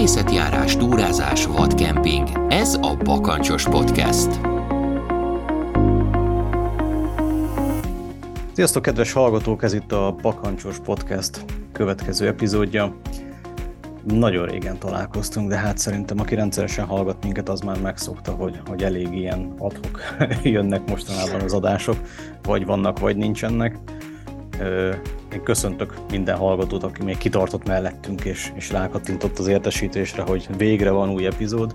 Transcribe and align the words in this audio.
Természetjárás, 0.00 0.76
túrázás, 0.76 1.46
vadkemping. 1.46 2.28
Ez 2.48 2.74
a 2.74 2.96
Bakancsos 3.04 3.64
Podcast. 3.64 4.40
Sziasztok, 8.52 8.82
kedves 8.82 9.12
hallgatók! 9.12 9.62
Ez 9.62 9.72
itt 9.72 9.92
a 9.92 10.14
Bakancsos 10.22 10.78
Podcast 10.78 11.44
következő 11.72 12.26
epizódja. 12.26 12.96
Nagyon 14.04 14.46
régen 14.46 14.78
találkoztunk, 14.78 15.48
de 15.48 15.56
hát 15.56 15.78
szerintem 15.78 16.20
aki 16.20 16.34
rendszeresen 16.34 16.86
hallgat 16.86 17.24
minket, 17.24 17.48
az 17.48 17.60
már 17.60 17.80
megszokta, 17.80 18.32
hogy, 18.32 18.60
hogy 18.66 18.82
elég 18.82 19.14
ilyen 19.14 19.54
adhok 19.58 20.00
jönnek 20.42 20.88
mostanában 20.88 21.40
az 21.40 21.52
adások, 21.52 21.96
vagy 22.42 22.66
vannak, 22.66 22.98
vagy 22.98 23.16
nincsenek. 23.16 23.78
Én 25.32 25.42
köszöntök 25.42 25.94
minden 26.10 26.36
hallgatót, 26.36 26.82
aki 26.82 27.02
még 27.02 27.18
kitartott 27.18 27.66
mellettünk, 27.66 28.24
és, 28.24 28.52
és 28.54 28.70
rákattintott 28.70 29.38
az 29.38 29.46
értesítésre, 29.46 30.22
hogy 30.22 30.48
végre 30.56 30.90
van 30.90 31.10
új 31.10 31.26
epizód. 31.26 31.74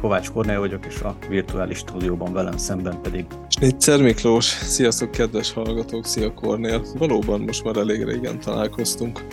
Kovács 0.00 0.30
Kornél 0.30 0.58
vagyok, 0.58 0.86
és 0.86 1.00
a 1.00 1.16
virtuális 1.28 1.78
stúdióban 1.78 2.32
velem 2.32 2.56
szemben 2.56 3.00
pedig. 3.02 3.26
Snitzer 3.48 4.02
Miklós, 4.02 4.44
sziasztok 4.44 5.10
kedves 5.10 5.52
hallgatók, 5.52 6.06
szia 6.06 6.34
Kornél. 6.34 6.84
Valóban 6.98 7.40
most 7.40 7.64
már 7.64 7.76
elég 7.76 8.04
régen 8.04 8.40
találkoztunk. 8.40 9.24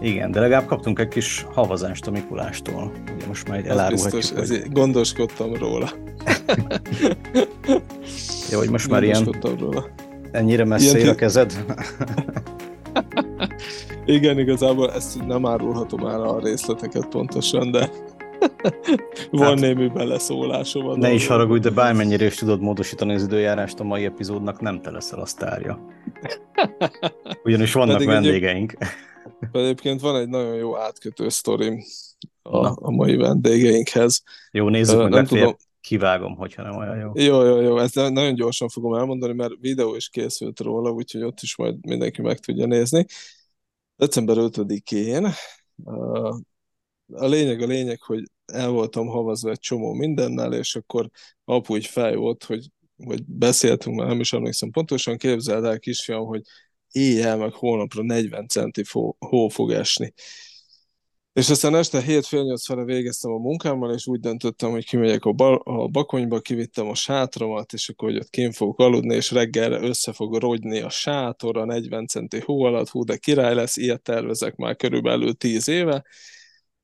Igen, 0.00 0.30
de 0.30 0.40
legalább 0.40 0.66
kaptunk 0.66 0.98
egy 0.98 1.08
kis 1.08 1.46
havazást 1.54 2.06
a 2.06 2.10
Mikulástól. 2.10 2.92
Ugye 3.14 3.26
most 3.26 3.48
már 3.48 3.66
elárulhatjuk, 3.66 4.14
biztos, 4.14 4.48
hogy... 4.48 4.72
gondoskodtam 4.72 5.54
róla. 5.54 5.90
Jó, 8.50 8.58
hogy 8.58 8.70
most 8.70 8.90
már 8.90 9.02
ilyen 9.02 9.34
róla. 9.58 9.88
Ennyire 10.38 10.64
messze 10.64 10.98
ér 10.98 11.08
a 11.08 11.14
kezed? 11.14 11.52
Igen, 14.04 14.38
igazából 14.38 14.92
ezt 14.92 15.26
nem 15.26 15.46
árulhatom 15.46 16.06
el 16.06 16.22
a 16.22 16.40
részleteket 16.40 17.06
pontosan, 17.06 17.70
de 17.70 17.90
van 19.30 19.46
hát, 19.46 19.60
némi 19.60 19.88
beleszólásom. 19.88 20.86
Ne 20.86 20.94
dolog. 20.94 21.14
is 21.14 21.26
haragudj, 21.26 21.62
de 21.62 21.70
bármennyire 21.70 22.24
is 22.24 22.34
tudod 22.34 22.60
módosítani 22.60 23.14
az 23.14 23.22
időjárást, 23.22 23.80
a 23.80 23.84
mai 23.84 24.04
epizódnak 24.04 24.60
nem 24.60 24.80
te 24.80 24.90
leszel 24.90 25.20
a 25.20 25.26
sztárja. 25.26 25.80
Ugyanis 27.44 27.72
vannak 27.72 27.92
Pedig 27.92 28.08
vendégeink. 28.08 28.72
Egyéb, 28.72 29.56
egyébként 29.56 30.00
van 30.00 30.20
egy 30.20 30.28
nagyon 30.28 30.54
jó 30.54 30.76
átkötő 30.76 31.28
sztorim 31.28 31.82
a, 32.42 32.66
a 32.66 32.90
mai 32.90 33.16
vendégeinkhez. 33.16 34.22
Jó, 34.50 34.68
nézzük 34.68 34.98
meg, 34.98 35.10
nem 35.10 35.24
tudom, 35.24 35.56
kivágom, 35.88 36.36
hogyha 36.36 36.62
nem 36.62 36.76
olyan 36.76 36.98
jó. 36.98 37.10
Jó, 37.14 37.44
jó, 37.44 37.60
jó, 37.60 37.78
ezt 37.78 37.94
nagyon 37.94 38.34
gyorsan 38.34 38.68
fogom 38.68 38.94
elmondani, 38.94 39.32
mert 39.32 39.52
videó 39.60 39.94
is 39.94 40.08
készült 40.08 40.60
róla, 40.60 40.90
úgyhogy 40.90 41.22
ott 41.22 41.40
is 41.40 41.56
majd 41.56 41.86
mindenki 41.86 42.22
meg 42.22 42.38
tudja 42.38 42.66
nézni. 42.66 43.04
December 43.96 44.36
5-én 44.38 45.26
a 47.12 47.26
lényeg 47.26 47.62
a 47.62 47.66
lényeg, 47.66 48.02
hogy 48.02 48.22
el 48.52 48.70
voltam 48.70 49.06
havazva 49.06 49.50
egy 49.50 49.58
csomó 49.58 49.92
mindennel, 49.92 50.52
és 50.52 50.76
akkor 50.76 51.10
apu 51.44 51.76
így 51.76 51.86
fej 51.86 52.14
volt, 52.14 52.44
hogy, 52.44 52.70
hogy 53.04 53.24
beszéltünk, 53.24 53.96
már 53.96 54.06
nem 54.06 54.20
is 54.20 54.32
emlékszem 54.32 54.70
pontosan, 54.70 55.16
képzeld 55.16 55.64
el 55.64 55.78
kisfiam, 55.78 56.26
hogy 56.26 56.42
éjjel 56.92 57.36
meg 57.36 57.52
holnapra 57.52 58.02
40 58.02 58.48
centi 58.48 58.84
fó, 58.84 59.16
hó 59.18 59.48
fog 59.48 59.72
esni. 59.72 60.12
És 61.38 61.50
aztán 61.50 61.74
este 61.74 62.02
7 62.02 62.26
fél 62.26 62.42
8 62.42 62.66
fele 62.66 62.84
végeztem 62.84 63.30
a 63.30 63.38
munkámmal, 63.38 63.94
és 63.94 64.06
úgy 64.06 64.20
döntöttem, 64.20 64.70
hogy 64.70 64.86
kimegyek 64.86 65.24
a, 65.24 65.32
ba- 65.32 65.62
a 65.64 65.86
bakonyba, 65.86 66.40
kivittem 66.40 66.88
a 66.88 66.94
sátramat, 66.94 67.72
és 67.72 67.88
akkor, 67.88 68.08
hogy 68.10 68.18
ott 68.18 68.30
kint 68.30 68.56
fogok 68.56 68.78
aludni, 68.78 69.14
és 69.14 69.30
reggelre 69.30 69.80
össze 69.80 70.12
fog 70.12 70.34
rogyni 70.36 70.80
a 70.80 70.88
sátor 70.90 71.56
a 71.56 71.64
40 71.64 72.06
centi 72.06 72.40
hó 72.40 72.62
alatt, 72.64 72.88
hú, 72.88 73.04
de 73.04 73.16
király 73.16 73.54
lesz, 73.54 73.76
ilyet 73.76 74.02
tervezek 74.02 74.56
már 74.56 74.76
körülbelül 74.76 75.34
10 75.34 75.68
éve, 75.68 76.04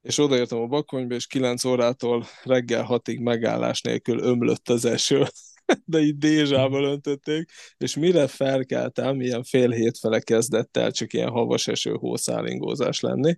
és 0.03 0.19
odaértem 0.19 0.59
a 0.59 0.66
bakonyba, 0.66 1.15
és 1.15 1.26
9 1.26 1.65
órától 1.65 2.25
reggel 2.42 2.86
6-ig 2.88 3.22
megállás 3.22 3.81
nélkül 3.81 4.19
ömlött 4.19 4.69
az 4.69 4.84
eső, 4.84 5.25
de 5.84 6.00
így 6.00 6.19
dézsával 6.19 6.84
öntötték, 6.84 7.50
és 7.78 7.97
mire 7.97 8.26
felkeltem, 8.26 9.21
ilyen 9.21 9.42
fél 9.42 9.71
hét 9.71 9.98
fele 9.98 10.21
kezdett 10.21 10.76
el 10.76 10.91
csak 10.91 11.12
ilyen 11.12 11.31
havas 11.31 11.69
eső 11.69 11.92
hószálingózás 11.92 13.00
lenni, 13.00 13.36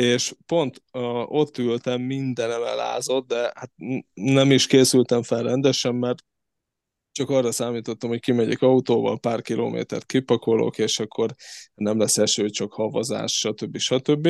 és 0.00 0.34
pont 0.46 0.82
uh, 0.92 1.32
ott 1.32 1.58
ültem, 1.58 2.02
mindenem 2.02 2.62
elázott, 2.62 3.26
de 3.26 3.52
hát 3.54 3.70
nem 4.14 4.50
is 4.50 4.66
készültem 4.66 5.22
fel 5.22 5.42
rendesen, 5.42 5.94
mert 5.94 6.24
csak 7.12 7.30
arra 7.30 7.52
számítottam, 7.52 8.08
hogy 8.10 8.20
kimegyek 8.20 8.62
autóval, 8.62 9.18
pár 9.18 9.42
kilométert 9.42 10.06
kipakolok, 10.06 10.78
és 10.78 10.98
akkor 10.98 11.34
nem 11.74 11.98
lesz 11.98 12.18
eső, 12.18 12.48
csak 12.48 12.72
havazás, 12.72 13.38
stb. 13.38 13.78
stb. 13.78 14.26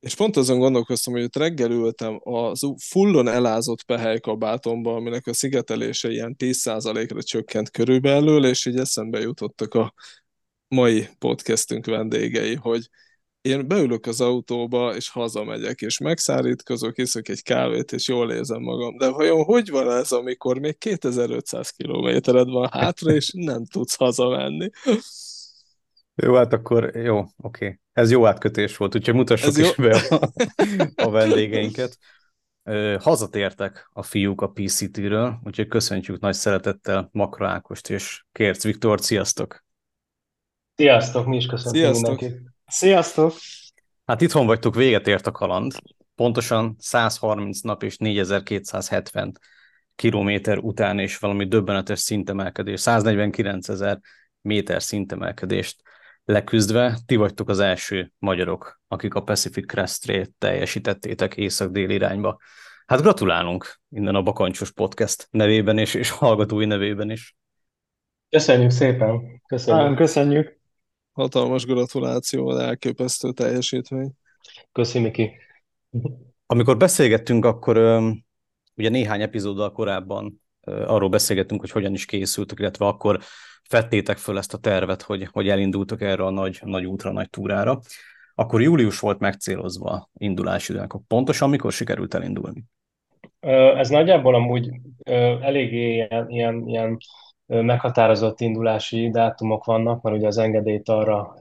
És 0.00 0.14
pont 0.14 0.36
azon 0.36 0.58
gondolkoztam, 0.58 1.12
hogy 1.12 1.22
ott 1.22 1.36
reggel 1.36 1.70
ültem 1.70 2.20
az 2.22 2.60
fullon 2.78 3.28
elázott 3.28 3.82
pehelykabátomban, 3.82 4.94
aminek 4.94 5.26
a 5.26 5.32
szigetelése 5.32 6.10
ilyen 6.10 6.34
10%-ra 6.38 7.22
csökkent 7.22 7.70
körülbelül, 7.70 8.46
és 8.46 8.66
így 8.66 8.78
eszembe 8.78 9.20
jutottak 9.20 9.74
a 9.74 9.94
mai 10.68 11.08
podcastünk 11.18 11.86
vendégei, 11.86 12.54
hogy 12.54 12.88
én 13.48 13.68
beülök 13.68 14.06
az 14.06 14.20
autóba, 14.20 14.94
és 14.94 15.08
hazamegyek, 15.08 15.80
és 15.80 15.98
megszárítkozok, 15.98 16.98
iszok 16.98 17.28
egy 17.28 17.42
kávét, 17.42 17.92
és 17.92 18.08
jól 18.08 18.32
érzem 18.32 18.62
magam. 18.62 18.96
De 18.96 19.08
vajon 19.08 19.44
hogy 19.44 19.70
van 19.70 19.90
ez, 19.90 20.12
amikor 20.12 20.58
még 20.58 20.78
2500 20.78 21.70
kilométered 21.70 22.48
van 22.48 22.68
hátra, 22.72 23.12
és 23.12 23.32
nem 23.36 23.64
tudsz 23.64 23.96
hazamenni? 23.96 24.70
Jó, 26.14 26.34
hát 26.34 26.52
akkor 26.52 26.96
jó, 26.96 27.18
oké. 27.18 27.30
Okay. 27.36 27.78
Ez 27.92 28.10
jó 28.10 28.26
átkötés 28.26 28.76
volt, 28.76 28.94
úgyhogy 28.94 29.14
mutassuk 29.14 29.48
Ez 29.48 29.58
is 29.58 29.76
jó. 29.76 29.84
be 29.84 30.00
a, 30.08 30.30
a 31.06 31.10
vendégeinket. 31.10 31.98
Hazatértek 32.98 33.90
a 33.92 34.02
fiúk 34.02 34.40
a 34.40 34.50
PCT-ről, 34.50 35.38
úgyhogy 35.44 35.68
köszöntjük 35.68 36.20
nagy 36.20 36.34
szeretettel 36.34 37.08
Makra 37.12 37.48
Ákost 37.48 37.90
és 37.90 38.24
Kérc 38.32 38.64
Viktor. 38.64 39.00
Sziasztok! 39.00 39.64
Sziasztok, 40.74 41.26
mi 41.26 41.36
is 41.36 41.46
köszöntünk 41.46 41.84
Sziasztok. 41.84 42.20
mindenkit. 42.20 42.57
Sziasztok! 42.70 43.32
Hát 44.06 44.20
itthon 44.20 44.46
vagytok, 44.46 44.74
véget 44.74 45.06
ért 45.06 45.26
a 45.26 45.30
kaland. 45.30 45.72
Pontosan 46.14 46.76
130 46.78 47.60
nap 47.60 47.82
és 47.82 47.96
4270 47.96 49.32
kilométer 49.94 50.58
után 50.58 50.98
és 50.98 51.18
valami 51.18 51.46
döbbenetes 51.46 51.98
szintemelkedés, 51.98 52.80
149 52.80 53.68
ezer 53.68 54.00
méter 54.40 54.82
szintemelkedést 54.82 55.82
leküzdve. 56.24 56.98
Ti 57.06 57.16
vagytok 57.16 57.48
az 57.48 57.58
első 57.58 58.12
magyarok, 58.18 58.80
akik 58.88 59.14
a 59.14 59.22
Pacific 59.22 59.66
Crest 59.66 60.02
Trail 60.02 60.26
teljesítettétek 60.38 61.36
észak-dél 61.36 61.90
irányba. 61.90 62.38
Hát 62.86 63.00
gratulálunk 63.00 63.80
innen 63.90 64.14
a 64.14 64.22
Bakancsos 64.22 64.72
Podcast 64.72 65.28
nevében 65.30 65.78
és, 65.78 65.94
és 65.94 66.10
hallgatói 66.10 66.64
nevében 66.64 67.10
is. 67.10 67.36
Köszönjük 68.28 68.70
szépen. 68.70 69.42
Köszönjük. 69.46 69.82
Nagyon 69.82 69.96
köszönjük. 69.96 70.57
Hatalmas 71.18 71.64
gratuláció, 71.64 72.58
elképesztő 72.58 73.32
teljesítmény. 73.32 74.10
Köszönjük 74.72 75.12
ki. 75.12 75.30
Amikor 76.46 76.76
beszélgettünk, 76.76 77.44
akkor 77.44 77.76
ugye 78.76 78.88
néhány 78.88 79.22
epizóddal 79.22 79.72
korábban 79.72 80.42
arról 80.64 81.08
beszélgettünk, 81.08 81.60
hogy 81.60 81.70
hogyan 81.70 81.92
is 81.92 82.04
készültök, 82.04 82.58
illetve 82.58 82.86
akkor 82.86 83.18
fettétek 83.62 84.16
föl 84.16 84.38
ezt 84.38 84.54
a 84.54 84.58
tervet, 84.58 85.02
hogy, 85.02 85.28
hogy 85.32 85.48
elindultok 85.48 86.00
erre 86.00 86.24
a 86.24 86.30
nagy, 86.30 86.58
nagy 86.64 86.84
útra, 86.84 87.12
nagy 87.12 87.30
túrára. 87.30 87.80
Akkor 88.34 88.62
július 88.62 89.00
volt 89.00 89.18
megcélozva 89.18 90.10
indulási 90.14 90.72
időnek. 90.72 90.92
Pontosan 91.08 91.50
mikor 91.50 91.72
sikerült 91.72 92.14
elindulni? 92.14 92.64
Ez 93.76 93.88
nagyjából 93.88 94.34
amúgy 94.34 94.70
eléggé 95.40 95.94
ilyen, 95.94 96.28
ilyen, 96.28 96.68
ilyen 96.68 96.98
meghatározott 97.48 98.40
indulási 98.40 99.10
dátumok 99.10 99.64
vannak, 99.64 100.02
mert 100.02 100.16
ugye 100.16 100.26
az 100.26 100.38
engedélyt 100.38 100.88
arra 100.88 101.36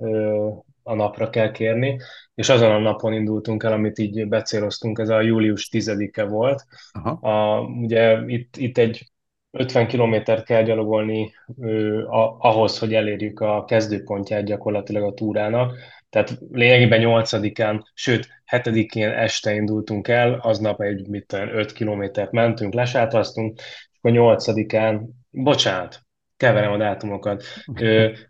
a 0.84 0.96
napra 0.96 1.30
kell 1.30 1.52
kérni, 1.52 2.00
és 2.36 2.50
azon 2.50 2.72
a 2.72 2.80
napon 2.80 3.14
indultunk 3.14 3.64
el, 3.64 3.72
amit 3.72 3.98
így 3.98 4.28
becéloztunk, 4.28 5.00
ez 5.00 5.10
a 5.10 5.22
július 5.22 5.70
10-e 5.72 6.24
volt. 6.24 6.66
Aha. 6.92 7.10
A, 7.10 7.62
ugye 7.62 8.20
itt, 8.26 8.58
itt 8.58 8.78
egy 8.78 9.12
50 9.52 9.88
kilométert 9.88 10.46
kell 10.46 10.64
gyalogolni 10.64 11.34
ö, 11.60 12.04
a, 12.04 12.38
ahhoz, 12.40 12.80
hogy 12.80 12.94
elérjük 12.94 13.40
a 13.40 13.64
kezdőpontját 13.66 14.46
gyakorlatilag 14.46 15.04
a 15.04 15.14
túrának. 15.14 15.78
Tehát 16.10 16.38
lényegében 16.52 17.02
8-án, 17.04 17.82
sőt 17.94 18.28
7-én 18.52 19.10
este 19.10 19.54
indultunk 19.54 20.08
el, 20.08 20.40
aznap 20.42 20.82
egy 20.82 21.08
mit 21.08 21.26
tudom, 21.28 21.48
5 21.48 21.72
kilométert 21.72 22.32
mentünk, 22.32 22.74
lesátraztunk, 22.74 23.60
és 23.92 23.97
akkor 24.08 24.38
8-án, 24.38 25.02
bocsánat, 25.30 26.00
keverem 26.38 26.72
a 26.72 26.78
dátumokat, 26.78 27.44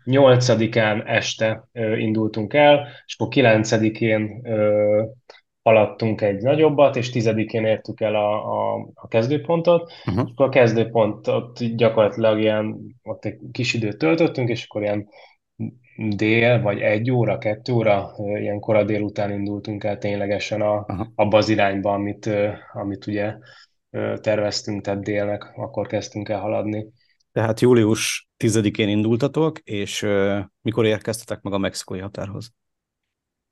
8-án 0.04 1.02
este 1.06 1.68
indultunk 1.98 2.54
el, 2.54 2.88
és 3.06 3.16
akkor 3.18 3.34
9-én 3.34 4.42
haladtunk 5.62 6.20
egy 6.20 6.42
nagyobbat, 6.42 6.96
és 6.96 7.10
tizedikén 7.10 7.64
értük 7.64 8.00
el 8.00 8.14
a, 8.14 8.34
a, 8.34 8.88
a 8.94 9.08
kezdőpontot, 9.08 9.92
uh-huh. 10.06 10.24
és 10.26 10.30
akkor 10.32 10.46
a 10.46 10.48
kezdőpont 10.48 11.26
ott 11.26 11.64
gyakorlatilag 11.64 12.40
ilyen, 12.40 12.76
ott 13.02 13.24
egy 13.24 13.38
kis 13.52 13.74
időt 13.74 13.98
töltöttünk, 13.98 14.48
és 14.48 14.64
akkor 14.68 14.82
ilyen 14.82 15.08
dél, 16.16 16.62
vagy 16.62 16.80
egy 16.80 17.10
óra, 17.10 17.38
kettő 17.38 17.72
óra, 17.72 18.14
ilyen 18.16 18.60
kora 18.60 18.84
délután 18.84 19.30
indultunk 19.30 19.84
el 19.84 19.98
ténylegesen 19.98 20.60
a, 20.60 20.86
abba 21.14 21.36
az 21.36 21.48
irányba, 21.48 21.92
amit, 21.92 22.30
amit 22.72 23.06
ugye 23.06 23.34
terveztünk, 24.20 24.82
tehát 24.82 25.02
délnek, 25.02 25.52
akkor 25.56 25.86
kezdtünk 25.86 26.28
el 26.28 26.40
haladni. 26.40 26.86
Tehát 27.32 27.60
július 27.60 28.28
10-én 28.44 28.88
indultatok, 28.88 29.58
és 29.58 30.06
mikor 30.62 30.86
érkeztetek 30.86 31.42
meg 31.42 31.52
a 31.52 31.58
mexikói 31.58 31.98
határhoz? 31.98 32.52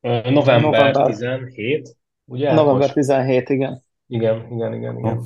November, 0.01 0.61
November 0.61 1.07
17, 1.07 1.97
ugye? 2.25 2.53
November 2.53 2.81
most? 2.81 2.93
17, 2.93 3.49
igen. 3.49 3.83
Igen, 4.07 4.47
igen, 4.51 4.75
igen, 4.75 4.99
igen. 4.99 5.21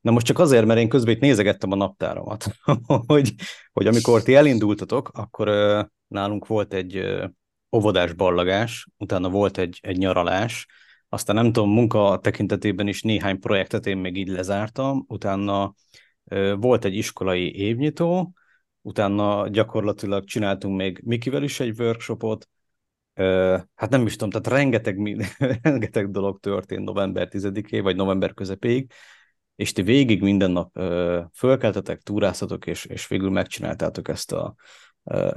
Na 0.00 0.10
most 0.10 0.26
csak 0.26 0.38
azért, 0.38 0.66
mert 0.66 0.80
én 0.80 0.88
közben 0.88 1.14
itt 1.14 1.20
nézegettem 1.20 1.72
a 1.72 1.76
naptáramat, 1.76 2.46
hogy, 3.06 3.34
hogy 3.72 3.86
amikor 3.86 4.22
ti 4.22 4.34
elindultatok, 4.34 5.08
akkor 5.08 5.48
uh, 5.48 5.84
nálunk 6.06 6.46
volt 6.46 6.74
egy 6.74 6.98
uh, 6.98 7.24
óvodás 7.76 8.12
ballagás, 8.12 8.86
utána 8.96 9.28
volt 9.28 9.58
egy, 9.58 9.78
egy 9.82 9.96
nyaralás, 9.96 10.66
aztán 11.14 11.36
nem 11.36 11.52
tudom, 11.52 11.70
munka 11.70 12.18
tekintetében 12.22 12.88
is 12.88 13.02
néhány 13.02 13.38
projektet 13.40 13.86
én 13.86 13.96
még 13.96 14.16
így 14.16 14.28
lezártam, 14.28 15.04
utána 15.08 15.74
volt 16.56 16.84
egy 16.84 16.94
iskolai 16.94 17.54
évnyitó, 17.56 18.32
utána 18.80 19.48
gyakorlatilag 19.48 20.24
csináltunk 20.24 20.76
még 20.76 21.00
Mikivel 21.04 21.42
is 21.42 21.60
egy 21.60 21.80
workshopot, 21.80 22.48
hát 23.74 23.90
nem 23.90 24.06
is 24.06 24.16
tudom, 24.16 24.30
tehát 24.30 24.60
rengeteg, 24.60 25.26
rengeteg 25.62 26.10
dolog 26.10 26.40
történt 26.40 26.84
november 26.84 27.28
10-é, 27.30 27.80
vagy 27.82 27.96
november 27.96 28.34
közepéig, 28.34 28.92
és 29.56 29.72
ti 29.72 29.82
végig 29.82 30.22
minden 30.22 30.50
nap 30.50 30.78
fölkeltetek, 31.32 32.00
túráztatok, 32.00 32.66
és, 32.66 32.84
és 32.84 33.06
végül 33.06 33.30
megcsináltátok 33.30 34.08
ezt 34.08 34.32
a, 34.32 34.54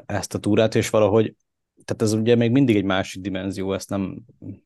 ezt 0.06 0.34
a 0.34 0.40
túrát, 0.40 0.76
és 0.76 0.90
valahogy, 0.90 1.36
tehát 1.88 2.02
ez 2.02 2.14
ugye 2.14 2.36
még 2.36 2.52
mindig 2.52 2.76
egy 2.76 2.84
másik 2.84 3.22
dimenzió, 3.22 3.74
ezt 3.74 3.90
nem, 3.90 4.18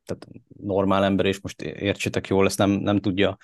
tehát 0.05 0.27
normál 0.61 1.03
ember, 1.03 1.25
és 1.25 1.41
most 1.41 1.61
értsétek 1.61 2.27
jól, 2.27 2.45
ezt 2.45 2.57
nem, 2.57 2.69
nem 2.69 2.99
tudja 2.99 3.37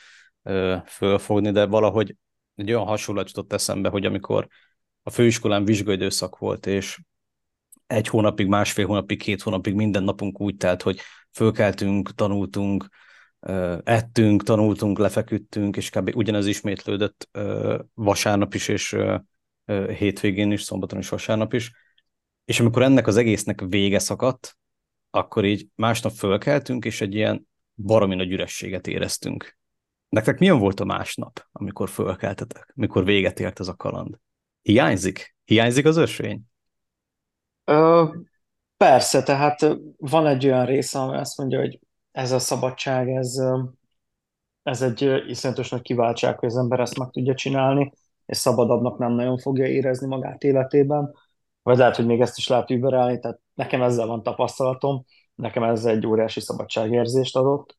ö, 0.44 0.76
fölfogni, 0.86 1.52
de 1.52 1.66
valahogy 1.66 2.16
egy 2.56 2.72
olyan 2.72 2.86
hasonlat 2.86 3.28
jutott 3.28 3.54
eszembe, 3.54 3.90
hogy 3.90 4.06
amikor 4.06 4.48
a 5.04 5.10
főiskolán 5.10 5.66
vizsgaidőszak 5.66 6.38
volt, 6.38 6.66
és 6.66 7.00
egy 7.88 8.08
hónapig, 8.08 8.48
másfél 8.48 8.86
hónapig, 8.86 9.22
két 9.22 9.42
hónapig 9.42 9.74
minden 9.74 10.04
napunk 10.04 10.42
úgy 10.42 10.58
telt, 10.58 10.82
hogy 10.82 11.00
fölkeltünk, 11.32 12.16
tanultunk, 12.16 12.88
ettünk, 13.84 14.44
tanultunk, 14.44 14.98
lefeküdtünk, 14.98 15.78
és 15.78 15.90
kb. 15.90 16.12
ugyanez 16.16 16.46
ismétlődött 16.46 17.30
vasárnap 17.94 18.54
is, 18.54 18.68
és 18.68 18.98
hétvégén 19.98 20.52
is, 20.52 20.62
szombaton 20.62 21.00
is, 21.00 21.10
vasárnap 21.10 21.54
is. 21.54 21.72
És 22.48 22.60
amikor 22.60 22.82
ennek 22.82 23.08
az 23.08 23.18
egésznek 23.18 23.62
vége 23.62 24.00
szakadt, 24.00 24.58
akkor 25.10 25.46
így 25.46 25.68
másnap 25.76 26.12
fölkeltünk, 26.12 26.86
és 26.86 27.02
egy 27.02 27.16
ilyen 27.16 27.48
baromi 27.76 28.16
nagy 28.16 28.32
ürességet 28.32 28.88
éreztünk. 28.88 29.58
Nektek 30.10 30.40
milyen 30.40 30.60
volt 30.60 30.80
a 30.80 30.86
másnap, 30.86 31.48
amikor 31.52 31.90
fölkeltetek, 31.90 32.72
mikor 32.76 33.06
véget 33.06 33.40
ért 33.40 33.60
ez 33.60 33.68
a 33.68 33.76
kaland? 33.76 34.20
Hiányzik? 34.62 35.36
Hiányzik 35.44 35.86
az 35.86 35.98
ösvény? 35.98 36.42
Ö, 37.64 38.06
persze, 38.78 39.24
tehát 39.24 39.78
van 39.98 40.28
egy 40.28 40.46
olyan 40.46 40.66
része, 40.66 41.00
ami 41.00 41.18
azt 41.18 41.38
mondja, 41.38 41.60
hogy 41.60 41.80
ez 42.12 42.32
a 42.32 42.40
szabadság, 42.40 43.10
ez, 43.10 43.42
ez 44.64 44.82
egy 44.82 45.02
iszonyatos 45.28 45.70
nagy 45.70 45.82
kiváltság, 45.82 46.40
hogy 46.40 46.50
az 46.50 46.58
ember 46.58 46.80
ezt 46.80 46.98
meg 46.98 47.10
tudja 47.10 47.34
csinálni, 47.34 47.92
és 48.26 48.38
szabadabbnak 48.38 48.98
nem 48.98 49.12
nagyon 49.12 49.38
fogja 49.38 49.66
érezni 49.66 50.08
magát 50.08 50.44
életében, 50.44 51.14
vagy 51.68 51.78
lehet, 51.78 51.96
hogy 51.96 52.06
még 52.06 52.22
ezt 52.22 52.38
is 52.38 52.48
lehet 52.48 52.70
überelni, 52.70 53.20
tehát 53.20 53.40
nekem 53.54 53.82
ezzel 53.82 54.08
van 54.08 54.24
tapasztalatom, 54.24 55.06
nekem 55.36 55.64
ez 55.64 55.86
egy 55.86 56.06
óriási 56.08 56.40
szabadságérzést 56.40 57.36
adott. 57.36 57.78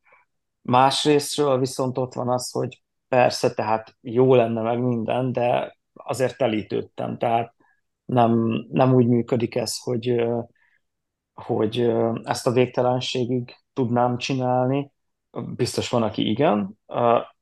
Másrésztről 0.62 1.58
viszont 1.58 1.98
ott 1.98 2.14
van 2.14 2.28
az, 2.28 2.50
hogy 2.50 2.82
persze, 3.08 3.54
tehát 3.54 3.96
jó 4.00 4.34
lenne 4.34 4.62
meg 4.62 4.80
minden, 4.80 5.32
de 5.32 5.76
azért 5.92 6.36
telítődtem, 6.36 7.18
tehát 7.18 7.54
nem, 8.04 8.64
nem 8.70 8.94
úgy 8.94 9.06
működik 9.06 9.54
ez, 9.54 9.78
hogy, 9.78 10.26
hogy 11.32 11.80
ezt 12.22 12.46
a 12.46 12.52
végtelenségig 12.52 13.54
tudnám 13.72 14.18
csinálni. 14.18 14.92
Biztos 15.56 15.88
van, 15.88 16.02
aki 16.02 16.28
igen. 16.28 16.78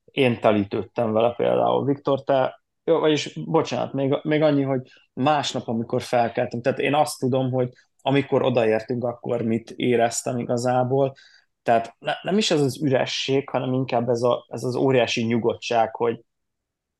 Én 0.04 0.40
telítődtem 0.40 1.12
vele 1.12 1.34
például. 1.34 1.84
Viktor, 1.84 2.22
te, 2.22 2.62
jó, 2.84 2.98
vagyis 2.98 3.34
bocsánat, 3.44 3.92
még, 3.92 4.18
még 4.22 4.42
annyi, 4.42 4.62
hogy 4.62 4.90
másnap, 5.16 5.68
amikor 5.68 6.02
felkeltem, 6.02 6.60
tehát 6.60 6.78
én 6.78 6.94
azt 6.94 7.18
tudom, 7.18 7.50
hogy 7.50 7.72
amikor 8.02 8.42
odaértünk, 8.42 9.04
akkor 9.04 9.42
mit 9.42 9.70
éreztem 9.70 10.38
igazából. 10.38 11.14
Tehát 11.62 11.96
ne, 11.98 12.12
nem 12.22 12.38
is 12.38 12.50
ez 12.50 12.60
az 12.60 12.82
üresség, 12.82 13.48
hanem 13.48 13.72
inkább 13.72 14.08
ez, 14.08 14.22
a, 14.22 14.46
ez 14.48 14.64
az 14.64 14.74
óriási 14.74 15.24
nyugodtság, 15.24 15.94
hogy 15.94 16.24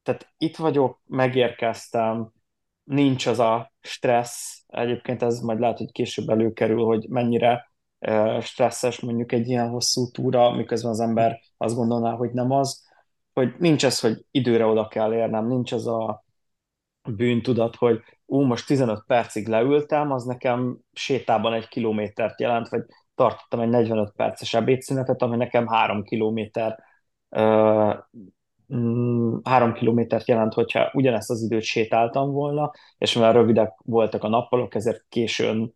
tehát 0.03 0.33
itt 0.39 0.57
vagyok, 0.57 1.01
megérkeztem, 1.05 2.33
nincs 2.85 3.27
az 3.27 3.39
a 3.39 3.73
stressz, 3.81 4.65
egyébként 4.67 5.23
ez 5.23 5.41
majd 5.41 5.61
lehet, 5.61 5.79
hogy 5.79 5.93
később 5.93 6.29
előkerül, 6.29 6.85
hogy 6.85 7.07
mennyire 7.09 7.71
stresszes 8.41 9.01
mondjuk 9.01 9.33
egy 9.33 9.49
ilyen 9.49 9.69
hosszú 9.69 10.11
túra, 10.11 10.51
miközben 10.51 10.91
az 10.91 11.01
ember 11.01 11.41
azt 11.57 11.75
gondolná, 11.75 12.13
hogy 12.13 12.31
nem 12.33 12.51
az, 12.51 12.85
hogy 13.33 13.55
nincs 13.59 13.85
ez, 13.85 14.01
hogy 14.01 14.25
időre 14.31 14.67
oda 14.67 14.89
kell 14.89 15.15
érnem, 15.15 15.47
nincs 15.47 15.73
az 15.73 15.87
a 15.87 16.25
bűntudat, 17.07 17.77
hogy 17.77 18.01
ú, 18.27 18.41
most 18.41 18.67
15 18.67 19.05
percig 19.07 19.49
leültem, 19.49 20.13
az 20.13 20.25
nekem 20.25 20.79
sétában 20.93 21.53
egy 21.53 21.69
kilométert 21.69 22.41
jelent, 22.41 22.69
vagy 22.69 22.83
tartottam 23.15 23.61
egy 23.61 23.69
45 23.69 24.13
perces 24.17 24.55
ebédszünetet, 24.55 25.23
ami 25.23 25.37
nekem 25.37 25.67
három 25.67 26.03
kilométer 26.03 26.79
mm, 28.75 29.37
három 29.43 29.73
kilométert 29.73 30.29
jelent, 30.29 30.55
hogyha 30.55 30.91
ugyanezt 30.93 31.31
az 31.31 31.43
időt 31.43 31.63
sétáltam 31.63 32.31
volna, 32.31 32.71
és 32.99 33.15
mivel 33.15 33.33
rövidek 33.33 33.73
voltak 33.85 34.23
a 34.25 34.29
nappalok, 34.29 34.75
ezért 34.75 35.05
későn 35.09 35.75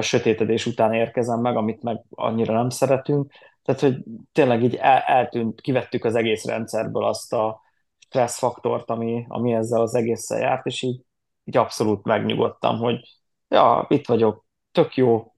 sötétedés 0.00 0.66
után 0.66 0.92
érkezem 0.92 1.40
meg, 1.40 1.56
amit 1.56 1.82
meg 1.82 2.04
annyira 2.10 2.52
nem 2.54 2.68
szeretünk. 2.68 3.32
Tehát, 3.62 3.80
hogy 3.80 4.04
tényleg 4.32 4.62
így 4.62 4.74
el, 4.74 4.98
eltűnt, 4.98 5.60
kivettük 5.60 6.04
az 6.04 6.14
egész 6.14 6.44
rendszerből 6.44 7.04
azt 7.04 7.32
a 7.32 7.60
stresszfaktort, 8.08 8.90
ami, 8.90 9.24
ami 9.28 9.52
ezzel 9.52 9.80
az 9.80 9.94
egésszel 9.94 10.38
járt, 10.38 10.66
és 10.66 10.82
így, 10.82 11.00
így 11.44 11.56
abszolút 11.56 12.04
megnyugodtam, 12.04 12.78
hogy 12.78 13.00
ja, 13.48 13.86
itt 13.88 14.06
vagyok, 14.06 14.46
tök 14.72 14.96
jó, 14.96 15.32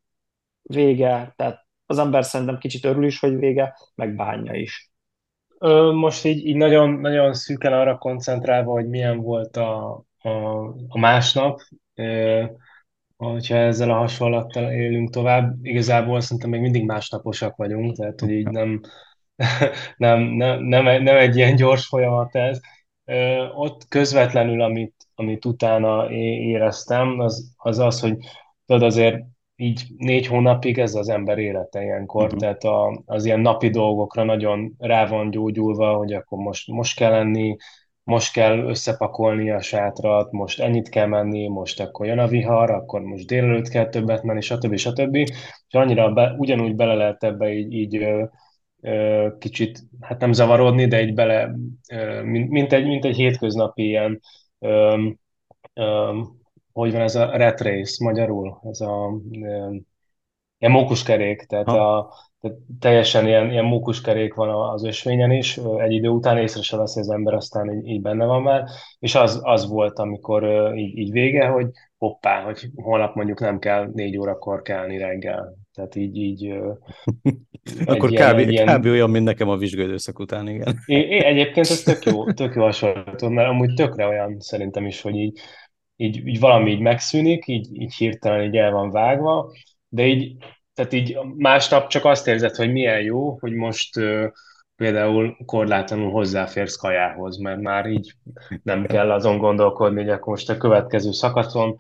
vége, 0.63 1.33
tehát 1.37 1.67
az 1.87 1.99
ember 1.99 2.25
szerintem 2.25 2.59
kicsit 2.59 2.85
örül 2.85 3.05
is, 3.05 3.21
hogy 3.21 3.37
vége, 3.37 3.77
meg 3.95 4.15
bánja 4.17 4.55
is. 4.55 4.93
Most 5.95 6.25
így, 6.25 6.47
így 6.47 6.57
nagyon, 6.57 6.91
nagyon 6.91 7.35
szűken 7.35 7.73
arra 7.73 7.99
koncentrálva, 7.99 8.73
hogy 8.73 8.89
milyen 8.89 9.19
volt 9.21 9.57
a, 9.57 10.05
a, 10.19 10.29
a 10.89 10.99
másnap, 10.99 11.61
hogyha 13.17 13.57
ezzel 13.57 13.91
a 13.91 13.95
hasonlattal 13.97 14.73
élünk 14.73 15.11
tovább, 15.11 15.65
igazából 15.65 16.21
szerintem 16.21 16.51
még 16.51 16.61
mindig 16.61 16.85
másnaposak 16.85 17.57
vagyunk, 17.57 17.97
tehát 17.97 18.21
hogy 18.21 18.31
így 18.31 18.49
nem, 18.49 18.81
nem, 19.97 20.21
nem, 20.21 20.63
nem, 20.63 21.03
nem 21.03 21.17
egy 21.17 21.37
ilyen 21.37 21.55
gyors 21.57 21.87
folyamat 21.87 22.35
ez. 22.35 22.61
Ott 23.55 23.89
közvetlenül, 23.89 24.63
amit, 24.63 24.95
amit 25.15 25.45
utána 25.45 26.11
éreztem, 26.11 27.21
az 27.21 27.55
az, 27.57 27.79
az 27.79 28.01
hogy 28.01 28.17
tudod, 28.67 28.83
azért 28.83 29.25
így 29.57 29.83
négy 29.97 30.27
hónapig 30.27 30.79
ez 30.79 30.95
az 30.95 31.09
ember 31.09 31.39
élete 31.39 31.83
ilyenkor, 31.83 32.25
uh-huh. 32.25 32.39
tehát 32.39 32.65
a, 32.65 33.03
az 33.07 33.25
ilyen 33.25 33.41
napi 33.41 33.71
dolgokra 33.71 34.25
nagyon 34.25 34.75
rá 34.79 35.07
van 35.07 35.31
gyógyulva, 35.31 35.97
hogy 35.97 36.13
akkor 36.13 36.39
most, 36.39 36.69
most 36.69 36.97
kell 36.97 37.11
lenni, 37.11 37.57
most 38.03 38.33
kell 38.33 38.59
összepakolni 38.59 39.51
a 39.51 39.61
sátrat, 39.61 40.33
most 40.33 40.61
ennyit 40.61 40.89
kell 40.89 41.07
menni, 41.07 41.49
most 41.49 41.81
akkor 41.81 42.07
jön 42.07 42.19
a 42.19 42.27
vihar, 42.27 42.71
akkor 42.71 43.01
most 43.01 43.27
délelőtt 43.27 43.69
kell 43.69 43.89
többet 43.89 44.23
menni, 44.23 44.41
stb. 44.41 44.77
stb. 44.77 45.15
És 45.15 45.33
annyira 45.71 46.13
be, 46.13 46.35
ugyanúgy 46.39 46.75
bele 46.75 46.95
lehet 46.95 47.25
ebbe 47.25 47.53
így, 47.53 47.73
így 47.73 48.07
kicsit, 49.39 49.79
hát 50.01 50.21
nem 50.21 50.33
zavarodni, 50.33 50.87
de 50.87 50.97
egy 50.97 51.15
bele, 51.15 51.55
mint, 52.25 52.73
egy, 52.73 52.87
mint 52.87 53.05
egy 53.05 53.17
hétköznapi 53.17 53.83
ilyen, 53.83 54.21
hogy 56.73 56.93
van 56.93 57.01
ez 57.01 57.15
a 57.15 57.37
rat 57.37 57.61
race 57.61 58.05
magyarul, 58.05 58.61
ez 58.71 58.81
a 58.81 59.21
ö, 59.33 59.75
ilyen 60.59 60.73
mókuskerék, 60.73 61.43
tehát 61.43 61.69
a, 61.69 62.15
tehát 62.41 62.59
teljesen 62.81 63.27
ilyen, 63.27 63.51
ilyen 63.51 63.65
mókuskerék 63.65 64.35
van 64.35 64.71
az 64.73 64.85
ösvényen 64.85 65.31
is, 65.31 65.57
egy 65.79 65.93
idő 65.93 66.09
után 66.09 66.39
észre 66.39 66.63
se 66.63 66.77
veszi 66.77 67.01
az 67.01 67.11
ember, 67.11 67.35
aztán 67.35 67.73
így, 67.73 67.87
így 67.87 68.01
benne 68.01 68.25
van 68.25 68.43
már, 68.43 68.65
és 68.99 69.15
az, 69.15 69.41
az 69.43 69.69
volt, 69.69 69.99
amikor 69.99 70.45
így, 70.77 70.99
így 70.99 71.11
vége, 71.11 71.47
hogy 71.47 71.67
hoppá, 71.99 72.43
hogy 72.43 72.71
holnap 72.75 73.15
mondjuk 73.15 73.41
nem 73.41 73.59
kell 73.59 73.91
négy 73.95 74.17
órakor 74.17 74.63
kelni 74.63 74.99
reggel. 74.99 75.60
Tehát 75.81 75.95
így, 75.95 76.17
így 76.17 76.53
Akkor 77.85 78.11
ilyen, 78.11 78.33
kb, 78.33 78.49
ilyen... 78.49 78.81
kb. 78.81 78.87
olyan, 78.87 79.11
mint 79.11 79.25
nekem 79.25 79.49
a 79.49 79.57
vizsgődőszak 79.57 80.19
után, 80.19 80.49
igen. 80.49 80.79
É, 80.87 80.99
é, 80.99 81.25
egyébként 81.25 81.67
ez 81.67 81.83
tök 81.83 82.05
jó, 82.05 82.33
tök 82.33 82.55
jó 82.55 82.63
hasonló, 82.63 83.29
mert 83.29 83.49
amúgy 83.49 83.75
tökre 83.75 84.07
olyan 84.07 84.41
szerintem 84.41 84.87
is, 84.87 85.01
hogy 85.01 85.15
így 85.15 85.41
így, 85.97 86.27
így 86.27 86.41
valami 86.41 86.71
így 86.71 86.81
megszűnik, 86.81 87.47
így, 87.47 87.69
így 87.73 87.95
hirtelen 87.95 88.45
így 88.45 88.57
el 88.57 88.71
van 88.71 88.91
vágva, 88.91 89.53
de 89.89 90.07
így, 90.07 90.37
tehát 90.75 90.93
így 90.93 91.19
másnap 91.37 91.89
csak 91.89 92.05
azt 92.05 92.27
érzed, 92.27 92.55
hogy 92.55 92.73
milyen 92.73 93.01
jó, 93.01 93.39
hogy 93.39 93.53
most 93.53 93.97
uh, 93.97 94.25
például 94.77 95.37
korlátlanul 95.45 96.11
hozzáférsz 96.11 96.77
kajához, 96.77 97.39
mert 97.39 97.61
már 97.61 97.87
így 97.87 98.15
nem 98.63 98.87
kell 98.87 99.11
azon 99.11 99.39
gondolkodni, 99.39 100.01
hogy 100.01 100.11
akkor 100.11 100.33
most 100.33 100.51
a 100.51 100.57
következő 100.57 101.13
szakaszon 101.13 101.77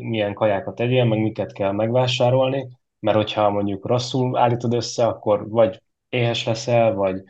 milyen 0.00 0.34
kajákat 0.34 0.74
tegyél, 0.74 1.04
meg 1.04 1.18
miket 1.18 1.52
kell 1.52 1.72
megvásárolni, 1.72 2.68
mert 3.00 3.16
hogyha 3.16 3.50
mondjuk 3.50 3.86
rosszul 3.86 4.38
állítod 4.38 4.74
össze, 4.74 5.06
akkor 5.06 5.48
vagy 5.48 5.82
éhes 6.08 6.46
leszel, 6.46 6.94
vagy 6.94 7.22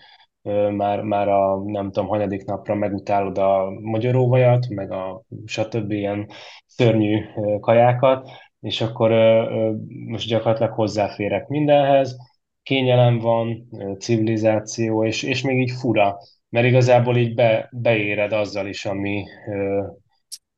már, 0.76 1.02
már 1.02 1.28
a 1.28 1.62
nem 1.64 1.90
tudom, 1.90 2.08
hanyadik 2.08 2.44
napra 2.44 2.74
megutálod 2.74 3.38
a 3.38 3.70
magyaróvajat, 3.80 4.68
meg 4.68 4.92
a 4.92 5.22
stb. 5.44 5.90
ilyen 5.90 6.28
szörnyű 6.66 7.24
kajákat, 7.60 8.30
és 8.60 8.80
akkor 8.80 9.10
most 10.06 10.28
gyakorlatilag 10.28 10.72
hozzáférek 10.72 11.48
mindenhez, 11.48 12.16
kényelem 12.62 13.18
van, 13.18 13.68
civilizáció, 13.98 15.04
és, 15.04 15.22
és 15.22 15.42
még 15.42 15.60
így 15.60 15.70
fura, 15.70 16.18
mert 16.48 16.66
igazából 16.66 17.16
így 17.16 17.34
be, 17.34 17.68
beéred 17.72 18.32
azzal 18.32 18.66
is, 18.66 18.84
ami, 18.86 19.24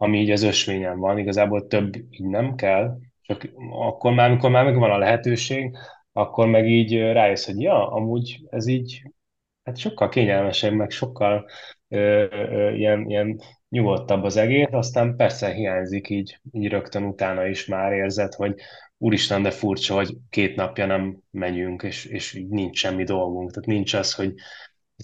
ami 0.03 0.21
így 0.21 0.31
az 0.31 0.43
ösvényen 0.43 0.99
van, 0.99 1.19
igazából 1.19 1.67
több 1.67 1.97
így 1.97 2.25
nem 2.27 2.55
kell, 2.55 2.99
csak 3.21 3.51
akkor 3.71 4.13
már, 4.13 4.29
amikor 4.29 4.51
már 4.51 4.65
megvan 4.65 4.91
a 4.91 4.99
lehetőség, 4.99 5.77
akkor 6.13 6.47
meg 6.47 6.69
így 6.69 6.99
rájössz, 7.01 7.47
hogy 7.47 7.61
ja, 7.61 7.91
amúgy 7.91 8.41
ez 8.51 8.67
így 8.67 9.03
hát 9.65 9.77
sokkal 9.77 10.09
kényelmesebb, 10.09 10.73
meg 10.73 10.91
sokkal 10.91 11.49
ö, 11.89 12.27
ö, 12.31 12.73
ilyen, 12.73 13.11
ilyen 13.11 13.41
nyugodtabb 13.69 14.23
az 14.23 14.37
egész, 14.37 14.69
aztán 14.71 15.17
persze 15.17 15.53
hiányzik 15.53 16.09
így, 16.09 16.41
így 16.53 16.69
rögtön 16.69 17.05
utána 17.05 17.47
is 17.47 17.67
már 17.67 17.93
érzed, 17.93 18.35
hogy 18.35 18.55
úristen, 18.99 19.43
de 19.43 19.51
furcsa, 19.51 19.95
hogy 19.95 20.17
két 20.31 20.57
napja 20.57 20.87
nem 20.87 21.19
megyünk, 21.31 21.83
és, 21.83 22.05
és 22.05 22.35
így 22.35 22.49
nincs 22.49 22.79
semmi 22.79 23.05
dolgunk. 23.05 23.51
Tehát 23.51 23.69
nincs 23.69 23.95
az, 23.95 24.15
hogy 24.15 24.35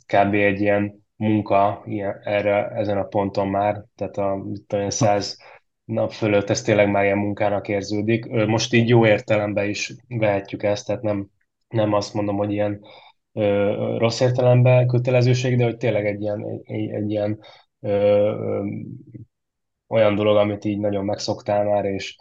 kb. 0.06 0.34
egy 0.34 0.60
ilyen 0.60 1.06
munka 1.18 1.82
ilyen, 1.86 2.20
erre, 2.22 2.68
ezen 2.68 2.98
a 2.98 3.04
ponton 3.04 3.48
már, 3.48 3.84
tehát 3.96 4.16
a 4.16 4.44
olyan 4.74 4.90
száz 4.90 5.38
nap 5.84 6.12
fölött 6.12 6.50
ez 6.50 6.62
tényleg 6.62 6.90
már 6.90 7.04
ilyen 7.04 7.18
munkának 7.18 7.68
érződik. 7.68 8.26
Most 8.46 8.72
így 8.72 8.88
jó 8.88 9.06
értelemben 9.06 9.68
is 9.68 9.94
vehetjük 10.08 10.62
ezt, 10.62 10.86
tehát 10.86 11.02
nem, 11.02 11.28
nem 11.68 11.92
azt 11.92 12.14
mondom, 12.14 12.36
hogy 12.36 12.52
ilyen 12.52 12.80
rossz 13.98 14.20
értelemben 14.20 14.86
kötelezőség, 14.86 15.56
de 15.56 15.64
hogy 15.64 15.76
tényleg 15.76 16.06
egy 16.06 16.20
ilyen, 16.20 16.44
egy, 16.64 16.90
egy 16.90 17.10
ilyen 17.10 17.40
ö, 17.80 17.90
ö, 17.90 18.64
olyan 19.88 20.14
dolog, 20.14 20.36
amit 20.36 20.64
így 20.64 20.78
nagyon 20.78 21.04
megszoktál 21.04 21.64
már, 21.64 21.84
és, 21.84 22.16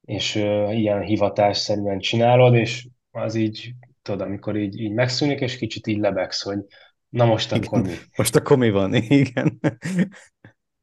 és 0.00 0.34
ö, 0.34 0.72
ilyen 0.72 1.02
hivatásszerűen 1.02 1.98
csinálod, 1.98 2.54
és 2.54 2.88
az 3.10 3.34
így, 3.34 3.72
tudod, 4.02 4.20
amikor 4.20 4.56
így, 4.56 4.80
így 4.80 4.92
megszűnik, 4.92 5.40
és 5.40 5.58
kicsit 5.58 5.86
így 5.86 5.98
lebegsz, 5.98 6.42
hogy 6.42 6.58
na 7.08 7.24
most 7.24 7.52
akkor 7.52 7.82
mi? 7.82 7.92
Most 8.16 8.36
akkor 8.36 8.56
mi 8.56 8.70
van? 8.70 8.94
Igen. 8.94 9.60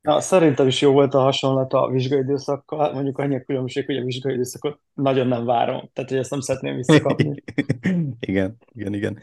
Na, 0.04 0.22
szerintem 0.22 0.68
is 0.68 0.82
jó 0.82 0.92
volt 0.92 1.14
a 1.14 1.20
hasonlat 1.20 1.74
a 1.74 1.90
vizsgaidőszakkal, 1.90 2.94
mondjuk 2.94 3.18
annyi 3.18 3.36
a 3.36 3.44
különbség, 3.44 3.86
hogy 3.86 3.98
a 3.98 4.04
vizsgaidőszakot 4.04 4.80
nagyon 4.94 5.28
nem 5.28 5.46
várom, 5.46 5.90
tehát 5.94 6.10
hogy 6.10 6.20
ezt 6.20 6.30
nem 6.30 6.40
szeretném 6.40 6.76
visszakapni. 6.76 7.44
igen, 8.20 8.58
igen, 8.72 8.94
igen. 8.94 9.20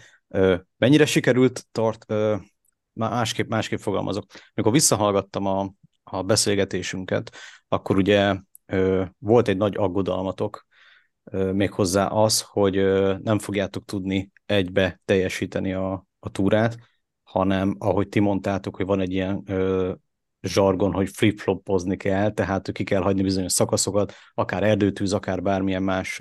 Mennyire 0.76 1.07
sikerült 1.07 1.66
tart, 1.73 2.07
másképp, 2.92 3.49
másképp 3.49 3.78
fogalmazok. 3.78 4.25
Amikor 4.54 4.73
visszahallgattam 4.73 5.47
a, 5.47 5.73
a 6.02 6.23
beszélgetésünket, 6.23 7.30
akkor 7.69 7.97
ugye 7.97 8.37
volt 9.19 9.49
egy 9.49 9.57
nagy 9.57 9.76
aggodalmatok, 9.76 10.66
méghozzá 11.52 12.07
az, 12.07 12.40
hogy 12.40 12.75
nem 13.23 13.38
fogjátok 13.38 13.85
tudni 13.85 14.30
egybe 14.47 15.00
teljesíteni 15.04 15.73
a, 15.73 16.07
a 16.20 16.30
túrát, 16.30 16.76
hanem 17.22 17.76
ahogy 17.78 18.08
ti 18.08 18.20
mondtátok, 18.20 18.76
hogy 18.76 18.86
van 18.86 19.00
egy 19.00 19.12
ilyen 19.12 19.44
zsargon, 20.42 20.92
hogy 20.92 21.08
flip-flopozni 21.08 21.96
kell, 21.96 22.30
tehát 22.30 22.72
ki 22.72 22.84
kell 22.84 23.02
hagyni 23.02 23.22
bizonyos 23.22 23.52
szakaszokat, 23.52 24.12
akár 24.34 24.62
erdőtűz, 24.62 25.12
akár 25.12 25.42
bármilyen 25.42 25.82
más 25.82 26.20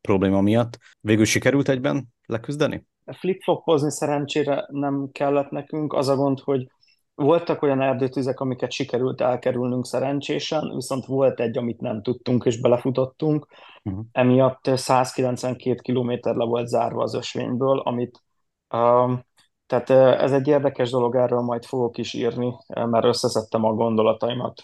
probléma 0.00 0.40
miatt. 0.40 0.78
Végül 1.00 1.24
sikerült 1.24 1.68
egyben 1.68 2.08
leküzdeni? 2.26 2.86
flip-flopozni 3.06 3.90
szerencsére 3.90 4.66
nem 4.70 5.08
kellett 5.12 5.50
nekünk. 5.50 5.92
Az 5.92 6.08
a 6.08 6.16
gond, 6.16 6.40
hogy 6.40 6.66
voltak 7.14 7.62
olyan 7.62 7.80
erdőtüzek, 7.80 8.40
amiket 8.40 8.72
sikerült 8.72 9.20
elkerülnünk 9.20 9.86
szerencsésen, 9.86 10.74
viszont 10.74 11.06
volt 11.06 11.40
egy, 11.40 11.58
amit 11.58 11.80
nem 11.80 12.02
tudtunk, 12.02 12.44
és 12.44 12.60
belefutottunk. 12.60 13.46
Uh-huh. 13.82 14.04
Emiatt 14.12 14.70
192 14.74 15.74
kilométer 15.74 16.34
le 16.34 16.44
volt 16.44 16.68
zárva 16.68 17.02
az 17.02 17.14
ösvényből, 17.14 17.78
amit 17.78 18.22
tehát 19.66 19.90
ez 20.20 20.32
egy 20.32 20.48
érdekes 20.48 20.90
dolog, 20.90 21.16
erről 21.16 21.40
majd 21.40 21.64
fogok 21.64 21.98
is 21.98 22.12
írni, 22.12 22.54
mert 22.66 23.04
összeszedtem 23.04 23.64
a 23.64 23.72
gondolataimat 23.72 24.62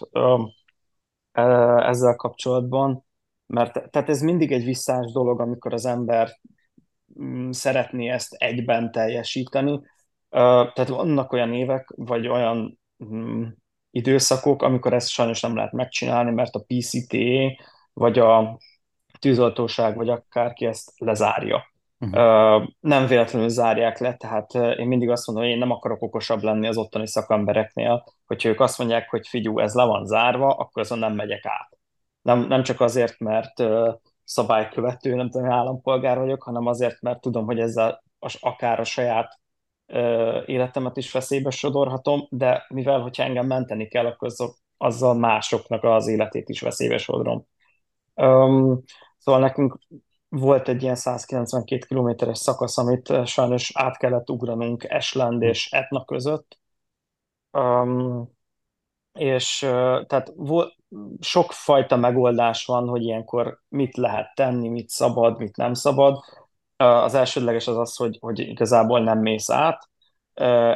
ezzel 1.77 2.15
kapcsolatban, 2.15 3.05
mert 3.45 3.89
tehát 3.91 4.09
ez 4.09 4.21
mindig 4.21 4.51
egy 4.51 4.63
visszás 4.63 5.11
dolog, 5.11 5.39
amikor 5.39 5.73
az 5.73 5.85
ember 5.85 6.39
Mm, 7.17 7.51
szeretné 7.51 8.09
ezt 8.09 8.33
egyben 8.33 8.91
teljesíteni. 8.91 9.81
Tehát 10.29 10.87
vannak 10.87 11.31
olyan 11.31 11.53
évek, 11.53 11.89
vagy 11.95 12.27
olyan 12.27 12.79
mm, 13.05 13.43
időszakok, 13.91 14.61
amikor 14.61 14.93
ezt 14.93 15.09
sajnos 15.09 15.41
nem 15.41 15.55
lehet 15.55 15.71
megcsinálni, 15.71 16.31
mert 16.31 16.55
a 16.55 16.63
PCTA, 16.67 17.63
vagy 17.93 18.19
a 18.19 18.59
tűzoltóság, 19.19 19.95
vagy 19.95 20.09
akárki 20.09 20.65
ezt 20.65 20.91
lezárja. 20.97 21.68
Uh-huh. 21.99 22.67
Nem 22.79 23.07
véletlenül 23.07 23.49
zárják 23.49 23.99
le, 23.99 24.15
tehát 24.15 24.53
én 24.53 24.87
mindig 24.87 25.09
azt 25.09 25.27
mondom, 25.27 25.45
hogy 25.45 25.53
én 25.53 25.59
nem 25.59 25.71
akarok 25.71 26.01
okosabb 26.01 26.41
lenni 26.41 26.67
az 26.67 26.77
ottani 26.77 27.07
szakembereknél, 27.07 28.03
hogyha 28.25 28.49
ők 28.49 28.59
azt 28.59 28.77
mondják, 28.77 29.09
hogy 29.09 29.27
figyú, 29.27 29.59
ez 29.59 29.73
le 29.73 29.83
van 29.85 30.05
zárva, 30.05 30.47
akkor 30.47 30.81
azon 30.81 30.99
nem 30.99 31.13
megyek 31.13 31.45
át. 31.45 31.77
Nem, 32.21 32.39
nem 32.47 32.63
csak 32.63 32.81
azért, 32.81 33.19
mert 33.19 33.63
szabálykövető, 34.23 35.15
nem 35.15 35.29
tudom, 35.29 35.51
állampolgár 35.51 36.17
vagyok, 36.17 36.43
hanem 36.43 36.65
azért, 36.65 37.01
mert 37.01 37.21
tudom, 37.21 37.45
hogy 37.45 37.59
ezzel 37.59 38.03
akár 38.39 38.79
a 38.79 38.83
saját 38.83 39.39
életemet 40.45 40.97
is 40.97 41.11
veszélybe 41.11 41.49
sodorhatom, 41.49 42.27
de 42.29 42.65
mivel, 42.69 42.99
hogyha 42.99 43.23
engem 43.23 43.47
menteni 43.47 43.87
kell, 43.87 44.05
akkor 44.05 44.31
azzal 44.77 45.13
másoknak 45.13 45.83
az 45.83 46.07
életét 46.07 46.49
is 46.49 46.61
veszélybe 46.61 46.97
sodrom. 46.97 47.45
Um, 48.15 48.83
szóval 49.17 49.41
nekünk 49.41 49.77
volt 50.29 50.67
egy 50.67 50.81
ilyen 50.83 50.95
192 50.95 51.85
kilométeres 51.85 52.37
szakasz, 52.37 52.77
amit 52.77 53.25
sajnos 53.25 53.71
át 53.73 53.97
kellett 53.97 54.29
ugranunk 54.29 54.83
Esland 54.83 55.41
és 55.41 55.71
Etna 55.71 56.05
között. 56.05 56.59
Um, 57.51 58.29
és 59.13 59.61
uh, 59.61 60.05
tehát 60.05 60.31
volt, 60.35 60.75
sokfajta 61.19 61.95
megoldás 61.95 62.65
van, 62.65 62.87
hogy 62.87 63.03
ilyenkor 63.03 63.61
mit 63.67 63.97
lehet 63.97 64.35
tenni, 64.35 64.69
mit 64.69 64.89
szabad, 64.89 65.37
mit 65.37 65.57
nem 65.57 65.73
szabad. 65.73 66.19
Az 66.77 67.13
elsődleges 67.13 67.67
az 67.67 67.77
az, 67.77 67.95
hogy, 67.95 68.17
hogy 68.19 68.39
igazából 68.39 69.03
nem 69.03 69.19
mész 69.19 69.49
át. 69.49 69.89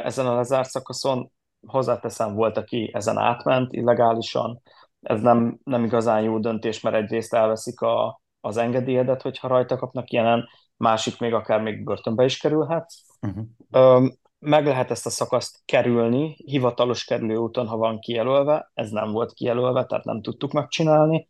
Ezen 0.04 0.26
a 0.26 0.34
lezárt 0.34 0.68
szakaszon 0.68 1.32
hozzáteszem, 1.66 2.34
volt, 2.34 2.56
aki 2.56 2.90
ezen 2.92 3.18
átment 3.18 3.72
illegálisan. 3.72 4.62
Ez 5.00 5.20
nem, 5.20 5.58
nem 5.64 5.84
igazán 5.84 6.22
jó 6.22 6.38
döntés, 6.38 6.80
mert 6.80 6.96
egyrészt 6.96 7.34
elveszik 7.34 7.80
a, 7.80 8.22
az 8.44 8.56
engedélyedet, 8.56 9.22
hogyha 9.22 9.48
rajta 9.48 9.76
kapnak 9.76 10.10
ilyenen, 10.10 10.48
másik 10.76 11.18
még 11.18 11.32
akár 11.32 11.60
még 11.60 11.84
börtönbe 11.84 12.24
is 12.24 12.38
kerülhet. 12.38 12.92
Uh-huh 13.20 14.08
meg 14.44 14.66
lehet 14.66 14.90
ezt 14.90 15.06
a 15.06 15.10
szakaszt 15.10 15.62
kerülni, 15.64 16.36
hivatalos 16.44 17.04
kerülőúton, 17.04 17.66
ha 17.66 17.76
van 17.76 17.98
kijelölve, 17.98 18.70
ez 18.74 18.90
nem 18.90 19.12
volt 19.12 19.32
kijelölve, 19.32 19.84
tehát 19.84 20.04
nem 20.04 20.22
tudtuk 20.22 20.52
megcsinálni. 20.52 21.28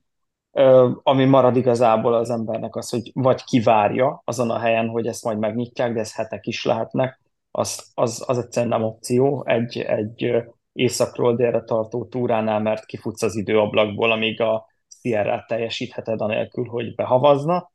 Ami 1.03 1.25
marad 1.25 1.57
igazából 1.57 2.15
az 2.15 2.31
embernek 2.31 2.77
az, 2.77 2.91
hogy 2.91 3.11
vagy 3.15 3.45
kivárja 3.45 4.23
azon 4.25 4.51
a 4.51 4.59
helyen, 4.59 4.89
hogy 4.89 5.07
ezt 5.07 5.25
majd 5.25 5.39
megnyitják, 5.39 5.93
de 5.93 6.01
ez 6.01 6.15
hetek 6.15 6.47
is 6.47 6.65
lehetnek, 6.65 7.21
az, 7.51 7.91
az, 7.95 8.25
az 8.27 8.39
egyszerűen 8.39 8.79
nem 8.79 8.89
opció 8.89 9.45
egy, 9.47 9.79
egy 9.79 10.45
északról 10.73 11.37
délre 11.37 11.63
tartó 11.63 12.05
túránál, 12.05 12.61
mert 12.61 12.87
kifutsz 12.87 13.23
az 13.23 13.37
időablakból, 13.37 14.13
amíg 14.13 14.41
a 14.41 14.67
Sierra 15.05 15.45
teljesítheted 15.49 16.21
anélkül, 16.21 16.65
hogy 16.65 16.95
behavazna. 16.95 17.71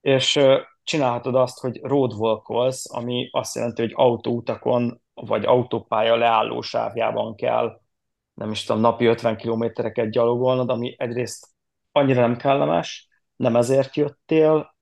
És 0.00 0.40
csinálhatod 0.82 1.34
azt, 1.34 1.60
hogy 1.60 1.80
roadwalkolsz, 1.82 2.94
ami 2.94 3.28
azt 3.32 3.54
jelenti, 3.54 3.82
hogy 3.82 3.92
autóutakon 3.94 5.00
vagy 5.14 5.44
autópálya 5.44 6.16
leálló 6.16 6.60
sávjában 6.60 7.34
kell, 7.34 7.80
nem 8.34 8.50
is 8.50 8.64
tudom, 8.64 8.80
napi 8.80 9.04
50 9.04 9.36
kilométereket 9.36 10.10
gyalogolnod, 10.10 10.70
ami 10.70 10.94
egyrészt 10.98 11.46
annyira 11.92 12.20
nem 12.20 12.36
kellemes, 12.36 13.08
nem 13.36 13.56
ezért 13.56 13.96
jöttél, 13.96 14.74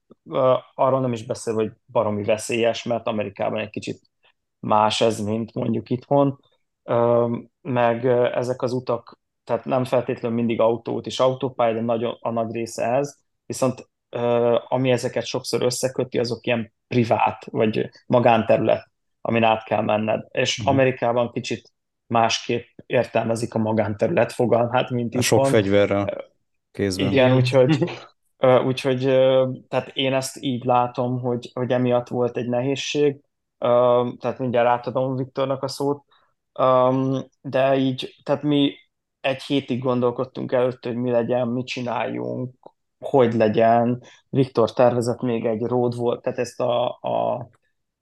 arról 0.75 1.01
nem 1.01 1.13
is 1.13 1.27
beszél, 1.27 1.55
hogy 1.55 1.73
baromi 1.87 2.25
veszélyes, 2.25 2.83
mert 2.83 3.07
Amerikában 3.07 3.61
egy 3.61 3.71
kicsit 3.71 4.01
más 4.61 5.01
ez, 5.01 5.21
mint 5.21 5.55
mondjuk 5.55 5.91
itthon, 5.91 6.41
meg 7.61 8.07
ezek 8.07 8.63
az 8.63 8.73
utak 8.73 9.19
tehát 9.49 9.65
nem 9.65 9.85
feltétlenül 9.85 10.37
mindig 10.37 10.61
autót 10.61 11.07
és 11.07 11.21
autópálya, 11.21 11.75
de 11.75 11.81
nagyon, 11.81 12.17
a 12.21 12.31
nagy 12.31 12.53
része 12.53 12.85
ez, 12.85 13.17
viszont 13.47 13.89
ami 14.69 14.91
ezeket 14.91 15.25
sokszor 15.25 15.63
összeköti, 15.63 16.19
azok 16.19 16.47
ilyen 16.47 16.73
privát, 16.89 17.45
vagy 17.51 17.89
magánterület, 18.07 18.91
amin 19.21 19.43
át 19.43 19.65
kell 19.65 19.83
menned. 19.83 20.27
És 20.31 20.63
mm. 20.63 20.67
Amerikában 20.67 21.31
kicsit 21.33 21.73
másképp 22.07 22.67
értelmezik 22.87 23.55
a 23.55 23.59
magánterület 23.59 24.33
fogalmát, 24.33 24.91
mint 24.91 25.15
itt 25.15 25.23
Sok 25.23 25.47
fegyverrel 25.47 26.25
kézben. 26.71 27.11
Igen, 27.11 27.37
úgyhogy, 27.37 27.91
úgyhogy 28.67 29.01
tehát 29.69 29.91
én 29.93 30.15
ezt 30.15 30.37
így 30.41 30.65
látom, 30.65 31.21
hogy, 31.21 31.51
hogy 31.55 31.73
emiatt 31.73 32.09
volt 32.09 32.37
egy 32.37 32.49
nehézség, 32.49 33.21
tehát 34.19 34.39
mindjárt 34.39 34.69
átadom 34.69 35.17
Viktornak 35.17 35.63
a 35.63 35.69
szót, 35.69 36.05
de 37.41 37.77
így, 37.77 38.15
tehát 38.23 38.43
mi 38.43 38.73
egy 39.29 39.43
hétig 39.43 39.83
gondolkodtunk 39.83 40.53
előtt, 40.53 40.85
hogy 40.85 40.97
mi 40.97 41.11
legyen, 41.11 41.49
mit 41.49 41.67
csináljunk, 41.67 42.55
hogy 42.99 43.35
legyen. 43.35 44.03
Viktor 44.29 44.73
tervezett 44.73 45.21
még 45.21 45.45
egy 45.47 45.63
road 45.63 45.97
volt, 45.97 46.23
tehát 46.23 46.39
ezt 46.39 46.61
a, 46.61 46.87
a 46.87 47.49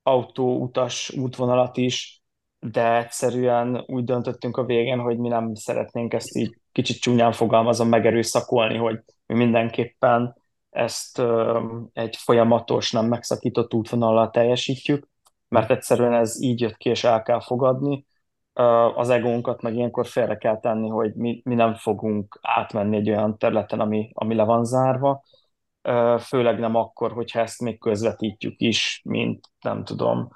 autóutas 0.02 1.10
útvonalat 1.10 1.76
is, 1.76 2.22
de 2.58 2.96
egyszerűen 2.96 3.84
úgy 3.86 4.04
döntöttünk 4.04 4.56
a 4.56 4.64
végén, 4.64 4.98
hogy 4.98 5.18
mi 5.18 5.28
nem 5.28 5.54
szeretnénk 5.54 6.14
ezt 6.14 6.36
így 6.36 6.58
kicsit 6.72 7.00
csúnyán 7.00 7.32
fogalmazom 7.32 7.88
megerőszakolni, 7.88 8.76
hogy 8.76 9.00
mi 9.26 9.34
mindenképpen 9.34 10.36
ezt 10.70 11.18
ö, 11.18 11.60
egy 11.92 12.16
folyamatos, 12.16 12.92
nem 12.92 13.06
megszakított 13.06 13.74
útvonallal 13.74 14.30
teljesítjük, 14.30 15.08
mert 15.48 15.70
egyszerűen 15.70 16.12
ez 16.12 16.42
így 16.42 16.60
jött 16.60 16.76
ki, 16.76 16.88
és 16.88 17.04
el 17.04 17.22
kell 17.22 17.40
fogadni. 17.40 18.06
Az 18.94 19.10
egónkat 19.10 19.62
meg 19.62 19.74
ilyenkor 19.74 20.06
félre 20.06 20.36
kell 20.36 20.60
tenni, 20.60 20.88
hogy 20.88 21.14
mi, 21.14 21.40
mi 21.44 21.54
nem 21.54 21.74
fogunk 21.74 22.38
átmenni 22.42 22.96
egy 22.96 23.10
olyan 23.10 23.38
területen, 23.38 23.80
ami, 23.80 24.10
ami 24.14 24.34
le 24.34 24.44
van 24.44 24.64
zárva, 24.64 25.24
főleg 26.18 26.58
nem 26.58 26.74
akkor, 26.74 27.12
hogyha 27.12 27.40
ezt 27.40 27.60
még 27.60 27.78
közvetítjük 27.78 28.60
is, 28.60 29.00
mint 29.04 29.50
nem 29.60 29.84
tudom. 29.84 30.28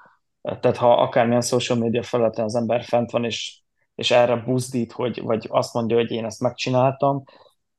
Tehát 0.42 0.76
ha 0.76 1.02
akármilyen 1.02 1.40
social 1.40 1.78
media 1.78 2.02
felületen 2.02 2.44
az 2.44 2.54
ember 2.54 2.84
fent 2.84 3.10
van, 3.10 3.24
és, 3.24 3.62
és 3.94 4.10
erre 4.10 4.36
buzdít, 4.36 4.92
hogy, 4.92 5.22
vagy 5.22 5.46
azt 5.50 5.74
mondja, 5.74 5.96
hogy 5.96 6.10
én 6.10 6.24
ezt 6.24 6.40
megcsináltam, 6.40 7.22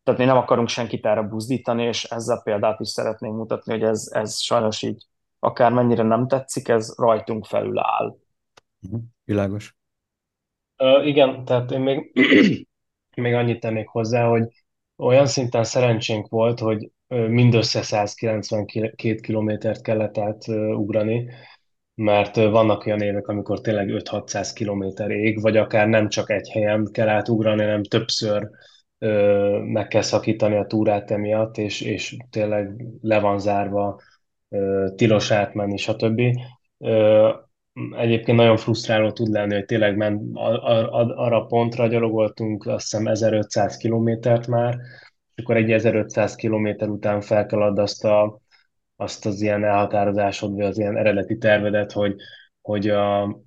tehát 0.04 0.20
mi 0.20 0.26
nem 0.26 0.38
akarunk 0.38 0.68
senkit 0.68 1.06
erre 1.06 1.22
buzdítani, 1.22 1.84
és 1.84 2.04
ezzel 2.04 2.42
példát 2.44 2.80
is 2.80 2.90
szeretnénk 2.90 3.36
mutatni, 3.36 3.72
hogy 3.72 3.84
ez, 3.84 4.10
ez 4.14 4.40
sajnos 4.40 4.82
így 4.82 5.06
akármennyire 5.40 6.04
nem 6.04 6.28
tetszik, 6.28 6.68
ez 6.68 6.98
rajtunk 6.98 7.46
felül 7.46 7.80
áll. 7.80 8.18
Mhm, 8.80 8.96
világos. 9.24 9.76
Igen, 11.04 11.46
tehát 11.46 11.72
én 11.72 11.80
még, 11.80 12.12
még 13.22 13.34
annyit 13.34 13.60
tennék 13.60 13.88
hozzá, 13.88 14.28
hogy 14.28 14.44
olyan 14.98 15.26
szinten 15.26 15.64
szerencsénk 15.64 16.28
volt, 16.28 16.60
hogy 16.60 16.92
mindössze 17.08 17.82
192 17.82 19.16
kilométert 19.16 19.82
kellett 19.82 20.18
átugrani, 20.18 21.30
mert 21.96 22.36
vannak 22.36 22.86
olyan 22.86 23.02
évek, 23.02 23.28
amikor 23.28 23.62
tényleg 23.62 23.90
5-600 23.90 24.52
kilométer 24.54 25.10
ég, 25.10 25.42
vagy 25.42 25.58
akár 25.58 25.88
nem 25.88 26.10
csak 26.10 26.30
egy 26.30 26.50
helyen 26.50 26.90
kell 26.92 27.10
átugrani, 27.10 27.62
hanem 27.62 27.84
többször 27.84 28.50
meg 29.66 29.88
kell 29.88 30.02
szakítani 30.02 30.56
a 30.56 30.66
túrát 30.66 31.12
emiatt, 31.12 31.58
és, 31.58 31.82
és 31.82 32.18
tényleg 32.30 32.86
le 33.02 33.20
van 33.20 33.40
zárva, 33.40 34.02
tilos 34.96 35.32
átmenni, 35.32 35.78
stb. 35.78 36.22
Egyébként 37.98 38.38
nagyon 38.38 38.58
frusztráló 38.58 39.12
tud 39.12 39.28
lenni, 39.28 39.54
hogy 39.54 39.66
tényleg 39.66 39.98
ment, 39.98 40.22
arra 40.36 41.38
a 41.42 41.46
pontra 41.46 41.88
gyalogoltunk 41.88 42.66
azt 42.66 42.82
hiszem 42.92 43.08
1500 43.08 43.78
kilométert 43.78 44.48
már, 44.48 44.78
és 45.36 45.44
akkor 45.44 45.56
egy 45.56 45.72
1500 45.72 46.36
kilométer 46.36 46.90
után 46.90 47.22
fel 47.22 47.46
kell 47.46 47.62
adni 47.62 47.82
azt, 47.82 48.04
a, 48.04 48.40
azt 48.96 49.26
az 49.26 49.42
ilyen 49.42 49.64
elhatározásod, 49.64 50.56
vagy 50.56 50.66
az 50.66 50.78
ilyen 50.80 50.98
eredeti 50.98 51.38
tervedet, 51.38 51.92
hogy, 51.92 52.16
hogy 52.62 52.90
a 52.90 53.38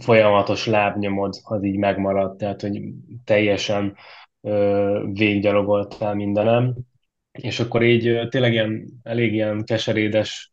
folyamatos 0.00 0.66
lábnyomod 0.66 1.34
az 1.42 1.64
így 1.64 1.76
megmaradt, 1.76 2.38
tehát 2.38 2.60
hogy 2.60 2.80
teljesen 3.24 3.96
véggyalogoltál 5.12 6.14
mindenem, 6.14 6.74
és 7.32 7.60
akkor 7.60 7.82
így 7.82 8.28
tényleg 8.28 8.52
ilyen, 8.52 9.00
elég 9.02 9.32
ilyen 9.32 9.64
keserédes 9.64 10.52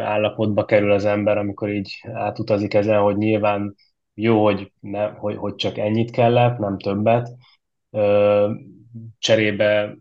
állapotba 0.00 0.64
kerül 0.64 0.92
az 0.92 1.04
ember, 1.04 1.38
amikor 1.38 1.70
így 1.70 2.00
átutazik 2.12 2.74
ezen, 2.74 3.00
hogy 3.00 3.16
nyilván 3.16 3.74
jó, 4.14 4.44
hogy, 4.44 4.72
ne, 4.80 5.06
hogy, 5.08 5.36
hogy 5.36 5.54
csak 5.54 5.78
ennyit 5.78 6.10
kellett, 6.10 6.58
nem 6.58 6.78
többet. 6.78 7.28
Cserébe 9.18 9.96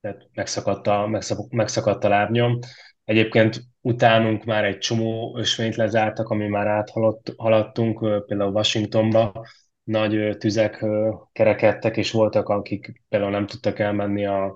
tehát 0.00 0.28
megszakadt 0.32 0.86
a, 0.86 1.06
megszakadt, 1.50 2.04
a 2.04 2.08
lábnyom. 2.08 2.58
Egyébként 3.04 3.62
utánunk 3.80 4.44
már 4.44 4.64
egy 4.64 4.78
csomó 4.78 5.36
ösvényt 5.38 5.76
lezártak, 5.76 6.28
ami 6.28 6.48
már 6.48 6.66
áthaladtunk, 6.66 7.98
például 8.26 8.52
Washingtonba, 8.52 9.46
nagy 9.84 10.36
tüzek 10.38 10.84
kerekedtek, 11.32 11.96
és 11.96 12.10
voltak, 12.10 12.48
akik 12.48 13.02
például 13.08 13.30
nem 13.30 13.46
tudtak 13.46 13.78
elmenni 13.78 14.26
a, 14.26 14.54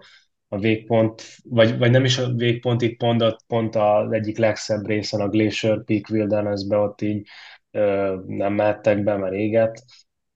a 0.48 0.58
végpont, 0.58 1.22
vagy, 1.44 1.78
vagy 1.78 1.90
nem 1.90 2.04
is 2.04 2.18
a 2.18 2.32
végpontig, 2.32 2.96
pont, 2.96 3.22
a, 3.22 3.38
pont 3.46 3.76
az 3.76 4.12
egyik 4.12 4.38
legszebb 4.38 4.86
részen, 4.86 5.20
a 5.20 5.28
Glacier 5.28 5.84
Peak 5.84 6.08
Wilderness-be 6.10 6.76
ott 6.76 7.00
így 7.00 7.28
ö, 7.70 8.16
nem 8.26 8.52
mehettek 8.52 9.02
be, 9.02 9.16
mert 9.16 9.34
éget. 9.34 9.84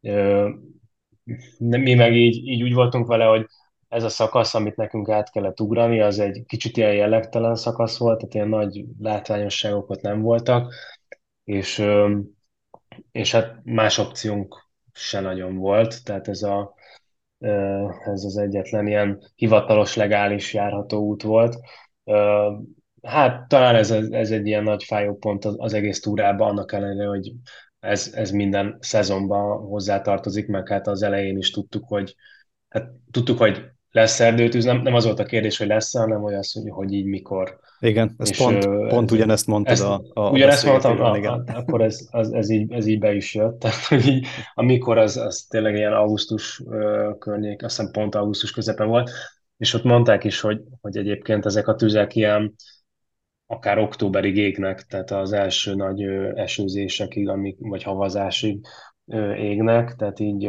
Ö, 0.01 0.48
mi 1.59 1.94
meg 1.94 2.16
így, 2.16 2.46
így 2.46 2.62
úgy 2.62 2.75
voltunk 2.75 3.07
vele, 3.07 3.25
hogy 3.25 3.46
ez 3.88 4.05
a 4.05 4.09
szakasz, 4.09 4.55
amit 4.55 4.77
nekünk 4.77 5.09
át 5.09 5.31
kellett 5.31 5.61
ugrani, 5.61 6.01
az 6.01 6.18
egy 6.18 6.44
kicsit 6.46 6.77
ilyen 6.77 6.94
jellegtelen 6.94 7.57
szakasz 7.57 7.98
volt, 7.98 8.18
tehát 8.18 8.35
ilyen 8.35 8.48
nagy 8.48 8.85
látványosságok 8.98 9.90
ott 9.90 10.01
nem 10.01 10.20
voltak, 10.20 10.75
és, 11.44 11.85
és 13.12 13.33
hát 13.33 13.61
más 13.64 13.98
opciónk 13.98 14.70
se 14.92 15.20
nagyon 15.20 15.57
volt, 15.57 16.05
tehát 16.05 16.29
ez, 16.29 16.42
a, 16.42 16.75
ez 18.05 18.24
az 18.24 18.37
egyetlen 18.37 18.87
ilyen 18.87 19.20
hivatalos, 19.35 19.96
legális 19.96 20.55
járható 20.55 21.00
út 21.07 21.22
volt. 21.22 21.57
Hát 23.02 23.48
talán 23.48 23.74
ez, 23.74 23.90
ez 23.90 24.31
egy 24.31 24.46
ilyen 24.46 24.62
nagy 24.62 24.85
fájó 24.85 25.16
pont 25.16 25.44
az, 25.44 25.72
egész 25.72 26.00
túrában, 26.00 26.48
annak 26.48 26.72
ellenére, 26.72 27.09
hogy 27.09 27.33
ez, 27.81 28.12
ez 28.14 28.31
minden 28.31 28.76
szezonban 28.81 29.59
hozzátartozik, 29.59 30.46
meg 30.46 30.68
hát 30.68 30.87
az 30.87 31.02
elején 31.02 31.38
is 31.38 31.50
tudtuk, 31.50 31.85
hogy 31.88 32.14
hát 32.68 32.90
tudtuk, 33.11 33.38
hogy 33.38 33.64
lesz 33.90 34.20
erdőtűz, 34.20 34.64
nem, 34.64 34.81
nem 34.81 34.94
az 34.94 35.05
volt 35.05 35.18
a 35.18 35.24
kérdés, 35.24 35.59
hogy 35.59 35.66
lesz 35.66 35.96
hanem 35.96 36.20
hogy 36.20 36.35
az, 36.35 36.52
hogy, 36.52 36.70
hogy 36.70 36.92
így 36.92 37.07
mikor. 37.07 37.59
Igen, 37.83 38.14
ez 38.18 38.31
és, 38.31 38.37
pont, 38.37 38.64
uh, 38.64 38.88
pont 38.88 39.11
ez, 39.11 39.16
ugyanezt 39.16 39.47
mondtad 39.47 39.73
ezt, 39.73 39.83
a, 39.83 40.03
a 40.12 40.31
Ugyanezt 40.31 40.64
mondtam, 40.66 41.01
a, 41.01 41.16
a, 41.16 41.42
akkor 41.47 41.83
ez, 41.83 42.09
az, 42.11 42.33
ez, 42.33 42.51
így, 42.51 42.73
ez 42.73 42.87
így 42.87 42.99
be 42.99 43.14
is 43.14 43.35
jött. 43.35 43.59
Tehát, 43.61 44.07
így, 44.07 44.27
amikor 44.55 44.99
az, 44.99 45.16
az 45.16 45.47
tényleg 45.49 45.75
ilyen 45.75 45.92
augusztus 45.92 46.62
környék, 47.18 47.62
azt 47.62 47.77
hiszem 47.77 47.92
pont 47.92 48.14
augusztus 48.14 48.53
közepe 48.53 48.85
volt, 48.85 49.11
és 49.57 49.75
ott 49.75 49.83
mondták 49.83 50.25
is, 50.25 50.40
hogy, 50.40 50.61
hogy 50.81 50.97
egyébként 50.97 51.47
ezek 51.47 51.68
a 51.68 51.75
tüzek 51.75 52.14
ilyen 52.14 52.55
akár 53.47 53.79
októberig 53.79 54.37
égnek, 54.37 54.83
tehát 54.83 55.11
az 55.11 55.33
első 55.33 55.75
nagy 55.75 56.03
esőzésekig, 56.35 57.29
amik, 57.29 57.57
vagy 57.61 57.83
havazásig 57.83 58.61
égnek, 59.37 59.95
tehát 59.95 60.21
így 60.21 60.47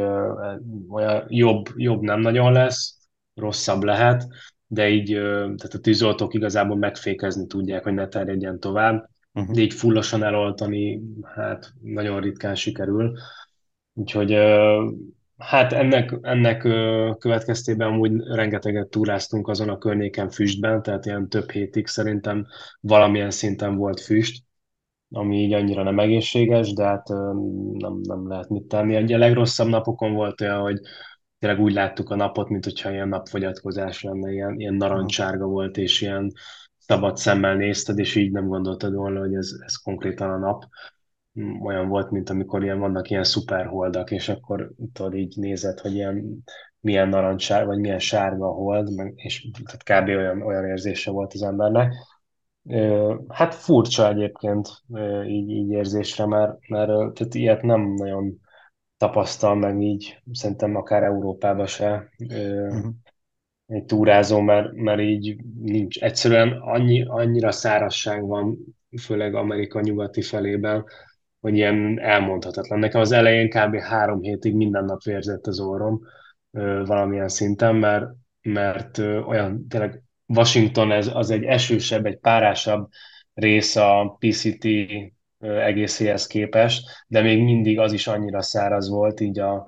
olyan 0.90 1.26
jobb, 1.28 1.66
jobb 1.76 2.02
nem 2.02 2.20
nagyon 2.20 2.52
lesz, 2.52 2.98
rosszabb 3.34 3.84
lehet, 3.84 4.28
de 4.74 4.90
így 4.90 5.12
tehát 5.34 5.74
a 5.74 5.80
tűzoltók 5.80 6.34
igazából 6.34 6.78
megfékezni 6.78 7.48
tudják, 7.48 7.84
hogy 7.84 7.94
ne 7.94 8.08
terjedjen 8.08 8.60
tovább, 8.60 9.10
uh-huh. 9.34 9.56
de 9.56 9.62
így 9.62 9.74
fullosan 9.74 10.24
eloltani, 10.24 11.02
hát 11.36 11.74
nagyon 11.82 12.20
ritkán 12.22 12.56
sikerül. 12.56 13.18
Úgyhogy 13.94 14.38
hát 15.38 15.74
ennek, 15.74 16.18
ennek 16.22 16.62
következtében 17.18 17.88
amúgy 17.88 18.12
rengeteget 18.24 18.88
túráztunk 18.88 19.48
azon 19.48 19.70
a 19.70 19.78
környéken 19.78 20.30
füstben, 20.30 20.82
tehát 20.82 21.06
ilyen 21.06 21.30
több 21.30 21.50
hétig 21.52 21.88
szerintem 21.88 22.46
valamilyen 22.80 23.32
szinten 23.32 23.76
volt 23.76 24.00
füst, 24.02 24.44
ami 25.10 25.38
így 25.38 25.54
annyira 25.54 25.84
nem 25.84 26.00
egészséges, 26.00 26.74
de 26.74 26.84
hát 26.84 27.08
nem, 27.74 28.00
nem 28.02 28.28
lehet 28.28 28.50
mit 28.50 28.64
tenni. 28.64 29.14
A 29.14 29.18
legrosszabb 29.18 29.68
napokon 29.68 30.14
volt 30.14 30.42
olyan, 30.42 30.62
hogy 30.62 30.80
tényleg 31.44 31.62
úgy 31.62 31.74
láttuk 31.74 32.10
a 32.10 32.16
napot, 32.16 32.50
mint 32.50 32.64
hogyha 32.64 32.92
ilyen 32.92 33.08
napfogyatkozás 33.08 34.04
lenne, 34.04 34.32
ilyen, 34.32 34.60
ilyen 34.60 34.74
narancsárga 34.74 35.46
volt, 35.46 35.78
és 35.78 36.02
ilyen 36.02 36.32
szabad 36.78 37.18
szemmel 37.18 37.56
nézted, 37.56 38.00
és 38.00 38.16
így 38.16 38.32
nem 38.32 38.48
gondoltad 38.48 38.94
volna, 38.94 39.20
hogy 39.20 39.34
ez, 39.34 39.52
ez 39.66 39.76
konkrétan 39.76 40.30
a 40.30 40.38
nap. 40.38 40.64
Olyan 41.64 41.88
volt, 41.88 42.12
mint 42.12 42.30
amikor 42.30 42.64
ilyen 42.64 42.80
vannak 42.80 43.10
ilyen 43.10 43.24
szuperholdak, 43.24 44.12
és 44.12 44.30
akkor 44.30 44.72
tudod 44.94 45.16
így 45.16 45.34
nézed, 45.38 45.80
hogy 45.80 45.94
ilyen 45.94 46.44
milyen 46.80 47.10
narancsár, 47.10 47.66
vagy 47.66 47.80
milyen 47.80 48.00
sárga 48.00 48.46
a 48.46 48.54
hold, 48.54 48.96
meg, 48.96 49.14
és 49.16 49.50
tehát 49.64 50.04
kb. 50.04 50.08
olyan, 50.08 50.42
olyan 50.42 50.66
érzése 50.66 51.12
volt 51.12 51.34
az 51.34 51.42
embernek. 51.42 51.94
Hát 53.28 53.54
furcsa 53.56 54.10
egyébként 54.10 54.68
így, 55.28 55.50
így 55.50 55.70
érzésre, 55.70 56.26
mert, 56.26 56.68
mert 56.68 56.88
tehát 56.88 57.34
ilyet 57.34 57.62
nem 57.62 57.94
nagyon 57.94 58.42
tapasztal 59.04 59.56
meg 59.56 59.82
így, 59.82 60.22
szerintem 60.32 60.76
akár 60.76 61.04
Európában 61.04 61.66
se 61.66 62.10
uh-huh. 62.18 62.94
egy 63.66 63.84
túrázó, 63.84 64.40
mert, 64.40 64.74
mert 64.74 65.00
így 65.00 65.36
nincs. 65.62 66.00
Egyszerűen 66.00 66.52
annyi, 66.52 67.06
annyira 67.08 67.52
szárazság 67.52 68.26
van, 68.26 68.58
főleg 69.02 69.36
Amerika 69.36 69.82
nyugati 69.82 70.22
felében, 70.22 70.86
hogy 71.40 71.56
ilyen 71.56 72.00
elmondhatatlan. 72.00 72.80
Nekem 72.80 73.02
az 73.02 73.12
elején 73.12 73.50
kb. 73.50 73.76
három 73.76 74.22
hétig 74.22 74.56
minden 74.56 74.86
nap 74.86 75.04
vérzett 75.04 75.48
az 75.48 75.60
orrom 75.60 76.02
valamilyen 76.86 77.30
szinten, 77.30 77.76
mert, 77.76 78.06
mert 78.42 78.98
olyan 79.28 79.68
tényleg 79.68 80.02
Washington 80.26 80.92
ez, 80.92 81.10
az 81.14 81.30
egy 81.30 81.44
esősebb, 81.44 82.06
egy 82.06 82.18
párásabb 82.18 82.90
rész 83.34 83.76
a 83.76 84.18
PCT 84.20 84.68
egészéhez 85.44 86.28
képest, 86.28 86.90
de 87.08 87.22
még 87.22 87.44
mindig 87.44 87.80
az 87.80 87.94
is 87.94 88.08
annyira 88.08 88.42
száraz 88.42 88.90
volt 88.90 89.20
így 89.20 89.40
a, 89.40 89.68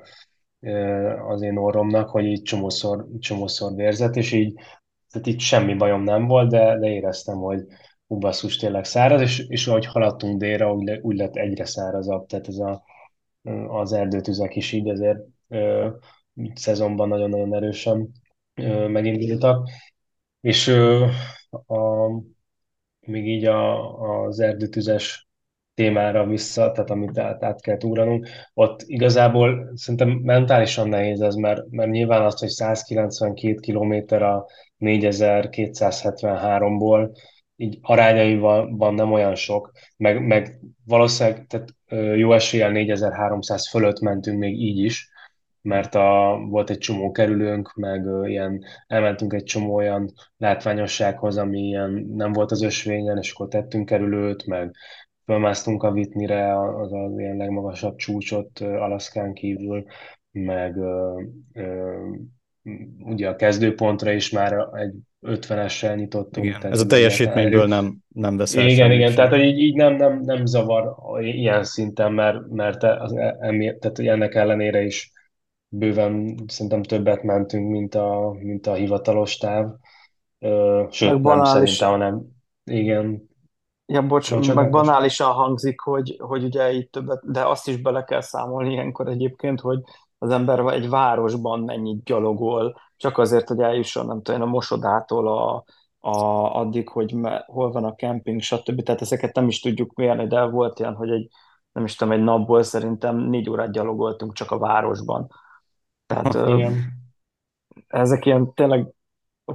az 1.27 1.41
én 1.41 1.57
orromnak, 1.57 2.09
hogy 2.09 2.25
így 2.25 2.41
csomószor, 2.41 3.07
csomószor 3.19 3.75
vérzett, 3.75 4.15
és 4.15 4.31
így, 4.31 4.53
tehát 5.11 5.27
így 5.27 5.39
semmi 5.39 5.73
bajom 5.73 6.03
nem 6.03 6.27
volt, 6.27 6.49
de, 6.49 6.77
de 6.79 6.87
éreztem, 6.87 7.37
hogy 7.37 7.65
hú, 8.07 8.17
basszus, 8.17 8.57
tényleg 8.57 8.83
száraz, 8.83 9.21
és, 9.21 9.39
és 9.47 9.67
ahogy 9.67 9.85
haladtunk 9.85 10.39
délre, 10.39 10.67
úgy, 10.67 10.83
le, 10.87 10.99
úgy 11.01 11.17
lett 11.17 11.35
egyre 11.35 11.65
szárazabb, 11.65 12.25
tehát 12.25 12.47
ez 12.47 12.57
a, 12.57 12.83
az 13.67 13.93
erdőtüzek 13.93 14.55
is 14.55 14.71
így 14.71 14.89
azért 14.89 15.19
ö, 15.47 15.89
szezonban 16.53 17.07
nagyon-nagyon 17.07 17.55
erősen 17.55 18.11
ö, 18.53 18.87
megindultak, 18.87 19.69
és 20.41 20.67
ö, 20.67 21.05
a, 21.65 22.09
még 22.99 23.27
így 23.27 23.45
a, 23.45 24.23
az 24.23 24.39
erdőtüzes 24.39 25.24
témára 25.75 26.25
vissza, 26.25 26.71
tehát 26.71 26.89
amit 26.89 27.17
át, 27.17 27.43
át 27.43 27.61
kell 27.61 27.77
úranunk, 27.83 28.27
ott 28.53 28.83
igazából 28.85 29.71
szerintem 29.73 30.09
mentálisan 30.09 30.89
nehéz 30.89 31.21
ez, 31.21 31.35
mert, 31.35 31.61
mert 31.69 31.89
nyilván 31.89 32.25
azt, 32.25 32.39
hogy 32.39 32.49
192 32.49 33.55
km 33.55 33.93
a 34.23 34.45
4273-ból, 34.79 37.09
így 37.55 37.77
arányaiban 37.81 38.93
nem 38.93 39.11
olyan 39.11 39.35
sok, 39.35 39.71
meg, 39.97 40.25
meg 40.25 40.59
valószínűleg 40.85 41.45
tehát 41.47 41.67
jó 42.17 42.33
eséllyel 42.33 42.71
4300 42.71 43.69
fölött 43.69 43.99
mentünk 43.99 44.39
még 44.39 44.61
így 44.61 44.79
is, 44.79 45.09
mert 45.65 45.95
a, 45.95 46.39
volt 46.49 46.69
egy 46.69 46.77
csomó 46.77 47.11
kerülőnk, 47.11 47.73
meg 47.73 48.05
uh, 48.05 48.29
ilyen, 48.29 48.63
elmentünk 48.87 49.33
egy 49.33 49.43
csomó 49.43 49.73
olyan 49.73 50.13
látványossághoz, 50.37 51.37
ami 51.37 51.59
ilyen 51.59 52.05
nem 52.15 52.31
volt 52.31 52.51
az 52.51 52.61
ösvényen, 52.61 53.17
és 53.17 53.31
akkor 53.31 53.47
tettünk 53.47 53.85
kerülőt, 53.85 54.45
meg 54.45 54.75
fölmásztunk 55.25 55.83
a 55.83 55.91
Vitnire, 55.91 56.59
az 56.59 56.93
az 56.93 57.19
ilyen 57.19 57.37
legmagasabb 57.37 57.95
csúcsot 57.95 58.59
Alaszkán 58.59 59.33
kívül, 59.33 59.85
meg 60.31 60.77
uh, 60.77 61.21
uh, 61.53 62.15
ugye 62.99 63.29
a 63.29 63.35
kezdőpontra 63.35 64.11
is 64.11 64.29
már 64.29 64.67
egy 64.73 64.93
50-essel 65.21 65.95
nyitottunk. 65.95 66.45
Igen, 66.45 66.71
ez 66.71 66.81
a 66.81 66.85
teljesítményből 66.85 67.67
nem, 67.67 67.97
nem 68.07 68.37
veszel 68.37 68.67
Igen, 68.67 68.91
igen, 68.91 69.07
sem. 69.07 69.15
tehát 69.15 69.31
hogy 69.31 69.43
így, 69.43 69.59
így 69.59 69.75
nem, 69.75 69.95
nem, 69.95 70.21
nem 70.25 70.45
zavar 70.45 70.95
ilyen 71.19 71.63
szinten, 71.63 72.13
mert, 72.13 72.49
mert 72.49 72.83
az, 72.83 73.15
emi, 73.39 73.77
tehát 73.79 73.99
ennek 73.99 74.35
ellenére 74.35 74.81
is 74.81 75.11
bőven 75.67 76.35
szerintem 76.47 76.83
többet 76.83 77.23
mentünk, 77.23 77.69
mint 77.69 77.95
a, 77.95 78.35
mint 78.39 78.67
a 78.67 78.73
hivatalos 78.73 79.37
táv. 79.37 79.69
Sőt, 80.89 81.21
nem 81.21 81.43
szerintem, 81.43 81.89
hanem 81.89 82.21
igen. 82.63 83.29
Ja, 83.87 84.01
bocs, 84.01 84.53
meg 84.53 84.69
banálisan 84.69 85.31
hangzik, 85.31 85.79
hogy, 85.79 86.15
hogy 86.19 86.43
ugye 86.43 86.71
itt 86.71 86.91
többet, 86.91 87.31
de 87.31 87.47
azt 87.47 87.67
is 87.67 87.81
bele 87.81 88.03
kell 88.03 88.21
számolni 88.21 88.71
ilyenkor 88.71 89.07
egyébként, 89.07 89.59
hogy 89.59 89.79
az 90.17 90.29
ember 90.29 90.59
egy 90.59 90.89
városban 90.89 91.59
mennyit 91.59 92.03
gyalogol, 92.03 92.81
csak 92.97 93.17
azért, 93.17 93.47
hogy 93.47 93.59
eljusson, 93.59 94.05
nem 94.05 94.21
tudom, 94.21 94.41
a 94.41 94.45
mosodától 94.45 95.27
a, 95.27 95.63
a, 95.99 96.17
addig, 96.55 96.89
hogy 96.89 97.13
me, 97.13 97.43
hol 97.47 97.71
van 97.71 97.83
a 97.83 97.95
kemping, 97.95 98.41
stb. 98.41 98.83
Tehát 98.83 99.01
ezeket 99.01 99.35
nem 99.35 99.47
is 99.47 99.59
tudjuk 99.59 99.93
mérni, 99.93 100.27
de 100.27 100.43
volt 100.43 100.79
ilyen, 100.79 100.95
hogy 100.95 101.09
egy, 101.09 101.29
nem 101.71 101.83
is 101.83 101.95
tudom, 101.95 102.13
egy 102.13 102.23
napból 102.23 102.63
szerintem 102.63 103.17
négy 103.17 103.49
órát 103.49 103.71
gyalogoltunk 103.71 104.33
csak 104.33 104.51
a 104.51 104.57
városban. 104.57 105.27
Tehát 106.05 106.33
Igen. 106.49 106.93
ezek 107.87 108.25
ilyen 108.25 108.53
tényleg 108.53 108.94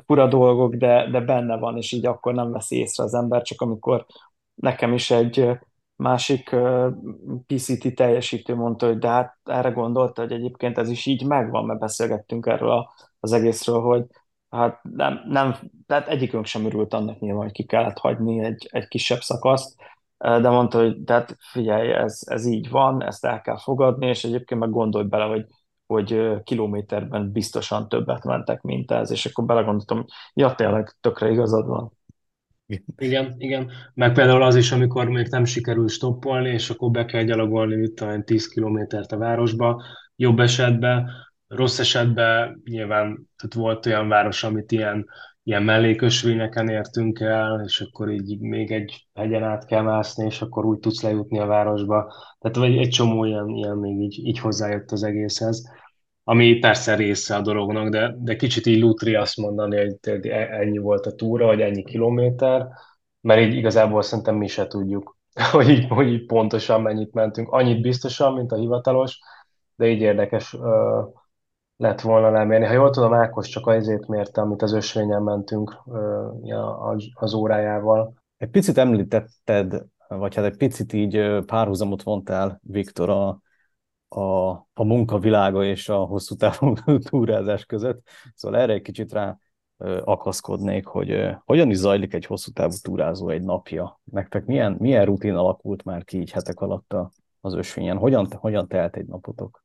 fura 0.06 0.26
dolgok, 0.28 0.74
de, 0.74 1.10
de 1.10 1.20
benne 1.20 1.56
van, 1.56 1.76
és 1.76 1.92
így 1.92 2.06
akkor 2.06 2.34
nem 2.34 2.50
veszi 2.50 2.76
észre 2.76 3.04
az 3.04 3.14
ember, 3.14 3.42
csak 3.42 3.60
amikor 3.60 4.06
nekem 4.54 4.92
is 4.92 5.10
egy 5.10 5.58
másik 5.96 6.56
PCT 7.46 7.94
teljesítő 7.94 8.54
mondta, 8.54 8.86
hogy 8.86 8.98
de 8.98 9.08
hát 9.08 9.38
erre 9.44 9.70
gondolta, 9.70 10.22
hogy 10.22 10.32
egyébként 10.32 10.78
ez 10.78 10.88
is 10.88 11.06
így 11.06 11.26
megvan, 11.26 11.64
mert 11.64 11.80
beszélgettünk 11.80 12.46
erről 12.46 12.70
a, 12.70 12.94
az 13.20 13.32
egészről, 13.32 13.80
hogy 13.80 14.04
hát 14.50 14.80
nem, 14.82 15.20
nem, 15.26 15.56
tehát 15.86 16.08
egyikünk 16.08 16.44
sem 16.46 16.64
örült 16.64 16.94
annak 16.94 17.18
nyilván, 17.18 17.42
hogy 17.42 17.52
ki 17.52 17.64
kellett 17.64 17.98
hagyni 17.98 18.44
egy, 18.44 18.68
egy 18.70 18.88
kisebb 18.88 19.20
szakaszt, 19.20 19.80
de 20.18 20.48
mondta, 20.48 20.78
hogy 20.78 21.02
tehát 21.02 21.36
figyelj, 21.38 21.92
ez, 21.92 22.20
ez 22.26 22.46
így 22.46 22.70
van, 22.70 23.02
ezt 23.02 23.24
el 23.24 23.40
kell 23.40 23.58
fogadni, 23.58 24.06
és 24.06 24.24
egyébként 24.24 24.60
meg 24.60 24.70
gondolj 24.70 25.06
bele, 25.06 25.24
hogy 25.24 25.46
hogy 25.90 26.42
kilométerben 26.42 27.32
biztosan 27.32 27.88
többet 27.88 28.24
mentek, 28.24 28.60
mint 28.62 28.90
ez, 28.90 29.10
és 29.10 29.26
akkor 29.26 29.44
belegondoltam, 29.44 30.04
ja, 30.34 30.54
tényleg 30.54 30.96
tökre 31.00 31.30
igazad 31.30 31.66
van. 31.66 31.92
Igen, 32.96 33.34
igen. 33.38 33.70
Meg 33.94 34.12
például 34.12 34.42
az 34.42 34.56
is, 34.56 34.72
amikor 34.72 35.08
még 35.08 35.26
nem 35.26 35.44
sikerül 35.44 35.88
stoppolni, 35.88 36.48
és 36.48 36.70
akkor 36.70 36.90
be 36.90 37.04
kell 37.04 37.22
gyalogolni 37.22 37.82
itt 37.82 38.00
a 38.00 38.22
10 38.24 38.48
kilométert 38.48 39.12
a 39.12 39.18
városba. 39.18 39.82
Jobb 40.16 40.38
esetben, 40.38 41.10
rossz 41.46 41.78
esetben 41.78 42.62
nyilván 42.64 43.28
tehát 43.36 43.54
volt 43.54 43.86
olyan 43.86 44.08
város, 44.08 44.44
amit 44.44 44.72
ilyen, 44.72 45.06
ilyen 45.42 45.62
mellékösvényeken 45.62 46.68
értünk 46.68 47.20
el, 47.20 47.62
és 47.64 47.80
akkor 47.80 48.10
így 48.10 48.40
még 48.40 48.72
egy 48.72 49.06
hegyen 49.14 49.42
át 49.42 49.66
kell 49.66 49.82
mászni, 49.82 50.24
és 50.26 50.40
akkor 50.40 50.64
úgy 50.64 50.78
tudsz 50.78 51.02
lejutni 51.02 51.38
a 51.38 51.46
városba. 51.46 52.14
Tehát 52.38 52.70
egy, 52.70 52.76
egy 52.76 52.88
csomó 52.88 53.24
ilyen, 53.24 53.48
ilyen 53.48 53.76
még 53.76 54.00
így, 54.00 54.18
így 54.26 54.38
hozzájött 54.38 54.90
az 54.90 55.02
egészhez 55.02 55.79
ami 56.24 56.58
persze 56.58 56.94
része 56.94 57.36
a 57.36 57.40
dolognak, 57.40 57.88
de, 57.88 58.14
de 58.18 58.36
kicsit 58.36 58.66
így 58.66 58.80
lutri 58.80 59.14
azt 59.14 59.36
mondani, 59.36 59.76
hogy 59.76 60.26
ennyi 60.28 60.78
volt 60.78 61.06
a 61.06 61.14
túra, 61.14 61.46
vagy 61.46 61.60
ennyi 61.60 61.84
kilométer, 61.84 62.68
mert 63.20 63.40
így 63.40 63.54
igazából 63.54 64.02
szerintem 64.02 64.36
mi 64.36 64.46
se 64.46 64.66
tudjuk, 64.66 65.16
hogy 65.52 65.68
így, 65.68 65.88
hogy 65.88 66.08
így 66.08 66.26
pontosan 66.26 66.82
mennyit 66.82 67.12
mentünk. 67.12 67.52
Annyit 67.52 67.80
biztosan, 67.80 68.32
mint 68.32 68.52
a 68.52 68.56
hivatalos, 68.56 69.18
de 69.76 69.86
így 69.86 70.00
érdekes 70.00 70.54
ö, 70.54 71.00
lett 71.76 72.00
volna 72.00 72.30
lemérni. 72.30 72.66
Ha 72.66 72.72
jól 72.72 72.90
tudom, 72.90 73.14
Ákos 73.14 73.48
csak 73.48 73.66
azért 73.66 74.06
mérte, 74.06 74.40
amit 74.40 74.62
az 74.62 74.72
ösvényen 74.72 75.22
mentünk 75.22 75.76
ö, 75.92 76.28
az 77.14 77.34
órájával. 77.34 78.14
Egy 78.36 78.50
picit 78.50 78.78
említetted, 78.78 79.84
vagy 80.08 80.34
hát 80.34 80.44
egy 80.44 80.56
picit 80.56 80.92
így 80.92 81.44
párhuzamot 81.46 82.02
vontál, 82.02 82.60
Viktor, 82.62 83.10
a, 83.10 83.40
a, 84.14 84.50
a 84.50 84.84
munkavilága 84.84 85.64
és 85.64 85.88
a 85.88 85.96
hosszú 85.96 86.34
távú 86.34 86.74
túrázás 87.10 87.64
között. 87.64 88.08
Szóval 88.34 88.60
erre 88.60 88.72
egy 88.72 88.82
kicsit 88.82 89.12
rá 89.12 89.38
akaszkodnék, 90.04 90.86
hogy 90.86 91.26
hogyan 91.44 91.70
is 91.70 91.76
zajlik 91.76 92.14
egy 92.14 92.24
hosszú 92.24 92.50
távú 92.52 92.72
túrázó 92.82 93.28
egy 93.28 93.42
napja. 93.42 94.00
Nektek 94.04 94.44
milyen, 94.44 94.76
milyen 94.78 95.04
rutin 95.04 95.34
alakult 95.34 95.84
már 95.84 96.04
ki 96.04 96.18
így 96.18 96.30
hetek 96.30 96.60
alatt 96.60 96.94
az 97.40 97.54
ösvényen? 97.54 97.96
Hogyan, 97.96 98.28
hogyan 98.32 98.68
telt 98.68 98.96
egy 98.96 99.06
napotok? 99.06 99.64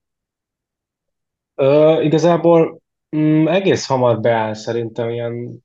Ö, 1.55 2.01
igazából 2.01 2.81
mm, 3.15 3.47
egész 3.47 3.87
hamar 3.87 4.19
beáll 4.19 4.53
szerintem 4.53 5.09
ilyen 5.09 5.63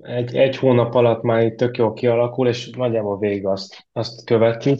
egy, 0.00 0.36
egy 0.36 0.56
hónap 0.56 0.94
alatt 0.94 1.22
már 1.22 1.42
itt 1.42 1.56
tök 1.56 1.76
jól 1.76 1.92
kialakul, 1.92 2.48
és 2.48 2.70
nagyjából 2.70 3.18
végig 3.18 3.46
azt, 3.46 3.88
azt 3.92 4.24
követi 4.24 4.76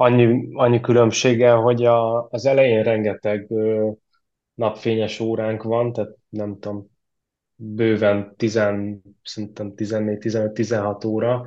annyi, 0.00 0.48
annyi 0.52 0.80
különbséggel, 0.80 1.56
hogy 1.56 1.84
a, 1.84 2.28
az 2.30 2.46
elején 2.46 2.82
rengeteg 2.82 3.50
ö, 3.50 3.90
napfényes 4.54 5.20
óránk 5.20 5.62
van, 5.62 5.92
tehát 5.92 6.10
nem 6.28 6.58
tudom, 6.58 6.86
bőven 7.54 8.34
10, 8.36 8.60
szerintem 9.22 9.74
14, 9.74 10.18
15, 10.18 10.52
16 10.52 11.04
óra, 11.04 11.46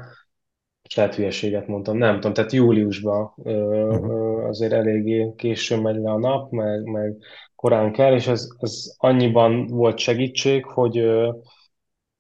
és 0.82 0.96
lehet 0.96 1.16
hülyeséget 1.16 1.68
mondtam, 1.68 1.98
nem 1.98 2.16
tudom, 2.16 2.34
tehát 2.34 2.52
júliusban 2.52 3.34
ö, 3.44 3.52
uh-huh. 3.88 4.12
ö, 4.12 4.48
azért 4.48 4.74
eléggé 4.74 5.34
későn 5.36 5.82
megy 5.82 5.96
le 5.96 6.12
a 6.12 6.20
nap, 6.20 6.52
meg, 6.52 6.84
meg 6.84 7.18
korán 7.56 7.92
kell, 7.92 8.14
és 8.14 8.28
az, 8.28 8.56
az 8.60 8.96
annyiban 8.98 9.66
volt 9.68 9.98
segítség, 9.98 10.66
hogy 10.66 10.98
ö, 10.98 11.32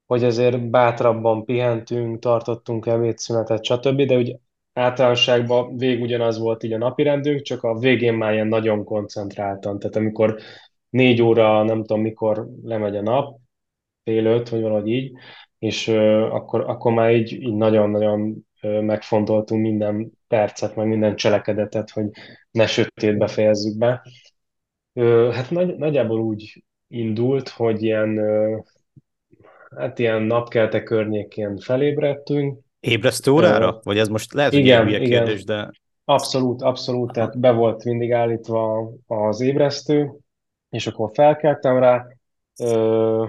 hogy 0.05 0.23
azért 0.23 0.69
bátrabban 0.69 1.45
pihentünk, 1.45 2.19
tartottunk 2.19 2.85
ebédszünetet, 2.85 3.63
stb., 3.63 4.01
de 4.01 4.15
ugye 4.15 4.35
általánosságban 4.73 5.77
végig 5.77 6.01
ugyanaz 6.01 6.39
volt 6.39 6.63
így 6.63 6.73
a 6.73 6.77
napirendünk, 6.77 7.41
csak 7.41 7.63
a 7.63 7.77
végén 7.77 8.13
már 8.13 8.33
ilyen 8.33 8.47
nagyon 8.47 8.83
koncentráltan. 8.83 9.79
Tehát 9.79 9.95
amikor 9.95 10.39
négy 10.89 11.21
óra, 11.21 11.63
nem 11.63 11.83
tudom 11.83 12.01
mikor 12.01 12.47
lemegy 12.63 12.95
a 12.95 13.01
nap, 13.01 13.39
fél 14.03 14.25
öt, 14.25 14.49
vagy 14.49 14.61
valahogy 14.61 14.87
így, 14.87 15.11
és 15.59 15.87
uh, 15.87 16.33
akkor, 16.33 16.61
akkor 16.61 16.93
már 16.93 17.15
így, 17.15 17.31
így 17.33 17.53
nagyon-nagyon 17.53 18.45
uh, 18.61 18.81
megfontoltunk 18.81 19.61
minden 19.61 20.11
percet, 20.27 20.75
meg 20.75 20.87
minden 20.87 21.15
cselekedetet, 21.15 21.89
hogy 21.89 22.05
ne 22.51 22.67
sötétbe 22.67 23.27
fejezzük 23.27 23.77
be. 23.77 24.01
Hát 25.31 25.49
nagy, 25.49 25.75
nagyjából 25.75 26.19
úgy 26.19 26.63
indult, 26.87 27.49
hogy 27.49 27.83
ilyen, 27.83 28.19
hát 29.75 29.99
ilyen 29.99 30.21
napkelte 30.21 30.83
környékén 30.83 31.57
felébredtünk. 31.57 32.59
Ébresztő 32.81 33.31
órára? 33.31 33.79
Vagy 33.83 33.97
ez 33.97 34.07
most 34.07 34.33
lehet, 34.33 34.51
hogy 34.51 34.59
Igen, 34.59 34.87
igen. 34.87 35.03
kérdés, 35.03 35.43
de... 35.43 35.71
Abszolút, 36.05 36.61
abszolút, 36.61 37.11
tehát 37.11 37.39
be 37.39 37.51
volt 37.51 37.83
mindig 37.83 38.13
állítva 38.13 38.91
az 39.07 39.41
ébresztő, 39.41 40.17
és 40.69 40.87
akkor 40.87 41.09
felkeltem 41.13 41.77
rá. 41.77 42.07
Ö, 42.59 43.25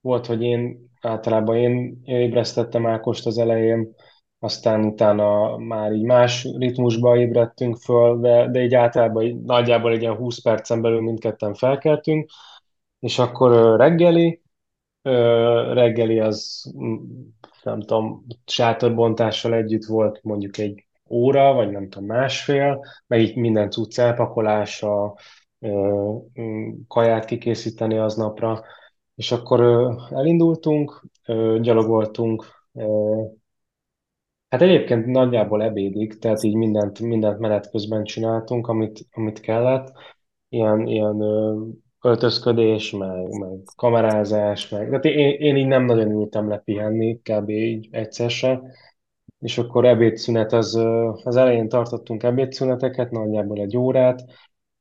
volt, 0.00 0.26
hogy 0.26 0.42
én 0.42 0.90
általában 1.00 1.56
én 1.56 2.00
ébresztettem 2.04 2.86
Ákost 2.86 3.26
az 3.26 3.38
elején, 3.38 3.94
aztán 4.38 4.84
utána 4.84 5.56
már 5.56 5.92
így 5.92 6.02
más 6.04 6.48
ritmusba 6.58 7.16
ébredtünk 7.16 7.76
föl, 7.76 8.20
de, 8.20 8.48
de 8.48 8.62
így 8.62 8.74
általában 8.74 9.22
így, 9.22 9.40
nagyjából 9.40 9.92
egy 9.92 10.00
ilyen 10.00 10.16
20 10.16 10.42
percen 10.42 10.80
belül 10.80 11.00
mindketten 11.00 11.54
felkeltünk, 11.54 12.30
és 12.98 13.18
akkor 13.18 13.76
reggeli, 13.76 14.42
reggeli 15.72 16.20
az, 16.20 16.72
nem 17.62 17.80
tudom, 17.80 18.26
sátorbontással 18.46 19.54
együtt 19.54 19.84
volt 19.84 20.20
mondjuk 20.22 20.58
egy 20.58 20.86
óra, 21.10 21.52
vagy 21.52 21.70
nem 21.70 21.88
tudom, 21.88 22.08
másfél, 22.08 22.84
meg 23.06 23.20
így 23.20 23.36
minden 23.36 23.70
cucc 23.70 23.98
elpakolása, 23.98 25.16
kaját 26.88 27.24
kikészíteni 27.24 27.98
aznapra, 27.98 28.64
és 29.14 29.32
akkor 29.32 29.60
elindultunk, 30.10 31.04
gyalogoltunk, 31.60 32.44
hát 34.48 34.62
egyébként 34.62 35.06
nagyjából 35.06 35.62
ebédig, 35.62 36.18
tehát 36.18 36.42
így 36.42 36.54
mindent, 36.54 37.00
mindent 37.00 37.38
menet 37.38 37.70
közben 37.70 38.04
csináltunk, 38.04 38.68
amit, 38.68 39.06
amit 39.12 39.40
kellett, 39.40 39.92
ilyen, 40.48 40.86
ilyen 40.86 41.16
öltözködés, 42.02 42.90
meg, 42.90 43.38
meg 43.38 43.58
kamerázás, 43.76 44.68
meg... 44.68 44.86
Tehát 44.86 45.04
én, 45.04 45.30
én 45.38 45.56
így 45.56 45.66
nem 45.66 45.84
nagyon 45.84 46.10
ültem 46.10 46.48
le 46.48 46.58
pihenni, 46.58 47.20
kb. 47.22 47.48
így 47.48 47.88
egyszer. 47.90 48.62
És 49.38 49.58
akkor 49.58 49.84
ebédszünet, 49.84 50.52
az, 50.52 50.74
az 51.24 51.36
elején 51.36 51.68
tartottunk 51.68 52.22
ebédszüneteket, 52.22 53.10
nagyjából 53.10 53.58
egy 53.58 53.76
órát. 53.76 54.24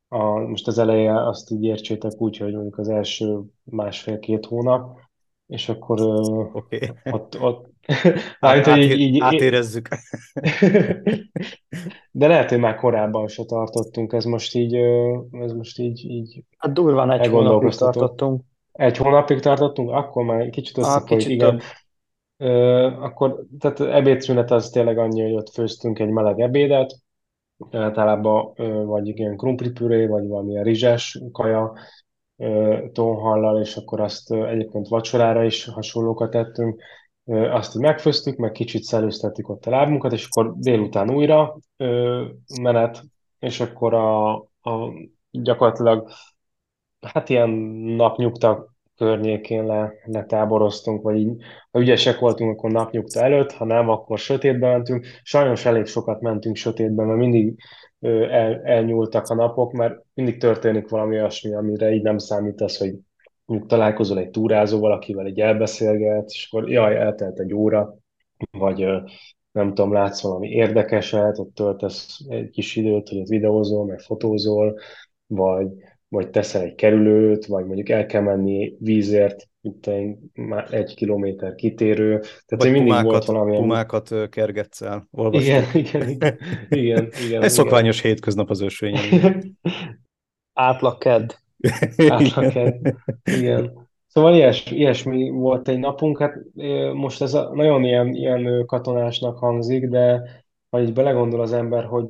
A, 0.07 0.39
most 0.39 0.67
az 0.67 0.77
eleje 0.77 1.27
azt 1.27 1.51
így 1.51 1.63
értsétek 1.63 2.21
úgy, 2.21 2.37
hogy 2.37 2.53
mondjuk 2.53 2.77
az 2.77 2.89
első 2.89 3.41
másfél-két 3.63 4.45
hónap, 4.45 4.99
és 5.47 5.69
akkor. 5.69 6.01
Okay. 6.53 6.79
ott, 7.11 7.41
ott 7.41 7.70
Át, 8.39 8.65
mármint, 8.65 8.65
hogy 8.65 8.99
így, 8.99 8.99
így, 8.99 9.21
átérezzük. 9.21 9.87
de 12.11 12.27
lehet, 12.27 12.49
hogy 12.49 12.59
már 12.59 12.75
korábban 12.75 13.27
se 13.27 13.43
tartottunk, 13.45 14.13
ez 14.13 14.23
most 14.23 14.55
így, 14.55 14.75
ez 15.31 15.51
most 15.51 15.79
így, 15.79 16.05
így 16.05 16.43
Hát 16.57 16.73
durván 16.73 17.11
egy 17.11 17.27
hónapig 17.27 17.75
tartottunk. 17.75 18.41
Egy 18.71 18.97
hónapig 18.97 19.39
tartottunk, 19.39 19.89
akkor 19.89 20.23
már 20.23 20.49
kicsit 20.49 20.77
összefolyt, 20.77 21.27
igen. 21.27 21.49
több. 21.49 21.61
Ö, 22.37 22.85
akkor, 22.85 23.45
tehát 23.59 23.79
ebédszünet 23.79 24.51
az 24.51 24.69
tényleg 24.69 24.97
annyi, 24.97 25.21
hogy 25.21 25.33
ott 25.33 25.49
főztünk 25.49 25.99
egy 25.99 26.09
meleg 26.09 26.39
ebédet, 26.39 26.95
általában 27.71 28.53
vagy 28.85 29.07
ilyen 29.07 29.37
krumplipüré, 29.37 30.05
vagy 30.05 30.27
valamilyen 30.27 30.63
rizses 30.63 31.21
kaja 31.31 31.73
tonhallal, 32.91 33.61
és 33.61 33.75
akkor 33.75 34.01
azt 34.01 34.31
egyébként 34.31 34.87
vacsorára 34.87 35.43
is 35.43 35.65
hasonlókat 35.65 36.31
tettünk. 36.31 36.81
Azt 37.31 37.75
megfőztük, 37.75 38.37
meg 38.37 38.51
kicsit 38.51 38.83
szellőztettük 38.83 39.49
ott 39.49 39.65
a 39.65 39.69
lábunkat, 39.69 40.11
és 40.11 40.27
akkor 40.29 40.53
délután 40.57 41.11
újra 41.11 41.57
menet, 42.61 43.03
és 43.39 43.59
akkor 43.59 43.93
a, 43.93 44.33
a 44.61 44.93
gyakorlatilag 45.31 46.09
Hát 47.01 47.29
ilyen 47.29 47.49
napnyugta 47.95 48.69
környékén 48.95 49.65
le, 49.65 49.93
letáboroztunk, 50.03 51.01
vagy 51.01 51.17
így, 51.17 51.41
ha 51.71 51.79
ügyesek 51.79 52.19
voltunk, 52.19 52.57
akkor 52.57 52.71
napnyugta 52.71 53.23
előtt, 53.23 53.51
ha 53.51 53.65
nem, 53.65 53.89
akkor 53.89 54.19
sötétbe 54.19 54.67
mentünk. 54.67 55.05
Sajnos 55.23 55.65
elég 55.65 55.85
sokat 55.85 56.21
mentünk 56.21 56.55
sötétbe, 56.55 57.03
mert 57.05 57.17
mindig 57.17 57.55
el, 57.99 58.61
elnyúltak 58.63 59.27
a 59.27 59.35
napok, 59.35 59.71
mert 59.71 60.03
mindig 60.13 60.39
történik 60.39 60.89
valami 60.89 61.15
olyasmi, 61.15 61.53
amire 61.53 61.91
így 61.91 62.01
nem 62.01 62.17
számítasz, 62.17 62.77
hogy 62.77 62.93
mondjuk 63.51 63.69
találkozol 63.71 64.19
egy 64.19 64.29
túrázóval, 64.29 64.91
akivel 64.91 65.25
egy 65.25 65.39
elbeszélget, 65.39 66.29
és 66.29 66.47
akkor 66.51 66.69
jaj, 66.69 66.95
eltelt 66.95 67.39
egy 67.39 67.53
óra, 67.53 67.97
vagy 68.51 68.85
nem 69.51 69.67
tudom, 69.73 69.93
látsz 69.93 70.21
valami 70.21 70.47
érdekeset, 70.49 71.39
ott 71.39 71.55
töltesz 71.55 72.19
egy 72.29 72.49
kis 72.49 72.75
időt, 72.75 73.09
hogy 73.09 73.19
ott 73.19 73.27
videózol, 73.27 73.85
meg 73.85 73.99
fotózol, 73.99 74.79
vagy 75.27 75.67
vagy 76.07 76.29
teszel 76.29 76.61
egy 76.61 76.75
kerülőt, 76.75 77.45
vagy 77.45 77.65
mondjuk 77.65 77.89
el 77.89 78.05
kell 78.05 78.21
menni 78.21 78.75
vízért, 78.79 79.49
itt 79.61 79.85
egy, 79.87 80.17
már 80.33 80.73
egy 80.73 80.95
kilométer 80.95 81.55
kitérő. 81.55 82.19
Tehát, 82.19 82.63
Vagy 82.63 82.71
mindig 82.71 82.81
pumákat, 82.87 83.11
volt 83.11 83.25
valamilyen... 83.25 83.61
pumákat 83.61 84.29
kergetsz 84.29 84.81
el, 84.81 84.89
Igen, 84.89 85.07
olvastuk. 85.11 85.73
igen, 85.73 86.09
igen, 86.09 86.37
igen, 86.69 87.09
igen, 87.25 87.41
Ez 87.43 87.53
szokványos 87.53 88.01
hétköznap 88.01 88.49
az 88.49 88.61
ösvényen. 88.61 89.03
igen. 89.11 89.59
Átlag 90.53 90.97
kedd. 90.97 91.31
Átlagked. 92.09 92.95
Igen. 93.23 93.89
Szóval 94.07 94.33
ilyes, 94.33 94.71
ilyesmi 94.71 95.29
volt 95.29 95.67
egy 95.67 95.79
napunk, 95.79 96.19
hát 96.19 96.35
most 96.93 97.21
ez 97.21 97.33
a, 97.33 97.51
nagyon 97.53 97.83
ilyen, 97.83 98.13
ilyen 98.13 98.65
katonásnak 98.65 99.37
hangzik, 99.37 99.87
de 99.87 100.21
ha 100.69 100.81
így 100.81 100.93
belegondol 100.93 101.41
az 101.41 101.53
ember, 101.53 101.83
hogy 101.83 102.05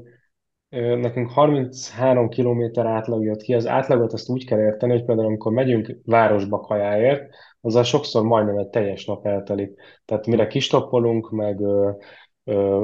Nekünk 0.76 1.32
33 1.32 2.30
kilométer 2.30 2.86
átlag 2.86 3.24
jött 3.24 3.42
ki. 3.42 3.54
Az 3.54 3.68
átlagot 3.68 4.14
azt 4.14 4.30
úgy 4.30 4.46
kell 4.46 4.60
érteni, 4.60 4.92
hogy 4.92 5.06
például 5.06 5.28
amikor 5.28 5.52
megyünk 5.52 5.98
városba 6.06 6.60
kajáért, 6.60 7.36
azzal 7.62 7.84
sokszor 7.84 8.24
majdnem 8.24 8.58
egy 8.58 8.68
teljes 8.68 9.06
nap 9.06 9.26
eltelik. 9.26 9.74
Tehát 10.06 10.28
mire 10.28 10.48
kistoppolunk, 10.48 11.30
meg 11.32 11.60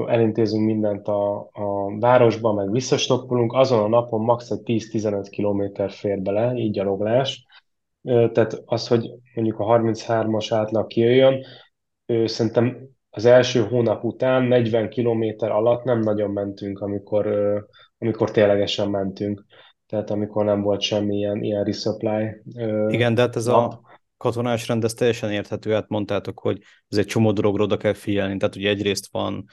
elintézünk 0.07 0.65
mindent 0.65 1.07
a, 1.07 1.39
a 1.39 1.97
városba, 1.99 2.53
meg 2.53 2.71
visszastoppolunk, 2.71 3.53
azon 3.53 3.83
a 3.83 3.87
napon 3.87 4.21
max. 4.21 4.49
egy 4.49 4.61
10-15 4.63 5.27
kilométer 5.29 5.91
fér 5.91 6.19
bele, 6.21 6.53
így 6.55 6.71
gyaloglás. 6.71 7.45
Tehát 8.01 8.61
az, 8.65 8.87
hogy 8.87 9.11
mondjuk 9.35 9.59
a 9.59 9.65
33-as 9.65 10.47
átlag 10.49 10.87
kijöjjön, 10.87 11.43
szerintem 12.25 12.77
az 13.09 13.25
első 13.25 13.61
hónap 13.61 14.03
után 14.03 14.43
40 14.43 14.89
kilométer 14.89 15.51
alatt 15.51 15.83
nem 15.83 15.99
nagyon 15.99 16.31
mentünk, 16.31 16.79
amikor, 16.79 17.27
amikor 17.97 18.31
ténylegesen 18.31 18.89
mentünk. 18.89 19.45
Tehát 19.87 20.09
amikor 20.09 20.45
nem 20.45 20.61
volt 20.61 20.81
semmi 20.81 21.15
ilyen, 21.15 21.43
ilyen 21.43 21.63
resupply 21.63 22.41
Igen, 22.87 23.13
de 23.13 23.21
hát 23.21 23.35
ez 23.35 23.47
a 23.47 23.81
katonás 24.17 24.67
rend, 24.67 24.83
ez 24.83 24.93
teljesen 24.93 25.31
érthető, 25.31 25.71
hát 25.71 25.87
mondtátok, 25.87 26.39
hogy 26.39 26.61
ez 26.87 26.97
egy 26.97 27.05
csomó 27.05 27.31
dologra 27.31 27.63
oda 27.63 27.77
kell 27.77 27.93
figyelni, 27.93 28.37
tehát 28.37 28.55
ugye 28.55 28.69
egyrészt 28.69 29.07
van, 29.11 29.45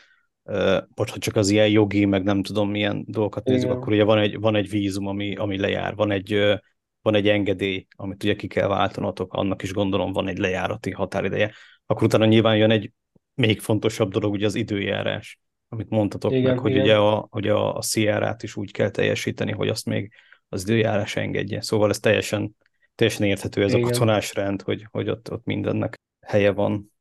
bocs, 0.94 1.10
ha 1.10 1.18
csak 1.18 1.36
az 1.36 1.48
ilyen 1.48 1.68
jogi, 1.68 2.04
meg 2.04 2.22
nem 2.22 2.42
tudom 2.42 2.70
milyen 2.70 3.04
dolgokat 3.06 3.44
nézzük, 3.44 3.64
Igen. 3.64 3.76
akkor 3.76 3.92
ugye 3.92 4.04
van 4.04 4.18
egy, 4.18 4.40
van 4.40 4.56
egy 4.56 4.70
vízum, 4.70 5.06
ami, 5.06 5.34
ami 5.34 5.58
lejár, 5.58 5.94
van 5.94 6.10
egy, 6.10 6.58
van 7.02 7.14
egy 7.14 7.28
engedély, 7.28 7.86
amit 7.96 8.22
ugye 8.22 8.34
ki 8.34 8.46
kell 8.46 8.68
váltanotok, 8.68 9.32
annak 9.32 9.62
is 9.62 9.72
gondolom 9.72 10.12
van 10.12 10.28
egy 10.28 10.38
lejárati 10.38 10.90
határideje. 10.90 11.52
Akkor 11.86 12.02
utána 12.02 12.24
nyilván 12.24 12.56
jön 12.56 12.70
egy 12.70 12.92
még 13.34 13.60
fontosabb 13.60 14.10
dolog, 14.10 14.32
ugye 14.32 14.46
az 14.46 14.54
időjárás, 14.54 15.38
amit 15.68 15.88
mondtatok 15.88 16.30
meg, 16.30 16.40
Igen, 16.40 16.58
hogy 16.58 16.70
igen. 16.70 16.82
ugye 16.82 16.96
a, 16.96 17.26
hogy 17.30 17.48
a, 17.48 17.76
a 17.76 17.80
CR-át 17.80 18.42
is 18.42 18.56
úgy 18.56 18.72
kell 18.72 18.90
teljesíteni, 18.90 19.52
hogy 19.52 19.68
azt 19.68 19.86
még 19.86 20.12
az 20.48 20.62
időjárás 20.62 21.16
engedje. 21.16 21.60
Szóval 21.60 21.90
ez 21.90 21.98
teljesen, 21.98 22.56
teljesen 22.94 23.26
érthető 23.26 23.62
ez 23.62 23.72
a 23.72 23.76
Igen. 23.76 23.90
katonás 23.90 24.34
rend, 24.34 24.62
hogy, 24.62 24.86
hogy 24.90 25.08
ott, 25.08 25.32
ott 25.32 25.44
mindennek 25.44 25.94
helye 26.26 26.52
van. 26.52 26.92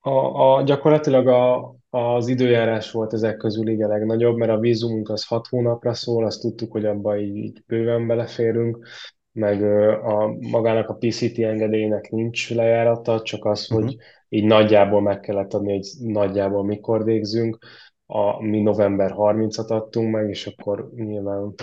A, 0.00 0.54
a, 0.54 0.62
gyakorlatilag 0.62 1.26
a, 1.26 1.74
az 1.90 2.28
időjárás 2.28 2.90
volt 2.90 3.12
ezek 3.12 3.36
közül 3.36 3.68
így 3.68 3.82
a 3.82 3.88
legnagyobb, 3.88 4.36
mert 4.36 4.50
a 4.50 4.58
vízumunk 4.58 5.08
az 5.08 5.26
hat 5.26 5.46
hónapra 5.46 5.94
szól, 5.94 6.24
azt 6.24 6.40
tudtuk, 6.40 6.72
hogy 6.72 6.84
abba 6.84 7.18
így, 7.18 7.36
így 7.36 7.62
bőven 7.66 8.06
beleférünk, 8.06 8.86
meg 9.32 9.62
a, 10.04 10.36
magának 10.50 10.88
a 10.88 10.94
PCT 10.94 11.38
engedélynek 11.38 12.10
nincs 12.10 12.54
lejárata, 12.54 13.22
csak 13.22 13.44
az, 13.44 13.70
Uh-huh. 13.70 13.86
hogy 13.86 13.96
így 14.28 14.44
nagyjából 14.44 15.00
meg 15.00 15.20
kellett 15.20 15.54
adni, 15.54 15.72
hogy 15.72 15.86
nagyjából 15.98 16.64
mikor 16.64 17.04
végzünk. 17.04 17.58
A, 18.06 18.42
mi 18.42 18.60
november 18.60 19.14
30-at 19.16 19.66
adtunk 19.66 20.10
meg, 20.12 20.28
és 20.28 20.46
akkor 20.46 20.90
nyilván 20.94 21.54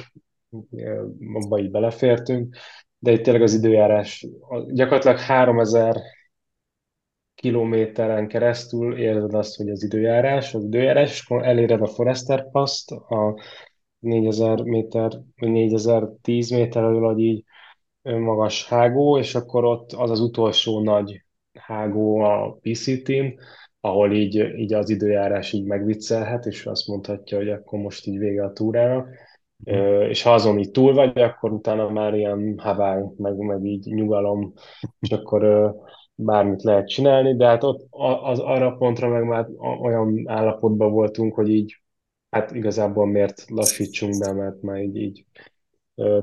abba 1.34 1.60
így 1.60 1.72
belefértünk, 1.72 2.56
de 3.00 3.12
itt 3.12 3.24
tényleg 3.24 3.42
az 3.44 3.54
időjárás, 3.54 4.28
gyakorlatilag 4.68 5.18
3000 5.18 5.96
kilométeren 7.36 8.28
keresztül 8.28 8.98
érzed 8.98 9.34
azt, 9.34 9.56
hogy 9.56 9.70
az 9.70 9.84
időjárás, 9.84 10.54
az 10.54 10.64
időjárás, 10.64 11.12
és 11.12 11.24
akkor 11.26 11.46
eléred 11.46 11.82
a 11.82 11.88
Forester 11.88 12.50
Pass-t, 12.52 12.92
a 12.92 13.40
4000 14.00 14.62
méter, 14.62 15.12
vagy 15.36 15.50
4010 15.50 16.50
méter 16.50 16.84
alul, 16.84 17.00
vagy 17.02 17.20
így 17.20 17.44
magas 18.02 18.68
hágó, 18.68 19.18
és 19.18 19.36
akkor 19.36 19.64
ott 19.64 19.92
az 19.92 20.10
az 20.12 20.20
utolsó 20.20 20.84
nagy 20.84 21.24
hágó 21.54 22.20
a 22.20 22.58
PCT-n, 22.62 23.40
ahol 23.80 24.14
így, 24.14 24.36
így 24.36 24.74
az 24.74 24.90
időjárás 24.90 25.54
így 25.54 25.66
megviccelhet, 25.66 26.46
és 26.46 26.66
azt 26.66 26.88
mondhatja, 26.88 27.38
hogy 27.38 27.50
akkor 27.50 27.80
most 27.80 28.06
így 28.06 28.18
vége 28.18 28.44
a 28.44 28.54
túrának. 28.54 29.08
És 30.10 30.22
ha 30.24 30.34
azon 30.34 30.60
így 30.60 30.72
túl 30.72 30.94
vagy, 30.94 31.20
akkor 31.20 31.52
utána 31.52 31.90
már 31.90 32.14
ilyen 32.14 32.56
Hawaii, 32.58 33.04
meg, 33.18 33.38
meg 33.38 33.66
így 33.66 33.86
nyugalom, 33.86 34.54
és 35.00 35.12
akkor 35.12 35.74
bármit 36.16 36.64
lehet 36.64 36.88
csinálni, 36.88 37.36
de 37.36 37.46
hát 37.46 37.64
ott 37.64 37.88
az 38.24 38.40
arra 38.40 38.76
pontra 38.76 39.08
meg 39.08 39.24
már 39.24 39.48
olyan 39.82 40.24
állapotban 40.26 40.92
voltunk, 40.92 41.34
hogy 41.34 41.50
így 41.50 41.82
hát 42.30 42.52
igazából 42.52 43.06
miért 43.06 43.50
lassítsunk 43.50 44.18
be, 44.20 44.34
mert 44.34 44.62
már 44.62 44.82
így, 44.82 44.96
így 44.96 45.26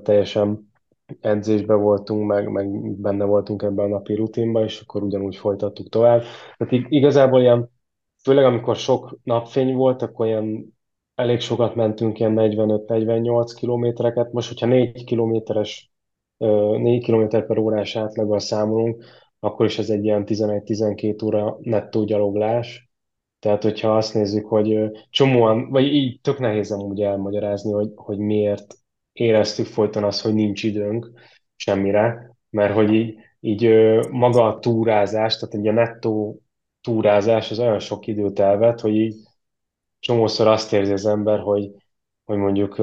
teljesen 0.03 0.73
edzésben 1.21 1.81
voltunk, 1.81 2.27
meg, 2.27 2.49
meg 2.49 2.69
benne 3.01 3.25
voltunk 3.25 3.63
ebben 3.63 3.85
a 3.85 3.89
napi 3.89 4.15
rutinban, 4.15 4.63
és 4.63 4.81
akkor 4.81 5.03
ugyanúgy 5.03 5.37
folytattuk 5.37 5.89
tovább. 5.89 6.23
Tehát 6.57 6.87
igazából 6.89 7.41
ilyen, 7.41 7.71
főleg 8.23 8.45
amikor 8.45 8.77
sok 8.77 9.19
napfény 9.23 9.75
volt, 9.75 10.03
akkor 10.03 10.27
ilyen 10.27 10.76
elég 11.17 11.41
sokat 11.41 11.75
mentünk, 11.75 12.19
ilyen 12.19 12.35
45-48 12.37 13.53
kilométereket. 13.57 14.33
Most, 14.33 14.49
hogyha 14.49 14.67
4 14.67 15.05
kilométeres 15.05 15.91
4 16.37 17.05
km 17.05 17.27
per 17.29 17.59
órás 17.59 17.97
átlaggal 17.97 18.39
számolunk, 18.39 19.05
akkor 19.41 19.67
is 19.67 19.79
ez 19.79 19.91
egy 19.91 20.05
ilyen 20.05 20.25
11-12 20.27 21.25
óra 21.25 21.59
nettó 21.61 22.05
gyaloglás. 22.05 22.91
Tehát, 23.39 23.63
hogyha 23.63 23.97
azt 23.97 24.15
nézzük, 24.15 24.47
hogy 24.47 24.91
csomóan, 25.11 25.71
vagy 25.71 25.85
így 25.85 26.21
tök 26.21 26.39
nehéz 26.39 26.73
amúgy 26.73 27.01
elmagyarázni, 27.01 27.73
hogy, 27.73 27.91
hogy 27.95 28.19
miért 28.19 28.75
éreztük 29.13 29.67
folyton 29.67 30.05
azt, 30.05 30.23
hogy 30.23 30.35
nincs 30.35 30.63
időnk 30.63 31.11
semmire, 31.57 32.37
mert 32.51 32.75
hogy 32.75 32.93
így, 32.93 33.15
így 33.41 33.69
maga 34.11 34.47
a 34.47 34.59
túrázás, 34.59 35.37
tehát 35.37 35.55
egy 35.55 35.69
a 35.69 35.73
nettó 35.73 36.41
túrázás 36.81 37.51
az 37.51 37.59
olyan 37.59 37.79
sok 37.79 38.07
időt 38.07 38.39
elvet, 38.39 38.81
hogy 38.81 38.95
így 38.95 39.15
csomószor 40.07 40.47
azt 40.47 40.73
érzi 40.73 40.93
az 40.93 41.07
ember, 41.07 41.39
hogy, 41.39 41.71
hogy 42.25 42.37
mondjuk 42.37 42.77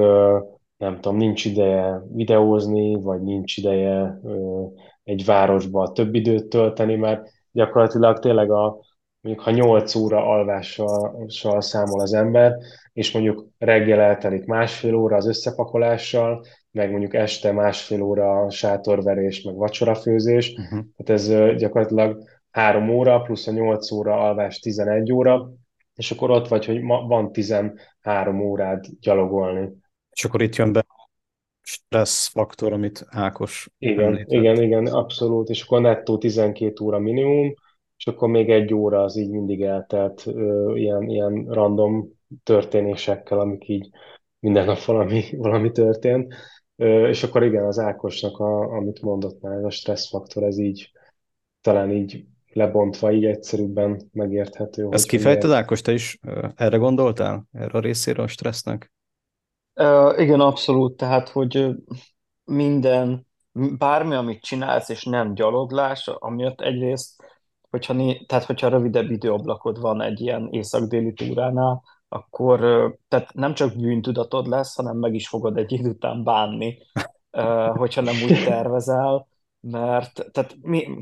nem 0.78 1.00
tudom, 1.02 1.18
nincs 1.18 1.46
ideje 1.46 2.02
videózni, 2.14 3.02
vagy 3.02 3.22
nincs 3.22 3.58
ideje 3.58 4.20
egy 5.04 5.26
városba 5.26 5.92
több 5.92 6.16
időt 6.16 6.48
tölteni, 6.48 6.96
mert 6.96 7.30
gyakorlatilag 7.52 8.20
tényleg 8.20 8.52
a, 8.52 8.80
mondjuk 9.22 9.46
ha 9.46 9.52
8 9.52 9.96
óra 9.96 10.26
alvással 10.26 11.62
számol 11.62 12.00
az 12.02 12.14
ember, 12.14 12.58
és 12.94 13.12
mondjuk 13.12 13.48
reggel 13.58 14.00
eltelik 14.00 14.46
másfél 14.46 14.96
óra 14.96 15.16
az 15.16 15.28
összepakolással, 15.28 16.46
meg 16.72 16.92
mondjuk 16.92 17.14
este 17.14 17.52
másfél 17.52 18.02
óra 18.02 18.50
sátorverés, 18.50 19.42
meg 19.42 19.56
vacsorafőzés, 19.56 20.50
uh-huh. 20.50 20.86
tehát 20.98 21.22
ez 21.22 21.58
gyakorlatilag 21.58 22.24
három 22.52 22.90
óra, 22.90 23.22
plusz 23.22 23.48
a 23.48 23.52
8 23.52 23.92
óra 23.92 24.18
alvás 24.18 24.60
11 24.60 25.12
óra, 25.12 25.50
és 25.96 26.12
akkor 26.12 26.32
ott 26.32 26.48
vagy, 26.48 26.66
hogy 26.66 26.82
ma 26.82 27.08
van 27.08 27.32
13 27.32 28.42
órád 28.42 28.86
gyalogolni. 29.00 29.70
És 30.12 30.26
akkor 30.26 30.42
itt 30.42 30.56
jön 30.56 30.72
be 30.72 30.86
stressz 31.62 32.28
faktor, 32.28 32.74
amit 32.74 33.06
Ákos 33.10 33.70
Igen, 33.78 34.06
említett. 34.06 34.32
igen, 34.32 34.62
igen, 34.62 34.86
abszolút, 34.86 35.50
és 35.50 35.64
akkor 35.64 35.82
nettó 35.82 36.18
12 36.18 36.84
óra 36.84 37.00
minimum, 37.00 37.54
és 37.98 38.08
akkor 38.08 38.30
még 38.30 38.50
egy 38.50 38.74
óra 38.74 39.04
az 39.04 39.16
így 39.18 39.30
mindig 39.30 39.62
eltelt 39.62 40.28
ö, 40.28 40.74
ilyen, 40.76 41.10
ilyen 41.10 41.46
random 41.50 42.10
történésekkel, 42.44 43.40
amik 43.40 43.68
így 43.68 43.90
minden 44.40 44.66
nap 44.66 44.84
valami, 44.84 45.24
valami 45.38 45.72
történt. 45.72 46.34
Ö, 46.76 47.08
és 47.08 47.24
akkor 47.24 47.44
igen, 47.44 47.66
az 47.66 47.80
Ákosnak, 47.80 48.40
a, 48.40 48.76
amit 48.76 49.02
mondott 49.02 49.42
már, 49.42 49.58
ez 49.58 49.64
a 49.64 49.70
stresszfaktor, 49.70 50.44
ez 50.44 50.58
így 50.58 50.92
talán 51.62 51.92
így 51.92 52.26
lebontva 52.56 53.12
így 53.12 53.26
egyszerűbben 53.26 54.10
megérthető. 54.12 54.88
Ezt 54.92 55.08
kifejted, 55.08 55.52
Ákos, 55.52 55.82
te 55.82 55.92
is 55.92 56.20
erre 56.56 56.78
gondoltál? 56.78 57.46
Erre 57.52 57.78
a 57.78 57.82
részéről 57.82 58.26
a 58.26 58.28
stressznek? 58.28 58.92
Uh, 59.76 60.22
igen, 60.22 60.40
abszolút. 60.40 60.98
Tehát, 60.98 61.30
hogy 61.30 61.70
minden, 62.44 63.28
bármi, 63.78 64.16
amit 64.16 64.42
csinálsz, 64.42 64.90
és 64.90 65.04
nem 65.04 65.34
gyaloglás, 65.34 66.08
amiatt 66.08 66.62
egyrészt, 66.62 67.24
hogyha, 67.70 67.94
né, 67.94 68.26
tehát 68.26 68.44
hogyha 68.44 68.68
rövidebb 68.68 69.12
időablakod 69.12 69.80
van 69.80 70.02
egy 70.02 70.22
ilyen 70.22 70.48
észak-déli 70.52 71.14
túránál, 71.14 71.84
akkor 72.10 72.60
tehát 73.08 73.34
nem 73.34 73.54
csak 73.54 73.76
bűntudatod 73.76 74.48
lesz, 74.48 74.76
hanem 74.76 74.98
meg 74.98 75.14
is 75.14 75.28
fogod 75.28 75.58
egy 75.58 75.72
idő 75.72 75.90
után 75.90 76.24
bánni, 76.24 76.78
hogyha 77.74 78.02
nem 78.02 78.16
úgy 78.24 78.44
tervezel, 78.46 79.28
mert 79.72 80.26
tehát 80.32 80.56
mi, 80.62 80.98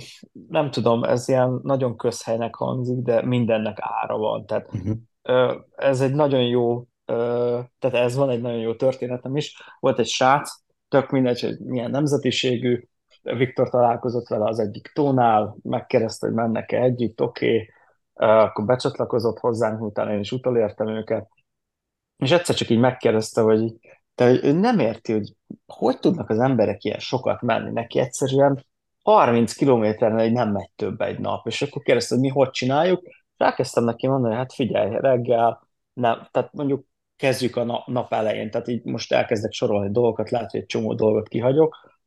nem 0.47 0.71
tudom, 0.71 1.03
ez 1.03 1.27
ilyen 1.27 1.59
nagyon 1.63 1.97
közhelynek 1.97 2.55
hangzik, 2.55 2.97
de 2.97 3.25
mindennek 3.25 3.77
ára 3.79 4.17
van. 4.17 4.45
Tehát 4.45 4.69
uh-huh. 4.73 5.55
ez 5.75 6.01
egy 6.01 6.13
nagyon 6.13 6.43
jó, 6.43 6.85
tehát 7.05 7.93
ez 7.93 8.15
van 8.15 8.29
egy 8.29 8.41
nagyon 8.41 8.59
jó 8.59 8.75
történetem 8.75 9.35
is. 9.35 9.61
Volt 9.79 9.99
egy 9.99 10.07
srác, 10.07 10.51
tök 10.87 11.09
mindegy, 11.09 11.41
hogy 11.41 11.59
milyen 11.59 11.91
nemzetiségű, 11.91 12.83
Viktor 13.21 13.69
találkozott 13.69 14.27
vele 14.27 14.45
az 14.45 14.59
egyik 14.59 14.91
tónál, 14.93 15.57
megkérdezte, 15.61 16.27
hogy 16.27 16.35
mennek-e 16.35 16.81
együtt, 16.81 17.21
oké, 17.21 17.69
okay. 18.13 18.37
akkor 18.43 18.65
becsatlakozott 18.65 19.39
hozzánk, 19.39 19.81
utána 19.81 20.13
én 20.13 20.19
is 20.19 20.31
utolértem 20.31 20.87
őket, 20.87 21.29
és 22.17 22.31
egyszer 22.31 22.55
csak 22.55 22.69
így 22.69 22.79
megkérdezte, 22.79 23.41
hogy 23.41 23.73
de 24.15 24.29
ő 24.43 24.51
nem 24.51 24.79
érti, 24.79 25.11
hogy 25.11 25.33
hogy 25.65 25.99
tudnak 25.99 26.29
az 26.29 26.39
emberek 26.39 26.83
ilyen 26.83 26.99
sokat 26.99 27.41
menni. 27.41 27.71
Neki 27.71 27.99
egyszerűen 27.99 28.65
30 29.03 29.53
kilométernél 29.53 30.31
nem 30.31 30.51
megy 30.51 30.69
több 30.75 31.01
egy 31.01 31.19
nap. 31.19 31.47
És 31.47 31.61
akkor 31.61 31.81
kérdezte, 31.81 32.15
hogy 32.15 32.23
mi 32.23 32.29
hogy 32.29 32.49
csináljuk. 32.49 33.03
Rákezdtem 33.37 33.83
neki 33.83 34.07
mondani, 34.07 34.35
hát 34.35 34.53
figyelj, 34.53 34.95
reggel, 34.99 35.67
nem, 35.93 36.27
tehát 36.31 36.53
mondjuk 36.53 36.85
kezdjük 37.15 37.55
a 37.55 37.83
nap, 37.85 38.13
elején, 38.13 38.51
tehát 38.51 38.67
így 38.67 38.83
most 38.83 39.13
elkezdek 39.13 39.51
sorolni 39.51 39.91
dolgokat, 39.91 40.29
lehet, 40.29 40.51
hogy 40.51 40.59
egy 40.59 40.65
csomó 40.65 40.93
dolgot 40.93 41.27
kihagyok. 41.27 41.99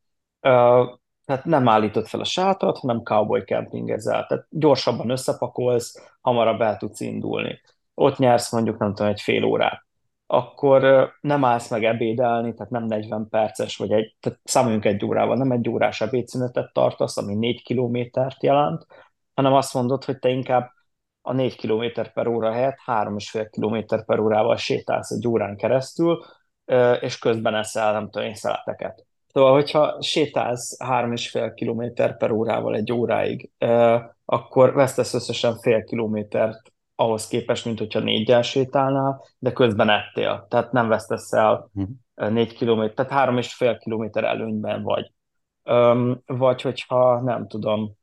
Tehát 1.25 1.45
nem 1.45 1.67
állított 1.67 2.07
fel 2.07 2.19
a 2.19 2.23
sátrat, 2.23 2.77
hanem 2.77 3.03
cowboy 3.03 3.41
campingezel. 3.41 4.25
Tehát 4.25 4.45
gyorsabban 4.49 5.09
összepakolsz, 5.09 6.17
hamarabb 6.21 6.61
el 6.61 6.77
tudsz 6.77 6.99
indulni. 6.99 7.61
Ott 7.93 8.17
nyersz 8.17 8.51
mondjuk, 8.51 8.77
nem 8.77 8.93
tudom, 8.93 9.11
egy 9.11 9.21
fél 9.21 9.43
órát 9.43 9.84
akkor 10.27 11.09
nem 11.21 11.43
állsz 11.45 11.69
meg 11.69 11.83
ebédelni, 11.83 12.53
tehát 12.53 12.71
nem 12.71 12.83
40 12.83 13.29
perces, 13.29 13.77
vagy 13.77 13.91
egy, 13.91 14.15
tehát 14.19 14.39
számoljunk 14.43 14.85
egy 14.85 15.05
órával, 15.05 15.37
nem 15.37 15.51
egy 15.51 15.69
órás 15.69 16.01
ebédszünetet 16.01 16.73
tartasz, 16.73 17.17
ami 17.17 17.35
4 17.35 17.63
kilométert 17.63 18.43
jelent, 18.43 18.85
hanem 19.33 19.53
azt 19.53 19.73
mondod, 19.73 20.03
hogy 20.03 20.19
te 20.19 20.29
inkább 20.29 20.71
a 21.21 21.33
4 21.33 21.55
km 21.55 22.01
per 22.13 22.27
óra 22.27 22.51
helyett 22.51 22.77
3,5 22.85 23.47
km 23.51 24.03
per 24.05 24.19
órával 24.19 24.57
sétálsz 24.57 25.11
egy 25.11 25.27
órán 25.27 25.55
keresztül, 25.55 26.25
és 26.99 27.19
közben 27.19 27.55
eszel, 27.55 27.91
nem 27.91 28.09
tudom 28.09 28.33
szeleteket. 28.33 29.05
Szóval, 29.27 29.53
hogyha 29.53 30.01
sétálsz 30.01 30.77
3,5 30.79 31.51
km 31.55 32.03
per 32.17 32.31
órával 32.31 32.75
egy 32.75 32.91
óráig, 32.91 33.51
akkor 34.25 34.73
vesztesz 34.73 35.13
összesen 35.13 35.57
fél 35.57 35.83
kilométert 35.83 36.73
ahhoz 36.95 37.27
képest, 37.27 37.65
mint 37.65 37.79
hogyha 37.79 37.99
négyel 37.99 38.41
sétálnál, 38.41 39.25
de 39.39 39.51
közben 39.51 39.89
ettél. 39.89 40.45
Tehát 40.49 40.71
nem 40.71 40.87
vesztesz 40.87 41.33
el 41.33 41.69
uh-huh. 41.73 42.29
négy 42.29 42.53
kilométer, 42.53 42.93
tehát 42.93 43.11
három 43.11 43.37
és 43.37 43.53
fél 43.53 43.77
kilométer 43.77 44.23
előnyben 44.23 44.83
vagy. 44.83 45.11
Öm, 45.63 46.21
vagy 46.25 46.61
hogyha 46.61 47.21
nem 47.21 47.47
tudom, 47.47 47.95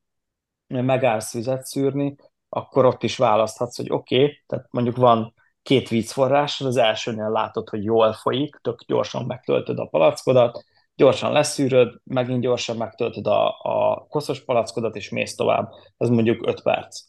megállsz 0.67 1.33
vizet 1.33 1.65
szűrni, 1.65 2.17
akkor 2.49 2.85
ott 2.85 3.03
is 3.03 3.17
választhatsz, 3.17 3.77
hogy 3.77 3.91
oké, 3.91 4.23
okay, 4.23 4.43
tehát 4.47 4.67
mondjuk 4.71 4.97
van 4.97 5.35
két 5.63 5.89
vízforrás, 5.89 6.61
az 6.61 6.77
elsőnél 6.77 7.29
látod, 7.29 7.69
hogy 7.69 7.85
jól 7.85 8.13
folyik, 8.13 8.57
tök 8.63 8.85
gyorsan 8.87 9.25
megtöltöd 9.25 9.79
a 9.79 9.87
palackodat, 9.87 10.65
gyorsan 10.95 11.33
leszűröd, 11.33 12.01
megint 12.05 12.41
gyorsan 12.41 12.77
megtöltöd 12.77 13.27
a, 13.27 13.49
a 13.63 14.07
koszos 14.09 14.45
palackodat, 14.45 14.97
és 14.97 15.09
mész 15.09 15.35
tovább. 15.35 15.71
Ez 15.97 16.09
mondjuk 16.09 16.47
5 16.47 16.63
perc 16.63 17.01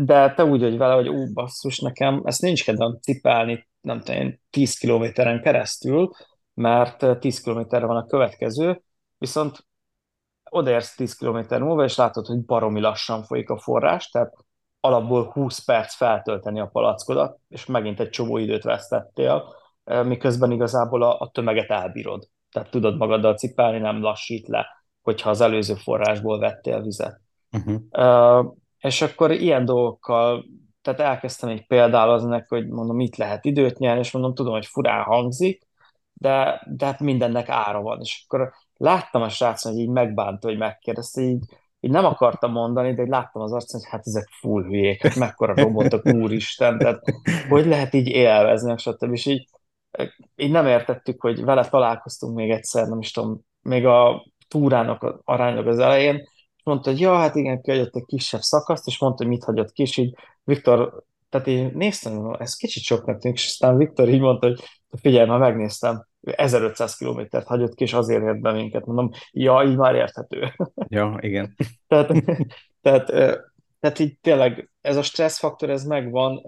de 0.00 0.34
te 0.34 0.44
úgy 0.44 0.60
vagy 0.60 0.76
vele, 0.76 0.94
hogy 0.94 1.08
ú, 1.08 1.32
basszus, 1.32 1.78
nekem 1.78 2.22
ezt 2.24 2.40
nincs 2.40 2.64
kedvem 2.64 2.98
cipelni, 3.00 3.68
nem 3.80 4.00
tudom 4.00 4.38
10 4.50 4.78
kilométeren 4.78 5.42
keresztül, 5.42 6.10
mert 6.54 7.18
10 7.18 7.40
kilométerre 7.40 7.86
van 7.86 7.96
a 7.96 8.06
következő, 8.06 8.82
viszont 9.16 9.66
odaérsz 10.50 10.94
10 10.94 11.16
kilométer 11.16 11.60
múlva, 11.60 11.84
és 11.84 11.96
látod, 11.96 12.26
hogy 12.26 12.44
baromi 12.44 12.80
lassan 12.80 13.22
folyik 13.22 13.50
a 13.50 13.58
forrás, 13.58 14.08
tehát 14.08 14.32
alapból 14.80 15.30
20 15.30 15.64
perc 15.64 15.94
feltölteni 15.94 16.60
a 16.60 16.66
palackodat, 16.66 17.38
és 17.48 17.66
megint 17.66 18.00
egy 18.00 18.10
csomó 18.10 18.36
időt 18.36 18.62
vesztettél, 18.62 19.54
miközben 19.84 20.50
igazából 20.50 21.02
a, 21.02 21.20
a 21.20 21.30
tömeget 21.30 21.70
elbírod. 21.70 22.28
Tehát 22.52 22.70
tudod 22.70 22.96
magaddal 22.96 23.36
cipelni, 23.36 23.78
nem 23.78 24.02
lassít 24.02 24.48
le, 24.48 24.66
hogyha 25.02 25.30
az 25.30 25.40
előző 25.40 25.74
forrásból 25.74 26.38
vettél 26.38 26.82
vizet. 26.82 27.20
Uh-huh. 27.52 28.56
És 28.80 29.02
akkor 29.02 29.30
ilyen 29.30 29.64
dolgokkal, 29.64 30.44
tehát 30.82 31.00
elkezdtem 31.00 31.48
egy 31.48 31.66
példálozni 31.66 32.28
neki, 32.28 32.46
hogy 32.48 32.68
mondom, 32.68 32.96
mit 32.96 33.16
lehet 33.16 33.44
időt 33.44 33.78
nyerni, 33.78 34.00
és 34.00 34.10
mondom, 34.10 34.34
tudom, 34.34 34.52
hogy 34.52 34.66
furán 34.66 35.02
hangzik, 35.02 35.66
de, 36.12 36.62
de 36.66 36.84
hát 36.86 37.00
mindennek 37.00 37.48
ára 37.48 37.80
van. 37.80 38.00
És 38.00 38.24
akkor 38.26 38.52
láttam 38.76 39.22
a 39.22 39.28
srácon, 39.28 39.72
hogy 39.72 39.80
így 39.80 39.88
megbánta, 39.88 40.48
hogy 40.48 40.58
megkérdezte, 40.58 41.20
így, 41.20 41.44
így 41.80 41.90
nem 41.90 42.04
akartam 42.04 42.52
mondani, 42.52 42.94
de 42.94 43.02
így 43.02 43.08
láttam 43.08 43.42
az 43.42 43.52
arcon, 43.52 43.80
hogy 43.80 43.90
hát 43.90 44.06
ezek 44.06 44.28
full 44.40 44.62
hülyék, 44.62 45.02
hát 45.02 45.16
mekkora 45.16 45.54
robotok, 45.54 46.06
úristen, 46.06 46.78
tehát 46.78 47.02
hogy 47.48 47.66
lehet 47.66 47.94
így 47.94 48.08
élvezni, 48.08 48.74
stb. 48.76 49.12
És 49.12 49.26
így 49.26 49.48
így 50.36 50.50
nem 50.50 50.66
értettük, 50.66 51.20
hogy 51.20 51.44
vele 51.44 51.68
találkoztunk 51.68 52.36
még 52.36 52.50
egyszer, 52.50 52.88
nem 52.88 52.98
is 52.98 53.10
tudom, 53.10 53.40
még 53.62 53.86
a 53.86 54.26
túrának 54.48 55.20
aránylag 55.24 55.66
az 55.66 55.78
elején, 55.78 56.28
mondta, 56.68 56.90
hogy 56.90 57.00
ja, 57.00 57.16
hát 57.16 57.34
igen, 57.34 57.60
kiadott 57.60 57.96
egy 57.96 58.04
kisebb 58.04 58.40
szakaszt, 58.40 58.86
és 58.86 58.98
mondta, 58.98 59.22
hogy 59.22 59.32
mit 59.32 59.44
hagyott 59.44 59.72
ki, 59.72 59.82
és 59.82 59.96
így 59.96 60.14
Viktor, 60.44 61.04
tehát 61.28 61.46
én 61.46 61.72
néztem, 61.74 62.36
ez 62.38 62.54
kicsit 62.54 62.82
soknak 62.82 63.18
tűnik, 63.18 63.38
és 63.38 63.46
aztán 63.46 63.76
Viktor 63.76 64.08
így 64.08 64.20
mondta, 64.20 64.46
hogy 64.46 64.60
figyelj, 65.00 65.28
már 65.28 65.38
megnéztem, 65.38 66.06
1500 66.22 66.96
kilométert 66.96 67.46
hagyott 67.46 67.74
ki, 67.74 67.84
és 67.84 67.92
azért 67.92 68.22
ért 68.22 68.40
be 68.40 68.52
minket. 68.52 68.86
Mondom, 68.86 69.10
ja, 69.30 69.62
így 69.66 69.76
már 69.76 69.94
érthető. 69.94 70.54
Ja, 70.88 71.18
igen. 71.20 71.54
tehát, 71.86 72.12
tehát, 72.82 73.06
tehát 73.80 73.98
így 73.98 74.18
tényleg 74.20 74.70
ez 74.80 74.96
a 74.96 75.02
stresszfaktor, 75.02 75.70
ez 75.70 75.84
megvan. 75.84 76.42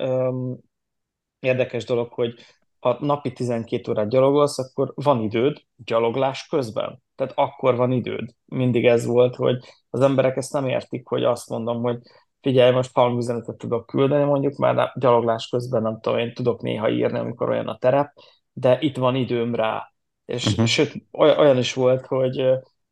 Érdekes 1.39 1.85
dolog, 1.85 2.13
hogy 2.13 2.35
ha 2.81 2.97
napi 3.01 3.33
12 3.33 3.91
órát 3.91 4.09
gyalogolsz, 4.09 4.59
akkor 4.59 4.93
van 4.95 5.23
időd 5.23 5.63
gyaloglás 5.77 6.47
közben. 6.47 7.03
Tehát 7.15 7.33
akkor 7.37 7.77
van 7.77 7.93
időd. 7.93 8.35
Mindig 8.45 8.87
ez 8.87 9.07
volt, 9.07 9.37
hogy 9.37 9.59
az 9.91 10.01
emberek 10.01 10.37
ezt 10.37 10.53
nem 10.53 10.67
értik, 10.67 11.07
hogy 11.07 11.25
azt 11.25 11.49
mondom, 11.49 11.83
hogy 11.83 11.99
figyelj, 12.41 12.73
most 12.73 12.93
palm 12.93 13.19
üzenetet 13.19 13.57
tudok 13.57 13.87
küldeni, 13.87 14.25
mondjuk 14.25 14.57
már 14.57 14.93
gyaloglás 14.95 15.49
közben 15.49 15.83
nem 15.83 16.01
tudom, 16.01 16.19
én 16.19 16.35
tudok 16.35 16.63
néha 16.63 16.91
írni, 16.91 17.19
amikor 17.19 17.49
olyan 17.49 17.69
a 17.69 17.79
terep, 17.79 18.13
de 18.53 18.79
itt 18.81 18.97
van 18.97 19.15
időm 19.15 19.55
rá. 19.55 19.93
És 20.25 20.47
uh-huh. 20.47 20.67
sőt, 20.67 20.93
olyan 21.13 21.59
is 21.59 21.75
volt, 21.75 22.07
hogy 22.07 22.43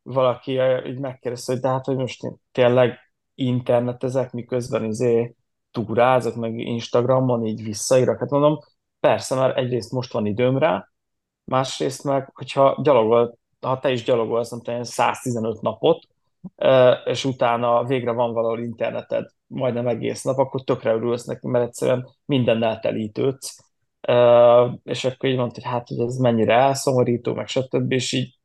valaki 0.01 0.59
így 0.85 0.99
megkérdezte, 0.99 1.51
hogy 1.51 1.61
de 1.61 1.67
hát, 1.67 1.85
hogy 1.85 1.95
most 1.95 2.23
én 2.23 2.35
tényleg 2.51 2.97
internetezek, 3.35 4.31
miközben 4.31 4.83
izé 4.83 5.35
túrázok, 5.71 6.35
meg 6.35 6.57
Instagramon 6.57 7.45
így 7.45 7.63
visszaírok. 7.63 8.19
Hát 8.19 8.29
mondom, 8.29 8.59
persze, 8.99 9.35
mert 9.35 9.57
egyrészt 9.57 9.91
most 9.91 10.13
van 10.13 10.25
időm 10.25 10.57
rá, 10.57 10.89
másrészt 11.43 12.03
meg, 12.03 12.29
hogyha 12.33 12.79
gyalogol, 12.81 13.37
ha 13.61 13.79
te 13.79 13.91
is 13.91 14.03
gyalogolsz, 14.03 14.49
nem 14.49 14.61
tudom, 14.61 14.83
115 14.83 15.61
napot, 15.61 16.03
és 17.05 17.25
utána 17.25 17.83
végre 17.83 18.11
van 18.11 18.33
valahol 18.33 18.59
interneted, 18.59 19.29
majdnem 19.47 19.87
egész 19.87 20.23
nap, 20.23 20.37
akkor 20.37 20.63
tökre 20.63 20.93
örülsz 20.93 21.25
neki, 21.25 21.47
mert 21.47 21.65
egyszerűen 21.65 22.07
mindennel 22.25 22.79
telítődsz. 22.79 23.57
És 24.83 25.05
akkor 25.05 25.29
így 25.29 25.37
mondta, 25.37 25.61
hogy 25.61 25.71
hát, 25.71 25.87
hogy 25.87 25.99
ez 25.99 26.17
mennyire 26.17 26.53
elszomorító, 26.53 27.33
meg 27.33 27.47
stb. 27.47 27.91
És 27.91 28.11
így, 28.11 28.37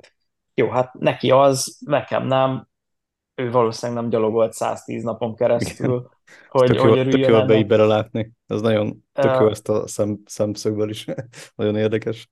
jó, 0.54 0.68
hát 0.70 0.92
neki 0.92 1.30
az, 1.30 1.78
nekem 1.86 2.26
nem, 2.26 2.68
ő 3.34 3.50
valószínűleg 3.50 4.02
nem 4.02 4.10
gyalogolt 4.10 4.52
110 4.52 5.02
napon 5.02 5.34
keresztül, 5.34 5.86
Igen. 5.86 6.10
hogy, 6.48 6.68
tök 6.68 6.78
hogy 6.78 6.98
örüljön 6.98 7.10
tök 7.10 7.48
jó 7.48 7.56
ebbe 7.56 7.84
látni. 7.84 8.32
Ez 8.46 8.60
nagyon 8.60 9.04
tök 9.12 9.40
jó 9.40 9.48
ezt 9.48 9.68
a 9.68 9.86
szem, 9.86 10.18
szemszögből 10.24 10.90
is. 10.90 11.06
nagyon 11.56 11.76
érdekes. 11.76 12.28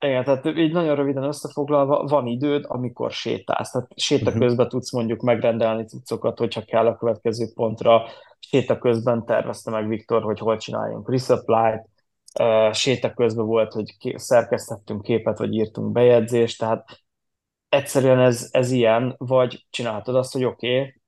Igen, 0.00 0.24
tehát 0.24 0.46
így 0.46 0.72
nagyon 0.72 0.94
röviden 0.94 1.22
összefoglalva, 1.22 2.04
van 2.04 2.26
időd, 2.26 2.64
amikor 2.68 3.10
sétálsz. 3.10 3.70
Tehát 3.70 3.88
séta 3.96 4.24
uh-huh. 4.24 4.46
közben 4.46 4.68
tudsz 4.68 4.92
mondjuk 4.92 5.20
megrendelni 5.20 5.84
cuccokat, 5.84 6.38
hogyha 6.38 6.62
kell 6.64 6.86
a 6.86 6.96
következő 6.96 7.46
pontra. 7.54 8.02
Séta 8.38 8.78
közben 8.78 9.24
tervezte 9.24 9.70
meg 9.70 9.88
Viktor, 9.88 10.22
hogy 10.22 10.38
hol 10.38 10.56
csináljunk 10.56 11.10
resupply-t. 11.10 11.88
Séta 12.72 13.14
közben 13.14 13.46
volt, 13.46 13.72
hogy 13.72 14.14
szerkesztettünk 14.14 15.02
képet, 15.02 15.38
vagy 15.38 15.54
írtunk 15.54 15.92
bejegyzést, 15.92 16.58
tehát 16.58 16.84
egyszerűen 17.68 18.18
ez, 18.20 18.48
ez 18.50 18.70
ilyen, 18.70 19.14
vagy 19.18 19.66
csináltad 19.70 20.14
azt, 20.14 20.32
hogy 20.32 20.44
oké, 20.44 20.78
okay, 20.78 21.00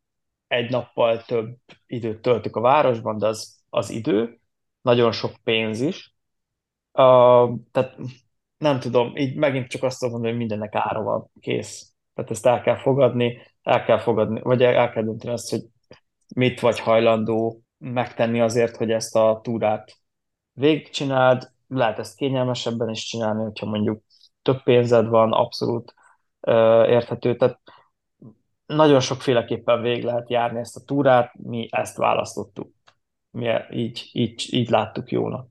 egy 0.46 0.70
nappal 0.70 1.22
több 1.22 1.56
időt 1.86 2.22
töltök 2.22 2.56
a 2.56 2.60
városban, 2.60 3.18
de 3.18 3.26
az, 3.26 3.62
az 3.68 3.90
idő, 3.90 4.40
nagyon 4.80 5.12
sok 5.12 5.32
pénz 5.44 5.80
is. 5.80 6.14
Uh, 6.92 7.58
tehát 7.72 7.96
nem 8.58 8.80
tudom, 8.80 9.16
így 9.16 9.36
megint 9.36 9.68
csak 9.68 9.82
azt 9.82 10.00
mondani, 10.00 10.28
hogy 10.28 10.36
mindennek 10.36 10.74
ára 10.74 11.02
van, 11.02 11.30
kész. 11.40 11.92
Tehát 12.14 12.30
ezt 12.30 12.46
el 12.46 12.60
kell 12.60 12.76
fogadni, 12.76 13.38
el 13.62 13.84
kell 13.84 13.98
fogadni, 13.98 14.40
vagy 14.40 14.62
el 14.62 14.90
kell 14.90 15.02
dönteni 15.02 15.32
azt, 15.32 15.50
hogy 15.50 15.62
mit 16.34 16.60
vagy 16.60 16.80
hajlandó 16.80 17.62
megtenni 17.78 18.40
azért, 18.40 18.76
hogy 18.76 18.90
ezt 18.90 19.16
a 19.16 19.40
túrát 19.42 19.98
végigcsináld, 20.52 21.52
lehet 21.68 21.98
ezt 21.98 22.16
kényelmesebben 22.16 22.88
is 22.88 23.04
csinálni, 23.04 23.42
hogyha 23.42 23.66
mondjuk 23.66 24.02
több 24.42 24.62
pénzed 24.62 25.06
van, 25.06 25.32
abszolút 25.32 25.94
érthető. 26.86 27.36
Tehát 27.36 27.60
nagyon 28.66 29.00
sokféleképpen 29.00 29.82
végig 29.82 30.04
lehet 30.04 30.30
járni 30.30 30.58
ezt 30.58 30.76
a 30.76 30.84
túrát, 30.84 31.32
mi 31.34 31.68
ezt 31.70 31.96
választottuk. 31.96 32.72
Mi 33.30 33.48
így, 33.70 34.08
így, 34.12 34.46
így 34.50 34.70
láttuk 34.70 35.10
jónak. 35.10 35.48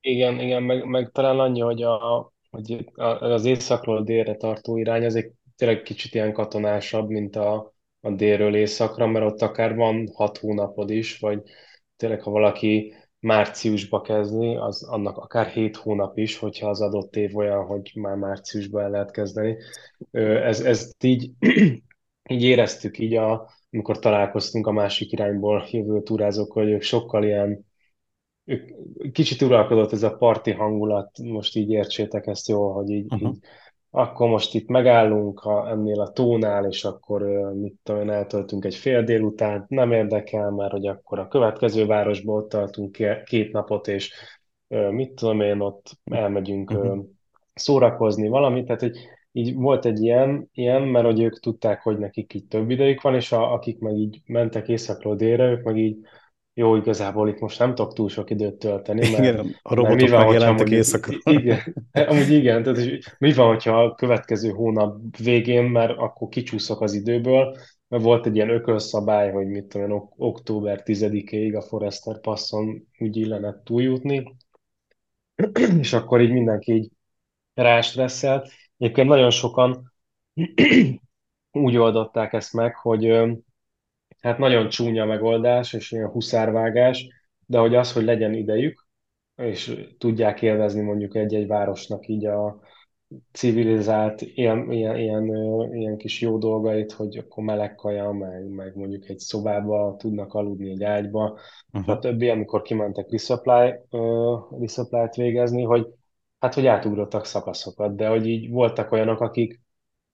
Igen, 0.00 0.40
igen, 0.40 0.62
meg, 0.62 0.84
meg 0.84 1.10
talán 1.12 1.38
annyi, 1.38 1.60
hogy, 1.60 1.82
a, 1.82 2.32
hogy 2.50 2.86
az 3.20 3.44
északról 3.44 4.02
délre 4.02 4.36
tartó 4.36 4.76
irány 4.76 5.04
az 5.04 5.14
egy 5.14 5.32
tényleg 5.56 5.82
kicsit 5.82 6.14
ilyen 6.14 6.32
katonásabb, 6.32 7.08
mint 7.08 7.36
a, 7.36 7.72
a 8.00 8.10
délről 8.10 8.54
északra, 8.54 9.06
mert 9.06 9.26
ott 9.26 9.40
akár 9.42 9.74
van 9.74 10.08
hat 10.14 10.38
hónapod 10.38 10.90
is, 10.90 11.18
vagy 11.18 11.42
tényleg, 11.96 12.22
ha 12.22 12.30
valaki 12.30 12.94
márciusba 13.24 14.00
kezdi, 14.00 14.54
az 14.54 14.82
annak 14.82 15.16
akár 15.16 15.46
hét 15.46 15.76
hónap 15.76 16.18
is, 16.18 16.38
hogyha 16.38 16.68
az 16.68 16.80
adott 16.80 17.16
év 17.16 17.36
olyan, 17.36 17.64
hogy 17.64 17.90
már 17.94 18.16
márciusban 18.16 18.82
el 18.82 18.90
lehet 18.90 19.10
kezdeni. 19.10 19.56
Ez, 20.10 20.60
ezt 20.60 21.04
így, 21.04 21.30
így 22.30 22.42
éreztük 22.42 22.98
így, 22.98 23.14
a, 23.14 23.50
amikor 23.70 23.98
találkoztunk 23.98 24.66
a 24.66 24.72
másik 24.72 25.12
irányból 25.12 25.66
jövő 25.70 26.02
túrázók, 26.02 26.52
hogy 26.52 26.68
ők 26.68 26.82
sokkal 26.82 27.24
ilyen 27.24 27.64
ők, 28.44 28.70
kicsit 29.12 29.42
uralkodott 29.42 29.92
ez 29.92 30.02
a 30.02 30.16
parti 30.16 30.52
hangulat, 30.52 31.18
most 31.18 31.56
így 31.56 31.70
értsétek 31.70 32.26
ezt 32.26 32.48
jól, 32.48 32.72
hogy 32.72 32.90
így, 32.90 33.12
uh-huh. 33.12 33.28
így 33.28 33.38
akkor 33.96 34.28
most 34.28 34.54
itt 34.54 34.68
megállunk 34.68 35.40
a, 35.40 35.70
ennél 35.70 36.00
a 36.00 36.12
tónál, 36.12 36.66
és 36.66 36.84
akkor 36.84 37.22
mit 37.52 37.74
tudom 37.82 38.00
én, 38.00 38.10
eltöltünk 38.10 38.64
egy 38.64 38.74
fél 38.74 39.02
délután, 39.02 39.64
nem 39.68 39.92
érdekel, 39.92 40.50
mert 40.50 40.70
hogy 40.70 40.86
akkor 40.86 41.18
a 41.18 41.28
következő 41.28 41.86
városba 41.86 42.32
ott 42.32 42.48
tartunk 42.48 42.98
két 43.24 43.52
napot, 43.52 43.88
és 43.88 44.12
mit 44.90 45.12
tudom 45.12 45.40
én, 45.40 45.60
ott 45.60 45.90
elmegyünk 46.04 46.70
uh-huh. 46.70 47.04
szórakozni 47.54 48.28
valamit, 48.28 48.64
tehát 48.64 48.80
hogy 48.80 48.96
így 49.32 49.54
volt 49.54 49.84
egy 49.84 50.02
ilyen, 50.02 50.48
ilyen, 50.52 50.82
mert 50.82 51.04
hogy 51.04 51.22
ők 51.22 51.40
tudták, 51.40 51.82
hogy 51.82 51.98
nekik 51.98 52.34
így 52.34 52.46
több 52.46 52.70
idejük 52.70 53.00
van, 53.00 53.14
és 53.14 53.32
a, 53.32 53.52
akik 53.52 53.78
meg 53.78 53.96
így 53.96 54.22
mentek 54.26 54.68
északról 54.68 55.16
délre, 55.16 55.50
ők 55.50 55.62
meg 55.62 55.76
így 55.76 55.96
jó, 56.54 56.76
igazából 56.76 57.28
itt 57.28 57.38
most 57.38 57.58
nem 57.58 57.74
tudok 57.74 57.92
túl 57.92 58.08
sok 58.08 58.30
időt 58.30 58.54
tölteni, 58.54 59.10
mert, 59.10 59.18
igen, 59.18 59.56
a 59.62 59.74
robotok 59.74 60.00
mi 60.00 60.08
van, 60.08 60.24
megjelentek 60.24 60.70
éjszakra. 60.70 61.16
Igen, 61.22 61.60
amúgy 62.08 62.30
igen, 62.30 62.62
tehát 62.62 62.98
mi 63.18 63.32
van, 63.32 63.46
hogyha 63.46 63.82
a 63.82 63.94
következő 63.94 64.50
hónap 64.50 65.16
végén, 65.16 65.64
mert 65.64 65.98
akkor 65.98 66.28
kicsúszok 66.28 66.80
az 66.80 66.92
időből, 66.92 67.56
mert 67.88 68.02
volt 68.02 68.26
egy 68.26 68.34
ilyen 68.34 68.50
ökölszabály, 68.50 69.32
hogy 69.32 69.46
mit 69.46 69.64
tudom 69.64 69.90
én, 69.90 70.02
október 70.16 70.82
10-ig 70.84 71.56
a 71.56 71.62
Forester 71.62 72.20
passzon 72.20 72.86
úgy 72.98 73.16
illene 73.16 73.60
túljutni, 73.64 74.36
és 75.78 75.92
akkor 75.92 76.20
így 76.20 76.32
mindenki 76.32 76.72
így 76.72 76.90
rástresszelt. 77.54 78.48
Egyébként 78.78 79.08
nagyon 79.08 79.30
sokan 79.30 79.92
úgy 81.50 81.76
oldották 81.76 82.32
ezt 82.32 82.52
meg, 82.52 82.76
hogy 82.76 83.04
hát 84.24 84.38
nagyon 84.38 84.68
csúnya 84.68 85.04
megoldás, 85.04 85.72
és 85.72 85.92
ilyen 85.92 86.08
huszárvágás, 86.08 87.08
de 87.46 87.58
hogy 87.58 87.74
az, 87.74 87.92
hogy 87.92 88.04
legyen 88.04 88.34
idejük, 88.34 88.86
és 89.36 89.86
tudják 89.98 90.42
élvezni 90.42 90.80
mondjuk 90.80 91.14
egy-egy 91.14 91.46
városnak 91.46 92.08
így 92.08 92.26
a 92.26 92.60
civilizált 93.32 94.20
ilyen, 94.20 94.72
ilyen, 94.72 94.96
ilyen, 94.96 95.26
ilyen 95.74 95.96
kis 95.96 96.20
jó 96.20 96.38
dolgait, 96.38 96.92
hogy 96.92 97.16
akkor 97.16 97.44
meleg 97.44 97.74
kaja, 97.74 98.12
meg, 98.12 98.48
meg 98.48 98.76
mondjuk 98.76 99.08
egy 99.08 99.18
szobába 99.18 99.96
tudnak 99.98 100.34
aludni 100.34 100.70
egy 100.70 100.84
ágyba, 100.84 101.38
uh-huh. 101.72 101.98
többi, 101.98 102.28
amikor 102.28 102.62
kimentek 102.62 103.10
resupply, 103.10 103.74
uh, 103.90 104.60
resupply-t 104.60 105.14
végezni, 105.14 105.62
hogy 105.62 105.86
hát, 106.38 106.54
hogy 106.54 106.66
átugrottak 106.66 107.24
szakaszokat, 107.24 107.96
de 107.96 108.08
hogy 108.08 108.26
így 108.26 108.50
voltak 108.50 108.92
olyanok, 108.92 109.20
akik, 109.20 109.60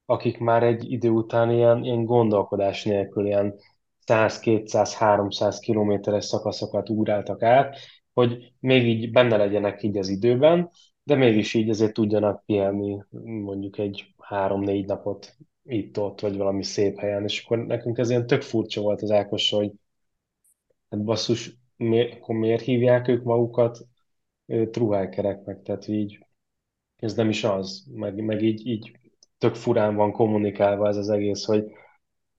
akik 0.05 0.39
már 0.39 0.63
egy 0.63 0.93
idő 0.93 1.09
után 1.09 1.51
ilyen, 1.51 1.85
ilyen 1.85 2.05
gondolkodás 2.05 2.85
nélkül, 2.85 3.27
ilyen 3.27 3.55
100-200-300 4.11 5.57
kilométeres 5.61 6.25
szakaszokat 6.25 6.89
ugráltak 6.89 7.43
át, 7.43 7.79
hogy 8.13 8.53
még 8.61 8.87
így 8.87 9.11
benne 9.11 9.37
legyenek 9.37 9.83
így 9.83 9.99
az 9.99 10.09
időben, 10.09 10.71
de 11.03 11.15
mégis 11.15 11.55
így 11.55 11.71
azért 11.71 11.93
tudjanak 11.93 12.45
pihenni 12.45 13.03
mondjuk 13.25 13.79
egy 13.79 14.15
három-négy 14.19 14.87
napot 14.87 15.37
itt-ott, 15.65 16.21
vagy 16.21 16.37
valami 16.37 16.63
szép 16.63 16.99
helyen, 16.99 17.25
és 17.25 17.45
akkor 17.45 17.59
nekünk 17.59 17.99
ez 17.99 18.11
ilyen 18.11 18.27
tök 18.27 18.43
furcsa 18.43 18.81
volt 18.81 19.03
az 19.03 19.11
Ákos, 19.11 19.51
hogy 19.51 19.73
hát 20.91 21.05
basszus, 21.05 21.57
miért, 21.77 22.15
akkor 22.17 22.35
miért 22.35 22.63
hívják 22.63 23.09
ők 23.09 23.25
magukat 23.25 23.87
truhájkereknek, 24.71 25.63
tehát 25.63 25.89
így 25.89 26.27
ez 26.97 27.15
nem 27.15 27.29
is 27.29 27.45
az, 27.45 27.85
meg, 27.95 28.25
meg 28.25 28.43
így, 28.43 28.67
így 28.67 28.99
tök 29.39 29.55
furán 29.55 29.95
van 29.95 30.13
kommunikálva 30.13 30.89
ez 30.89 30.97
az 30.97 31.09
egész, 31.09 31.45
hogy 31.45 31.65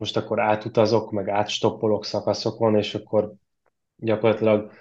most 0.01 0.17
akkor 0.17 0.39
átutazok, 0.39 1.11
meg 1.11 1.29
átstoppolok 1.29 2.05
szakaszokon, 2.05 2.75
és 2.75 2.95
akkor 2.95 3.33
gyakorlatilag 3.95 4.71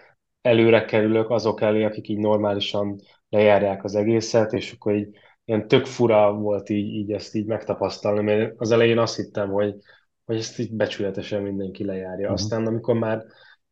előre 0.41 0.85
kerülök 0.85 1.31
azok 1.31 1.61
elé, 1.61 1.85
akik 1.85 2.09
így 2.09 2.19
normálisan 2.19 3.01
lejárják 3.29 3.85
az 3.85 3.95
egészet, 3.95 4.53
és 4.53 4.73
akkor 4.73 4.95
így 4.95 5.09
ilyen 5.45 5.69
tök 5.69 5.87
fura 5.87 6.33
volt 6.33 6.69
így, 6.69 6.95
így 6.95 7.13
ezt 7.13 7.35
így 7.35 7.47
megtapasztalni, 7.47 8.23
mert 8.23 8.55
az 8.57 8.71
elején 8.71 8.99
azt 8.99 9.17
hittem, 9.17 9.51
hogy, 9.51 9.75
hogy 10.25 10.37
ezt 10.37 10.59
így 10.59 10.73
becsületesen 10.73 11.43
mindenki 11.43 11.85
lejárja. 11.85 12.25
Mhm. 12.25 12.33
Aztán 12.33 12.67
amikor 12.67 12.95
már 12.95 13.25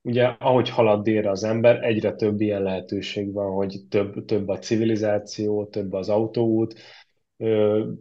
ugye 0.02 0.24
ahogy 0.24 0.68
halad 0.68 1.02
délre 1.02 1.30
az 1.30 1.44
ember, 1.44 1.84
egyre 1.84 2.14
több 2.14 2.40
ilyen 2.40 2.62
lehetőség 2.62 3.32
van, 3.32 3.52
hogy 3.52 3.80
több, 3.88 4.24
több 4.24 4.48
a 4.48 4.58
civilizáció, 4.58 5.66
több 5.66 5.92
az 5.92 6.08
autóút, 6.08 6.74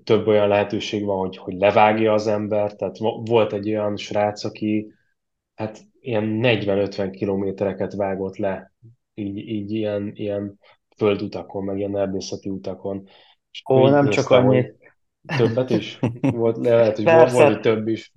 több 0.03 0.27
olyan 0.27 0.47
lehetőség 0.47 1.05
van, 1.05 1.17
hogy, 1.17 1.38
hogy 1.38 1.53
levágja 1.53 2.13
az 2.13 2.27
ember. 2.27 2.75
Tehát 2.75 2.97
vo- 2.97 3.27
volt 3.27 3.53
egy 3.53 3.69
olyan 3.69 3.97
srác, 3.97 4.43
aki 4.43 4.91
hát 5.55 5.79
ilyen 5.99 6.39
40-50 6.43 7.09
kilométereket 7.11 7.93
vágott 7.93 8.38
le, 8.38 8.71
így, 9.13 9.38
így 9.38 9.71
ilyen, 9.71 10.11
ilyen 10.13 10.59
földutakon, 10.97 11.63
meg 11.63 11.77
ilyen 11.77 11.97
erdészeti 11.97 12.49
utakon. 12.49 13.07
És 13.51 13.63
Ó, 13.69 13.88
nem 13.88 14.09
csak 14.09 14.29
néztem, 14.29 14.45
hogy 14.45 14.57
annyit. 14.57 14.75
többet 15.38 15.69
is? 15.69 15.99
Volt, 16.21 16.57
lehet, 16.65 16.95
hogy 16.95 17.05
volt, 17.05 17.17
Persze. 17.17 17.35
volt, 17.38 17.53
hogy 17.53 17.61
több 17.61 17.88
is. 17.88 18.11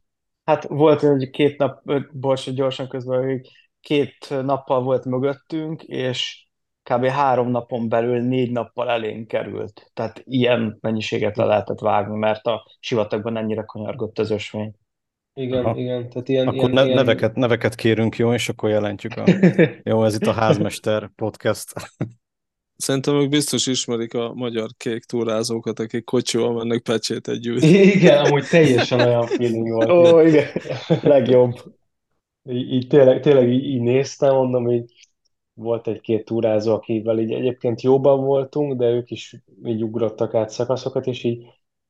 Hát 0.44 0.64
volt 0.68 1.02
egy 1.02 1.30
két 1.30 1.58
nap, 1.58 1.82
bocs, 2.12 2.50
gyorsan 2.50 2.88
közben, 2.88 3.24
hogy 3.24 3.40
két 3.80 4.26
nappal 4.30 4.82
volt 4.82 5.04
mögöttünk, 5.04 5.82
és 5.82 6.46
kb. 6.90 7.06
három 7.06 7.50
napon 7.50 7.88
belül 7.88 8.20
négy 8.20 8.50
nappal 8.50 8.90
elénk 8.90 9.28
került. 9.28 9.90
Tehát 9.94 10.22
ilyen 10.24 10.78
mennyiséget 10.80 11.36
le 11.36 11.44
lehetett 11.44 11.78
vágni, 11.78 12.18
mert 12.18 12.46
a 12.46 12.66
sivatagban 12.80 13.36
ennyire 13.36 13.62
kanyargott 13.62 14.18
az 14.18 14.30
ösvény. 14.30 14.74
Igen, 15.34 15.64
Aha. 15.64 15.76
igen, 15.76 16.08
tehát 16.08 16.28
ilyen, 16.28 16.46
Akkor 16.46 16.70
ilyen, 16.70 16.70
ne, 16.70 16.84
ilyen... 16.84 16.96
neveket, 16.96 17.34
neveket 17.34 17.74
kérünk, 17.74 18.16
jó, 18.16 18.32
és 18.32 18.48
akkor 18.48 18.70
jelentjük 18.70 19.12
a... 19.16 19.24
Jó, 19.90 20.04
ez 20.04 20.14
itt 20.14 20.26
a 20.26 20.32
Házmester 20.32 21.10
podcast. 21.16 21.72
Szerintem 22.76 23.14
ők 23.14 23.28
biztos 23.28 23.66
ismerik 23.66 24.14
a 24.14 24.34
magyar 24.34 24.68
kék 24.76 25.04
túrázókat, 25.04 25.78
akik 25.78 26.04
kocsival 26.04 26.52
mennek 26.52 26.82
pecsétet 26.82 27.40
gyűjteni. 27.40 27.72
Igen, 27.72 28.24
amúgy 28.24 28.44
teljesen 28.50 29.00
olyan 29.00 29.26
feeling 29.26 29.70
volt. 29.70 29.90
Ó, 29.90 30.20
igen, 30.20 30.46
legjobb. 31.02 31.52
Így, 32.50 32.72
így 32.72 32.86
tényleg, 32.86 33.20
tényleg 33.20 33.48
így, 33.48 33.64
így 33.64 33.80
néztem, 33.80 34.34
mondom, 34.34 34.70
így 34.70 34.99
volt 35.60 35.86
egy-két 35.86 36.24
túrázó, 36.24 36.74
akivel 36.74 37.18
így 37.18 37.32
egyébként 37.32 37.80
jóban 37.80 38.24
voltunk, 38.24 38.78
de 38.78 38.90
ők 38.90 39.10
is 39.10 39.42
így 39.64 39.82
ugrottak 39.82 40.34
át 40.34 40.50
szakaszokat, 40.50 41.06
és 41.06 41.24
így, 41.24 41.46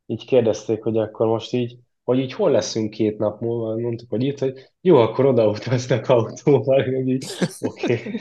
így 0.06 0.26
kérdezték, 0.26 0.82
hogy 0.82 0.98
akkor 0.98 1.26
most 1.26 1.52
így, 1.52 1.78
hogy 2.04 2.18
így 2.18 2.32
hol 2.32 2.50
leszünk 2.50 2.90
két 2.90 3.18
nap 3.18 3.40
múlva, 3.40 3.78
mondtuk, 3.78 4.10
hogy 4.10 4.22
itt, 4.22 4.38
hogy 4.38 4.72
jó, 4.80 4.96
akkor 4.96 5.26
odautaznak 5.26 6.08
autóval, 6.08 6.86
így, 6.86 7.24
oké. 7.60 7.92
Okay. 7.92 8.20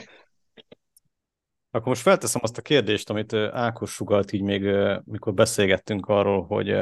Akkor 1.72 1.88
most 1.88 2.02
felteszem 2.02 2.42
azt 2.44 2.58
a 2.58 2.62
kérdést, 2.62 3.10
amit 3.10 3.34
Ákos 3.34 3.92
sugalt 3.92 4.32
így 4.32 4.42
még, 4.42 4.64
mikor 5.04 5.34
beszélgettünk 5.34 6.06
arról, 6.06 6.46
hogy, 6.46 6.76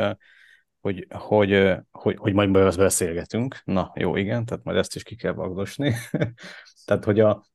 hogy, 0.80 1.07
hogy, 1.09 1.76
hogy, 1.91 2.15
hogy 2.18 2.34
majd 2.34 2.55
ezt 2.55 2.78
beszélgetünk. 2.78 3.61
Na, 3.63 3.91
jó, 3.95 4.15
igen, 4.15 4.45
tehát 4.45 4.63
majd 4.63 4.78
ezt 4.78 4.95
is 4.95 5.03
ki 5.03 5.15
kell 5.15 5.34
vagdosni. 5.34 5.93
tehát, 6.86 7.03
hogy, 7.03 7.20
a, 7.20 7.45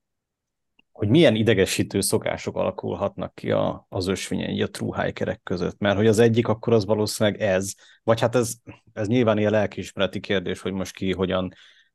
hogy 1.02 1.10
milyen 1.10 1.34
idegesítő 1.34 2.00
szokások 2.00 2.56
alakulhatnak 2.56 3.34
ki 3.34 3.50
a, 3.50 3.86
az 3.88 4.06
ösvényen, 4.06 4.50
így 4.50 4.60
a 4.60 4.70
true 4.70 5.12
között. 5.42 5.78
Mert 5.78 5.96
hogy 5.96 6.06
az 6.06 6.18
egyik, 6.18 6.48
akkor 6.48 6.72
az 6.72 6.84
valószínűleg 6.84 7.40
ez, 7.40 7.74
vagy 8.02 8.20
hát 8.20 8.34
ez, 8.34 8.54
ez 8.92 9.06
nyilván 9.06 9.38
ilyen 9.38 9.50
lelkiismereti 9.50 10.20
kérdés, 10.20 10.60
hogy 10.60 10.72
most 10.72 10.94
ki 10.94 11.12
hogyan 11.12 11.52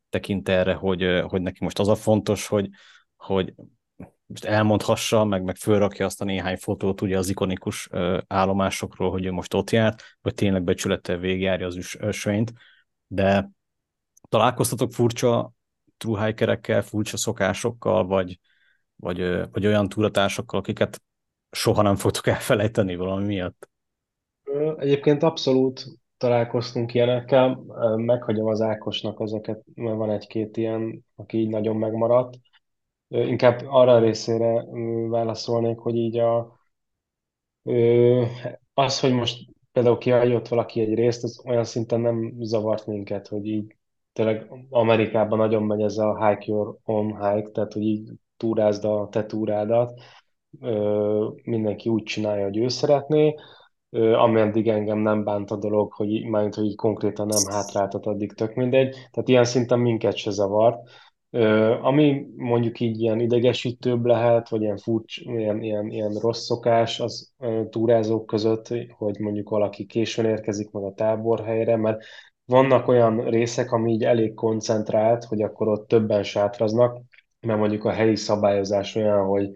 tekint 0.08 0.48
erre, 0.48 0.74
hogy, 0.74 1.22
hogy 1.26 1.42
neki 1.42 1.58
most 1.60 1.78
az 1.78 1.88
a 1.88 1.94
fontos, 1.94 2.46
hogy, 2.46 2.68
hogy 3.16 3.54
most 4.26 4.44
elmondhassa, 4.44 5.24
meg, 5.24 5.42
meg 5.42 5.56
fölrakja 5.56 6.06
azt 6.06 6.20
a 6.20 6.24
néhány 6.24 6.56
fotót 6.56 7.00
ugye 7.00 7.18
az 7.18 7.28
ikonikus 7.28 7.88
állomásokról, 8.26 9.10
hogy 9.10 9.24
ő 9.24 9.30
most 9.30 9.54
ott 9.54 9.70
járt, 9.70 10.02
vagy 10.20 10.34
tényleg 10.34 10.62
becsülettel 10.62 11.16
végigjárja 11.18 11.66
az 11.66 11.96
ösvényt, 11.98 12.52
de 13.06 13.50
találkoztatok 14.28 14.92
furcsa 14.92 15.52
truhikerekkel, 15.96 16.82
furcsa 16.82 17.16
szokásokkal, 17.16 18.06
vagy, 18.06 18.38
vagy, 19.00 19.50
vagy 19.52 19.66
olyan 19.66 19.88
túratársakkal, 19.88 20.60
akiket 20.60 21.02
soha 21.50 21.82
nem 21.82 21.96
fogtok 21.96 22.26
elfelejteni 22.26 22.96
valami 22.96 23.26
miatt? 23.26 23.68
Egyébként 24.76 25.22
abszolút 25.22 25.86
találkoztunk 26.16 26.94
ilyenekkel, 26.94 27.62
meghagyom 27.96 28.46
az 28.46 28.60
Ákosnak 28.60 29.20
ezeket, 29.20 29.64
mert 29.74 29.96
van 29.96 30.10
egy-két 30.10 30.56
ilyen, 30.56 31.04
aki 31.16 31.38
így 31.38 31.48
nagyon 31.48 31.76
megmaradt. 31.76 32.38
Inkább 33.08 33.60
arra 33.66 33.92
a 33.92 33.98
részére 33.98 34.64
válaszolnék, 35.08 35.78
hogy 35.78 35.96
így 35.96 36.18
a, 36.18 36.58
az, 38.74 39.00
hogy 39.00 39.12
most 39.12 39.50
például 39.72 39.98
kihagyott 39.98 40.48
valaki 40.48 40.80
egy 40.80 40.94
részt, 40.94 41.24
az 41.24 41.42
olyan 41.46 41.64
szinten 41.64 42.00
nem 42.00 42.34
zavart 42.38 42.86
minket, 42.86 43.28
hogy 43.28 43.46
így 43.46 43.76
tényleg 44.12 44.52
Amerikában 44.70 45.38
nagyon 45.38 45.62
megy 45.62 45.80
ez 45.80 45.96
a 45.96 46.26
hike 46.26 46.44
your 46.46 46.76
own 46.84 47.06
hike, 47.06 47.50
tehát 47.50 47.72
hogy 47.72 47.82
így 47.82 48.10
túrázd 48.38 48.84
a 48.84 49.08
te 49.10 49.26
túrádat, 49.26 50.00
mindenki 51.42 51.88
úgy 51.88 52.02
csinálja, 52.02 52.44
hogy 52.44 52.58
ő 52.58 52.68
szeretné, 52.68 53.34
ameddig 54.14 54.68
engem 54.68 54.98
nem 54.98 55.24
bánt 55.24 55.50
a 55.50 55.56
dolog, 55.56 55.92
hogy 55.92 56.24
mármint, 56.24 56.54
hogy 56.54 56.74
konkrétan 56.74 57.26
nem 57.26 57.54
hátráltat, 57.54 58.06
addig 58.06 58.32
tök 58.32 58.54
mindegy. 58.54 58.90
Tehát 58.90 59.28
ilyen 59.28 59.44
szinten 59.44 59.78
minket 59.78 60.16
se 60.16 60.30
zavart. 60.30 60.88
Ami 61.82 62.26
mondjuk 62.36 62.80
így 62.80 63.00
ilyen 63.00 63.20
idegesítőbb 63.20 64.04
lehet, 64.04 64.48
vagy 64.48 64.60
ilyen 64.60 64.76
furcs, 64.76 65.18
ilyen, 65.18 65.62
ilyen, 65.62 65.86
ilyen 65.86 66.12
rossz 66.12 66.44
szokás 66.44 67.00
az 67.00 67.32
túrázók 67.70 68.26
között, 68.26 68.68
hogy 68.96 69.18
mondjuk 69.18 69.48
valaki 69.48 69.86
későn 69.86 70.24
érkezik 70.24 70.70
meg 70.70 70.82
a 70.82 70.92
táborhelyre, 70.92 71.76
mert 71.76 72.04
vannak 72.44 72.88
olyan 72.88 73.24
részek, 73.24 73.72
ami 73.72 73.92
így 73.92 74.04
elég 74.04 74.34
koncentrált, 74.34 75.24
hogy 75.24 75.42
akkor 75.42 75.68
ott 75.68 75.88
többen 75.88 76.22
sátraznak, 76.22 77.00
mert 77.40 77.58
mondjuk 77.58 77.84
a 77.84 77.90
helyi 77.90 78.16
szabályozás 78.16 78.94
olyan, 78.94 79.26
hogy, 79.26 79.52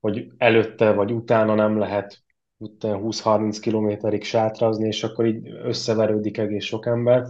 hogy 0.00 0.26
előtte 0.36 0.92
vagy 0.92 1.12
utána 1.12 1.54
nem 1.54 1.78
lehet 1.78 2.22
utána 2.56 3.00
20-30 3.02 3.58
kilométerig 3.60 4.24
sátrazni, 4.24 4.86
és 4.86 5.04
akkor 5.04 5.26
így 5.26 5.48
összeverődik 5.48 6.38
egész 6.38 6.64
sok 6.64 6.86
ember. 6.86 7.22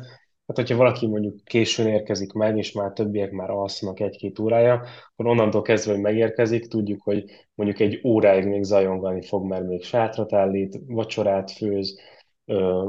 Hát, 0.46 0.56
hogyha 0.56 0.76
valaki 0.76 1.06
mondjuk 1.06 1.44
későn 1.44 1.86
érkezik 1.86 2.32
meg, 2.32 2.56
és 2.56 2.72
már 2.72 2.92
többiek 2.92 3.30
már 3.30 3.50
alszanak 3.50 4.00
egy-két 4.00 4.38
órája, 4.38 4.82
akkor 5.12 5.26
onnantól 5.26 5.62
kezdve, 5.62 5.92
hogy 5.92 6.00
megérkezik, 6.00 6.68
tudjuk, 6.68 7.02
hogy 7.02 7.24
mondjuk 7.54 7.80
egy 7.80 8.00
óráig 8.04 8.46
még 8.46 8.62
zajongani 8.62 9.22
fog, 9.22 9.46
mert 9.46 9.66
még 9.66 9.82
sátrat 9.82 10.32
állít, 10.32 10.78
vacsorát 10.86 11.50
főz, 11.50 12.00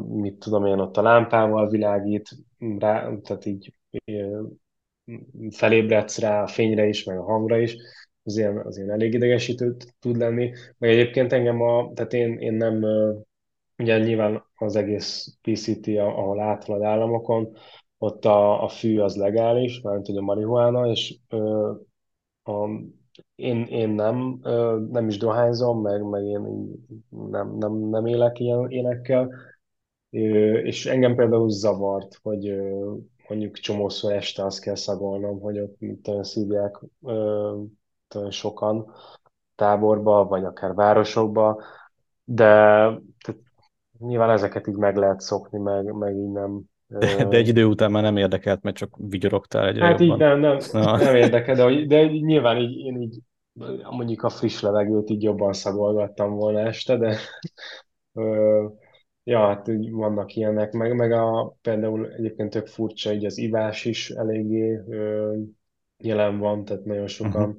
mit 0.08 0.40
tudom 0.40 0.66
én, 0.66 0.80
ott 0.80 0.98
a 0.98 1.02
lámpával 1.02 1.70
világít, 1.70 2.30
rá, 2.80 3.12
tehát 3.24 3.46
így 3.46 3.74
felébredsz 5.50 6.20
rá 6.20 6.44
a 6.44 6.48
fényre 6.48 6.88
is, 6.88 7.04
meg 7.04 7.18
a 7.18 7.24
hangra 7.24 7.58
is, 7.58 7.76
az 8.24 8.38
ilyen, 8.38 8.58
az 8.58 8.78
ilyen 8.78 8.92
elég 8.92 9.14
idegesítő 9.14 9.76
tud 10.00 10.18
lenni. 10.18 10.52
Meg 10.78 10.90
egyébként 10.90 11.34
engem 11.34 11.62
a, 11.62 11.92
tehát 11.94 12.14
én, 12.14 12.38
én 12.38 12.54
nem, 12.54 12.86
ugye 13.78 14.00
nyilván 14.00 14.44
az 14.56 14.76
egész 14.76 15.38
PCT, 15.42 15.88
ahol 15.88 16.40
áthalad 16.40 16.84
államokon, 16.84 17.56
ott 17.98 18.26
a, 18.26 18.64
a 18.64 18.68
fű 18.68 19.00
az 19.00 19.16
legális, 19.16 19.82
mármint 19.82 20.06
hogy 20.08 20.18
a 20.18 20.22
marihuána, 20.22 20.88
és 20.88 21.18
ö, 21.30 21.72
a, 22.44 22.68
én, 23.36 23.64
én 23.64 23.90
nem, 23.90 24.40
ö, 24.44 24.86
nem 24.90 25.08
is 25.08 25.18
dohányzom, 25.18 25.82
meg, 25.82 26.04
meg 26.04 26.24
én 26.24 26.42
nem, 27.10 27.58
nem, 27.58 27.74
nem 27.74 28.06
élek 28.06 28.40
ilyen 28.40 28.70
énekkel, 28.70 29.30
és 30.64 30.86
engem 30.86 31.16
például 31.16 31.50
zavart, 31.50 32.20
hogy 32.22 32.54
mondjuk 33.32 33.58
csomószor 33.58 34.14
este 34.14 34.46
azt 34.46 34.62
kell 34.62 34.76
szagolnom, 34.76 35.40
hogy 35.40 35.60
ott 35.60 35.76
mit 35.80 36.02
tudom, 36.02 36.24
szívják 36.24 36.80
ö, 37.06 37.58
sokan 38.30 38.92
táborba, 39.56 40.26
vagy 40.26 40.44
akár 40.44 40.74
városokba, 40.74 41.64
de 42.24 42.46
tehát 43.24 43.42
nyilván 44.00 44.30
ezeket 44.30 44.68
így 44.68 44.76
meg 44.76 44.96
lehet 44.96 45.20
szokni, 45.20 45.60
meg, 45.60 45.94
meg 45.94 46.16
így 46.16 46.32
nem. 46.32 46.62
De, 46.88 47.26
de 47.30 47.38
egy 47.38 47.48
idő 47.48 47.66
után 47.66 47.92
már 47.92 48.04
nem 48.04 48.18
érdekelt, 48.18 48.62
mert 48.62 48.76
csak 48.76 48.96
vigyorogtál 48.98 49.68
egyre 49.68 49.86
Hát 49.86 50.00
jobban. 50.00 50.16
így 50.16 50.22
nem, 50.22 50.40
nem, 50.40 50.58
Na. 50.72 50.98
nem 51.04 51.16
érdekel, 51.16 51.56
de, 51.56 51.86
de 51.86 52.06
nyilván 52.06 52.58
így, 52.58 52.78
én 52.78 53.02
így 53.02 53.20
mondjuk 53.90 54.24
a 54.24 54.30
friss 54.30 54.62
levegőt 54.62 55.10
így 55.10 55.24
jobban 55.24 55.54
szagolgattam 55.54 56.36
volna 56.36 56.60
este, 56.60 56.98
de 56.98 57.18
ö, 58.14 58.66
ja, 59.32 59.48
hát 59.48 59.68
vannak 59.92 60.36
ilyenek, 60.36 60.72
meg, 60.72 60.96
meg 60.96 61.12
a, 61.12 61.56
például 61.62 62.12
egyébként 62.14 62.50
tök 62.50 62.68
furcsa, 62.68 63.14
így 63.14 63.26
az 63.26 63.38
ivás 63.38 63.86
is 63.86 64.10
eléggé 64.10 64.82
ö, 64.90 65.36
jelen 65.98 66.38
van, 66.40 66.66
tehát 66.66 66.86
nagyon 66.86 67.08
sokan 67.08 67.50
Mhm. 67.50 67.58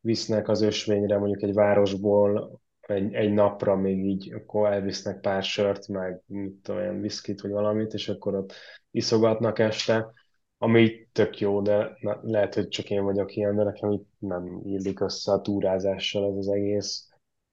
visznek 0.00 0.48
az 0.48 0.62
ösvényre, 0.62 1.18
mondjuk 1.18 1.42
egy 1.42 1.54
városból 1.54 2.60
egy, 2.80 3.14
egy 3.14 3.32
napra 3.32 3.76
még 3.76 4.04
így, 4.04 4.32
akkor 4.32 4.72
elvisznek 4.72 5.20
pár 5.20 5.42
sört, 5.42 5.88
meg 5.88 6.22
mit 6.26 6.52
tudom, 6.62 6.80
olyan 6.80 7.00
viszkit, 7.00 7.40
vagy 7.40 7.50
valamit, 7.50 7.92
és 7.94 8.08
akkor 8.08 8.34
ott 8.34 8.52
iszogatnak 8.90 9.58
este, 9.58 10.12
ami 10.58 10.80
így 10.80 11.08
tök 11.12 11.40
jó, 11.40 11.62
de 11.62 11.96
na, 12.00 12.18
lehet, 12.22 12.54
hogy 12.54 12.68
csak 12.68 12.90
én 12.90 13.04
vagyok 13.04 13.36
ilyen, 13.36 13.56
de 13.56 13.62
nekem 13.62 13.90
itt 13.90 14.08
nem 14.18 14.60
illik 14.64 15.00
össze 15.00 15.32
a 15.32 15.40
túrázással 15.40 16.30
ez 16.30 16.36
az 16.36 16.48
egész. 16.48 17.07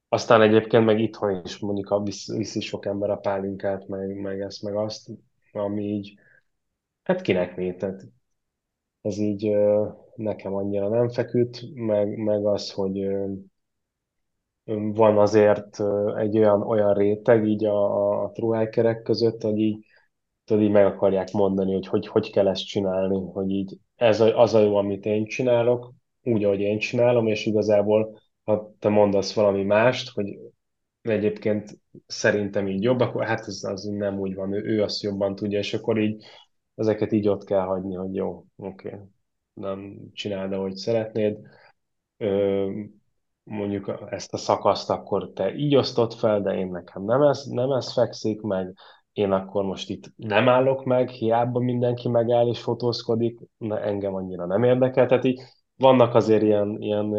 Aztán 0.10 0.41
egyébként 0.41 0.86
meg 0.86 0.99
itthon 0.99 1.41
is 1.45 1.60
mondjuk 1.60 1.89
a 1.89 2.01
visz, 2.03 2.32
viszi 2.36 2.62
sok 2.62 2.86
ember 2.86 3.10
a 3.10 3.16
pálinkát, 3.18 3.88
meg, 3.88 4.16
meg 4.22 4.41
ezt, 4.41 4.62
meg 4.64 4.76
azt, 4.76 5.10
ami 5.51 5.84
így, 5.84 6.14
hát 7.03 7.22
kinek 7.22 7.56
mi, 7.56 7.76
tehát 7.76 8.01
ez 9.01 9.18
így 9.18 9.51
nekem 10.16 10.53
annyira 10.53 10.89
nem 10.89 11.10
feküdt, 11.10 11.62
meg, 11.74 12.18
meg 12.18 12.45
az, 12.45 12.72
hogy 12.72 13.08
van 14.93 15.18
azért 15.18 15.80
egy 16.18 16.38
olyan, 16.38 16.62
olyan 16.62 16.93
réteg 16.93 17.47
így 17.47 17.66
a, 17.66 18.24
a 18.24 18.32
truhájkerek 18.32 19.01
között, 19.01 19.41
hogy 19.41 19.58
így, 19.58 19.86
tudod, 20.45 20.64
így 20.64 20.72
meg 20.72 20.86
akarják 20.86 21.32
mondani, 21.32 21.74
hogy, 21.74 21.88
hogy 21.88 22.08
hogy 22.08 22.32
kell 22.32 22.47
ezt 22.47 22.66
csinálni, 22.66 23.20
hogy 23.34 23.49
így 23.49 23.78
ez 23.95 24.20
a, 24.22 24.39
az 24.41 24.53
a 24.53 24.60
jó, 24.60 24.76
amit 24.76 25.06
én 25.06 25.26
csinálok, 25.26 25.93
úgy, 26.24 26.43
ahogy 26.43 26.60
én 26.60 26.80
csinálom, 26.80 27.28
és 27.28 27.45
igazából, 27.45 28.20
ha 28.46 28.74
te 28.80 28.89
mondasz 28.89 29.34
valami 29.34 29.64
mást, 29.64 30.10
hogy 30.10 30.38
egyébként 31.02 31.80
szerintem 32.06 32.68
így 32.68 32.84
jobb, 32.84 33.00
akkor 33.00 33.26
hát 33.26 33.48
ez 33.48 33.64
az 33.64 33.84
nem 33.84 34.20
úgy 34.20 34.36
van, 34.36 34.54
ő, 34.54 34.64
ő 34.64 34.84
azt 34.84 35.02
jobban 35.02 35.36
tudja, 35.36 35.60
és 35.60 35.74
akkor 35.74 35.98
így 35.98 36.26
ezeket 36.76 37.12
így 37.12 37.28
ott 37.28 37.43
kell 37.43 37.66
hagyni, 37.66 37.96
hogy 37.96 38.16
jó, 38.16 38.46
oké, 38.56 38.88
okay, 38.88 39.00
nem 39.54 40.00
csináld, 40.14 40.54
ahogy 40.54 40.76
szeretnéd. 40.76 41.38
Ö, 42.18 42.70
mondjuk 43.43 44.06
ezt 44.10 44.34
a 44.34 44.38
szakaszt 44.38 44.89
akkor 44.89 45.32
te 45.34 45.56
így 45.56 45.76
osztott 45.76 46.14
fel, 46.14 46.41
de 46.41 46.54
én 46.54 46.68
nekem 46.68 47.04
nem 47.04 47.22
ez, 47.22 47.43
nem 47.46 47.72
ez 47.72 47.93
fekszik, 47.93 48.41
meg 48.41 48.78
én 49.14 49.32
akkor 49.32 49.64
most 49.64 49.89
itt 49.89 50.14
nem 50.16 50.50
állok 50.50 50.84
meg, 50.84 51.10
hiába 51.10 51.60
mindenki 51.60 52.10
megáll 52.10 52.48
és 52.48 52.62
fotózkodik, 52.62 53.39
na, 53.58 53.80
engem 53.80 54.16
annyira 54.16 54.46
nem 54.46 54.64
érdekel. 54.64 55.08
Tehát 55.08 55.24
így 55.24 55.41
vannak 55.78 56.16
azért 56.16 56.41
ilyen, 56.41 56.76
ilyen 56.80 57.14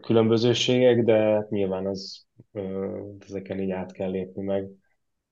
különbözőségek, 0.00 1.04
de 1.04 1.46
nyilván 1.50 1.86
az, 1.86 2.26
ezeken 3.18 3.60
így 3.60 3.70
át 3.70 3.92
kell 3.92 4.10
lépni 4.10 4.42
meg. 4.42 4.68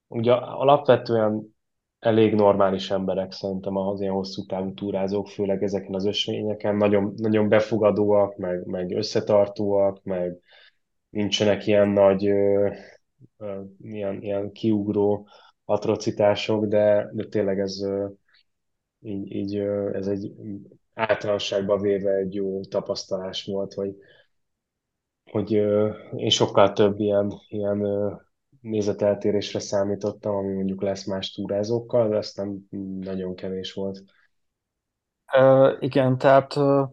Ugye 0.09 0.33
alapvetően 0.33 1.55
elég 1.99 2.35
normális 2.35 2.91
emberek 2.91 3.33
szerintem 3.33 3.77
az 3.77 4.01
ilyen 4.01 4.13
hosszú 4.13 4.45
távú 4.45 4.75
túrázók, 4.75 5.29
főleg 5.29 5.63
ezeken 5.63 5.95
az 5.95 6.07
ösvényeken, 6.07 6.77
nagyon, 6.77 7.13
nagyon 7.17 7.49
befogadóak, 7.49 8.37
meg, 8.37 8.67
meg 8.67 8.91
összetartóak, 8.97 10.03
meg 10.03 10.39
nincsenek 11.11 11.67
ilyen 11.67 11.89
nagy, 11.89 12.27
ö, 12.27 12.71
ö, 13.39 13.61
ilyen, 13.81 14.23
ilyen 14.23 14.53
kiugró 14.53 15.29
atrocitások, 15.65 16.65
de, 16.67 17.11
de 17.13 17.25
tényleg 17.25 17.59
ez 17.59 17.83
ö, 17.83 18.09
így, 19.01 19.33
így 19.33 19.57
ö, 19.57 19.95
ez 19.95 20.07
egy 20.07 20.33
általánosságban 20.95 21.81
véve 21.81 22.15
egy 22.15 22.35
jó 22.35 22.61
tapasztalás 22.61 23.45
volt, 23.45 23.75
hogy, 23.75 23.97
hogy 25.31 25.51
én 26.17 26.29
sokkal 26.29 26.73
több 26.73 26.99
ilyen, 26.99 27.33
ilyen 27.49 27.87
nézeteltérésre 28.61 29.59
számítottam, 29.59 30.35
ami 30.35 30.53
mondjuk 30.53 30.83
lesz 30.83 31.07
más 31.07 31.33
túrázókkal, 31.33 32.09
de 32.09 32.17
aztán 32.17 32.69
nagyon 33.01 33.35
kevés 33.35 33.73
volt. 33.73 34.03
Uh, 35.39 35.77
igen, 35.79 36.19
tehát, 36.19 36.57
uh, 36.57 36.89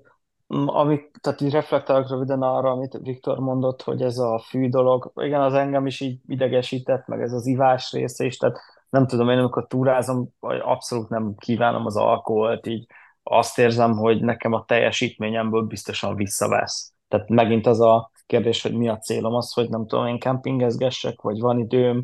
amit, 0.65 1.11
tehát 1.21 1.41
így 1.41 1.51
reflektálok 1.51 2.09
röviden 2.09 2.41
arra, 2.41 2.71
amit 2.71 2.99
Viktor 3.01 3.39
mondott, 3.39 3.81
hogy 3.81 4.01
ez 4.01 4.17
a 4.17 4.39
fű 4.49 4.69
dolog, 4.69 5.11
igen, 5.15 5.41
az 5.41 5.53
engem 5.53 5.85
is 5.85 5.99
így 5.99 6.19
idegesített, 6.27 7.07
meg 7.07 7.21
ez 7.21 7.31
az 7.31 7.45
ivás 7.45 7.91
része 7.91 8.25
is, 8.25 8.37
tehát 8.37 8.59
nem 8.89 9.07
tudom, 9.07 9.29
én 9.29 9.37
amikor 9.37 9.67
túrázom, 9.67 10.29
abszolút 10.39 11.09
nem 11.09 11.35
kívánom 11.37 11.85
az 11.85 11.97
alkoholt, 11.97 12.67
így 12.67 12.85
azt 13.23 13.59
érzem, 13.59 13.91
hogy 13.97 14.21
nekem 14.21 14.53
a 14.53 14.65
teljesítményemből 14.65 15.61
biztosan 15.61 16.15
visszavesz. 16.15 16.93
Tehát 17.07 17.29
megint 17.29 17.65
az 17.65 17.81
a 17.81 18.11
kérdés, 18.33 18.61
hogy 18.61 18.73
mi 18.73 18.89
a 18.89 18.97
célom 18.97 19.33
az, 19.33 19.53
hogy 19.53 19.69
nem 19.69 19.87
tudom, 19.87 20.07
én 20.07 20.19
kempingezgessek, 20.19 21.21
vagy 21.21 21.39
van 21.39 21.59
időm, 21.59 22.03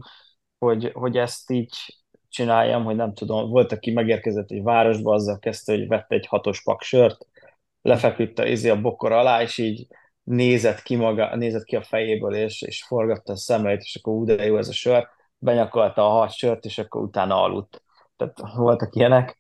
hogy, 0.59 0.91
hogy 0.93 1.17
ezt 1.17 1.51
így 1.51 1.75
csináljam, 2.30 2.84
hogy 2.84 2.95
nem 2.95 3.13
tudom, 3.13 3.49
volt, 3.49 3.71
aki 3.71 3.91
megérkezett 3.91 4.51
egy 4.51 4.63
városba, 4.63 5.13
azzal 5.13 5.39
kezdte, 5.39 5.73
hogy 5.73 5.88
vette 5.88 6.15
egy 6.15 6.27
hatos 6.27 6.63
pak 6.63 6.82
sört, 6.82 7.27
lefeküdt 7.82 8.39
a, 8.39 8.45
izé 8.45 8.69
a 8.69 8.82
bokor 8.82 9.11
alá, 9.11 9.41
és 9.41 9.57
így 9.57 9.88
nézett 10.23 10.82
ki, 10.82 10.95
maga, 10.95 11.36
nézett 11.36 11.63
ki 11.63 11.75
a 11.75 11.82
fejéből, 11.82 12.36
és, 12.36 12.61
és 12.61 12.84
forgatta 12.84 13.32
a 13.32 13.38
szemeit, 13.38 13.82
és 13.82 13.95
akkor 13.95 14.13
úgy 14.13 14.36
de 14.36 14.45
jó 14.45 14.57
ez 14.57 14.67
a 14.67 14.73
sör, 14.73 15.07
benyakalta 15.38 16.05
a 16.05 16.19
hat 16.19 16.32
sört, 16.32 16.65
és 16.65 16.77
akkor 16.77 17.01
utána 17.01 17.41
aludt. 17.41 17.84
Tehát 18.15 18.39
voltak 18.55 18.95
ilyenek. 18.95 19.39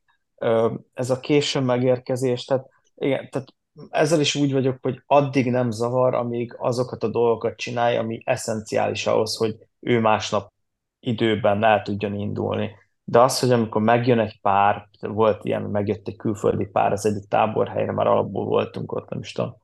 Ez 0.93 1.09
a 1.09 1.19
későn 1.19 1.63
megérkezés, 1.63 2.45
tehát 2.45 2.69
igen, 2.95 3.29
tehát 3.29 3.53
ezzel 3.89 4.19
is 4.19 4.35
úgy 4.35 4.51
vagyok, 4.51 4.77
hogy 4.81 5.01
addig 5.05 5.51
nem 5.51 5.71
zavar, 5.71 6.13
amíg 6.13 6.55
azokat 6.57 7.03
a 7.03 7.07
dolgokat 7.07 7.55
csinálja, 7.55 7.99
ami 7.99 8.21
eszenciális 8.25 9.07
ahhoz, 9.07 9.35
hogy 9.35 9.55
ő 9.79 9.99
másnap 9.99 10.51
időben 10.99 11.63
el 11.63 11.81
tudjon 11.81 12.13
indulni. 12.13 12.75
De 13.03 13.19
az, 13.19 13.39
hogy 13.39 13.51
amikor 13.51 13.81
megjön 13.81 14.19
egy 14.19 14.41
pár, 14.41 14.87
volt 14.99 15.45
ilyen, 15.45 15.61
megjött 15.61 16.07
egy 16.07 16.15
külföldi 16.15 16.65
pár 16.65 16.91
az 16.91 17.05
egyik 17.05 17.27
táborhelyre, 17.27 17.91
már 17.91 18.07
alapból 18.07 18.45
voltunk 18.45 18.91
ott, 18.91 19.09
nem 19.09 19.19
is 19.19 19.31
tudom, 19.31 19.55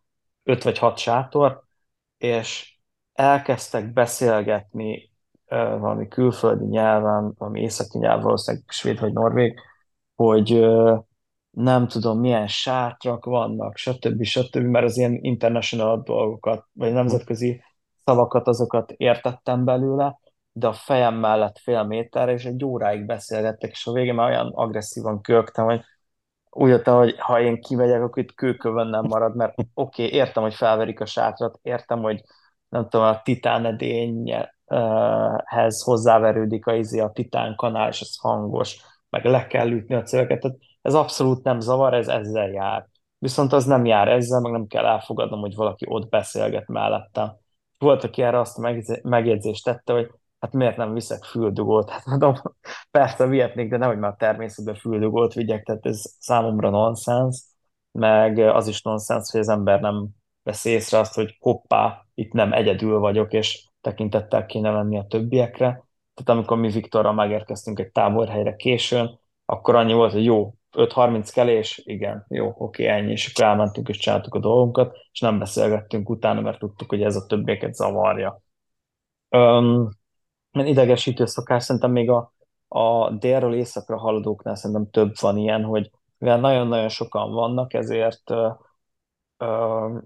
öt 0.44 0.64
vagy 0.64 0.78
hat 0.78 0.98
sátor, 0.98 1.64
és 2.18 2.78
elkezdtek 3.14 3.94
beszélgetni 3.94 5.12
valami 5.48 6.08
külföldi 6.08 6.66
nyelven, 6.66 7.34
valami 7.38 7.62
északi 7.62 7.98
nyelv, 7.98 8.22
valószínűleg 8.22 8.66
svéd 8.68 9.00
vagy 9.00 9.14
norvég, 9.14 9.60
hogy 10.16 10.66
nem 11.56 11.88
tudom, 11.88 12.20
milyen 12.20 12.48
sátrak 12.48 13.26
vannak, 13.26 13.78
stb. 13.78 14.24
stb., 14.24 14.64
mert 14.64 14.86
az 14.86 14.98
ilyen 14.98 15.18
international 15.22 16.02
dolgokat, 16.04 16.66
vagy 16.74 16.94
nemzetközi 16.94 17.62
szavakat, 18.04 18.48
azokat 18.48 18.92
értettem 18.92 19.66
belőle, 19.66 20.20
de 20.52 20.68
a 20.68 20.74
fejem 20.74 21.16
mellett 21.16 21.60
fél 21.60 21.84
méterre, 21.84 22.32
és 22.32 22.46
egy 22.46 22.64
óráig 22.64 23.06
beszélgettek, 23.06 23.72
és 23.72 23.86
a 23.86 23.92
végén 23.92 24.14
már 24.14 24.30
olyan 24.30 24.52
agresszívan 24.54 25.22
kögtem, 25.22 25.66
hogy 25.66 25.82
úgy 26.50 26.70
jöttem, 26.70 26.96
hogy 26.96 27.16
ha 27.20 27.42
én 27.42 27.62
kimegyek, 27.62 28.02
akkor 28.02 28.24
itt 28.24 28.34
kőkövön 28.34 28.88
nem 28.88 29.06
marad, 29.06 29.36
mert 29.36 29.54
oké, 29.74 30.06
okay, 30.06 30.18
értem, 30.18 30.44
hogy 30.44 30.54
felverik 30.54 31.00
a 31.00 31.06
sátrat, 31.06 31.60
értem, 31.62 32.02
hogy 32.02 32.22
nem 32.70 32.90
tudom, 32.90 33.06
a 33.06 33.22
titán 33.22 33.66
edényhez 33.66 34.62
hozzáverődik 35.84 36.66
a, 36.66 36.76
izé, 36.76 37.00
a 37.00 37.12
titán 37.12 37.56
kanál, 37.56 37.90
és 37.90 38.02
ez 38.02 38.16
hangos, 38.18 38.82
meg 39.10 39.26
le 39.26 39.48
kell 39.48 39.72
ütni 39.72 39.96
a 39.96 40.04
céleket, 40.04 40.40
tehát 40.40 40.58
ez 40.86 40.94
abszolút 40.94 41.44
nem 41.44 41.60
zavar, 41.60 41.94
ez 41.94 42.08
ezzel 42.08 42.50
jár. 42.50 42.88
Viszont 43.18 43.54
az 43.54 43.66
nem 43.66 43.86
jár 43.86 44.08
ezzel, 44.08 44.40
meg 44.40 44.52
nem 44.52 44.68
kell 44.68 44.86
elfogadnom, 44.86 45.40
hogy 45.40 45.56
valaki 45.56 45.86
ott 45.90 46.10
beszélget 46.10 46.68
mellettem. 46.68 47.38
Volt, 47.78 48.04
aki 48.04 48.22
erre 48.22 48.40
azt 48.40 48.58
a 48.58 48.74
megjegyzést 49.04 49.64
tette, 49.64 49.94
hogy 49.94 50.12
hát 50.40 50.54
miért 50.54 50.78
nem 50.78 50.94
viszek 50.94 51.24
füldugót? 51.24 51.90
Hát 51.94 52.06
mondom, 52.06 52.34
persze 52.92 53.28
vihetnék, 53.28 53.70
de 53.70 53.78
nehogy 53.78 53.98
már 53.98 54.12
a 54.12 54.16
természetben 54.16 54.76
füldugót 54.76 55.34
vigyek, 55.34 55.64
tehát 55.64 55.86
ez 55.86 56.04
számomra 56.20 56.70
nonsens, 56.70 57.44
meg 57.92 58.38
az 58.38 58.68
is 58.68 58.82
nonsens, 58.82 59.32
hogy 59.32 59.40
az 59.40 59.50
ember 59.50 59.80
nem 59.82 60.08
vesz 60.44 60.66
észre 60.66 60.98
azt, 60.98 61.14
hogy 61.14 61.38
hoppá, 61.40 62.06
itt 62.14 62.32
nem 62.32 62.54
egyedül 62.54 63.00
vagyok, 63.00 63.34
és 63.34 63.68
tekintettel 63.82 64.46
kéne 64.46 64.72
lenni 64.72 64.98
a 64.98 65.06
többiekre. 65.10 65.68
Tehát 66.14 66.40
amikor 66.40 66.58
mi 66.58 66.70
Viktorral 66.70 67.14
megérkeztünk 67.14 67.80
egy 67.80 67.92
táborhelyre 67.92 68.56
későn, 68.56 69.20
akkor 69.46 69.76
annyi 69.76 69.94
volt, 69.94 70.12
hogy 70.12 70.26
jó, 70.26 70.54
5.30 70.76 71.30
kelés, 71.34 71.82
igen, 71.84 72.26
jó, 72.30 72.54
oké, 72.58 72.88
ennyi, 72.88 73.12
és 73.12 73.32
akkor 73.32 73.46
elmentünk 73.46 73.90
és 73.90 73.98
csináltuk 73.98 74.36
a 74.36 74.40
dolgunkat, 74.40 74.98
és 75.12 75.20
nem 75.20 75.40
beszélgettünk 75.40 76.10
utána, 76.10 76.42
mert 76.42 76.60
tudtuk, 76.60 76.90
hogy 76.90 77.02
ez 77.02 77.16
a 77.16 77.26
többieket 77.26 77.76
zavarja. 77.76 78.42
Um, 79.30 79.90
idegesítő 80.52 81.26
szokás, 81.26 81.64
szerintem 81.64 81.92
még 81.92 82.10
a, 82.10 82.34
a 82.68 83.12
délről 83.12 83.54
északra 83.54 83.98
haladóknál 83.98 84.56
szerintem 84.56 84.90
több 84.90 85.14
van 85.20 85.38
ilyen, 85.38 85.64
hogy 85.64 85.92
mivel 86.18 86.40
nagyon-nagyon 86.40 86.90
sokan 86.90 87.32
vannak, 87.32 87.74
ezért 87.74 88.30
uh, 88.30 88.54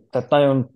tehát 0.09 0.29
nagyon 0.29 0.69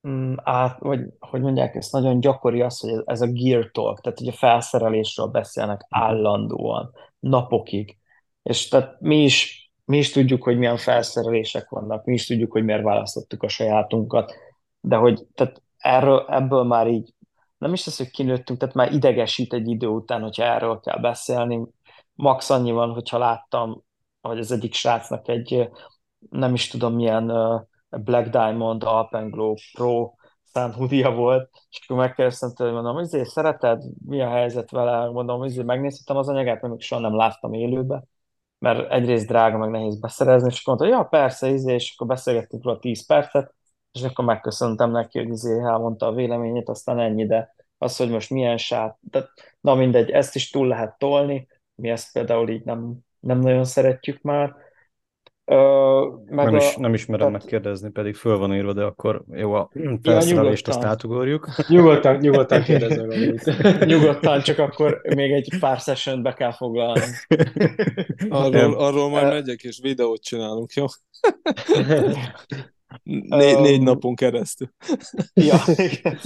um, 0.00 0.34
át, 0.42 0.78
vagy 0.78 1.00
hogy 1.18 1.40
mondják 1.40 1.74
ezt, 1.74 1.92
nagyon 1.92 2.20
gyakori 2.20 2.62
az, 2.62 2.80
hogy 2.80 3.02
ez 3.04 3.20
a 3.20 3.26
gear 3.26 3.70
talk, 3.70 4.00
tehát 4.00 4.18
hogy 4.18 4.28
a 4.28 4.32
felszerelésről 4.32 5.26
beszélnek 5.26 5.86
állandóan, 5.88 6.92
napokig, 7.18 7.98
és 8.44 8.68
tehát 8.68 9.00
mi 9.00 9.22
is, 9.22 9.70
mi 9.84 9.98
is 9.98 10.10
tudjuk, 10.10 10.42
hogy 10.42 10.58
milyen 10.58 10.76
felszerelések 10.76 11.68
vannak, 11.68 12.04
mi 12.04 12.12
is 12.12 12.26
tudjuk, 12.26 12.52
hogy 12.52 12.64
miért 12.64 12.82
választottuk 12.82 13.42
a 13.42 13.48
sajátunkat, 13.48 14.34
de 14.80 14.96
hogy 14.96 15.26
tehát 15.34 15.62
erről, 15.76 16.26
ebből 16.28 16.62
már 16.62 16.88
így 16.88 17.14
nem 17.58 17.72
is 17.72 17.86
az, 17.86 17.96
hogy 17.96 18.10
kinőttünk, 18.10 18.58
tehát 18.58 18.74
már 18.74 18.92
idegesít 18.92 19.52
egy 19.52 19.68
idő 19.68 19.86
után, 19.86 20.22
hogyha 20.22 20.44
erről 20.44 20.80
kell 20.80 20.98
beszélni. 21.00 21.66
Max 22.14 22.50
annyi 22.50 22.70
van, 22.70 22.92
hogyha 22.92 23.18
láttam, 23.18 23.82
hogy 24.20 24.38
az 24.38 24.52
egyik 24.52 24.74
srácnak 24.74 25.28
egy, 25.28 25.68
nem 26.30 26.54
is 26.54 26.68
tudom 26.68 26.94
milyen 26.94 27.26
Black 27.88 28.28
Diamond 28.28 28.84
Alpenglow 28.84 29.54
Pro 29.72 30.12
számhúdia 30.42 31.14
volt, 31.14 31.50
és 31.70 31.80
akkor 31.82 31.96
megkérdeztem 31.96 32.52
tőle, 32.54 32.70
hogy 32.70 32.82
mondom, 32.82 33.04
hogy 33.04 33.24
szereted, 33.24 33.82
mi 34.06 34.20
a 34.20 34.28
helyzet 34.28 34.70
vele, 34.70 35.10
mondom, 35.10 35.38
hogy 35.38 35.64
megnéztem 35.64 36.16
az 36.16 36.28
anyagát, 36.28 36.60
mert 36.60 36.72
még 36.72 36.82
soha 36.82 37.00
nem 37.00 37.16
láttam 37.16 37.52
élőbe, 37.52 38.04
mert 38.58 38.92
egyrészt 38.92 39.26
drága, 39.26 39.58
meg 39.58 39.70
nehéz 39.70 40.00
beszerezni, 40.00 40.48
és 40.50 40.60
akkor 40.60 40.76
mondta, 40.76 40.96
ja, 40.96 41.04
persze, 41.04 41.48
izé, 41.48 41.74
és 41.74 41.92
akkor 41.94 42.06
beszélgettünk 42.06 42.64
róla 42.64 42.78
10 42.78 43.06
percet, 43.06 43.54
és 43.92 44.02
akkor 44.02 44.24
megköszöntem 44.24 44.90
neki, 44.90 45.18
hogy 45.18 45.28
izé 45.28 45.58
elmondta 45.58 46.06
a 46.06 46.14
véleményét, 46.14 46.68
aztán 46.68 46.98
ennyi, 46.98 47.26
de 47.26 47.54
az, 47.78 47.96
hogy 47.96 48.10
most 48.10 48.30
milyen 48.30 48.56
sát, 48.56 48.96
de, 49.00 49.28
na 49.60 49.74
mindegy, 49.74 50.10
ezt 50.10 50.34
is 50.34 50.50
túl 50.50 50.66
lehet 50.66 50.98
tolni, 50.98 51.46
mi 51.74 51.88
ezt 51.88 52.12
például 52.12 52.48
így 52.48 52.64
nem, 52.64 52.98
nem 53.20 53.38
nagyon 53.38 53.64
szeretjük 53.64 54.22
már. 54.22 54.54
Meg 55.46 56.44
nem, 56.44 56.54
a, 56.54 56.56
is, 56.56 56.76
nem 56.76 56.94
ismerem 56.94 57.26
tehát, 57.26 57.42
megkérdezni, 57.42 57.90
pedig 57.90 58.14
föl 58.14 58.38
van 58.38 58.54
írva, 58.54 58.72
de 58.72 58.82
akkor 58.82 59.24
jó, 59.32 59.52
a 59.52 59.70
felszerelést 60.02 60.68
azt 60.68 60.84
átugorjuk. 60.84 61.48
Nyugodtan, 61.68 62.16
nyugodtan 62.16 62.62
kérdezem 62.70 63.08
Nyugodtan, 63.84 64.40
csak 64.40 64.58
akkor 64.58 65.00
még 65.14 65.32
egy 65.32 65.58
pár 65.60 65.78
session 65.78 66.22
be 66.22 66.32
kell 66.32 66.52
foglalni. 66.52 67.04
Arról, 68.28 68.74
arról 68.74 69.08
majd 69.08 69.28
megyek, 69.28 69.62
és 69.62 69.78
videót 69.82 70.22
csinálunk, 70.22 70.72
jó? 70.72 70.84
Né, 73.02 73.60
négy 73.60 73.82
napon 73.82 74.14
keresztül. 74.14 74.68
ja, 75.34 75.56
igen. 75.66 76.18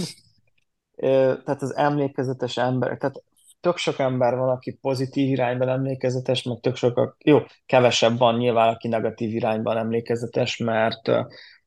Tehát 1.44 1.62
az 1.62 1.76
emlékezetes 1.76 2.56
ember, 2.56 2.96
tehát 2.96 3.22
tök 3.60 3.76
sok 3.76 3.98
ember 3.98 4.36
van, 4.36 4.48
aki 4.48 4.72
pozitív 4.72 5.28
irányban 5.28 5.68
emlékezetes, 5.68 6.42
meg 6.42 6.60
tök 6.60 6.76
sok, 6.76 7.16
jó, 7.24 7.38
kevesebb 7.66 8.18
van 8.18 8.36
nyilván, 8.36 8.68
aki 8.68 8.88
negatív 8.88 9.34
irányban 9.34 9.76
emlékezetes, 9.76 10.56
mert 10.56 11.10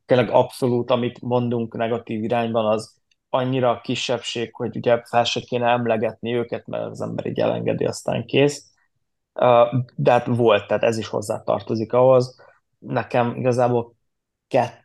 tényleg 0.06 0.30
abszolút, 0.30 0.92
amit 0.92 1.22
mondunk 1.22 1.76
negatív 1.76 2.24
irányban, 2.24 2.66
az 2.66 3.00
annyira 3.30 3.82
kisebbség, 3.84 4.56
hogy 4.56 4.76
ugye 4.76 5.02
fel 5.04 5.24
se 5.24 5.40
kéne 5.40 5.68
emlegetni 5.68 6.36
őket, 6.36 6.68
mert 6.68 6.84
az 6.84 7.02
ember 7.02 7.26
így 7.26 7.40
elengedi, 7.40 7.86
aztán 7.86 8.26
kész. 8.26 8.72
De 9.96 10.12
hát 10.12 10.26
volt, 10.26 10.68
tehát 10.68 10.84
ez 10.84 10.98
is 10.98 11.08
hozzá 11.08 11.42
tartozik 11.44 11.94
ahhoz. 11.94 12.36
Nekem 12.80 13.36
igazából 13.36 13.96
kettő 14.48 14.81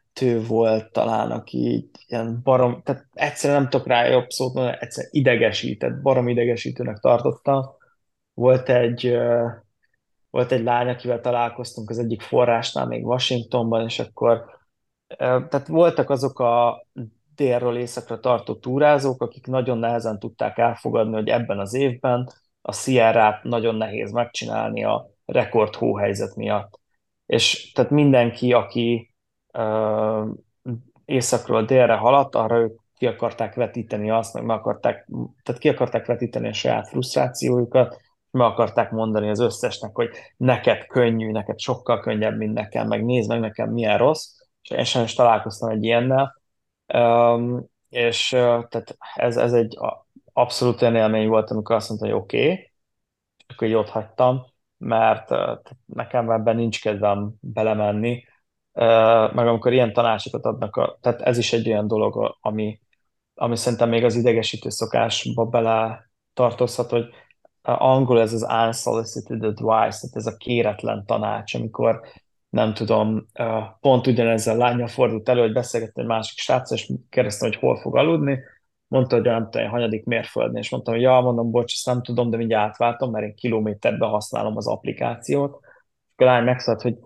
volt 0.47 0.93
talán, 0.93 1.31
aki 1.31 1.59
így 1.59 1.89
ilyen 2.07 2.41
barom, 2.43 2.83
tehát 2.83 3.07
egyszerűen 3.13 3.61
nem 3.61 3.71
tudok 3.71 3.87
rá 3.87 4.07
jobb 4.07 4.31
szót 4.31 4.55
mondani, 4.55 4.77
egyszerűen 4.81 5.13
idegesített, 5.15 6.01
barom 6.03 6.29
idegesítőnek 6.29 6.99
tartotta. 6.99 7.77
Volt 8.35 8.69
egy, 8.69 9.17
volt 10.31 10.53
egy 10.53 10.63
lány, 10.63 10.89
akivel 10.89 11.21
találkoztunk 11.21 11.91
az 11.91 11.99
egyik 11.99 12.23
forrásnál, 12.23 12.87
még 12.87 13.07
Washingtonban, 13.07 13.85
és 13.85 13.99
akkor 13.99 14.45
tehát 15.17 15.67
voltak 15.67 16.11
azok 16.11 16.39
a 16.39 16.87
délről 17.35 17.77
északra 17.77 18.21
tartó 18.21 18.55
túrázók, 18.55 19.23
akik 19.23 19.47
nagyon 19.47 19.79
nehezen 19.79 20.19
tudták 20.19 20.59
elfogadni, 20.59 21.15
hogy 21.15 21.29
ebben 21.29 21.59
az 21.59 21.75
évben 21.75 22.31
a 22.63 22.73
Sierra-t 22.73 23.43
nagyon 23.43 23.75
nehéz 23.75 24.13
megcsinálni 24.13 24.85
a 24.85 25.11
rekord 25.25 25.75
hóhelyzet 25.75 26.37
miatt. 26.37 26.81
És 27.27 27.73
tehát 27.73 27.91
mindenki, 27.91 28.53
aki 28.53 29.15
északról 31.05 31.65
délre 31.65 31.95
haladt, 31.95 32.35
arra 32.35 32.59
ők 32.59 32.79
ki 32.97 33.07
akarták 33.07 33.55
vetíteni 33.55 34.11
azt, 34.11 34.35
meg 34.35 34.45
meg 34.45 34.57
akarták, 34.57 35.09
tehát 35.43 35.61
ki 35.61 35.69
akarták 35.69 36.07
vetíteni 36.07 36.49
a 36.49 36.53
saját 36.53 36.89
frusztrációjukat, 36.89 37.97
meg 38.31 38.47
akarták 38.47 38.91
mondani 38.91 39.29
az 39.29 39.41
összesnek, 39.41 39.95
hogy 39.95 40.11
neked 40.37 40.87
könnyű, 40.87 41.31
neked 41.31 41.59
sokkal 41.59 42.01
könnyebb, 42.01 42.37
mint 42.37 42.55
nekem, 42.55 42.89
meg 42.89 43.05
nézd 43.05 43.29
meg 43.29 43.41
nekem 43.41 43.71
milyen 43.71 43.99
rossz, 43.99 44.27
és 44.63 44.71
én 44.71 44.85
sem 44.85 45.03
is 45.03 45.15
találkoztam 45.15 45.71
egy 45.71 45.85
ilyennel, 45.85 46.41
és 47.89 48.29
tehát 48.29 48.97
ez, 49.15 49.37
ez 49.37 49.53
egy 49.53 49.79
abszolút 50.33 50.83
olyan 50.83 50.97
élmény 50.97 51.29
volt, 51.29 51.51
amikor 51.51 51.77
azt 51.77 51.89
mondta, 51.89 52.07
hogy 52.07 52.15
oké, 52.15 52.51
okay, 52.51 52.73
akkor 53.49 53.69
így 53.69 53.75
ott 53.75 53.89
hagytam, 53.89 54.45
mert 54.79 55.29
nekem 55.85 56.31
ebben 56.31 56.57
nincs 56.57 56.81
kedvem 56.83 57.33
belemenni, 57.41 58.25
meg 59.35 59.47
amikor 59.47 59.73
ilyen 59.73 59.93
tanácsokat 59.93 60.45
adnak, 60.45 60.77
a, 60.77 60.99
tehát 61.01 61.21
ez 61.21 61.39
is 61.39 61.53
egy 61.53 61.69
olyan 61.69 61.87
dolog, 61.87 62.37
ami, 62.41 62.81
ami 63.35 63.57
szerintem 63.57 63.89
még 63.89 64.05
az 64.05 64.15
idegesítő 64.15 64.69
szokásba 64.69 65.45
bele 65.45 66.11
tartozhat, 66.35 66.91
hogy 66.91 67.05
angol 67.63 68.21
ez 68.21 68.33
az 68.33 68.47
unsolicited 68.67 69.45
advice, 69.45 70.01
tehát 70.01 70.17
ez 70.17 70.27
a 70.27 70.37
kéretlen 70.37 71.05
tanács, 71.07 71.55
amikor 71.55 72.01
nem 72.49 72.75
tudom, 72.75 73.27
pont 73.81 74.07
ugyanezzel 74.07 74.55
a 74.55 74.59
lánya 74.59 74.87
fordult 74.87 75.29
elő, 75.29 75.41
hogy 75.41 75.53
beszélgettem 75.53 76.05
egy 76.05 76.11
másik 76.11 76.39
srác, 76.39 76.71
és 76.71 76.93
kérdeztem, 77.11 77.49
hogy 77.49 77.59
hol 77.59 77.77
fog 77.77 77.97
aludni, 77.97 78.39
mondta, 78.89 79.15
hogy 79.17 79.25
nem 79.25 79.51
tudom, 79.51 79.69
hanyadik 79.69 80.05
mérföldnél, 80.05 80.61
és 80.63 80.71
mondtam, 80.71 80.95
hogy 80.95 81.03
ja, 81.03 81.21
mondom, 81.21 81.51
bocs, 81.51 81.73
ezt 81.73 81.87
nem 81.87 82.03
tudom, 82.03 82.31
de 82.31 82.37
mindjárt 82.37 82.69
átváltom, 82.69 83.11
mert 83.11 83.27
én 83.27 83.35
kilométerben 83.35 84.09
használom 84.09 84.57
az 84.57 84.67
applikációt. 84.67 85.59
És 86.17 86.25
a 86.25 86.25
lány 86.25 86.45
megszállt, 86.45 86.83
hogy 86.83 86.97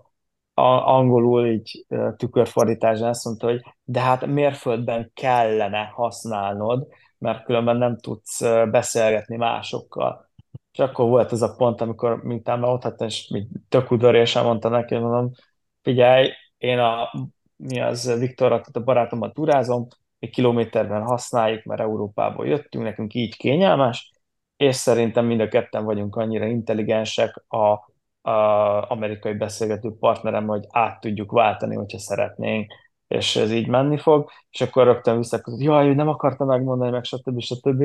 angolul 0.61 1.47
így 1.47 1.87
tükörfordításra 2.17 3.09
azt 3.09 3.25
mondta, 3.25 3.47
hogy 3.47 3.61
de 3.85 4.01
hát 4.01 4.27
mérföldben 4.27 5.11
kellene 5.15 5.85
használnod, 5.95 6.87
mert 7.19 7.45
különben 7.45 7.77
nem 7.77 7.99
tudsz 7.99 8.41
beszélgetni 8.71 9.37
másokkal. 9.37 10.29
És 10.73 10.79
akkor 10.79 11.09
volt 11.09 11.33
ez 11.33 11.43
a 11.43 11.55
pont, 11.57 11.81
amikor 11.81 12.23
miután 12.23 12.59
már 12.59 12.71
ott 12.71 12.83
hát, 12.83 13.01
és 13.01 13.35
tök 13.69 13.91
udvariasan 13.91 14.45
mondta 14.45 14.69
neki, 14.69 14.97
mondom, 14.97 15.31
figyelj, 15.83 16.31
én 16.59 16.79
a, 16.79 17.11
mi 17.57 17.81
az 17.81 18.19
Viktorra, 18.19 18.61
a 18.73 18.81
barátommal 18.81 19.33
turázom, 19.33 19.87
egy 20.19 20.31
kilométerben 20.31 21.03
használjuk, 21.03 21.65
mert 21.65 21.81
Európából 21.81 22.47
jöttünk, 22.47 22.85
nekünk 22.85 23.15
így 23.15 23.37
kényelmes, 23.37 24.13
és 24.57 24.77
szerintem 24.77 25.27
mind 25.27 25.41
a 25.41 25.49
ketten 25.49 25.85
vagyunk 25.85 26.17
annyira 26.17 26.47
intelligensek 26.47 27.45
a 27.49 27.89
a 28.23 28.91
amerikai 28.91 29.35
beszélgető 29.35 29.91
partnerem, 29.99 30.47
hogy 30.47 30.66
át 30.68 31.01
tudjuk 31.01 31.33
váltani, 31.33 31.75
hogyha 31.75 31.99
szeretnénk, 31.99 32.73
és 33.07 33.37
ez 33.37 33.53
így 33.53 33.68
menni 33.68 33.99
fog, 33.99 34.31
és 34.51 34.61
akkor 34.61 34.85
rögtön 34.85 35.16
visszakozott, 35.16 35.61
jaj, 35.61 35.95
nem 35.95 36.09
akarta 36.09 36.45
megmondani, 36.45 36.91
meg 36.91 37.05
stb. 37.05 37.41
stb. 37.41 37.85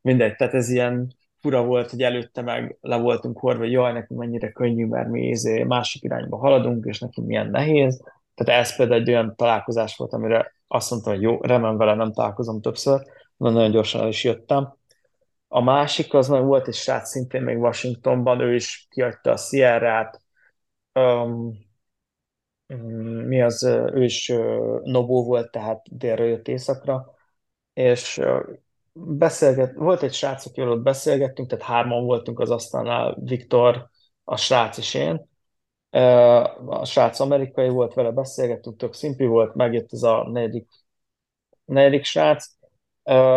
Mindegy, 0.00 0.36
tehát 0.36 0.54
ez 0.54 0.68
ilyen 0.68 1.14
fura 1.40 1.64
volt, 1.64 1.90
hogy 1.90 2.02
előtte 2.02 2.42
meg 2.42 2.78
le 2.80 2.96
voltunk 2.96 3.38
horva, 3.38 3.60
hogy 3.60 3.72
jaj, 3.72 3.92
nekünk 3.92 4.20
mennyire 4.20 4.52
könnyű, 4.52 4.86
mert 4.86 5.08
mi 5.08 5.28
izé 5.28 5.62
másik 5.62 6.02
irányba 6.02 6.36
haladunk, 6.36 6.84
és 6.84 6.98
neki 6.98 7.20
milyen 7.20 7.50
nehéz. 7.50 8.02
Tehát 8.34 8.60
ez 8.60 8.76
például 8.76 9.00
egy 9.00 9.08
olyan 9.08 9.36
találkozás 9.36 9.96
volt, 9.96 10.12
amire 10.12 10.52
azt 10.68 10.90
mondtam, 10.90 11.12
hogy 11.12 11.22
jó, 11.22 11.38
remélem 11.40 11.76
vele 11.76 11.94
nem 11.94 12.12
találkozom 12.12 12.60
többször, 12.60 13.00
nagyon 13.36 13.70
gyorsan 13.70 14.00
el 14.00 14.08
is 14.08 14.24
jöttem. 14.24 14.78
A 15.52 15.60
másik 15.60 16.14
az 16.14 16.28
meg 16.28 16.44
volt 16.44 16.68
egy 16.68 16.74
srác 16.74 17.08
szintén 17.08 17.42
még 17.42 17.58
Washingtonban, 17.58 18.40
ő 18.40 18.54
is 18.54 18.86
kiadta 18.90 19.30
a 19.30 19.36
Sierra-t, 19.36 20.20
um, 20.94 21.58
mi 23.26 23.42
az, 23.42 23.62
ő 23.94 24.04
is 24.04 24.28
Nobó 24.82 25.24
volt, 25.24 25.50
tehát 25.50 25.82
délről 25.90 26.28
jött 26.28 26.48
északra, 26.48 27.14
és 27.72 28.20
beszélget, 28.92 29.74
volt 29.74 30.02
egy 30.02 30.12
srác, 30.14 30.46
akivel 30.46 30.76
beszélgettünk, 30.76 31.48
tehát 31.48 31.64
hárman 31.64 32.04
voltunk 32.04 32.40
az 32.40 32.50
asztalnál, 32.50 33.16
Viktor, 33.20 33.88
a 34.24 34.36
srác 34.36 34.78
és 34.78 34.94
én, 34.94 35.28
a 36.66 36.84
srác 36.84 37.20
amerikai 37.20 37.68
volt, 37.68 37.94
vele 37.94 38.10
beszélgettünk, 38.10 38.76
tök 38.76 38.94
szimpli 38.94 39.26
volt, 39.26 39.54
megjött 39.54 39.92
ez 39.92 40.02
a 40.02 40.28
negyedik, 40.28 40.68
negyedik 41.64 42.04
srác, 42.04 42.58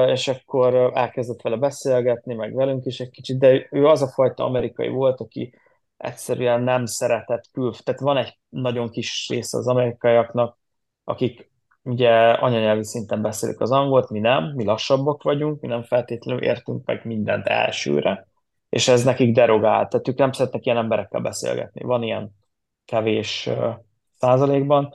és 0.07 0.27
akkor 0.27 0.91
elkezdett 0.93 1.41
vele 1.41 1.55
beszélgetni, 1.57 2.33
meg 2.33 2.53
velünk 2.53 2.85
is 2.85 2.99
egy 2.99 3.09
kicsit, 3.09 3.39
de 3.39 3.67
ő 3.71 3.87
az 3.87 4.01
a 4.01 4.07
fajta 4.07 4.43
amerikai 4.43 4.87
volt, 4.87 5.19
aki 5.19 5.53
egyszerűen 5.97 6.61
nem 6.61 6.85
szeretett 6.85 7.49
kül... 7.51 7.73
Tehát 7.83 8.01
van 8.01 8.17
egy 8.17 8.39
nagyon 8.49 8.89
kis 8.89 9.27
része 9.29 9.57
az 9.57 9.67
amerikaiaknak, 9.67 10.57
akik 11.03 11.51
ugye 11.81 12.11
anyanyelvi 12.31 12.83
szinten 12.83 13.21
beszélik 13.21 13.59
az 13.59 13.71
angolt, 13.71 14.09
mi 14.09 14.19
nem, 14.19 14.53
mi 14.55 14.63
lassabbak 14.63 15.23
vagyunk, 15.23 15.61
mi 15.61 15.67
nem 15.67 15.83
feltétlenül 15.83 16.43
értünk 16.43 16.85
meg 16.85 17.05
mindent 17.05 17.47
elsőre, 17.47 18.27
és 18.69 18.87
ez 18.87 19.03
nekik 19.03 19.33
derogált, 19.35 19.89
tehát 19.89 20.07
ők 20.07 20.17
nem 20.17 20.31
szeretnek 20.31 20.65
ilyen 20.65 20.77
emberekkel 20.77 21.21
beszélgetni. 21.21 21.83
Van 21.83 22.03
ilyen 22.03 22.31
kevés 22.85 23.49
százalékban, 24.19 24.93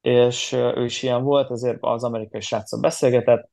és 0.00 0.52
ő 0.52 0.84
is 0.84 1.02
ilyen 1.02 1.22
volt, 1.22 1.50
ezért 1.50 1.78
az 1.80 2.04
amerikai 2.04 2.40
sráccal 2.40 2.80
beszélgetett, 2.80 3.50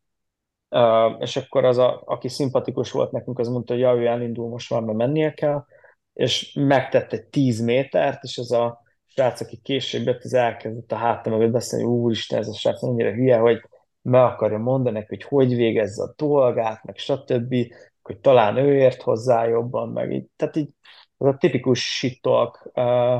és 1.19 1.35
akkor 1.35 1.65
az, 1.65 1.77
a, 1.77 2.01
aki 2.05 2.27
szimpatikus 2.27 2.91
volt 2.91 3.11
nekünk, 3.11 3.39
az 3.39 3.47
mondta, 3.47 3.73
hogy 3.73 3.81
ja, 3.81 3.93
ő 3.93 4.05
elindul, 4.05 4.49
most 4.49 4.69
már 4.69 4.81
mennie 4.81 5.33
kell, 5.33 5.65
és 6.13 6.53
megtette 6.53 7.19
10 7.19 7.61
métert, 7.61 8.23
és 8.23 8.37
az 8.37 8.51
a 8.51 8.81
srác, 9.05 9.41
aki 9.41 9.57
később 9.57 10.05
jött, 10.05 10.23
az 10.23 10.33
elkezdett 10.33 10.91
a 10.91 10.95
hátam 10.95 11.33
mögött 11.33 11.51
beszélni, 11.51 11.85
hogy 11.85 11.93
úristen, 11.93 12.39
ez 12.39 12.47
a 12.47 12.53
srác 12.53 12.83
annyira 12.83 13.11
hülye, 13.11 13.37
hogy 13.37 13.61
meg 14.01 14.21
akarja 14.21 14.57
mondani 14.57 14.97
neki, 14.97 15.07
hogy 15.07 15.23
hogy 15.23 15.55
végezze 15.55 16.03
a 16.03 16.13
dolgát, 16.15 16.83
meg 16.83 16.97
stb., 16.97 17.55
hogy 18.01 18.19
talán 18.19 18.57
ő 18.57 18.75
ért 18.75 19.01
hozzá 19.01 19.47
jobban, 19.47 19.89
meg 19.89 20.11
így, 20.11 20.27
tehát 20.35 20.55
így 20.55 20.69
az 21.17 21.27
a 21.27 21.37
tipikus 21.37 21.95
shit 21.97 22.21
talk 22.21 22.71
uh, 22.73 23.15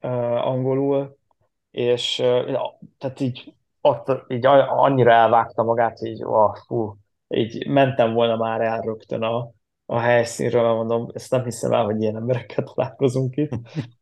uh, 0.00 0.46
angolul, 0.46 1.18
és 1.70 2.18
uh, 2.18 2.58
tehát 2.98 3.20
így 3.20 3.54
ott 3.86 4.24
így 4.28 4.46
annyira 4.46 5.12
elvágta 5.12 5.62
magát, 5.62 5.98
hogy 5.98 6.08
így, 6.08 6.24
oh, 6.24 6.56
fú, 6.66 6.96
így 7.28 7.68
mentem 7.68 8.12
volna 8.12 8.36
már 8.36 8.60
el 8.60 8.80
rögtön 8.80 9.22
a, 9.22 9.50
a 9.86 9.98
helyszínről, 9.98 10.74
mondom, 10.74 11.08
ezt 11.12 11.30
nem 11.30 11.44
hiszem 11.44 11.72
el, 11.72 11.84
hogy 11.84 12.02
ilyen 12.02 12.16
emberekkel 12.16 12.64
találkozunk 12.64 13.36
itt. 13.36 13.52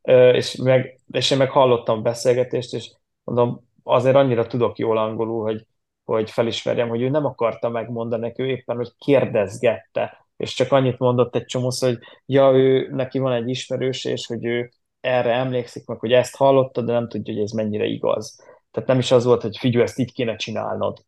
és, 0.39 0.57
meg, 0.57 1.01
és 1.11 1.31
én 1.31 1.39
meg 1.39 1.51
hallottam 1.51 2.03
beszélgetést, 2.03 2.75
és 2.75 2.93
mondom, 3.25 3.61
azért 3.83 4.17
annyira 4.17 4.47
tudok 4.47 4.79
jól 4.79 4.99
angolul, 4.99 5.43
hogy, 5.43 5.67
hogy 6.05 6.31
felismerjem, 6.31 6.89
hogy 6.89 7.03
ő 7.03 7.09
nem 7.09 7.25
akarta 7.25 7.69
megmondani, 7.69 8.33
ő 8.37 8.47
éppen, 8.47 8.77
hogy 8.77 8.91
kérdezgette, 8.99 10.27
és 10.37 10.55
csak 10.55 10.73
annyit 10.73 10.99
mondott 10.99 11.37
egy 11.37 11.45
csomószor, 11.45 11.89
hogy 11.89 11.99
ja, 12.27 12.53
ő, 12.53 12.89
neki 12.91 13.19
van 13.19 13.33
egy 13.33 13.49
ismerős, 13.49 14.05
és 14.05 14.27
hogy 14.27 14.45
ő 14.45 14.71
erre 15.01 15.33
emlékszik, 15.33 15.87
meg 15.87 15.99
hogy 15.99 16.13
ezt 16.13 16.37
hallotta, 16.37 16.83
de 16.83 16.93
nem 16.93 17.09
tudja, 17.09 17.35
hogy 17.35 17.43
ez 17.43 17.51
mennyire 17.51 17.85
igaz. 17.85 18.52
Tehát 18.73 18.89
nem 18.89 18.99
is 18.99 19.11
az 19.11 19.25
volt, 19.25 19.43
hogy 19.43 19.59
figyelj, 19.59 19.85
ezt 19.85 19.99
így 19.99 20.13
kéne 20.13 20.37
csinálnod. 20.37 21.05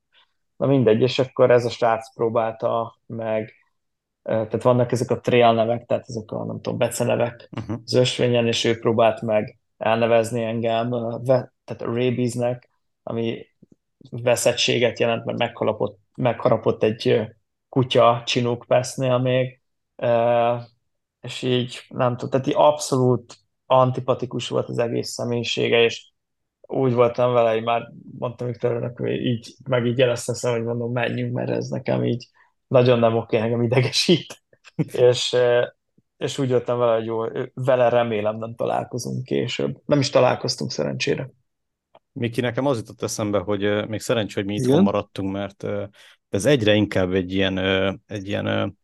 Na 0.56 0.66
mindegy, 0.66 1.00
és 1.00 1.18
akkor 1.18 1.50
ez 1.50 1.64
a 1.64 1.70
srác 1.70 2.14
próbálta 2.14 2.98
meg, 3.06 3.52
tehát 4.22 4.62
vannak 4.62 4.92
ezek 4.92 5.10
a 5.10 5.20
trail 5.20 5.52
nevek, 5.52 5.86
tehát 5.86 6.04
ezek 6.08 6.30
a, 6.30 6.44
nem 6.44 6.60
tudom, 6.60 6.78
becenevek 6.78 7.48
uh-huh. 7.56 7.76
az 7.84 7.94
ösvényen, 7.94 8.46
és 8.46 8.64
ő 8.64 8.78
próbált 8.78 9.20
meg 9.20 9.58
elnevezni 9.76 10.42
engem, 10.42 10.90
tehát 11.64 11.82
a 11.82 11.84
rabiesnek, 11.84 12.70
ami 13.02 13.46
veszettséget 14.10 14.98
jelent, 14.98 15.24
mert 15.24 15.38
megharapott, 15.38 15.98
megharapott 16.14 16.82
egy 16.82 17.20
kutya 17.68 18.22
Chinook 18.24 18.64
Pass-nél 18.68 19.18
még, 19.18 19.60
és 21.20 21.42
így 21.42 21.80
nem 21.88 22.16
tudom, 22.16 22.30
tehát 22.30 22.46
így 22.46 22.54
abszolút 22.56 23.36
antipatikus 23.66 24.48
volt 24.48 24.68
az 24.68 24.78
egész 24.78 25.08
személyisége, 25.08 25.82
és 25.82 26.12
úgy 26.66 26.92
voltam 26.92 27.32
vele, 27.32 27.52
hogy 27.52 27.62
már 27.62 27.92
mondtam 28.18 28.46
Viktornak, 28.46 28.98
hogy 28.98 29.10
így, 29.10 29.54
meg 29.68 29.86
így 29.86 29.98
jeleztem 29.98 30.52
hogy 30.52 30.64
mondom, 30.64 30.92
menjünk, 30.92 31.32
mert 31.32 31.50
ez 31.50 31.68
nekem 31.68 32.04
így 32.04 32.28
nagyon 32.66 32.98
nem 32.98 33.16
oké, 33.16 33.36
engem 33.36 33.62
idegesít. 33.62 34.42
és, 35.08 35.36
és 36.16 36.38
úgy 36.38 36.48
voltam 36.48 36.78
vele, 36.78 36.94
hogy 36.94 37.04
jó, 37.04 37.24
vele 37.54 37.88
remélem 37.88 38.36
nem 38.36 38.54
találkozunk 38.54 39.24
később. 39.24 39.80
Nem 39.86 39.98
is 39.98 40.10
találkoztunk 40.10 40.70
szerencsére. 40.70 41.30
Miki, 42.12 42.40
nekem 42.40 42.66
az 42.66 42.78
jutott 42.78 43.02
eszembe, 43.02 43.38
hogy 43.38 43.88
még 43.88 44.00
szerencsé, 44.00 44.34
hogy 44.34 44.44
mi 44.44 44.54
itthon 44.54 44.82
maradtunk, 44.82 45.32
mert 45.32 45.66
ez 46.28 46.44
egyre 46.44 46.74
inkább 46.74 47.12
egy 47.12 47.32
ilyen, 47.32 47.58
egy 48.06 48.28
ilyen 48.28 48.76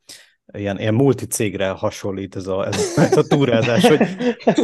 ilyen, 0.52 0.78
ilyen 0.78 0.94
multicégre 0.94 1.68
hasonlít 1.68 2.36
ez 2.36 2.46
a, 2.46 2.66
ez, 2.66 3.16
a, 3.16 3.22
túrázás, 3.22 3.86
hogy, 3.86 4.00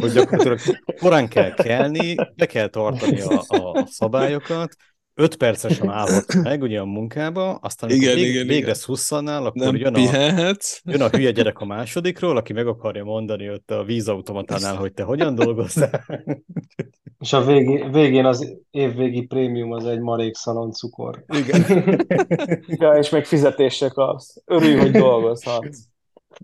hogy 0.01 0.13
gyakorlatilag 0.13 0.59
korán 1.01 1.29
kell 1.29 1.55
kelni, 1.55 2.15
be 2.37 2.47
kell 2.47 2.69
tartani 2.69 3.21
a, 3.21 3.45
a 3.49 3.87
szabályokat, 3.91 4.77
öt 5.19 5.37
percesen 5.37 5.89
állhat 5.89 6.35
meg 6.43 6.63
ugye 6.63 6.81
a 6.81 6.85
munkába, 6.85 7.55
aztán 7.55 7.91
igen, 7.91 8.15
vég, 8.15 8.29
igen, 8.29 8.47
végre 8.47 8.57
igen. 8.57 8.75
szusszannál, 8.75 9.47
akkor 9.47 9.63
Nem 9.63 9.77
jön 9.77 9.95
a, 9.95 10.55
jön 10.85 11.01
a 11.01 11.09
hülye 11.09 11.31
gyerek 11.31 11.59
a 11.59 11.65
másodikról, 11.65 12.37
aki 12.37 12.53
meg 12.53 12.67
akarja 12.67 13.05
mondani 13.05 13.51
ott 13.51 13.71
a 13.71 13.85
vízautomatánál, 13.85 14.77
hogy 14.77 14.93
te 14.93 15.03
hogyan 15.03 15.35
dolgoztál. 15.35 16.05
És 17.19 17.33
a 17.33 17.45
végén, 17.45 17.93
végén 17.93 18.25
az 18.25 18.57
évvégi 18.71 19.23
prémium 19.23 19.73
az 19.73 19.87
egy 19.87 20.01
marék 20.01 20.35
szalon 20.35 20.73
cukor. 20.73 21.25
Igen. 21.29 21.65
ja, 22.81 22.93
és 22.93 23.11
még 23.11 23.25
fizetések 23.25 23.97
az. 23.97 24.43
Örülj, 24.45 24.77
hogy 24.77 24.91
dolgozhatsz. 24.91 25.79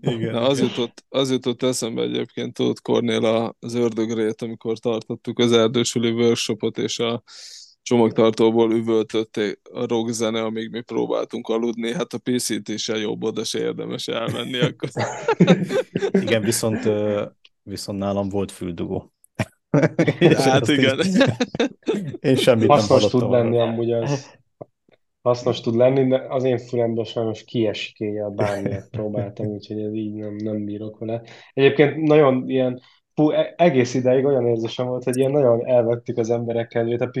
Igen, 0.01 0.31
Na, 0.31 0.41
az, 0.41 0.59
jutott, 0.59 1.05
az 1.09 1.31
jutott 1.31 1.63
eszembe 1.63 2.01
egyébként, 2.01 2.53
tudod, 2.53 2.79
Kornél 2.79 3.53
az 3.59 3.73
ördögrét, 3.73 4.41
amikor 4.41 4.77
tartottuk 4.77 5.39
az 5.39 5.51
erdősüli 5.51 6.11
workshopot, 6.11 6.77
és 6.77 6.99
a 6.99 7.23
csomagtartóból 7.83 8.71
üvöltötték 8.71 9.59
a 9.71 9.87
rockzene, 9.87 10.41
amíg 10.41 10.69
mi 10.69 10.81
próbáltunk 10.81 11.47
aludni, 11.47 11.93
hát 11.93 12.13
a 12.13 12.17
PC-t 12.17 12.69
is 12.69 12.87
jobb, 12.87 13.23
oda 13.23 13.43
se 13.43 13.59
érdemes 13.59 14.07
elmenni 14.07 14.59
akkor. 14.59 14.89
Igen, 16.25 16.41
viszont, 16.41 16.89
viszont 17.63 17.99
nálam 17.99 18.29
volt 18.29 18.51
füldugó. 18.51 19.13
hát 20.37 20.67
igen. 20.67 20.99
Én 22.19 22.35
semmit 22.35 22.67
Hasznos 22.67 23.01
nem 23.01 23.09
tud 23.09 23.29
lenni 23.29 23.59
amúgy 23.59 23.91
az. 23.91 24.41
Hasznos 25.21 25.61
tud 25.61 25.75
lenni, 25.75 26.07
de 26.07 26.25
az 26.29 26.43
én 26.43 26.57
fülemben 26.57 27.03
sajnos 27.03 27.43
kiesik 27.43 27.99
éjjel 27.99 28.29
bármilyet 28.29 28.89
próbáltam, 28.89 29.45
úgyhogy 29.45 29.79
ez 29.79 29.93
így 29.93 30.13
nem, 30.13 30.35
nem 30.35 30.65
bírok 30.65 30.99
vele. 30.99 31.21
Egyébként 31.53 31.95
nagyon 31.95 32.49
ilyen 32.49 32.81
Fú, 33.15 33.29
e- 33.29 33.53
egész 33.57 33.93
ideig 33.93 34.25
olyan 34.25 34.47
érzésem 34.47 34.87
volt, 34.87 35.03
hogy 35.03 35.17
ilyen 35.17 35.31
nagyon 35.31 35.65
elvettük 35.65 36.17
az 36.17 36.29
emberek 36.29 36.67
kedvét 36.67 37.01
a 37.01 37.11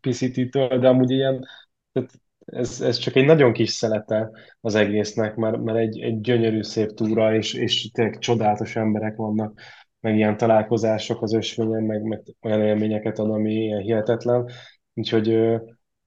PCT-től, 0.00 0.78
de 0.78 0.88
amúgy 0.88 1.10
ilyen, 1.10 1.46
tehát 1.92 2.10
ez, 2.44 2.80
ez 2.80 2.96
csak 2.96 3.16
egy 3.16 3.24
nagyon 3.24 3.52
kis 3.52 3.70
szelete 3.70 4.30
az 4.60 4.74
egésznek, 4.74 5.36
mert, 5.36 5.62
mert 5.62 5.78
egy, 5.78 6.00
egy 6.00 6.20
gyönyörű 6.20 6.62
szép 6.62 6.90
túra, 6.90 7.34
és, 7.34 7.54
és 7.54 7.90
tényleg 7.90 8.18
csodálatos 8.18 8.76
emberek 8.76 9.16
vannak, 9.16 9.60
meg 10.00 10.16
ilyen 10.16 10.36
találkozások 10.36 11.22
az 11.22 11.34
ösvényen, 11.34 11.82
meg, 11.82 12.02
meg 12.02 12.22
olyan 12.42 12.60
élményeket 12.60 13.18
ad, 13.18 13.30
ami 13.30 13.54
ilyen 13.54 13.80
hihetetlen. 13.80 14.48
Úgyhogy 14.94 15.28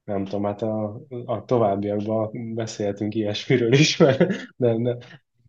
nem 0.04 0.24
tudom, 0.24 0.44
hát 0.44 0.62
a, 0.62 1.02
a 1.26 1.46
továbbiakban 1.46 2.54
beszélhetünk 2.54 3.16
ilyesmiről 3.16 3.74
is, 3.74 3.98
mert 3.98 4.18
de, 4.56 4.78
de 4.78 4.98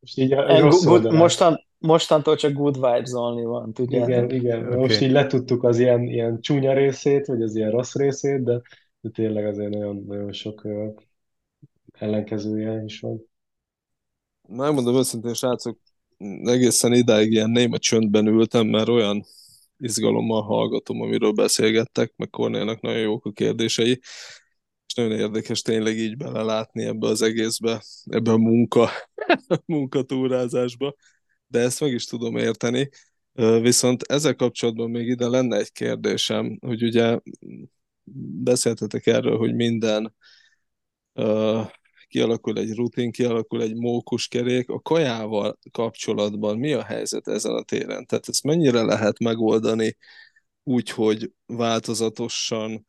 most 0.00 0.18
így 0.18 0.32
a, 0.32 0.46
a 0.48 0.60
rossz 0.60 0.84
good, 0.84 1.12
mostan, 1.12 1.64
mostantól 1.82 2.36
csak 2.36 2.52
good 2.52 2.74
vibes 2.74 3.12
only 3.12 3.42
van, 3.42 3.72
tudjátok? 3.72 4.08
Igen, 4.08 4.30
igen. 4.30 4.66
Okay. 4.66 4.78
Most 4.78 5.00
így 5.00 5.10
letudtuk 5.10 5.64
az 5.64 5.78
ilyen, 5.78 6.02
ilyen 6.02 6.40
csúnya 6.40 6.72
részét, 6.72 7.26
vagy 7.26 7.42
az 7.42 7.56
ilyen 7.56 7.70
rossz 7.70 7.94
részét, 7.94 8.42
de, 8.42 8.60
de 9.00 9.10
tényleg 9.10 9.46
azért 9.46 9.70
nagyon, 9.70 10.04
nagyon 10.06 10.32
sok 10.32 10.64
uh, 10.64 10.94
ellenkezője 11.92 12.82
is 12.84 13.00
van. 13.00 13.30
Megmondom 14.48 14.96
őszintén, 14.96 15.34
srácok, 15.34 15.78
egészen 16.42 16.92
idáig 16.92 17.32
ilyen 17.32 17.50
néma 17.50 17.78
csöndben 17.78 18.26
ültem, 18.26 18.66
mert 18.66 18.88
olyan 18.88 19.24
izgalommal 19.78 20.42
hallgatom, 20.42 21.00
amiről 21.00 21.32
beszélgettek, 21.32 22.12
meg 22.16 22.30
Kornélnak 22.30 22.80
nagyon 22.80 23.00
jók 23.00 23.24
a 23.24 23.30
kérdései, 23.30 24.00
és 24.86 24.94
nagyon 24.94 25.18
érdekes 25.18 25.62
tényleg 25.62 25.98
így 25.98 26.16
belelátni 26.16 26.84
ebbe 26.84 27.06
az 27.06 27.22
egészbe, 27.22 27.82
ebbe 28.04 28.30
a 28.30 28.36
munka, 28.36 28.90
munkatúrázásba 29.66 30.94
de 31.52 31.60
ezt 31.60 31.80
meg 31.80 31.92
is 31.92 32.04
tudom 32.04 32.36
érteni. 32.36 32.88
Viszont 33.60 34.02
ezzel 34.02 34.34
kapcsolatban 34.34 34.90
még 34.90 35.08
ide 35.08 35.28
lenne 35.28 35.56
egy 35.56 35.72
kérdésem, 35.72 36.58
hogy 36.60 36.82
ugye 36.82 37.18
beszéltetek 38.42 39.06
erről, 39.06 39.36
hogy 39.36 39.54
minden 39.54 40.14
kialakul 42.08 42.58
egy 42.58 42.74
rutin, 42.74 43.10
kialakul 43.10 43.62
egy 43.62 43.74
mókuskerék. 43.74 44.68
A 44.68 44.80
kajával 44.80 45.58
kapcsolatban 45.70 46.58
mi 46.58 46.72
a 46.72 46.82
helyzet 46.82 47.28
ezen 47.28 47.54
a 47.54 47.62
téren? 47.62 48.06
Tehát 48.06 48.28
ezt 48.28 48.44
mennyire 48.44 48.82
lehet 48.82 49.18
megoldani 49.18 49.96
úgy, 50.62 50.90
hogy 50.90 51.32
változatosan 51.46 52.84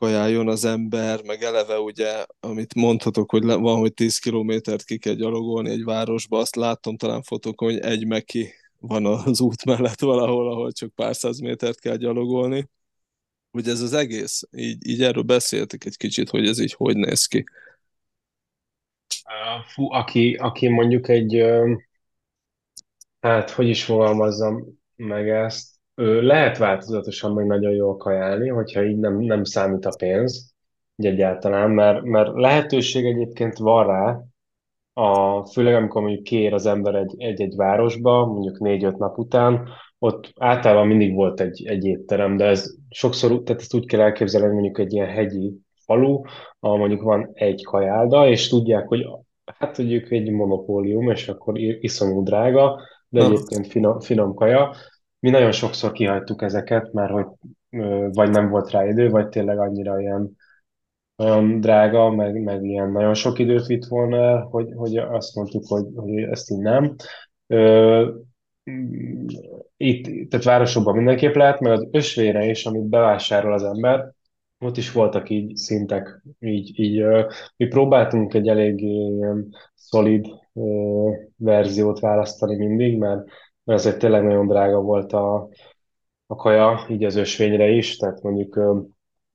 kajáljon 0.00 0.48
az 0.48 0.64
ember, 0.64 1.22
meg 1.22 1.42
eleve 1.42 1.78
ugye, 1.78 2.24
amit 2.40 2.74
mondhatok, 2.74 3.30
hogy 3.30 3.44
van, 3.44 3.78
hogy 3.78 3.94
10 3.94 4.18
kilométert 4.18 4.84
ki 4.84 4.98
kell 4.98 5.14
gyalogolni 5.14 5.70
egy 5.70 5.84
városba, 5.84 6.38
azt 6.38 6.56
láttam 6.56 6.96
talán 6.96 7.22
fotókon, 7.22 7.70
hogy 7.70 7.78
egy 7.78 8.06
meki 8.06 8.52
van 8.78 9.06
az 9.06 9.40
út 9.40 9.64
mellett 9.64 10.00
valahol, 10.00 10.50
ahol 10.50 10.72
csak 10.72 10.94
pár 10.94 11.16
száz 11.16 11.38
métert 11.38 11.80
kell 11.80 11.96
gyalogolni. 11.96 12.68
Ugye 13.50 13.70
ez 13.70 13.80
az 13.80 13.92
egész, 13.92 14.42
így, 14.50 14.88
így 14.88 15.02
erről 15.02 15.22
beszéltek 15.22 15.84
egy 15.84 15.96
kicsit, 15.96 16.28
hogy 16.30 16.48
ez 16.48 16.58
így 16.58 16.72
hogy 16.72 16.96
néz 16.96 17.26
ki. 17.26 17.44
Fú, 19.66 19.92
aki, 19.92 20.34
aki 20.34 20.68
mondjuk 20.68 21.08
egy, 21.08 21.44
hát 23.20 23.50
hogy 23.50 23.68
is 23.68 23.84
fogalmazzam 23.84 24.80
meg 24.96 25.28
ezt, 25.28 25.79
lehet 26.00 26.58
változatosan 26.58 27.32
meg 27.32 27.46
nagyon 27.46 27.72
jól 27.72 27.96
kajálni, 27.96 28.48
hogyha 28.48 28.84
így 28.84 28.98
nem, 28.98 29.18
nem 29.18 29.44
számít 29.44 29.84
a 29.84 29.96
pénz, 29.98 30.54
így 30.96 31.06
egyáltalán, 31.06 31.70
mert, 31.70 32.02
mert 32.02 32.30
lehetőség 32.34 33.04
egyébként 33.04 33.58
van 33.58 33.86
rá, 33.86 34.20
a, 34.92 35.44
főleg 35.44 35.74
amikor 35.74 36.02
mondjuk 36.02 36.22
kér 36.22 36.52
az 36.52 36.66
ember 36.66 36.94
egy, 36.94 37.14
egy-egy 37.18 37.56
városba, 37.56 38.26
mondjuk 38.26 38.58
négy-öt 38.58 38.98
nap 38.98 39.18
után, 39.18 39.68
ott 39.98 40.32
általában 40.36 40.86
mindig 40.86 41.14
volt 41.14 41.40
egy, 41.40 41.66
egy 41.66 41.84
étterem, 41.84 42.36
de 42.36 42.44
ez 42.44 42.74
sokszor, 42.88 43.42
tehát 43.42 43.60
ezt 43.60 43.74
úgy 43.74 43.86
kell 43.86 44.00
elképzelni, 44.00 44.52
mondjuk 44.52 44.78
egy 44.78 44.92
ilyen 44.92 45.08
hegyi 45.08 45.54
falu, 45.84 46.20
ahol 46.60 46.78
mondjuk 46.78 47.02
van 47.02 47.30
egy 47.32 47.64
kajálda, 47.64 48.28
és 48.28 48.48
tudják, 48.48 48.88
hogy 48.88 49.06
hát 49.58 49.72
tudjuk 49.72 50.10
egy 50.10 50.30
monopólium, 50.30 51.10
és 51.10 51.28
akkor 51.28 51.58
iszonyú 51.58 52.22
drága, 52.22 52.80
de 53.08 53.24
egyébként 53.24 53.66
finom, 53.66 54.00
finom 54.00 54.34
kaja, 54.34 54.74
mi 55.20 55.30
nagyon 55.30 55.52
sokszor 55.52 55.92
kihagytuk 55.92 56.42
ezeket, 56.42 56.92
mert 56.92 57.10
hogy 57.12 57.26
vagy 58.12 58.30
nem 58.30 58.48
volt 58.48 58.70
rá 58.70 58.86
idő, 58.86 59.10
vagy 59.10 59.28
tényleg 59.28 59.58
annyira 59.58 60.00
ilyen 60.00 60.36
nagyon 61.16 61.60
drága, 61.60 62.10
meg, 62.10 62.42
meg 62.42 62.64
ilyen 62.64 62.90
nagyon 62.90 63.14
sok 63.14 63.38
időt 63.38 63.66
vitt 63.66 63.84
volna 63.84 64.16
el, 64.16 64.40
hogy, 64.50 64.72
hogy 64.76 64.96
azt 64.96 65.34
mondtuk, 65.34 65.66
hogy, 65.66 65.86
hogy 65.94 66.18
ezt 66.22 66.50
így 66.50 66.58
nem. 66.58 66.94
Ö, 67.46 68.10
itt, 69.76 70.30
tehát 70.30 70.44
városokban 70.44 70.96
mindenképp 70.96 71.34
lehet, 71.34 71.60
meg 71.60 71.72
az 71.72 71.88
ösvére 71.90 72.44
is, 72.44 72.66
amit 72.66 72.88
bevásárol 72.88 73.52
az 73.52 73.62
ember, 73.62 74.12
ott 74.58 74.76
is 74.76 74.92
voltak 74.92 75.30
így 75.30 75.56
szintek, 75.56 76.22
így, 76.40 76.78
így 76.78 77.04
mi 77.56 77.66
próbáltunk 77.66 78.34
egy 78.34 78.48
elég 78.48 78.80
ilyen 78.80 79.54
szolid 79.74 80.26
verziót 81.36 82.00
választani 82.00 82.56
mindig, 82.56 82.98
mert 82.98 83.28
mert 83.70 83.82
azért 83.82 83.98
tényleg 83.98 84.22
nagyon 84.22 84.46
drága 84.46 84.80
volt 84.80 85.12
a, 85.12 85.48
a 86.26 86.34
kaja, 86.34 86.86
így 86.88 87.04
az 87.04 87.16
ösvényre 87.16 87.68
is, 87.68 87.96
tehát 87.96 88.22
mondjuk 88.22 88.60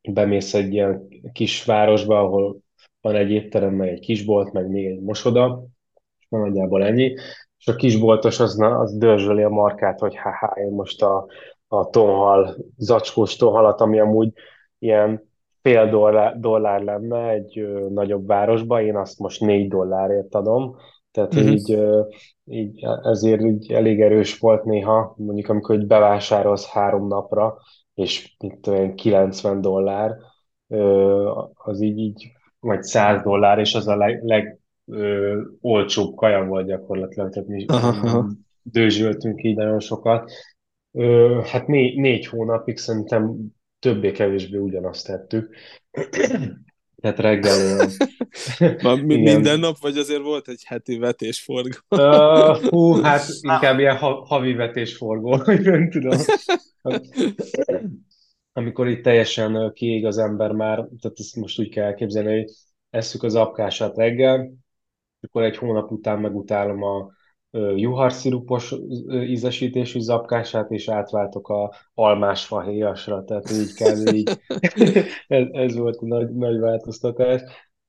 bemész 0.01 0.53
egy 0.53 0.73
ilyen 0.73 1.07
kis 1.33 1.65
városba, 1.65 2.19
ahol 2.19 2.57
van 3.01 3.15
egy 3.15 3.31
étterem, 3.31 3.73
meg 3.73 3.87
egy 3.87 3.99
kisbolt, 3.99 4.51
meg 4.51 4.69
még 4.69 4.85
egy 4.85 5.01
mosoda, 5.01 5.63
és 6.19 6.25
nagyjából 6.29 6.83
ennyi, 6.83 7.13
és 7.57 7.67
a 7.67 7.75
kisboltos 7.75 8.39
az, 8.39 8.59
az 8.61 8.97
dörzsöli 8.97 9.43
a 9.43 9.49
markát, 9.49 9.99
hogy 9.99 10.15
ha 10.15 10.53
én 10.55 10.71
most 10.71 11.01
a, 11.01 11.25
a 11.67 11.89
tonhal, 11.89 12.55
zacskós 12.77 13.35
tonhalat, 13.35 13.81
ami 13.81 13.99
amúgy 13.99 14.33
ilyen 14.79 15.29
fél 15.61 15.89
dollár, 15.89 16.39
dollár 16.39 16.81
lenne 16.81 17.29
egy 17.29 17.59
ö, 17.59 17.87
nagyobb 17.89 18.27
városba, 18.27 18.81
én 18.81 18.95
azt 18.95 19.19
most 19.19 19.41
négy 19.41 19.67
dollárért 19.67 20.35
adom, 20.35 20.75
tehát 21.15 21.33
uh-huh. 21.33 21.51
így, 21.51 21.77
így 22.45 22.85
ezért 23.03 23.41
így 23.41 23.71
elég 23.71 24.01
erős 24.01 24.39
volt 24.39 24.63
néha, 24.63 25.15
mondjuk 25.17 25.49
amikor 25.49 25.75
hogy 25.75 25.87
bevásárolsz 25.87 26.67
három 26.67 27.07
napra, 27.07 27.57
és 27.93 28.35
itt 28.39 28.67
olyan 28.67 28.95
90 28.95 29.61
dollár, 29.61 30.15
az 31.53 31.81
így, 31.81 31.97
így 31.97 32.31
vagy 32.59 32.83
100 32.83 33.21
dollár, 33.21 33.59
és 33.59 33.75
az 33.75 33.87
a 33.87 33.95
leg, 33.95 34.23
leg 34.23 34.59
ö, 34.85 35.41
olcsóbb 35.61 36.15
kaja 36.15 36.45
volt 36.45 36.67
gyakorlatilag, 36.67 37.29
tehát 37.29 37.49
mi 37.49 37.65
Aha. 37.67 38.27
dőzsöltünk 38.61 39.43
így 39.43 39.55
nagyon 39.55 39.79
sokat. 39.79 40.31
Ö, 40.91 41.39
hát 41.43 41.67
né, 41.67 41.99
négy 41.99 42.27
hónapig 42.27 42.77
szerintem 42.77 43.37
többé-kevésbé 43.79 44.57
ugyanazt 44.57 45.07
tettük. 45.07 45.55
Tehát 47.05 47.19
reggel... 47.19 47.87
minden 49.05 49.59
nap, 49.59 49.77
vagy 49.79 49.97
azért 49.97 50.21
volt 50.21 50.47
egy 50.47 50.63
heti 50.65 50.97
vetésforgó? 50.97 51.77
Uh, 51.89 52.69
hú, 52.69 53.01
hát 53.01 53.23
inkább 53.53 53.79
ilyen 53.79 53.95
ha, 53.95 54.25
havi 54.25 54.53
vetésforgó, 54.53 55.37
hogy 55.43 55.61
nem 55.61 55.89
tudom. 55.89 56.19
Amikor 58.53 58.87
itt 58.87 59.03
teljesen 59.03 59.73
kiég 59.73 60.05
az 60.05 60.17
ember 60.17 60.51
már, 60.51 60.75
tehát 60.75 61.19
ezt 61.19 61.35
most 61.35 61.59
úgy 61.59 61.69
kell 61.69 61.85
elképzelni, 61.85 62.35
hogy 62.35 62.51
esszük 62.89 63.23
az 63.23 63.35
apkását 63.35 63.97
reggel, 63.97 64.51
akkor 65.21 65.43
egy 65.43 65.57
hónap 65.57 65.91
után 65.91 66.19
megutálom 66.19 66.83
a 66.83 67.11
juharszirupos 67.75 68.75
ízesítésű 69.09 69.99
zapkását, 69.99 70.71
és 70.71 70.89
átváltok 70.89 71.49
a 71.49 71.73
almás 71.93 72.45
fahéjasra, 72.45 73.23
tehát 73.23 73.51
így 73.51 73.73
kell, 73.73 74.13
így 74.13 74.29
ez, 75.27 75.47
ez 75.51 75.75
volt 75.75 75.95
a 75.95 76.05
nagy, 76.05 76.35
nagy 76.35 76.59
változtatás. 76.59 77.41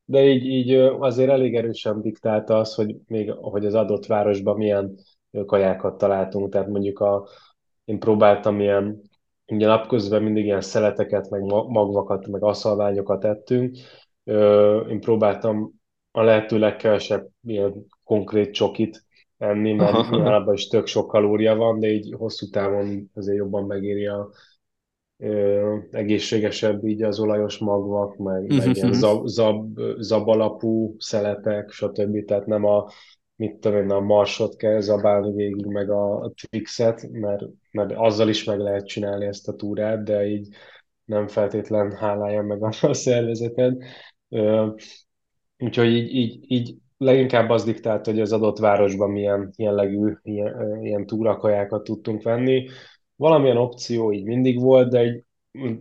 De 0.04 0.24
így, 0.24 0.44
így 0.44 0.72
azért 0.98 1.30
elég 1.30 1.54
erősen 1.54 2.00
diktálta 2.00 2.58
az, 2.58 2.74
hogy 2.74 2.96
még 3.06 3.30
hogy 3.30 3.66
az 3.66 3.74
adott 3.74 4.06
városban 4.06 4.56
milyen 4.56 4.94
kajákat 5.46 5.98
találtunk, 5.98 6.52
tehát 6.52 6.68
mondjuk 6.68 6.98
a, 6.98 7.28
én 7.84 7.98
próbáltam 7.98 8.60
ilyen, 8.60 9.02
ugye 9.46 9.66
napközben 9.66 10.22
mindig 10.22 10.44
ilyen 10.44 10.60
szeleteket, 10.60 11.30
meg 11.30 11.42
magvakat, 11.68 12.26
meg 12.26 12.42
aszalványokat 12.42 13.24
ettünk, 13.24 13.76
én 14.88 15.00
próbáltam 15.00 15.72
a 16.10 16.22
lehető 16.22 16.58
legkevesebb 16.58 17.28
ilyen 17.42 17.86
konkrét 18.04 18.54
csokit 18.54 19.05
enni, 19.38 19.72
mert 19.72 19.94
általában 19.94 20.54
is 20.54 20.66
tök 20.66 20.86
sok 20.86 21.08
kalória 21.08 21.54
van, 21.54 21.80
de 21.80 21.88
így 21.88 22.14
hosszú 22.18 22.46
távon 22.46 23.10
azért 23.14 23.38
jobban 23.38 23.64
megéri 23.64 24.06
a 24.06 24.30
ö, 25.18 25.76
egészségesebb 25.90 26.84
így 26.84 27.02
az 27.02 27.20
olajos 27.20 27.58
magvak, 27.58 28.16
meg, 28.16 28.42
uh-huh. 28.42 28.64
meg 28.66 28.76
ilyen 28.76 28.88
mhm. 28.88 28.98
zab, 28.98 29.26
zab, 29.26 29.78
zabalapú 29.98 30.94
szeletek, 30.98 31.70
stb. 31.70 32.24
Tehát 32.24 32.46
nem 32.46 32.64
a 32.64 32.88
mit 33.36 33.56
tudom 33.56 33.78
én, 33.78 33.90
a 33.90 34.00
marsot 34.00 34.56
kell 34.56 34.80
zabálni 34.80 35.32
végig, 35.32 35.66
meg 35.66 35.90
a, 35.90 36.24
a 36.24 36.32
Twixet, 36.34 37.08
mert, 37.10 37.44
mert 37.70 37.92
azzal 37.92 38.28
is 38.28 38.44
meg 38.44 38.58
lehet 38.58 38.86
csinálni 38.86 39.26
ezt 39.26 39.48
a 39.48 39.54
túrát, 39.54 40.04
de 40.04 40.26
így 40.26 40.48
nem 41.04 41.26
feltétlen 41.26 41.92
hálálja 41.92 42.42
meg 42.42 42.62
a, 42.62 42.72
a 42.80 42.92
szervezeted. 42.94 43.82
Úgyhogy 45.58 45.88
így, 45.88 46.14
így, 46.14 46.44
így 46.48 46.76
leginkább 46.98 47.50
az 47.50 47.64
diktált, 47.64 48.06
hogy 48.06 48.20
az 48.20 48.32
adott 48.32 48.58
városban 48.58 49.10
milyen 49.10 49.50
jellegű 49.56 50.12
ilyen, 50.22 50.78
ilyen 50.82 51.06
túrakajákat 51.06 51.84
tudtunk 51.84 52.22
venni. 52.22 52.68
Valamilyen 53.16 53.56
opció 53.56 54.12
így 54.12 54.24
mindig 54.24 54.60
volt, 54.60 54.90
de 54.90 54.98
egy 54.98 55.24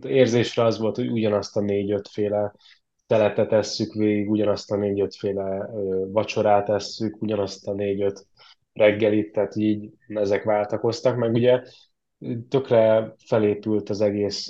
érzésre 0.04 0.64
az 0.64 0.78
volt, 0.78 0.96
hogy 0.96 1.10
ugyanazt 1.10 1.56
a 1.56 1.60
négy-öt 1.60 2.08
féle 2.08 2.54
teletet 3.06 3.48
tesszük 3.48 3.92
végig, 3.92 4.30
ugyanazt 4.30 4.70
a 4.70 4.76
négy-öt 4.76 5.14
féle 5.14 5.70
vacsorát 6.12 6.64
tesszük, 6.64 7.22
ugyanazt 7.22 7.68
a 7.68 7.72
négy-öt 7.72 8.26
reggelit, 8.72 9.32
tehát 9.32 9.56
így 9.56 9.90
ezek 10.06 10.44
váltakoztak, 10.44 11.16
meg 11.16 11.32
ugye 11.32 11.62
tökre 12.48 13.14
felépült 13.26 13.90
az 13.90 14.00
egész 14.00 14.48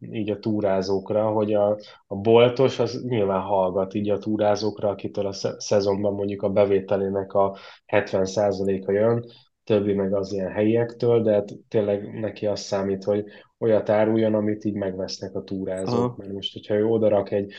így 0.00 0.30
a 0.30 0.38
túrázókra, 0.38 1.30
hogy 1.30 1.54
a, 1.54 1.78
a 2.06 2.16
boltos 2.16 2.78
az 2.78 3.02
nyilván 3.08 3.40
hallgat 3.40 3.94
így 3.94 4.10
a 4.10 4.18
túrázókra, 4.18 4.88
akitől 4.88 5.26
a 5.26 5.32
szezonban 5.58 6.14
mondjuk 6.14 6.42
a 6.42 6.48
bevételének 6.48 7.32
a 7.32 7.56
70%-a 7.86 8.92
jön, 8.92 9.24
többi 9.64 9.94
meg 9.94 10.14
az 10.14 10.32
ilyen 10.32 10.50
helyiektől, 10.50 11.22
de 11.22 11.32
hát 11.32 11.48
tényleg 11.68 12.20
neki 12.20 12.46
az 12.46 12.60
számít, 12.60 13.04
hogy 13.04 13.24
olyat 13.58 13.88
áruljon, 13.88 14.34
amit 14.34 14.64
így 14.64 14.74
megvesznek 14.74 15.34
a 15.34 15.42
túrázók. 15.42 15.98
Aha. 15.98 16.14
Mert 16.16 16.32
most, 16.32 16.52
hogyha 16.52 16.74
ő 16.74 16.84
odarak 16.84 17.30
egy 17.30 17.52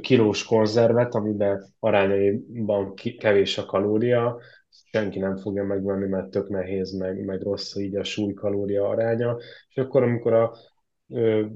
kilós 0.00 0.44
konzervet, 0.44 1.14
amiben 1.14 1.64
arányaiban 1.78 2.94
kevés 3.18 3.58
a 3.58 3.64
kalória, 3.64 4.38
senki 4.90 5.18
nem 5.18 5.36
fogja 5.36 5.64
megvenni, 5.64 6.06
mert 6.08 6.30
tök 6.30 6.48
nehéz, 6.48 6.92
meg, 6.92 7.24
meg 7.24 7.42
rossz 7.42 7.76
így 7.76 7.96
a 7.96 8.04
súly-kalória 8.04 8.88
aránya. 8.88 9.36
És 9.68 9.76
akkor, 9.76 10.02
amikor 10.02 10.32
a, 10.32 10.56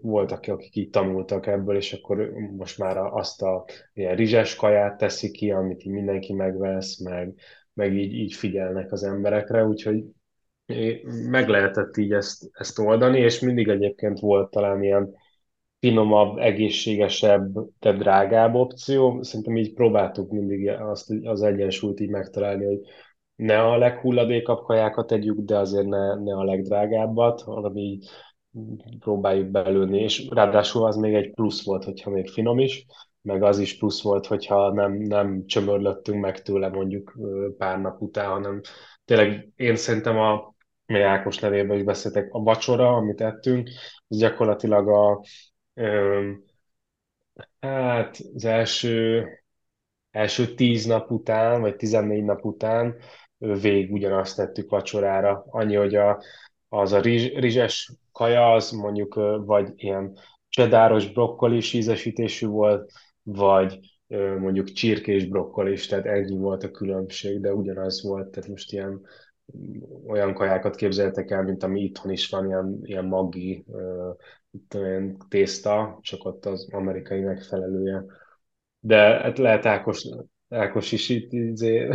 voltak, 0.01 0.45
akik 0.47 0.77
így 0.77 0.91
tanultak 0.91 1.47
ebből, 1.47 1.77
és 1.77 1.93
akkor 1.93 2.31
most 2.57 2.79
már 2.79 2.97
azt 2.97 3.43
a 3.43 3.65
ilyen 3.93 4.17
rizses 4.17 4.57
kaját 4.57 4.97
teszi 4.97 5.31
ki, 5.31 5.51
amit 5.51 5.85
így 5.85 5.93
mindenki 5.93 6.33
megvesz, 6.33 6.99
meg, 6.99 7.35
meg 7.73 7.95
így, 7.95 8.13
így 8.13 8.35
figyelnek 8.35 8.93
az 8.93 9.03
emberekre, 9.03 9.65
úgyhogy 9.65 10.05
meg 11.31 11.49
lehetett 11.49 11.97
így 11.97 12.13
ezt, 12.13 12.51
ezt 12.53 12.79
oldani, 12.79 13.21
és 13.21 13.41
mindig 13.41 13.69
egyébként 13.69 14.19
volt 14.19 14.51
talán 14.51 14.83
ilyen 14.83 15.15
finomabb, 15.81 16.39
egészségesebb, 16.39 17.59
de 17.79 17.93
drágább 17.93 18.55
opció. 18.55 19.23
Szerintem 19.23 19.57
így 19.57 19.75
próbáltuk 19.75 20.31
mindig 20.31 20.69
azt 20.69 21.11
az 21.23 21.43
egyensúlyt 21.43 22.01
így 22.01 22.09
megtalálni, 22.09 22.65
hogy 22.65 22.81
ne 23.41 23.61
a 23.63 23.77
leghulladékabb 23.77 24.63
kajákat 24.63 25.07
tegyük, 25.07 25.39
de 25.39 25.59
azért 25.59 25.87
ne, 25.87 26.15
ne 26.15 26.35
a 26.35 26.45
legdrágábbat, 26.45 27.43
hanem 27.43 27.77
így 27.77 28.09
próbáljuk 28.99 29.49
belőni, 29.49 29.99
és 29.99 30.29
ráadásul 30.31 30.87
az 30.87 30.97
még 30.97 31.15
egy 31.15 31.31
plusz 31.31 31.65
volt, 31.65 31.85
hogyha 31.85 32.11
még 32.11 32.29
finom 32.29 32.59
is, 32.59 32.87
meg 33.23 33.43
az 33.43 33.59
is 33.59 33.79
plusz 33.79 34.03
volt, 34.03 34.27
hogyha 34.27 34.73
nem, 34.73 34.93
nem 34.93 35.47
csömörlöttünk 35.47 36.21
meg 36.21 36.43
tőle 36.43 36.69
mondjuk 36.69 37.15
pár 37.59 37.81
nap 37.81 38.01
után, 38.01 38.31
hanem 38.31 38.61
tényleg 39.05 39.53
én 39.57 39.77
szerintem 39.77 40.19
a 40.19 40.55
mely 40.87 41.05
Ákos 41.05 41.41
levélben 41.41 41.77
is 41.77 41.85
beszéltek, 41.85 42.29
a 42.35 42.43
vacsora, 42.43 42.97
amit 42.97 43.21
ettünk, 43.21 43.69
az 44.09 44.19
gyakorlatilag 44.19 44.89
a 44.89 45.23
hát 47.61 48.19
az 48.35 48.45
első 48.45 49.27
első 50.11 50.55
tíz 50.55 50.85
nap 50.85 51.11
után, 51.11 51.61
vagy 51.61 51.77
tizennégy 51.77 52.25
nap 52.25 52.45
után 52.45 52.97
végig 53.41 53.93
ugyanazt 53.93 54.37
tettük 54.37 54.71
vacsorára. 54.71 55.45
Annyi, 55.49 55.75
hogy 55.75 55.95
a, 55.95 56.23
az 56.69 56.93
a 56.93 57.01
rizs, 57.01 57.27
rizses 57.35 57.93
kaja, 58.13 58.53
az 58.53 58.71
mondjuk 58.71 59.15
vagy 59.45 59.73
ilyen 59.77 60.19
csedáros 60.49 61.13
brokkolis 61.13 61.73
ízesítésű 61.73 62.47
volt, 62.47 62.93
vagy 63.23 63.79
mondjuk 64.39 64.73
csirkés 64.73 65.27
brokkolis, 65.27 65.87
tehát 65.87 66.07
ennyi 66.07 66.37
volt 66.37 66.63
a 66.63 66.71
különbség, 66.71 67.41
de 67.41 67.55
ugyanaz 67.55 68.03
volt, 68.03 68.31
tehát 68.31 68.49
most 68.49 68.73
ilyen 68.73 69.01
olyan 70.07 70.35
kajákat 70.35 70.75
képzeltek 70.75 71.31
el, 71.31 71.43
mint 71.43 71.63
ami 71.63 71.81
itthon 71.81 72.13
is 72.13 72.29
van, 72.29 72.47
ilyen, 72.47 72.79
ilyen 72.83 73.05
maggi 73.05 73.65
ilyen 74.75 75.17
tészta, 75.29 75.99
csak 76.03 76.25
ott 76.25 76.47
az 76.47 76.69
amerikai 76.73 77.21
megfelelője. 77.21 78.05
De 78.81 78.97
hát 78.99 79.39
lehet 79.39 79.67
Ákos 79.67 80.09
Ákos 80.51 80.93
is 80.93 81.09
itt 81.09 81.33
izé, 81.33 81.89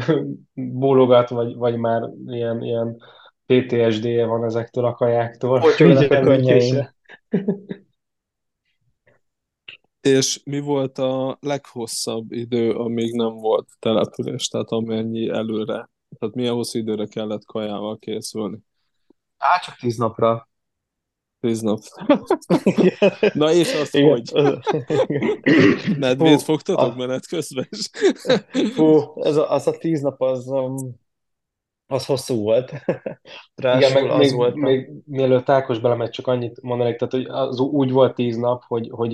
bólogat, 0.53 1.29
vagy, 1.29 1.55
vagy 1.55 1.77
már 1.77 2.09
ilyen, 2.25 2.63
ilyen 2.63 3.01
PTSD-je 3.45 4.25
van 4.25 4.43
ezektől 4.43 4.85
a 4.85 4.93
kajáktól. 4.93 5.59
Hogy 5.59 5.73
a 5.81 6.91
És 10.01 10.41
mi 10.43 10.59
volt 10.59 10.97
a 10.97 11.37
leghosszabb 11.41 12.31
idő, 12.31 12.71
amíg 12.71 13.13
nem 13.15 13.33
volt 13.33 13.67
település, 13.79 14.47
tehát 14.47 14.69
amennyi 14.69 15.29
előre? 15.29 15.89
Tehát 16.19 16.35
milyen 16.35 16.53
hosszú 16.53 16.79
időre 16.79 17.05
kellett 17.05 17.45
kajával 17.45 17.97
készülni? 17.97 18.57
Á, 19.37 19.59
csak 19.59 19.75
tíz 19.75 19.97
napra. 19.97 20.49
Nap. 21.61 21.79
Na 23.33 23.51
és 23.51 23.73
azt 23.73 23.95
Igen. 23.95 24.09
hogy? 24.09 24.31
Medvét 25.99 26.41
fogtatok 26.41 26.93
a... 26.93 26.95
menet 26.95 27.27
közben 27.27 27.67
is? 27.69 27.89
Fú, 28.75 29.13
ez 29.15 29.35
a, 29.35 29.51
az 29.51 29.67
a 29.67 29.71
tíz 29.71 30.01
nap 30.01 30.21
az, 30.21 30.47
um, 30.47 30.75
az 31.87 32.05
hosszú 32.05 32.41
volt. 32.41 32.71
Igen, 32.71 33.19
Ráadásul 33.55 34.01
meg 34.01 34.11
az 34.11 34.17
még, 34.17 34.35
volt 34.35 34.55
még 34.55 34.91
mielőtt 35.05 35.49
Ákos 35.49 35.79
belemegy, 35.79 36.09
csak 36.09 36.27
annyit 36.27 36.61
mondanék, 36.61 36.97
tehát 36.97 37.13
hogy 37.13 37.25
az 37.25 37.59
úgy 37.59 37.91
volt 37.91 38.15
tíz 38.15 38.37
nap, 38.37 38.63
hogy, 38.67 38.89
hogy 38.91 39.11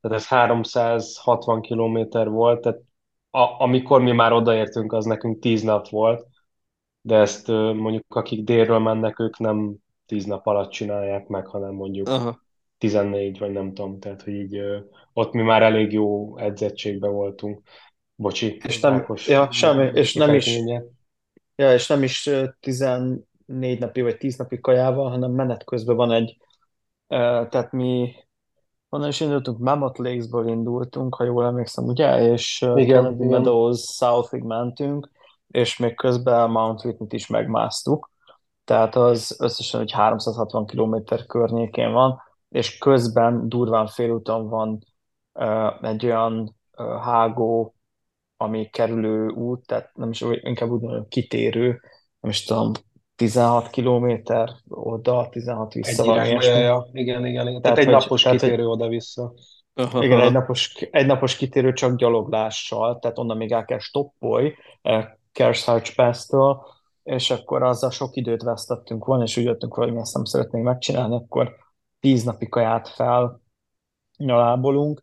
tehát 0.00 0.18
ez 0.18 0.26
360 0.26 1.60
kilométer 1.60 2.28
volt, 2.28 2.60
tehát 2.60 2.80
a, 3.30 3.62
amikor 3.62 4.00
mi 4.00 4.12
már 4.12 4.32
odaértünk, 4.32 4.92
az 4.92 5.04
nekünk 5.04 5.38
tíz 5.38 5.62
nap 5.62 5.88
volt, 5.88 6.26
de 7.00 7.16
ezt 7.16 7.48
mondjuk 7.48 8.04
akik 8.08 8.44
délről 8.44 8.78
mennek, 8.78 9.18
ők 9.18 9.38
nem 9.38 9.74
tíz 10.12 10.24
nap 10.24 10.46
alatt 10.46 10.70
csinálják 10.70 11.26
meg, 11.26 11.46
hanem 11.46 11.74
mondjuk 11.74 12.08
Aha. 12.08 12.40
14, 12.78 13.38
vagy 13.38 13.50
nem 13.50 13.74
tudom, 13.74 13.98
tehát 13.98 14.22
hogy 14.22 14.32
így 14.32 14.56
ö, 14.56 14.78
ott 15.12 15.32
mi 15.32 15.42
már 15.42 15.62
elég 15.62 15.92
jó 15.92 16.36
edzettségben 16.38 17.12
voltunk. 17.12 17.60
Bocsi, 18.14 18.60
És 18.64 18.80
nem, 18.80 18.92
Ákos, 18.92 19.28
ja, 19.28 19.50
semmi, 19.50 19.90
és 19.94 20.14
nem 20.14 20.34
is, 20.34 20.54
mindjárt. 20.54 20.84
ja, 21.56 21.72
és 21.72 21.86
nem 21.86 22.02
is 22.02 22.26
ö, 22.26 22.44
14 22.60 23.24
napi 23.78 24.00
vagy 24.00 24.16
10 24.16 24.36
napi 24.36 24.60
kajával, 24.60 25.10
hanem 25.10 25.30
menet 25.30 25.64
közben 25.64 25.96
van 25.96 26.12
egy, 26.12 26.36
tehát 27.06 27.72
mi 27.72 28.14
Honnan 28.88 29.08
is 29.08 29.20
indultunk? 29.20 29.58
Mammoth 29.58 30.00
Lakesból 30.00 30.48
indultunk, 30.48 31.14
ha 31.14 31.24
jól 31.24 31.44
emlékszem, 31.44 31.84
ugye? 31.84 32.32
És 32.32 32.60
Igen, 32.74 33.02
Kennedy 33.02 33.14
igen. 33.14 33.28
Meadows 33.28 33.80
Southig 33.80 34.42
mentünk, 34.42 35.10
és 35.48 35.76
még 35.76 35.94
közben 35.94 36.50
Mount 36.50 36.84
Whitney-t 36.84 37.12
is 37.12 37.26
megmásztuk. 37.26 38.11
Tehát 38.64 38.96
az 38.96 39.36
összesen 39.40 39.80
egy 39.80 39.92
360 39.92 40.66
km 40.66 40.96
környékén 41.26 41.92
van, 41.92 42.22
és 42.48 42.78
közben 42.78 43.48
durván 43.48 43.86
félúton 43.86 44.48
van 44.48 44.78
uh, 45.32 45.88
egy 45.88 46.04
olyan 46.06 46.56
uh, 46.76 47.00
hágó, 47.00 47.74
ami 48.36 48.68
kerülő 48.70 49.28
út, 49.28 49.66
tehát 49.66 49.90
nem 49.94 50.10
is 50.10 50.20
inkább 50.20 50.70
úgy 50.70 50.80
mondom, 50.80 51.08
kitérő, 51.08 51.80
nem 52.20 52.30
is 52.30 52.44
tudom, 52.44 52.72
16 53.16 53.70
kilométer 53.70 54.50
oda, 54.68 55.28
16 55.30 55.72
vissza, 55.72 56.20
Egy 56.20 56.42
ja, 56.42 56.56
ja. 56.56 56.88
Igen, 56.92 57.26
igen, 57.26 57.46
igen. 57.46 57.46
Tehát, 57.46 57.62
Tehát, 57.62 57.78
egy 57.78 57.84
hogy- 57.84 57.94
napos 57.94 58.22
tehát, 58.22 58.40
hogy- 58.40 58.48
kitérő 58.48 58.68
oda-vissza. 58.68 59.32
Aha. 59.74 60.04
Igen, 60.04 60.20
egy 60.20 60.32
napos, 60.32 60.74
egy 60.90 61.06
napos 61.06 61.36
kitérő 61.36 61.72
csak 61.72 61.96
gyaloglással, 61.96 62.98
tehát 62.98 63.18
onnan 63.18 63.36
még 63.36 63.52
el 63.52 63.64
kell 63.64 63.78
stoppolj, 63.78 64.54
eh, 64.82 65.06
Kersarge 65.32 65.90
Pass-től, 65.94 66.66
és 67.02 67.30
akkor 67.30 67.62
azzal 67.62 67.90
sok 67.90 68.16
időt 68.16 68.42
vesztettünk 68.42 69.04
volna, 69.04 69.22
és 69.22 69.36
úgy 69.36 69.44
jöttünk 69.44 69.74
volna, 69.74 69.90
hogy 69.90 70.00
mi 70.00 70.06
ezt 70.06 70.14
nem 70.14 70.24
szeretnénk 70.24 70.64
megcsinálni, 70.64 71.14
akkor 71.14 71.56
tíz 72.00 72.24
napi 72.24 72.48
kaját 72.48 72.88
fel 72.88 73.40
nyalábolunk. 74.16 75.00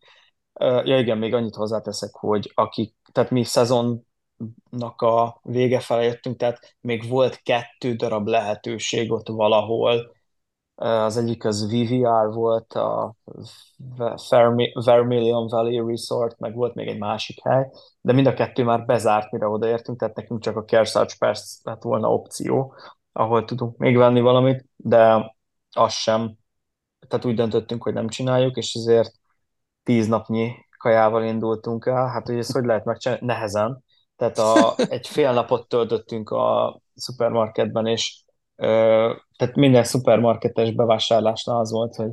Ja 0.60 1.00
igen, 1.00 1.18
még 1.18 1.34
annyit 1.34 1.56
hozzáteszek, 1.56 2.14
hogy 2.14 2.52
akik, 2.56 2.96
tehát 3.12 3.30
mi 3.32 3.44
szezonnak 3.44 5.02
a 5.02 5.40
vége 5.44 5.80
fele 5.80 6.04
jöttünk, 6.04 6.38
tehát 6.38 6.76
még 6.82 7.10
volt 7.10 7.42
kettő 7.42 7.94
darab 7.94 8.28
lehetőség 8.28 9.12
ott 9.12 9.28
valahol, 9.28 10.12
az 10.80 11.18
egyik 11.18 11.46
az 11.46 11.72
VVR 11.72 12.34
volt, 12.34 12.74
a 12.74 13.16
Vermi- 14.30 14.74
Vermilion 14.86 15.48
Valley 15.48 15.88
Resort, 15.88 16.40
meg 16.40 16.56
volt 16.56 16.76
még 16.76 16.88
egy 16.88 16.98
másik 16.98 17.44
hely, 17.44 17.70
de 18.02 18.14
mind 18.14 18.28
a 18.28 18.34
kettő 18.34 18.64
már 18.64 18.86
bezárt, 18.86 19.32
mire 19.32 19.48
odaértünk, 19.48 20.00
tehát 20.00 20.16
nekünk 20.16 20.42
csak 20.42 20.56
a 20.56 20.66
Kearsarge 20.66 21.14
Pass 21.20 21.60
lett 21.64 21.82
volna 21.82 22.14
opció, 22.14 22.76
ahol 23.12 23.46
tudunk 23.46 23.78
még 23.78 23.98
venni 23.98 24.22
valamit, 24.22 24.66
de 24.76 25.36
az 25.72 25.94
sem. 25.94 26.34
Tehát 27.08 27.26
úgy 27.26 27.36
döntöttünk, 27.36 27.84
hogy 27.84 27.94
nem 27.94 28.08
csináljuk, 28.08 28.58
és 28.58 28.74
ezért 28.74 29.12
tíz 29.84 30.08
napnyi 30.08 30.52
kajával 30.78 31.24
indultunk 31.24 31.86
el. 31.86 32.08
Hát, 32.08 32.28
hogy 32.28 32.38
ezt 32.38 32.52
hogy 32.52 32.66
lehet 32.66 32.86
megcsinálni? 32.86 33.26
Nehezen. 33.26 33.84
Tehát 34.16 34.38
a, 34.38 34.74
egy 34.90 35.08
fél 35.08 35.32
napot 35.32 35.68
töltöttünk 35.68 36.30
a 36.30 36.80
szupermarketben, 36.96 37.86
és 37.86 38.24
tehát 39.36 39.56
minden 39.56 39.84
szupermarketes 39.84 40.72
bevásárlásnál 40.72 41.60
az 41.60 41.72
volt, 41.72 41.96
hogy 41.96 42.12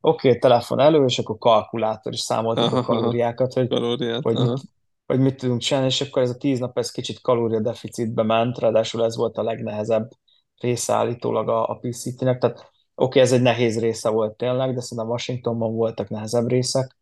oké, 0.00 0.28
okay, 0.28 0.40
telefon 0.40 0.80
elő, 0.80 1.04
és 1.04 1.18
akkor 1.18 1.38
kalkulátor, 1.38 2.12
és 2.12 2.20
számoltuk 2.20 2.64
Aha, 2.64 2.76
a 2.76 2.82
kalóriákat, 2.82 3.52
hogy, 3.52 3.68
Kalóriát. 3.68 4.22
hogy, 4.22 4.36
aha. 4.36 4.50
mit, 4.50 4.60
hogy 5.06 5.18
mit 5.18 5.36
tudunk 5.36 5.60
csinálni, 5.60 5.88
és 5.88 6.00
akkor 6.00 6.22
ez 6.22 6.30
a 6.30 6.36
tíz 6.36 6.58
nap, 6.58 6.78
ez 6.78 6.90
kicsit 6.90 7.20
kalóriadeficitbe 7.20 8.22
ment, 8.22 8.58
ráadásul 8.58 9.04
ez 9.04 9.16
volt 9.16 9.36
a 9.36 9.42
legnehezebb 9.42 10.10
része 10.58 10.92
állítólag 10.92 11.48
a, 11.48 11.68
a 11.68 11.78
PCT-nek, 11.80 12.38
tehát 12.38 12.56
oké, 12.58 12.70
okay, 12.94 13.22
ez 13.22 13.32
egy 13.32 13.42
nehéz 13.42 13.80
része 13.80 14.08
volt 14.08 14.36
tényleg, 14.36 14.74
de 14.74 14.80
szerintem 14.80 15.12
Washingtonban 15.12 15.74
voltak 15.74 16.08
nehezebb 16.08 16.48
részek, 16.48 16.96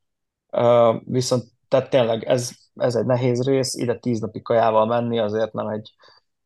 Uh, 0.56 1.02
viszont 1.04 1.44
tehát 1.68 1.90
tényleg 1.90 2.24
ez, 2.24 2.50
ez 2.74 2.94
egy 2.94 3.04
nehéz 3.04 3.44
rész, 3.44 3.74
ide 3.74 3.98
tíz 3.98 4.20
napi 4.20 4.42
kajával 4.42 4.86
menni 4.86 5.18
azért 5.18 5.52
nem 5.52 5.68
egy, 5.68 5.94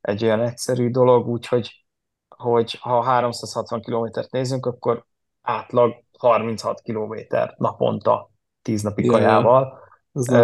egy 0.00 0.24
olyan 0.24 0.40
egyszerű 0.40 0.90
dolog, 0.90 1.28
úgyhogy 1.28 1.86
hogy 2.38 2.78
ha 2.80 3.02
360 3.02 3.80
kilométert 3.80 4.30
nézünk, 4.30 4.66
akkor 4.66 5.06
átlag 5.42 6.02
36 6.18 6.80
kilométer 6.80 7.54
naponta 7.56 8.30
tíz 8.62 8.82
napi 8.82 9.04
Ja, 9.04 9.12
ja. 9.12 9.18
kajával. 9.18 9.78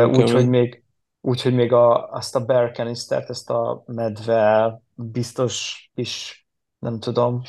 Úgyhogy 0.07 0.49
még, 0.49 0.85
úgyhogy 1.21 1.55
még 1.55 1.73
a, 1.73 2.11
azt 2.11 2.37
a 2.37 2.45
bear 2.45 2.71
canistert, 2.71 3.31
ezt 3.31 3.51
a 3.51 3.83
medve 3.87 4.81
biztos 4.95 5.91
is, 5.95 6.47
nem 6.79 6.99
tudom, 6.99 7.43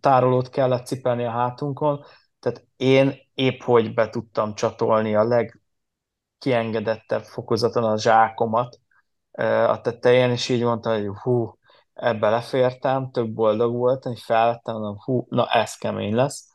tárolót 0.00 0.48
kellett 0.48 0.86
cipelni 0.86 1.24
a 1.24 1.30
hátunkon, 1.30 2.04
tehát 2.38 2.66
én 2.76 3.14
épp 3.34 3.60
hogy 3.60 3.94
be 3.94 4.08
tudtam 4.08 4.54
csatolni 4.54 5.14
a 5.14 5.48
legkiengedettebb 6.38 7.22
fokozaton 7.22 7.84
a 7.84 7.98
zsákomat 7.98 8.80
a 9.66 9.80
tetején, 9.80 10.30
és 10.30 10.48
így 10.48 10.62
mondtam, 10.62 10.92
hogy 10.92 11.06
hú, 11.22 11.58
ebbe 12.00 12.30
lefértem, 12.30 13.10
tök 13.10 13.32
boldog 13.32 13.74
voltam, 13.76 14.12
hogy 14.12 14.20
felvettem, 14.20 14.74
mondom, 14.74 14.96
hú, 15.04 15.26
na 15.28 15.46
ez 15.46 15.74
kemény 15.74 16.14
lesz. 16.14 16.48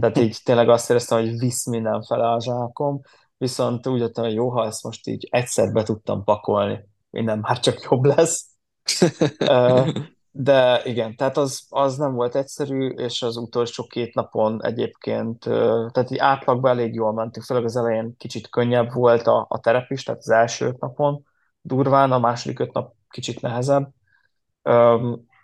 Tehát 0.00 0.18
így 0.18 0.38
tényleg 0.44 0.68
azt 0.68 0.90
éreztem, 0.90 1.18
hogy 1.18 1.38
visz 1.38 1.66
mindenfele 1.66 2.30
a 2.30 2.40
zsákom, 2.40 3.00
viszont 3.36 3.86
úgy 3.86 4.00
jöttem, 4.00 4.24
hogy 4.24 4.34
jó, 4.34 4.50
ha 4.50 4.66
ezt 4.66 4.82
most 4.82 5.06
így 5.06 5.28
egyszer 5.30 5.72
be 5.72 5.82
tudtam 5.82 6.24
pakolni, 6.24 6.88
minden 7.10 7.38
már 7.38 7.60
csak 7.60 7.82
jobb 7.90 8.04
lesz. 8.04 8.46
De 10.34 10.80
igen, 10.84 11.16
tehát 11.16 11.36
az, 11.36 11.66
az 11.68 11.96
nem 11.96 12.14
volt 12.14 12.34
egyszerű, 12.34 12.88
és 12.88 13.22
az 13.22 13.36
utolsó 13.36 13.84
két 13.84 14.14
napon 14.14 14.64
egyébként, 14.64 15.38
tehát 15.38 16.10
így 16.10 16.18
átlagban 16.18 16.70
elég 16.70 16.94
jól 16.94 17.12
mentünk, 17.12 17.46
főleg 17.46 17.64
az 17.64 17.76
elején 17.76 18.14
kicsit 18.18 18.48
könnyebb 18.48 18.92
volt 18.92 19.26
a, 19.26 19.46
a 19.48 19.60
terep 19.60 19.90
is, 19.90 20.02
tehát 20.02 20.20
az 20.20 20.30
első 20.30 20.66
öt 20.66 20.80
napon 20.80 21.26
durván, 21.60 22.12
a 22.12 22.18
második 22.18 22.58
öt 22.58 22.72
nap 22.72 22.94
kicsit 23.10 23.40
nehezebb, 23.40 23.90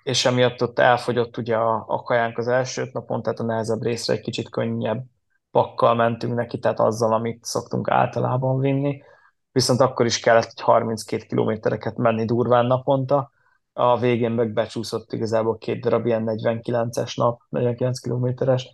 És 0.02 0.24
emiatt 0.24 0.62
ott 0.62 0.78
elfogyott 0.78 1.36
ugye 1.36 1.56
a, 1.56 1.84
a 1.88 2.02
kajánk 2.02 2.38
az 2.38 2.48
első 2.48 2.90
napon, 2.92 3.22
tehát 3.22 3.38
a 3.38 3.44
nehezebb 3.44 3.82
részre 3.82 4.14
egy 4.14 4.20
kicsit 4.20 4.50
könnyebb 4.50 5.04
pakkal 5.50 5.94
mentünk 5.94 6.34
neki, 6.34 6.58
tehát 6.58 6.80
azzal, 6.80 7.12
amit 7.12 7.44
szoktunk 7.44 7.90
általában 7.90 8.58
vinni, 8.58 9.02
viszont 9.52 9.80
akkor 9.80 10.06
is 10.06 10.20
kellett 10.20 10.44
egy 10.44 10.60
32 10.60 11.24
kilométereket 11.26 11.96
menni 11.96 12.24
durván 12.24 12.66
naponta, 12.66 13.30
a 13.72 13.98
végén 13.98 14.30
meg 14.30 14.52
becsúszott 14.52 15.12
igazából 15.12 15.58
két 15.58 15.80
darab 15.80 16.06
ilyen 16.06 16.24
49-es 16.26 17.16
nap, 17.16 17.40
49 17.48 17.98
kilométeres, 17.98 18.70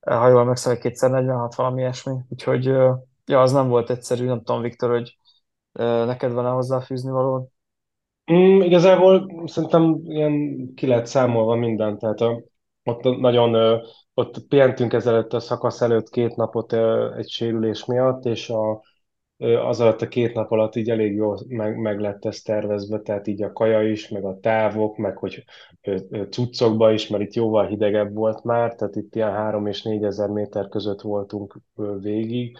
ha 0.00 0.28
jól 0.28 0.44
hogy 0.44 0.78
kétszer 0.78 1.10
46 1.10 1.54
valami 1.54 1.80
ilyesmi, 1.80 2.14
úgyhogy 2.28 2.64
ja, 3.24 3.40
az 3.40 3.52
nem 3.52 3.68
volt 3.68 3.90
egyszerű, 3.90 4.26
nem 4.26 4.42
tudom, 4.42 4.62
Viktor, 4.62 4.90
hogy 4.90 5.18
neked 6.06 6.32
van-e 6.32 6.48
hozzáfűzni 6.48 7.10
valód? 7.10 7.48
Mm, 8.32 8.60
igazából 8.60 9.42
szerintem 9.46 10.00
ilyen 10.04 10.66
ki 10.74 10.86
lett 10.86 11.06
számolva 11.06 11.54
minden, 11.54 11.98
tehát 11.98 12.20
a, 12.20 12.42
ott 12.84 13.02
nagyon, 13.02 13.80
ott 14.14 14.46
pihentünk 14.48 14.92
ezelőtt 14.92 15.32
a 15.32 15.40
szakasz 15.40 15.80
előtt 15.80 16.10
két 16.10 16.36
napot 16.36 16.72
egy 17.16 17.28
sérülés 17.28 17.84
miatt, 17.84 18.24
és 18.24 18.50
a, 18.50 18.82
az 19.38 19.80
alatt 19.80 20.02
a 20.02 20.08
két 20.08 20.34
nap 20.34 20.50
alatt 20.50 20.76
így 20.76 20.90
elég 20.90 21.14
jól 21.14 21.38
meg, 21.48 21.76
meg 21.76 22.00
lett 22.00 22.24
ez 22.24 22.40
tervezve, 22.40 23.00
tehát 23.00 23.26
így 23.26 23.42
a 23.42 23.52
kaja 23.52 23.82
is, 23.82 24.08
meg 24.08 24.24
a 24.24 24.38
távok, 24.40 24.96
meg 24.96 25.16
hogy 25.16 25.44
cuccokba 26.30 26.92
is, 26.92 27.08
mert 27.08 27.22
itt 27.22 27.34
jóval 27.34 27.66
hidegebb 27.66 28.14
volt 28.14 28.44
már, 28.44 28.74
tehát 28.74 28.96
itt 28.96 29.14
ilyen 29.14 29.32
három 29.32 29.66
és 29.66 29.82
négy 29.82 30.04
ezer 30.04 30.28
méter 30.28 30.68
között 30.68 31.00
voltunk 31.00 31.58
végig, 32.00 32.58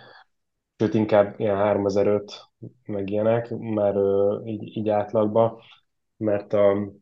sőt 0.77 0.95
inkább 0.95 1.35
ilyen 1.41 1.57
3005 1.57 2.48
meg 2.87 3.11
ilyenek, 3.11 3.51
mert 3.59 3.97
ö, 3.97 4.41
így, 4.45 4.77
így 4.77 4.89
átlagban, 4.89 5.59
mert 6.17 6.53
a, 6.53 6.93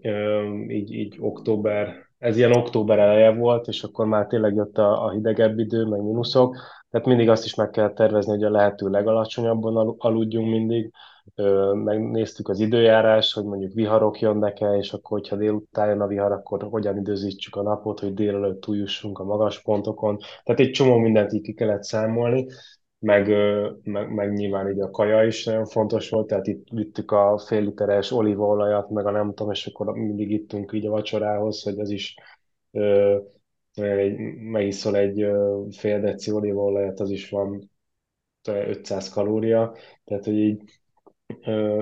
ö, 0.00 0.42
így, 0.68 0.92
így 0.92 1.16
október, 1.20 1.94
ez 2.18 2.36
ilyen 2.36 2.56
október 2.56 2.98
eleje 2.98 3.30
volt, 3.34 3.66
és 3.68 3.82
akkor 3.82 4.06
már 4.06 4.26
tényleg 4.26 4.54
jött 4.54 4.78
a, 4.78 5.04
a 5.04 5.10
hidegebb 5.10 5.58
idő, 5.58 5.84
meg 5.84 6.02
mínuszok, 6.02 6.56
tehát 6.90 7.06
mindig 7.06 7.28
azt 7.28 7.44
is 7.44 7.54
meg 7.54 7.70
kell 7.70 7.92
tervezni, 7.92 8.32
hogy 8.32 8.44
a 8.44 8.50
lehető 8.50 8.88
legalacsonyabban 8.88 9.76
al- 9.76 9.94
aludjunk 9.98 10.50
mindig, 10.50 10.92
Ö, 11.34 11.72
megnéztük 11.74 12.48
az 12.48 12.60
időjárás, 12.60 13.32
hogy 13.32 13.44
mondjuk 13.44 13.72
viharok 13.72 14.20
jönnek-e, 14.20 14.76
és 14.76 14.92
akkor, 14.92 15.18
hogyha 15.18 15.36
délután 15.36 15.88
jön 15.88 16.00
a 16.00 16.06
vihar, 16.06 16.32
akkor 16.32 16.62
hogyan 16.62 16.96
időzítsük 16.98 17.56
a 17.56 17.62
napot, 17.62 18.00
hogy 18.00 18.14
délelőtt 18.14 18.60
túljussunk 18.60 19.18
a 19.18 19.24
magas 19.24 19.62
pontokon. 19.62 20.18
Tehát 20.44 20.60
egy 20.60 20.70
csomó 20.70 20.96
mindent 20.98 21.32
így 21.32 21.42
ki 21.42 21.52
kellett 21.54 21.82
számolni, 21.82 22.46
meg, 23.04 23.28
meg, 23.82 24.14
meg 24.14 24.32
nyilván 24.32 24.70
így 24.70 24.80
a 24.80 24.90
kaja 24.90 25.24
is 25.24 25.44
nagyon 25.44 25.64
fontos 25.64 26.10
volt, 26.10 26.26
tehát 26.26 26.46
itt 26.46 26.68
vittük 26.70 27.10
a 27.10 27.38
fél 27.38 27.60
literes 27.60 28.10
olívaolajat, 28.10 28.90
meg 28.90 29.06
a 29.06 29.10
nem 29.10 29.34
tudom, 29.34 29.52
és 29.52 29.66
akkor 29.66 29.94
mindig 29.94 30.30
ittunk 30.30 30.72
így 30.72 30.86
a 30.86 30.90
vacsorához, 30.90 31.62
hogy 31.62 31.78
az 31.78 31.90
is 31.90 32.14
egy, 33.72 34.18
megiszol 34.36 34.96
egy 34.96 35.26
fél 35.70 36.00
deci 36.00 36.30
olívaolajat, 36.30 37.00
az 37.00 37.10
is 37.10 37.30
van 37.30 37.70
500 38.48 39.08
kalória, 39.08 39.74
tehát 40.04 40.24
hogy 40.24 40.38
így, 40.38 40.62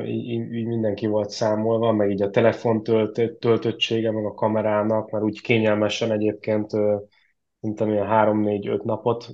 így, 0.05 0.53
így 0.53 0.66
mindenki 0.66 1.07
volt 1.07 1.31
számolva, 1.31 1.93
meg 1.93 2.11
így 2.11 2.23
a 2.23 2.31
telefon 2.31 2.82
tölt, 2.82 3.39
töltöttsége, 3.39 4.11
meg 4.11 4.24
a 4.24 4.35
kamerának, 4.35 5.11
mert 5.11 5.24
úgy 5.24 5.40
kényelmesen 5.40 6.12
egyébként, 6.12 6.73
mint 7.61 7.81
amilyen 7.81 8.07
3-4-5 8.07 8.82
napot, 8.82 9.27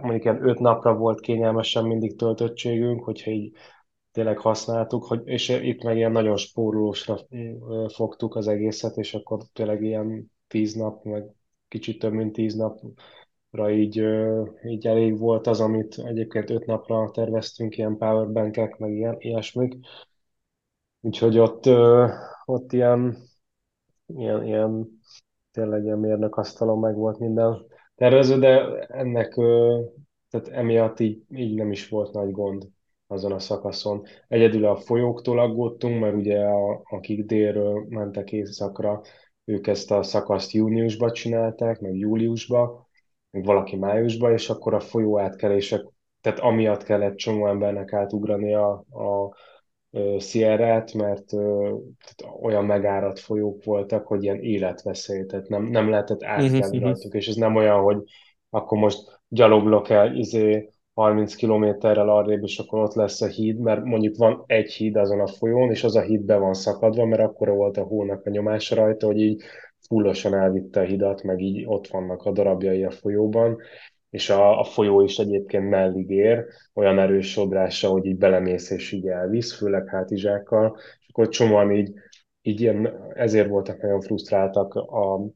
mondjuk 0.00 0.24
ilyen 0.24 0.48
5 0.48 0.58
napra 0.58 0.94
volt 0.96 1.20
kényelmesen 1.20 1.84
mindig 1.84 2.16
töltöttségünk, 2.16 3.04
hogyha 3.04 3.30
így 3.30 3.56
tényleg 4.12 4.38
használtuk, 4.38 5.04
hogy, 5.04 5.20
és 5.24 5.48
itt 5.48 5.82
meg 5.82 5.96
ilyen 5.96 6.12
nagyon 6.12 6.36
spórolósra 6.36 7.18
fogtuk 7.94 8.34
az 8.34 8.48
egészet, 8.48 8.96
és 8.96 9.14
akkor 9.14 9.42
tényleg 9.52 9.82
ilyen 9.82 10.32
10 10.48 10.74
nap, 10.74 11.04
meg 11.04 11.24
kicsit 11.68 11.98
több 11.98 12.12
mint 12.12 12.32
10 12.32 12.54
nap 12.54 12.80
ra 13.50 13.70
így, 13.70 14.04
így 14.64 14.86
elég 14.86 15.18
volt 15.18 15.46
az, 15.46 15.60
amit 15.60 15.98
egyébként 15.98 16.50
öt 16.50 16.66
napra 16.66 17.10
terveztünk, 17.10 17.76
ilyen 17.76 17.96
powerbankek, 17.96 18.78
meg 18.78 18.92
ilyen, 18.92 19.16
ilyesmik. 19.18 19.74
Úgyhogy 21.00 21.38
ott, 21.38 21.66
ott 22.44 22.72
ilyen, 22.72 23.16
ilyen, 24.06 24.44
ilyen 24.44 25.00
tényleg 25.50 25.84
ilyen 25.84 25.98
mérnökasztalon 25.98 26.78
meg 26.78 26.94
volt 26.94 27.18
minden 27.18 27.66
tervező, 27.94 28.38
de 28.38 28.78
ennek, 28.86 29.34
tehát 30.30 30.48
emiatt 30.48 31.00
így, 31.00 31.22
így 31.30 31.54
nem 31.54 31.70
is 31.70 31.88
volt 31.88 32.12
nagy 32.12 32.30
gond 32.30 32.68
azon 33.06 33.32
a 33.32 33.38
szakaszon. 33.38 34.02
Egyedül 34.28 34.64
a 34.66 34.76
folyóktól 34.76 35.38
aggódtunk, 35.38 36.00
mert 36.00 36.14
ugye 36.14 36.44
a, 36.44 36.82
akik 36.84 37.24
délről 37.24 37.86
mentek 37.88 38.32
északra, 38.32 39.00
ők 39.44 39.66
ezt 39.66 39.90
a 39.90 40.02
szakaszt 40.02 40.52
júniusban 40.52 41.12
csinálták, 41.12 41.80
meg 41.80 41.96
júliusban, 41.96 42.86
még 43.30 43.44
valaki 43.44 43.76
májusban, 43.76 44.32
és 44.32 44.50
akkor 44.50 44.74
a 44.74 44.80
folyó 44.80 45.18
átkelések, 45.18 45.84
tehát 46.20 46.38
amiatt 46.38 46.82
kellett 46.82 47.16
csomó 47.16 47.46
embernek 47.46 47.92
átugrani 47.92 48.54
a, 48.54 48.70
a 48.90 49.34
Sierra-t, 50.18 50.94
mert 50.94 51.26
tehát 51.26 52.36
olyan 52.42 52.64
megáradt 52.64 53.18
folyók 53.18 53.64
voltak, 53.64 54.06
hogy 54.06 54.22
ilyen 54.22 54.40
életveszély, 54.40 55.26
tehát 55.26 55.48
nem, 55.48 55.64
nem 55.64 55.90
lehetett 55.90 56.20
mhm, 56.20 56.30
átkelni 56.30 56.58
uh-huh. 56.58 56.80
rajtuk, 56.80 57.14
és 57.14 57.28
ez 57.28 57.36
nem 57.36 57.56
olyan, 57.56 57.80
hogy 57.80 58.02
akkor 58.50 58.78
most 58.78 59.20
gyaloglok 59.28 59.90
el 59.90 60.16
izé 60.16 60.68
30 60.94 61.34
kilométerrel 61.34 62.08
arrébb, 62.08 62.42
és 62.42 62.58
akkor 62.58 62.82
ott 62.82 62.94
lesz 62.94 63.20
a 63.20 63.26
híd, 63.26 63.58
mert 63.58 63.84
mondjuk 63.84 64.16
van 64.16 64.44
egy 64.46 64.72
híd 64.72 64.96
azon 64.96 65.20
a 65.20 65.26
folyón, 65.26 65.70
és 65.70 65.84
az 65.84 65.96
a 65.96 66.02
híd 66.02 66.20
be 66.20 66.36
van 66.36 66.54
szakadva, 66.54 67.04
mert 67.04 67.22
akkor 67.22 67.48
volt 67.48 67.76
a 67.76 67.82
hónak 67.82 68.26
a 68.26 68.30
nyomása 68.30 68.74
rajta, 68.74 69.06
hogy 69.06 69.20
így 69.20 69.42
fullosan 69.88 70.34
elvitte 70.34 70.80
a 70.80 70.84
hidat, 70.84 71.22
meg 71.22 71.40
így 71.40 71.64
ott 71.66 71.86
vannak 71.86 72.22
a 72.22 72.32
darabjai 72.32 72.84
a 72.84 72.90
folyóban, 72.90 73.58
és 74.14 74.30
a, 74.30 74.60
a 74.60 74.64
folyó 74.64 75.00
is 75.00 75.18
egyébként 75.18 75.68
mellig 75.68 76.10
ér, 76.10 76.44
olyan 76.74 76.98
erős 76.98 77.30
sodrása, 77.30 77.88
hogy 77.88 78.04
így 78.06 78.16
belemész 78.16 78.70
és 78.70 78.92
így 78.92 79.06
elvisz, 79.06 79.56
főleg 79.56 79.88
hátizsákkal, 79.88 80.76
és 81.00 81.06
akkor 81.08 81.28
csomóan 81.28 81.72
így, 81.72 81.92
így 82.42 82.60
ilyen, 82.60 83.10
ezért 83.14 83.48
voltak 83.48 83.82
nagyon 83.82 84.00
frusztráltak, 84.00 84.74
a, 84.74 85.26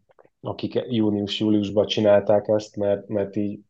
akik 0.41 0.85
június-júliusban 0.89 1.87
csinálták 1.87 2.49
ezt, 2.49 2.77
mert, 2.77 3.09
mert 3.09 3.37
így 3.37 3.61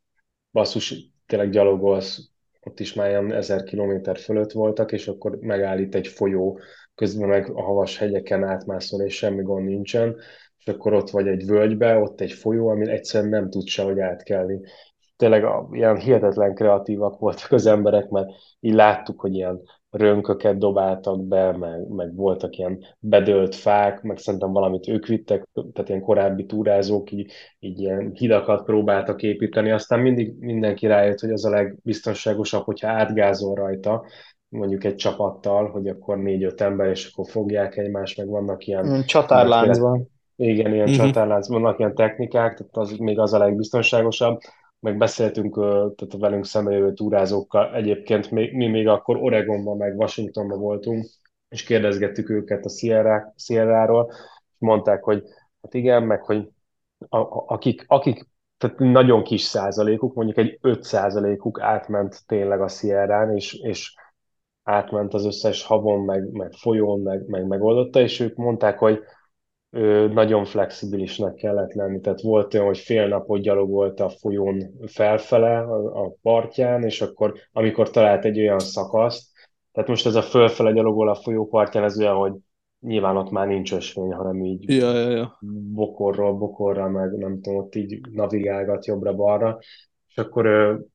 basszus, 0.53 0.95
tényleg 1.27 1.51
gyalogolsz, 1.51 2.31
ott 2.63 2.81
is 2.81 2.95
már 2.95 3.09
ilyen 3.09 3.33
ezer 3.33 3.63
kilométer 3.63 4.19
fölött 4.19 4.53
voltak, 4.53 4.93
és 4.93 5.09
akkor 5.09 5.39
megállít 5.41 5.95
egy 5.95 6.07
folyó, 6.07 6.59
közben 6.95 7.29
meg 7.29 7.51
a 7.51 7.63
havas 7.63 7.99
hegyeken 7.99 8.45
átmászol, 8.45 9.03
és 9.03 9.17
semmi 9.17 9.43
gond 9.43 9.65
nincsen, 9.65 10.17
és 10.59 10.75
akkor 10.75 10.93
ott 10.93 11.11
vagy 11.11 11.27
egy 11.27 11.47
völgybe, 11.47 11.97
ott 11.97 12.21
egy 12.21 12.33
folyó, 12.33 12.69
ami 12.69 12.91
egyszerűen 12.91 13.31
nem 13.31 13.51
tud 13.51 13.67
sehogy 13.67 14.01
átkelni. 14.01 14.61
Tényleg 15.19 15.45
a, 15.45 15.69
ilyen 15.73 15.97
hihetetlen 15.97 16.55
kreatívak 16.55 17.19
voltak 17.19 17.53
az 17.53 17.67
emberek, 17.67 18.09
mert 18.09 18.29
így 18.61 18.75
láttuk, 18.75 19.21
hogy 19.21 19.35
ilyen 19.35 19.61
rönköket 19.91 20.59
dobáltak 20.59 21.25
be, 21.25 21.57
meg, 21.57 21.89
meg 21.89 22.15
voltak 22.15 22.57
ilyen 22.57 22.85
bedölt 22.99 23.55
fák, 23.55 24.03
meg 24.03 24.19
szerintem 24.19 24.53
valamit 24.53 24.89
ők 24.89 25.07
vittek, 25.07 25.49
tehát 25.73 25.89
ilyen 25.89 26.01
korábbi 26.01 26.47
túrázók 26.47 27.11
így, 27.11 27.33
így 27.59 27.81
ilyen 27.81 28.11
hidakat 28.15 28.65
próbáltak 28.65 29.23
építeni, 29.23 29.71
aztán 29.71 30.01
mindig 30.01 30.35
mindenki 30.39 30.87
rájött, 30.87 31.21
hogy 31.21 31.31
az 31.31 31.45
a 31.45 31.51
legbiztonságosabb, 31.51 32.65
hogyha 32.65 32.89
átgázol 32.89 33.55
rajta, 33.55 34.05
mondjuk 34.49 34.85
egy 34.85 34.95
csapattal, 34.95 35.71
hogy 35.71 35.89
akkor 35.89 36.19
négy-öt 36.19 36.61
ember, 36.61 36.89
és 36.89 37.11
akkor 37.13 37.31
fogják 37.31 37.77
egymást, 37.77 38.19
meg 38.19 38.29
vannak 38.29 38.67
ilyen... 38.67 39.05
Csatárláncban. 39.07 40.09
Igen, 40.37 40.73
ilyen 40.73 40.89
uh-huh. 40.89 41.07
csatárlánc, 41.07 41.49
vannak 41.49 41.79
ilyen 41.79 41.95
technikák, 41.95 42.57
tehát 42.57 42.77
az 42.77 42.97
még 42.97 43.19
az 43.19 43.33
a 43.33 43.39
legbiztonságosabb. 43.39 44.39
Meg 44.81 44.97
beszéltünk 44.97 45.55
tehát 45.55 46.15
a 46.15 46.19
velünk 46.19 46.45
szembejövő 46.45 46.93
túrázókkal. 46.93 47.75
Egyébként 47.75 48.31
még, 48.31 48.53
mi 48.53 48.67
még 48.67 48.89
akkor 48.89 49.17
Oregonban, 49.17 49.77
meg 49.77 49.99
Washingtonban 49.99 50.59
voltunk, 50.59 51.07
és 51.49 51.63
kérdezgettük 51.63 52.31
őket 52.31 52.65
a 52.65 52.69
Sierra, 52.69 53.35
Sierra-ról, 53.37 54.07
és 54.11 54.57
mondták, 54.59 55.03
hogy 55.05 55.23
hát 55.63 55.75
igen, 55.75 56.03
meg 56.03 56.23
hogy 56.23 56.49
a, 57.09 57.17
a, 57.19 57.45
akik, 57.47 57.85
akik 57.87 58.27
tehát 58.57 58.79
nagyon 58.79 59.23
kis 59.23 59.43
százalékuk, 59.43 60.15
mondjuk 60.15 60.39
egy 60.39 60.59
5 60.61 60.83
százalékuk 60.83 61.61
átment 61.61 62.27
tényleg 62.27 62.61
a 62.61 62.69
Sierra-n, 62.69 63.37
és, 63.37 63.53
és 63.55 63.95
átment 64.63 65.15
az 65.15 65.25
összes 65.25 65.65
havon, 65.65 66.05
meg, 66.05 66.31
meg 66.33 66.53
folyón, 66.53 67.01
meg, 67.01 67.27
meg 67.27 67.47
megoldotta, 67.47 68.01
és 68.01 68.21
ők 68.21 68.37
mondták, 68.37 68.79
hogy 68.79 69.01
nagyon 70.13 70.45
flexibilisnek 70.45 71.35
kellett 71.35 71.73
lenni. 71.73 72.01
Tehát 72.01 72.21
volt 72.21 72.55
olyan, 72.55 72.67
hogy 72.67 72.79
fél 72.79 73.09
napot 73.09 73.41
gyalogolt 73.41 74.01
a 74.01 74.09
folyón 74.09 74.71
felfele 74.87 75.59
a, 75.59 76.05
a 76.05 76.15
partján, 76.23 76.85
és 76.85 77.01
akkor 77.01 77.35
amikor 77.53 77.91
talált 77.91 78.25
egy 78.25 78.39
olyan 78.39 78.59
szakaszt, 78.59 79.37
tehát 79.73 79.89
most 79.89 80.07
ez 80.07 80.15
a 80.15 80.23
fölfele 80.23 80.73
gyalogol 80.73 81.09
a 81.09 81.15
folyó 81.15 81.47
partján, 81.47 81.85
ez 81.85 81.99
olyan, 81.99 82.17
hogy 82.17 82.33
nyilván 82.81 83.17
ott 83.17 83.31
már 83.31 83.47
nincs 83.47 83.73
ösvény, 83.73 84.13
hanem 84.13 84.45
így 84.45 84.71
ja, 84.71 84.93
ja, 84.93 85.11
ja. 85.11 85.39
bokorról 85.73 86.33
bokorra, 86.33 86.89
meg 86.89 87.11
nem 87.13 87.41
tudom, 87.41 87.59
ott 87.59 87.75
így 87.75 88.01
navigálgat 88.13 88.87
jobbra-balra, 88.87 89.59
és 90.19 90.25
akkor 90.25 90.47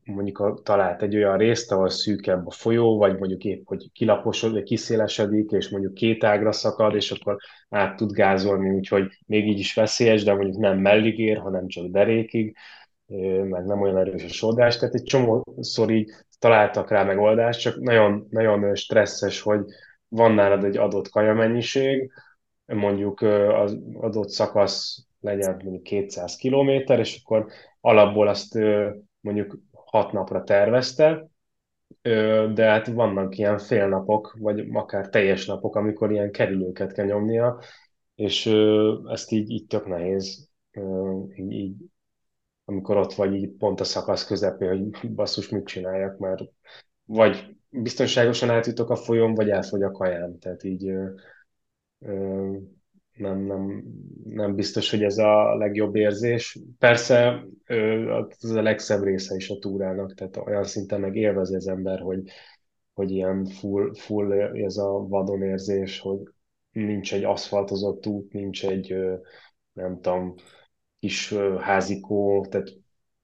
mondjuk 0.03 0.39
a, 0.39 0.53
talált 0.63 1.01
egy 1.01 1.15
olyan 1.15 1.37
részt, 1.37 1.71
ahol 1.71 1.89
szűkebb 1.89 2.47
a 2.47 2.51
folyó, 2.51 2.97
vagy 2.97 3.17
mondjuk 3.17 3.43
épp, 3.43 3.61
hogy 3.65 3.91
kilaposod, 3.93 4.63
kiszélesedik, 4.63 5.51
és 5.51 5.69
mondjuk 5.69 5.93
két 5.93 6.23
ágra 6.23 6.51
szakad, 6.51 6.95
és 6.95 7.11
akkor 7.11 7.37
át 7.69 7.95
tud 7.95 8.11
gázolni, 8.11 8.69
úgyhogy 8.69 9.07
még 9.25 9.47
így 9.47 9.59
is 9.59 9.73
veszélyes, 9.73 10.23
de 10.23 10.33
mondjuk 10.33 10.57
nem 10.57 10.79
mellig 10.79 11.37
hanem 11.37 11.67
csak 11.67 11.85
derékig, 11.85 12.55
meg 13.43 13.65
nem 13.65 13.81
olyan 13.81 13.97
erős 13.97 14.23
a 14.23 14.27
sodrás, 14.27 14.77
tehát 14.77 14.95
egy 14.95 15.03
csomószor 15.03 15.91
így 15.91 16.11
találtak 16.39 16.89
rá 16.89 17.03
megoldást, 17.03 17.59
csak 17.59 17.79
nagyon, 17.79 18.27
nagyon 18.29 18.75
stresszes, 18.75 19.41
hogy 19.41 19.65
van 20.07 20.31
nálad 20.31 20.63
egy 20.63 20.77
adott 20.77 21.09
kajamennyiség, 21.09 22.11
mondjuk 22.65 23.21
az 23.21 23.77
adott 23.93 24.29
szakasz 24.29 25.05
legyen 25.19 25.61
mondjuk 25.63 25.83
200 25.83 26.35
kilométer, 26.35 26.99
és 26.99 27.19
akkor 27.23 27.51
alapból 27.81 28.27
azt 28.27 28.59
mondjuk 29.23 29.57
hat 29.71 30.11
napra 30.11 30.43
tervezte, 30.43 31.27
de 32.53 32.65
hát 32.65 32.87
vannak 32.87 33.37
ilyen 33.37 33.57
félnapok, 33.57 34.35
vagy 34.39 34.67
akár 34.73 35.09
teljes 35.09 35.45
napok, 35.45 35.75
amikor 35.75 36.11
ilyen 36.11 36.31
kerülőket 36.31 36.93
kell 36.93 37.05
nyomnia, 37.05 37.59
és 38.15 38.45
ezt 39.05 39.31
így, 39.31 39.49
így 39.49 39.67
tök 39.67 39.87
nehéz, 39.87 40.49
így, 41.35 41.51
így, 41.51 41.75
amikor 42.65 42.97
ott 42.97 43.13
vagy 43.13 43.33
így 43.33 43.49
pont 43.49 43.79
a 43.79 43.83
szakasz 43.83 44.25
közepén, 44.25 44.69
hogy 44.69 45.11
basszus, 45.15 45.49
mit 45.49 45.65
csináljak, 45.65 46.17
mert 46.17 46.41
vagy 47.05 47.55
biztonságosan 47.69 48.49
átjutok 48.49 48.89
a 48.89 48.95
folyón, 48.95 49.33
vagy 49.33 49.49
elfogy 49.49 49.81
a 49.81 49.91
kaján, 49.91 50.39
tehát 50.39 50.63
így 50.63 50.93
nem, 53.13 53.45
nem, 53.45 53.83
nem 54.23 54.55
biztos, 54.55 54.89
hogy 54.89 55.03
ez 55.03 55.17
a 55.17 55.55
legjobb 55.55 55.95
érzés. 55.95 56.59
Persze 56.79 57.45
ez 58.41 58.49
a 58.49 58.61
legszebb 58.61 59.03
része 59.03 59.35
is 59.35 59.49
a 59.49 59.59
túrának, 59.59 60.13
tehát 60.13 60.37
olyan 60.37 60.63
szinten 60.63 60.99
meg 60.99 61.15
élvezi 61.15 61.55
az 61.55 61.67
ember, 61.67 61.99
hogy, 61.99 62.23
hogy 62.93 63.11
ilyen 63.11 63.45
full, 63.45 63.93
full 63.93 64.31
ez 64.41 64.77
a 64.77 65.07
vadon 65.07 65.43
érzés, 65.43 65.99
hogy 65.99 66.19
nincs 66.71 67.13
egy 67.13 67.23
aszfaltozott 67.23 68.07
út, 68.07 68.33
nincs 68.33 68.65
egy 68.65 68.95
nem 69.73 69.99
tudom, 70.01 70.35
kis 70.99 71.33
házikó, 71.59 72.45
tehát 72.49 72.73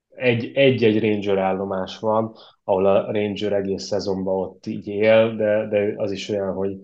egy-egy 0.09 0.99
ranger 0.99 1.37
állomás 1.37 1.99
van, 1.99 2.35
ahol 2.63 2.85
a 2.85 3.11
ranger 3.11 3.53
egész 3.53 3.83
szezonban 3.83 4.35
ott 4.35 4.65
így 4.65 4.87
él, 4.87 5.35
de, 5.35 5.67
de 5.67 5.93
az 5.95 6.11
is 6.11 6.29
olyan, 6.29 6.53
hogy 6.53 6.77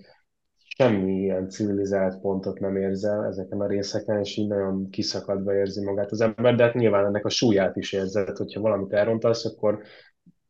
semmi 0.78 1.14
ilyen 1.14 1.50
civilizált 1.50 2.20
pontot 2.22 2.60
nem 2.60 2.76
érzel 2.76 3.26
ezeken 3.26 3.62
a 3.62 3.68
részeken, 3.68 4.20
és 4.20 4.38
így 4.38 4.48
nagyon 4.48 4.90
kiszakadva 4.90 5.56
érzi 5.56 5.84
magát 5.84 6.12
az 6.12 6.22
ember, 6.22 6.56
de 6.56 6.64
hát 6.64 6.74
nyilván 6.74 7.06
ennek 7.06 7.26
a 7.26 7.30
súlyát 7.30 7.76
is 7.76 7.94
érzed, 7.94 8.38
hogyha 8.38 8.62
valamit 8.62 8.94
elrontasz, 8.94 9.46
akkor 9.46 9.82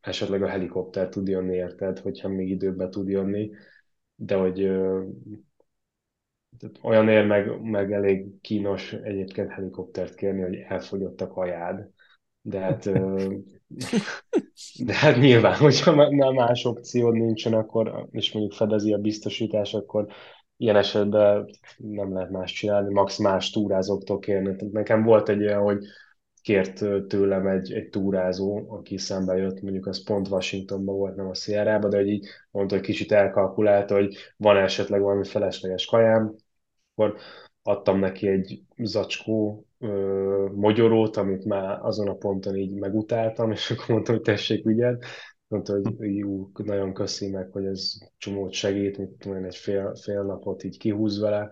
esetleg 0.00 0.42
a 0.42 0.48
helikopter 0.48 1.08
tud 1.08 1.28
jönni, 1.28 1.54
érted, 1.54 1.98
hogyha 1.98 2.28
még 2.28 2.50
időben 2.50 2.90
tud 2.90 3.08
jönni, 3.08 3.50
de 4.14 4.34
hogy 4.34 4.70
olyan 6.82 7.08
ér 7.08 7.26
meg, 7.26 7.60
meg 7.62 7.92
elég 7.92 8.40
kínos 8.40 8.92
egyébként 8.92 9.50
helikoptert 9.50 10.14
kérni, 10.14 10.42
hogy 10.42 10.56
elfogyott 10.56 11.20
a 11.20 11.28
kajád. 11.28 11.88
De 12.48 12.58
hát, 12.58 12.90
de 14.86 14.94
hát 14.94 15.16
nyilván, 15.16 15.54
hogyha 15.56 16.08
nem 16.10 16.34
más 16.34 16.64
opciód 16.64 17.14
nincsen, 17.14 17.54
akkor, 17.54 18.08
és 18.10 18.32
mondjuk 18.32 18.54
fedezi 18.54 18.92
a 18.92 18.98
biztosítás, 18.98 19.74
akkor 19.74 20.06
ilyen 20.56 20.76
esetben 20.76 21.50
nem 21.76 22.12
lehet 22.12 22.30
más 22.30 22.52
csinálni, 22.52 22.92
max 22.92 23.18
más 23.18 23.50
túrázóktól 23.50 24.18
kérni. 24.18 24.56
Tehát 24.56 24.72
nekem 24.72 25.02
volt 25.02 25.28
egy 25.28 25.40
olyan, 25.40 25.62
hogy 25.62 25.84
kért 26.42 27.06
tőlem 27.08 27.46
egy, 27.46 27.72
egy 27.72 27.88
túrázó, 27.88 28.64
aki 28.68 28.98
szembe 28.98 29.36
jött, 29.36 29.60
mondjuk 29.60 29.86
az 29.86 30.04
pont 30.04 30.28
Washingtonban 30.28 30.96
volt, 30.96 31.16
nem 31.16 31.28
a 31.28 31.34
Sierra-ba, 31.34 31.88
de 31.88 31.96
hogy 31.96 32.08
így 32.08 32.26
mondta, 32.50 32.74
hogy 32.74 32.84
kicsit 32.84 33.12
elkalkulálta, 33.12 33.94
hogy 33.94 34.16
van 34.36 34.56
esetleg 34.56 35.00
valami 35.00 35.24
felesleges 35.24 35.86
kajám, 35.86 36.34
akkor 36.94 37.16
adtam 37.66 37.98
neki 37.98 38.28
egy 38.28 38.62
zacskó 38.76 39.64
ö, 39.78 40.48
mogyorót, 40.54 41.16
amit 41.16 41.44
már 41.44 41.78
azon 41.82 42.08
a 42.08 42.14
ponton 42.14 42.56
így 42.56 42.74
megutáltam, 42.74 43.50
és 43.50 43.70
akkor 43.70 43.88
mondtam, 43.88 44.14
hogy 44.14 44.24
tessék, 44.24 44.66
ügyed. 44.66 45.02
Mondta, 45.48 45.72
hogy 45.72 46.16
jó, 46.16 46.50
nagyon 46.64 46.92
köszi 46.94 47.30
meg, 47.30 47.50
hogy 47.52 47.64
ez 47.64 47.92
csomót 48.16 48.52
segít, 48.52 48.98
mint 48.98 49.18
tudom 49.18 49.44
egy 49.44 49.56
fél, 49.56 49.94
fél 50.02 50.22
napot 50.22 50.64
így 50.64 50.78
kihúz 50.78 51.20
vele. 51.20 51.50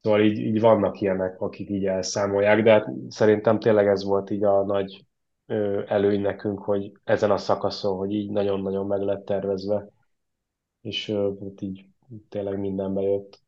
Szóval 0.00 0.20
így, 0.20 0.38
így 0.38 0.60
vannak 0.60 1.00
ilyenek, 1.00 1.40
akik 1.40 1.68
így 1.68 1.86
elszámolják, 1.86 2.62
de 2.62 2.70
hát 2.70 2.86
szerintem 3.08 3.58
tényleg 3.58 3.86
ez 3.86 4.04
volt 4.04 4.30
így 4.30 4.44
a 4.44 4.64
nagy 4.64 5.04
előny 5.86 6.20
nekünk, 6.20 6.58
hogy 6.58 6.92
ezen 7.04 7.30
a 7.30 7.36
szakaszon, 7.36 7.96
hogy 7.96 8.12
így 8.12 8.30
nagyon-nagyon 8.30 8.86
meg 8.86 9.00
lett 9.00 9.24
tervezve, 9.24 9.88
és 10.80 11.10
hát 11.40 11.60
így 11.60 11.84
tényleg 12.28 12.58
minden 12.58 12.94
bejött. 12.94 13.40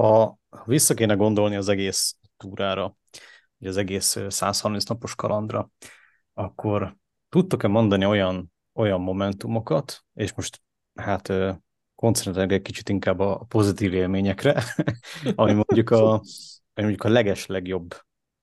Ha 0.00 0.38
vissza 0.64 0.94
kéne 0.94 1.14
gondolni 1.14 1.56
az 1.56 1.68
egész 1.68 2.16
túrára, 2.36 2.96
az 3.58 3.76
egész 3.76 4.18
130 4.28 4.84
napos 4.84 5.14
kalandra, 5.14 5.70
akkor 6.34 6.96
tudtok-e 7.28 7.68
mondani 7.68 8.04
olyan, 8.04 8.52
olyan 8.74 9.00
momentumokat, 9.00 10.04
és 10.14 10.32
most 10.32 10.62
hát 10.94 11.32
koncentrálok 11.94 12.52
egy 12.52 12.62
kicsit 12.62 12.88
inkább 12.88 13.18
a 13.18 13.44
pozitív 13.48 13.94
élményekre, 13.94 14.62
ami 15.34 15.52
mondjuk 15.52 15.90
a, 15.90 16.12
ami 16.12 16.22
mondjuk 16.74 17.04
a 17.04 17.08
leges 17.08 17.46
legjobb 17.46 17.94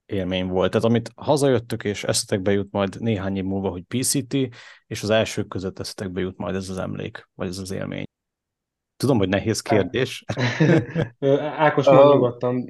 élmény 0.06 0.48
volt. 0.48 0.72
Tehát 0.72 0.86
amit 0.86 1.12
hazajöttök, 1.16 1.84
és 1.84 2.04
eszetekbe 2.04 2.52
jut 2.52 2.72
majd 2.72 3.02
néhány 3.02 3.36
év 3.36 3.44
múlva, 3.44 3.70
hogy 3.70 3.84
PCT, 3.84 4.34
és 4.88 5.04
az 5.04 5.10
elsők 5.10 5.48
között 5.48 5.80
eszetekbe 5.80 6.22
jut 6.22 6.38
majd 6.38 6.56
ez 6.56 6.70
az 6.70 6.78
emlék, 6.78 7.30
vagy 7.36 7.48
ez 7.48 7.58
az 7.58 7.72
élmény. 7.72 8.06
Tudom, 8.98 9.18
hogy 9.18 9.30
nehéz 9.30 9.62
kérdés. 9.62 10.26
Ákos, 11.58 11.86
már 11.86 12.06
nyugodtan. 12.06 12.66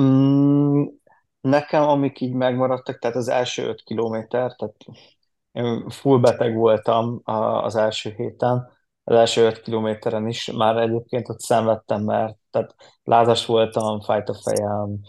Mm, 0.00 0.84
nekem, 1.40 1.82
amik 1.82 2.20
így 2.20 2.32
megmaradtak, 2.32 2.98
tehát 2.98 3.16
az 3.16 3.28
első 3.28 3.66
öt 3.66 3.82
kilométer, 3.82 4.54
tehát 4.56 4.74
én 5.52 5.88
full 5.88 6.18
beteg 6.18 6.54
voltam 6.54 7.20
az 7.24 7.76
első 7.76 8.14
héten, 8.16 8.70
az 9.04 9.16
első 9.16 9.42
öt 9.42 9.60
kilométeren 9.60 10.28
is, 10.28 10.50
már 10.52 10.76
egyébként 10.76 11.28
ott 11.28 11.40
szenvedtem, 11.40 12.02
mert 12.02 12.36
tehát 12.50 12.74
lázas 13.04 13.46
voltam, 13.46 14.00
fájt 14.00 14.28
a 14.28 14.34
fejem, 14.34 15.00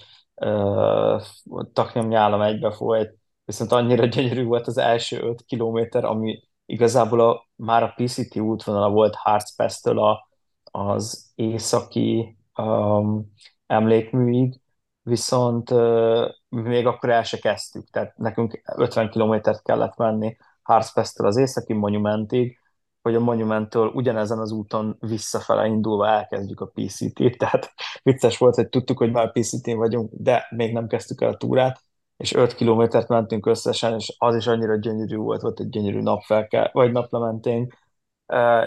taknyom 1.73 2.07
nyálam 2.07 2.41
egybe 2.41 2.71
folyt, 2.71 3.17
viszont 3.45 3.71
annyira 3.71 4.05
gyönyörű 4.05 4.43
volt 4.43 4.67
az 4.67 4.77
első 4.77 5.21
öt 5.21 5.43
kilométer, 5.45 6.05
ami 6.05 6.43
igazából 6.67 7.19
a, 7.19 7.47
már 7.55 7.83
a 7.83 7.93
PCT 7.95 8.37
útvonala 8.37 8.89
volt 8.89 9.15
Harcpesztől 9.15 9.99
a, 9.99 10.27
az 10.63 11.31
északi 11.35 12.37
um, 12.57 13.33
emlékműig, 13.65 14.61
viszont 15.01 15.71
uh, 15.71 16.25
még 16.49 16.85
akkor 16.85 17.09
el 17.09 17.23
se 17.23 17.37
kezdtük, 17.37 17.89
tehát 17.89 18.17
nekünk 18.17 18.61
50 18.75 19.09
kilométert 19.09 19.63
kellett 19.63 19.97
menni 19.97 20.37
Harcpesztől 20.61 21.27
az 21.27 21.37
északi 21.37 21.73
monumentig, 21.73 22.59
hogy 23.01 23.15
a 23.15 23.19
monumenttől 23.19 23.87
ugyanezen 23.87 24.39
az 24.39 24.51
úton 24.51 24.97
visszafele 24.99 25.65
indulva 25.65 26.07
elkezdjük 26.07 26.59
a 26.59 26.71
PCT-t, 26.73 27.37
tehát 27.37 27.73
vicces 28.03 28.37
volt, 28.37 28.55
hogy 28.55 28.69
tudtuk, 28.69 28.97
hogy 28.97 29.11
már 29.11 29.31
PCT-n 29.31 29.75
vagyunk, 29.75 30.11
de 30.13 30.47
még 30.49 30.73
nem 30.73 30.87
kezdtük 30.87 31.21
el 31.21 31.29
a 31.29 31.37
túrát, 31.37 31.83
és 32.17 32.33
5 32.33 32.55
kilométert 32.55 33.07
mentünk 33.07 33.45
összesen, 33.45 33.93
és 33.93 34.15
az 34.17 34.35
is 34.35 34.47
annyira 34.47 34.75
gyönyörű 34.75 35.15
volt, 35.15 35.41
volt 35.41 35.59
egy 35.59 35.69
gyönyörű 35.69 36.01
napfelke, 36.01 36.69
vagy 36.73 36.91
naplementénk, 36.91 37.77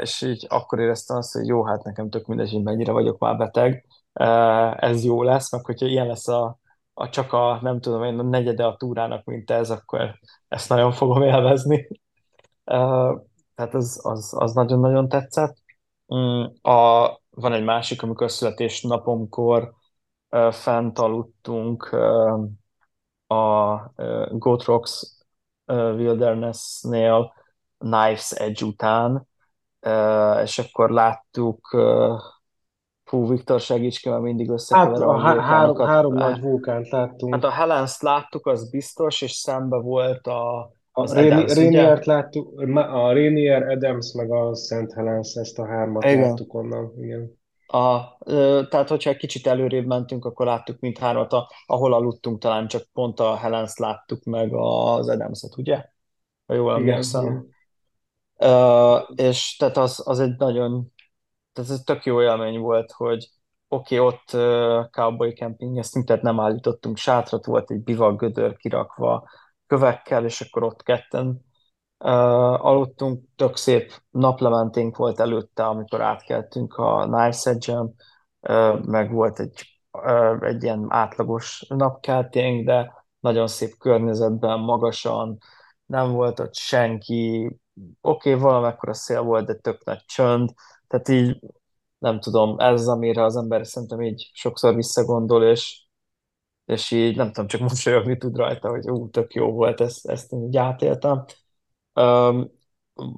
és 0.00 0.22
így 0.22 0.46
akkor 0.48 0.78
éreztem 0.78 1.16
azt, 1.16 1.32
hogy 1.32 1.46
jó, 1.46 1.64
hát 1.64 1.84
nekem 1.84 2.10
tök 2.10 2.26
mindegy, 2.26 2.52
hogy 2.52 2.62
mennyire 2.62 2.92
vagyok 2.92 3.18
már 3.18 3.36
beteg, 3.36 3.86
ez 4.76 5.04
jó 5.04 5.22
lesz, 5.22 5.52
meg 5.52 5.64
hogyha 5.64 5.86
ilyen 5.86 6.06
lesz 6.06 6.28
a, 6.28 6.58
a 6.94 7.08
csak 7.08 7.32
a, 7.32 7.58
nem 7.62 7.80
tudom 7.80 8.04
én, 8.04 8.18
a 8.18 8.22
negyede 8.22 8.66
a 8.66 8.76
túrának, 8.76 9.24
mint 9.24 9.50
ez, 9.50 9.70
akkor 9.70 10.18
ezt 10.48 10.68
nagyon 10.68 10.92
fogom 10.92 11.22
élvezni. 11.22 11.88
Tehát 13.54 13.74
az, 13.74 14.00
az, 14.02 14.34
az 14.36 14.52
nagyon-nagyon 14.52 15.08
tetszett. 15.08 15.56
Mm, 16.14 16.44
a, 16.62 17.08
van 17.30 17.52
egy 17.52 17.64
másik, 17.64 18.02
amikor 18.02 18.30
születésnapomkor 18.30 19.74
fent 20.50 20.98
aludtunk, 20.98 21.96
a 23.30 23.92
Goat 24.30 24.64
Rocks 24.64 25.16
Wilderness-nél 25.66 27.32
Knives 27.78 28.30
Edge 28.30 28.64
után, 28.64 29.28
és 30.42 30.58
akkor 30.58 30.90
láttuk 30.90 31.68
Fú, 33.04 33.28
Viktor, 33.28 33.60
segíts 33.60 34.00
ki, 34.00 34.08
mert 34.08 34.22
mindig 34.22 34.50
összekeverem 34.50 35.08
hát, 35.08 35.36
a, 35.36 35.38
a 35.38 35.42
három, 35.42 35.76
három 35.76 36.14
nagy 36.14 36.40
vulkánt 36.40 36.88
láttunk. 36.88 37.34
Hát 37.34 37.44
a 37.44 37.50
helens 37.50 38.00
láttuk, 38.00 38.46
az 38.46 38.70
biztos, 38.70 39.22
és 39.22 39.32
szembe 39.32 39.76
volt 39.76 40.26
a, 40.26 40.72
az 40.92 41.12
a 41.12 41.20
Adams, 41.20 41.54
Rainier-t 41.54 42.06
láttuk, 42.06 42.60
a 42.74 43.12
Rainier, 43.12 43.62
Adams, 43.62 44.12
meg 44.12 44.30
a 44.30 44.54
Szent 44.54 44.92
Helens, 44.92 45.34
ezt 45.34 45.58
a 45.58 45.66
hármat 45.66 46.04
igen. 46.04 46.20
láttuk 46.20 46.54
onnan. 46.54 46.92
Igen. 46.96 47.39
A, 47.70 48.18
tehát, 48.68 48.88
hogyha 48.88 49.10
egy 49.10 49.16
kicsit 49.16 49.46
előrébb 49.46 49.86
mentünk, 49.86 50.24
akkor 50.24 50.46
láttuk 50.46 50.80
mindhármat, 50.80 51.34
ahol 51.66 51.92
aludtunk, 51.94 52.40
talán 52.40 52.66
csak 52.66 52.82
pont 52.92 53.20
a 53.20 53.36
Helens 53.36 53.76
láttuk 53.76 54.24
meg 54.24 54.54
az 54.54 55.08
Adams-et, 55.08 55.56
ugye? 55.56 55.84
Ha 56.46 56.54
jól 56.54 56.74
emlékszem. 56.74 57.46
Uh, 58.36 59.00
és 59.14 59.56
tehát 59.56 59.76
az, 59.76 60.02
az 60.04 60.20
egy 60.20 60.36
nagyon, 60.36 60.92
tehát 61.52 61.70
ez 61.70 61.82
tök 61.84 62.04
jó 62.04 62.22
élmény 62.22 62.58
volt, 62.58 62.92
hogy 62.92 63.30
oké, 63.68 63.98
okay, 63.98 64.14
ott 64.14 64.32
uh, 64.32 64.90
cowboy 64.90 65.32
campingeztünk, 65.32 66.06
tehát 66.06 66.22
nem 66.22 66.40
állítottunk 66.40 66.96
sátrat, 66.96 67.44
volt 67.44 67.70
egy 67.70 67.82
bivak 67.82 68.20
gödör 68.20 68.56
kirakva 68.56 69.28
kövekkel, 69.66 70.24
és 70.24 70.40
akkor 70.40 70.62
ott 70.62 70.82
ketten 70.82 71.44
Uh, 72.04 72.64
aludtunk, 72.64 73.24
tök 73.36 73.56
szép 73.56 73.92
naplementénk 74.10 74.96
volt 74.96 75.20
előtte, 75.20 75.66
amikor 75.66 76.00
átkeltünk 76.00 76.74
a 76.74 77.02
Knives 77.02 77.46
Edge-en, 77.46 77.94
uh, 78.40 78.84
meg 78.86 79.12
volt 79.12 79.40
egy, 79.40 79.80
uh, 79.92 80.46
egy 80.46 80.62
ilyen 80.62 80.86
átlagos 80.88 81.64
napkelténk, 81.68 82.66
de 82.66 82.92
nagyon 83.20 83.46
szép 83.46 83.76
környezetben, 83.78 84.58
magasan, 84.58 85.38
nem 85.86 86.12
volt 86.12 86.40
ott 86.40 86.54
senki, 86.54 87.46
oké, 88.00 88.32
okay, 88.32 88.42
valamekkora 88.42 88.94
szél 88.94 89.22
volt, 89.22 89.46
de 89.46 89.54
tök 89.54 89.84
nagy 89.84 90.04
csönd, 90.04 90.50
tehát 90.86 91.08
így 91.08 91.38
nem 91.98 92.20
tudom, 92.20 92.58
ez 92.58 92.80
az, 92.80 92.88
amire 92.88 93.24
az 93.24 93.36
ember 93.36 93.66
szerintem 93.66 94.02
így 94.02 94.30
sokszor 94.32 94.74
visszagondol, 94.74 95.44
és, 95.44 95.84
és 96.64 96.90
így 96.90 97.16
nem 97.16 97.26
tudom, 97.26 97.46
csak 97.46 97.60
mosolyogni 97.60 98.16
tud 98.16 98.36
rajta, 98.36 98.68
hogy 98.68 98.90
ú, 98.90 99.10
tök 99.10 99.34
jó 99.34 99.52
volt, 99.52 99.80
ezt, 99.80 100.08
ezt 100.08 100.32
így 100.32 100.56
átéltem. 100.56 101.24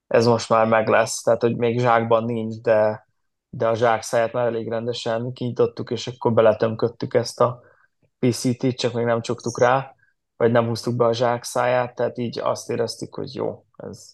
ez 0.07 0.25
most 0.25 0.49
már 0.49 0.67
meg 0.67 0.87
lesz, 0.87 1.21
tehát 1.21 1.41
hogy 1.41 1.57
még 1.57 1.79
zsákban 1.79 2.23
nincs, 2.23 2.55
de, 2.61 3.07
de 3.49 3.67
a 3.67 3.75
zsák 3.75 4.01
száját 4.01 4.33
már 4.33 4.45
elég 4.45 4.69
rendesen 4.69 5.33
kinyitottuk, 5.33 5.91
és 5.91 6.07
akkor 6.07 6.33
beletömködtük 6.33 7.13
ezt 7.13 7.39
a 7.39 7.61
PCT-t, 8.19 8.77
csak 8.77 8.93
még 8.93 9.05
nem 9.05 9.21
csuktuk 9.21 9.59
rá, 9.59 9.95
vagy 10.41 10.51
nem 10.51 10.67
húztuk 10.67 10.95
be 10.95 11.05
a 11.05 11.13
zsák 11.13 11.43
száját, 11.43 11.95
tehát 11.95 12.17
így 12.17 12.39
azt 12.39 12.69
éreztük, 12.69 13.15
hogy 13.15 13.33
jó, 13.33 13.65
ez, 13.77 14.13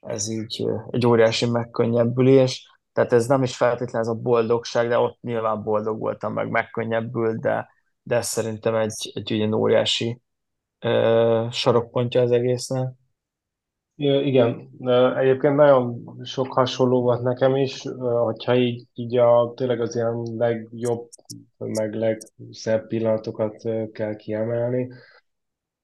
ez 0.00 0.28
így 0.28 0.66
egy 0.90 1.06
óriási 1.06 1.50
megkönnyebbülés. 1.50 2.68
Tehát 2.92 3.12
ez 3.12 3.26
nem 3.26 3.42
is 3.42 3.56
feltétlenül 3.56 4.08
ez 4.08 4.16
a 4.16 4.20
boldogság, 4.20 4.88
de 4.88 4.98
ott 4.98 5.20
nyilván 5.20 5.62
boldog 5.62 5.98
voltam, 5.98 6.32
meg 6.32 6.48
megkönnyebbült, 6.48 7.40
de, 7.40 7.68
de 8.02 8.16
ez 8.16 8.26
szerintem 8.26 8.74
egy, 8.74 9.10
egy 9.14 9.32
ugyan 9.32 9.52
óriási 9.52 10.20
ö, 10.78 11.46
sarokpontja 11.50 12.20
az 12.20 12.30
egésznek. 12.30 12.92
Igen, 13.94 14.70
egyébként 15.16 15.56
nagyon 15.56 16.04
sok 16.22 16.52
hasonló 16.52 17.02
volt 17.02 17.22
nekem 17.22 17.56
is, 17.56 17.82
hogyha 17.98 18.54
így, 18.54 18.86
így 18.94 19.16
a, 19.16 19.52
tényleg 19.56 19.80
az 19.80 19.94
ilyen 19.94 20.22
legjobb, 20.36 21.08
meg 21.56 21.94
legszebb 21.94 22.86
pillanatokat 22.86 23.62
kell 23.92 24.16
kiemelni. 24.16 24.88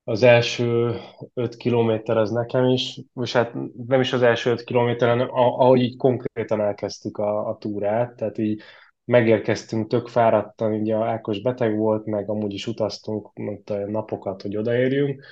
Az 0.08 0.22
első 0.22 0.94
öt 1.34 1.56
kilométer 1.56 2.16
az 2.16 2.30
nekem 2.30 2.64
is, 2.64 3.00
és 3.22 3.32
hát 3.32 3.54
nem 3.86 4.00
is 4.00 4.12
az 4.12 4.22
első 4.22 4.50
öt 4.50 4.64
kilométer, 4.64 5.08
hanem 5.08 5.28
ahogy 5.32 5.80
így 5.80 5.96
konkrétan 5.96 6.60
elkezdtük 6.60 7.18
a, 7.18 7.48
a 7.48 7.56
túrát, 7.56 8.16
tehát 8.16 8.38
így 8.38 8.62
megérkeztünk 9.04 9.88
tök 9.88 10.08
fáradtan, 10.08 10.74
így 10.74 10.90
a 10.90 11.04
Ákos 11.04 11.40
beteg 11.40 11.76
volt, 11.76 12.04
meg 12.04 12.30
amúgy 12.30 12.52
is 12.52 12.66
utaztunk 12.66 13.34
mondta, 13.34 13.86
napokat, 13.86 14.42
hogy 14.42 14.56
odaérjünk, 14.56 15.24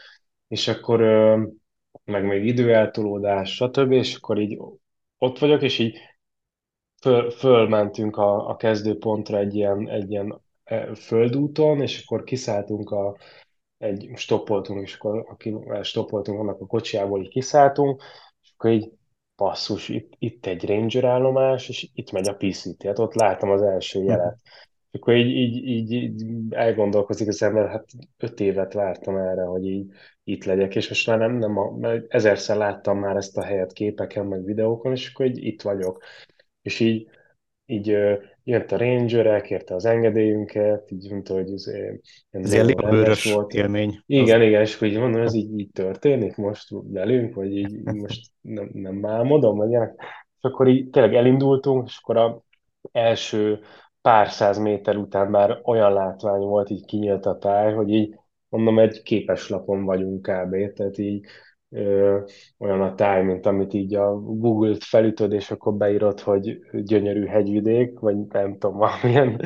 és 0.48 0.68
akkor 0.68 1.00
meg 2.04 2.24
még 2.24 2.46
időeltolódás, 2.46 3.54
stb. 3.54 3.92
És 3.92 4.14
akkor 4.14 4.38
így 4.38 4.58
ott 5.18 5.38
vagyok, 5.38 5.62
és 5.62 5.78
így 5.78 5.98
föl, 7.02 7.30
fölmentünk 7.30 8.16
a, 8.16 8.48
a 8.48 8.56
kezdőpontra 8.56 9.38
egy 9.38 9.54
ilyen, 9.54 9.88
egy 9.88 10.10
ilyen 10.10 10.40
földúton, 10.94 11.80
és 11.80 12.02
akkor 12.02 12.24
kiszálltunk 12.24 12.90
a, 12.90 13.16
egy 13.84 14.10
stoppoltunk, 14.14 14.82
és 14.82 14.94
akkor 14.94 15.26
aki 15.28 15.54
stoppoltunk, 15.82 16.40
annak 16.40 16.60
a 16.60 16.66
kocsiából 16.66 17.22
így 17.22 17.28
kiszálltunk, 17.28 18.02
és 18.42 18.52
akkor 18.56 18.70
így 18.70 18.92
passzus, 19.36 19.88
itt, 19.88 20.12
itt 20.18 20.46
egy 20.46 20.66
Ranger 20.66 21.04
állomás, 21.04 21.68
és 21.68 21.88
itt 21.94 22.10
megy 22.10 22.28
a 22.28 22.36
PCT, 22.36 22.82
hát 22.82 22.98
ott 22.98 23.14
láttam 23.14 23.50
az 23.50 23.62
első 23.62 24.02
jelet. 24.02 24.38
Akkor 24.90 25.14
így, 25.14 25.30
így, 25.30 25.66
így, 25.66 25.92
így 25.92 26.24
elgondolkozik 26.50 27.28
az 27.28 27.42
ember, 27.42 27.68
hát 27.68 27.84
öt 28.18 28.40
évet 28.40 28.72
vártam 28.72 29.16
erre, 29.16 29.42
hogy 29.42 29.66
így 29.66 29.92
itt 30.24 30.44
legyek, 30.44 30.76
és 30.76 30.88
most 30.88 31.06
már 31.06 31.18
nem, 31.18 31.32
nem 31.32 31.58
a, 31.58 31.70
mert 31.70 32.12
ezerszer 32.12 32.56
láttam 32.56 32.98
már 32.98 33.16
ezt 33.16 33.36
a 33.36 33.42
helyet 33.42 33.72
képeken, 33.72 34.26
meg 34.26 34.44
videókon, 34.44 34.92
és 34.92 35.10
akkor 35.12 35.26
így 35.26 35.44
itt 35.44 35.62
vagyok. 35.62 36.02
És 36.62 36.80
így, 36.80 37.08
így 37.66 37.96
jött 38.44 38.72
a 38.72 38.76
Ranger, 38.76 39.26
elkérte 39.26 39.74
az 39.74 39.84
engedélyünket, 39.84 40.90
így 40.90 41.10
mondta, 41.10 41.34
hogy 41.34 41.52
ez, 41.52 41.66
ez 42.30 42.52
ilyen 42.52 42.66
libabőrös 42.66 43.32
volt. 43.32 43.52
élmény. 43.52 44.02
Igen, 44.06 44.40
az... 44.40 44.46
igen, 44.46 44.60
és 44.60 44.80
így 44.80 44.98
mondom, 44.98 45.22
ez 45.22 45.34
így, 45.34 45.58
így 45.58 45.70
történik 45.72 46.36
most 46.36 46.68
velünk, 46.70 47.34
vagy 47.34 47.56
így 47.56 47.82
most 47.82 48.30
nem, 48.40 48.70
nem 48.72 49.06
álmodom, 49.06 49.56
vagy 49.56 49.72
És 49.72 50.40
akkor 50.40 50.68
így 50.68 50.90
tényleg 50.90 51.14
elindultunk, 51.14 51.86
és 51.86 51.98
akkor 52.02 52.16
a 52.16 52.42
első 52.92 53.60
pár 54.00 54.28
száz 54.28 54.58
méter 54.58 54.96
után 54.96 55.30
már 55.30 55.60
olyan 55.62 55.92
látvány 55.92 56.40
volt, 56.40 56.70
így 56.70 56.84
kinyílt 56.84 57.26
a 57.26 57.38
táj, 57.38 57.72
hogy 57.72 57.90
így 57.90 58.14
mondom, 58.48 58.78
egy 58.78 59.02
képeslapon 59.02 59.84
vagyunk 59.84 60.22
kb. 60.22 60.72
Tehát 60.72 60.98
így 60.98 61.26
olyan 62.58 62.80
a 62.80 62.94
táj, 62.94 63.22
mint 63.22 63.46
amit 63.46 63.72
így 63.74 63.94
a 63.94 64.14
Google-t 64.20 64.84
felütöd, 64.84 65.32
és 65.32 65.50
akkor 65.50 65.74
beírod, 65.74 66.20
hogy 66.20 66.58
gyönyörű 66.72 67.26
hegyvidék, 67.26 67.98
vagy 67.98 68.16
nem 68.16 68.58
tudom, 68.58 68.76
valamilyen 68.86 69.40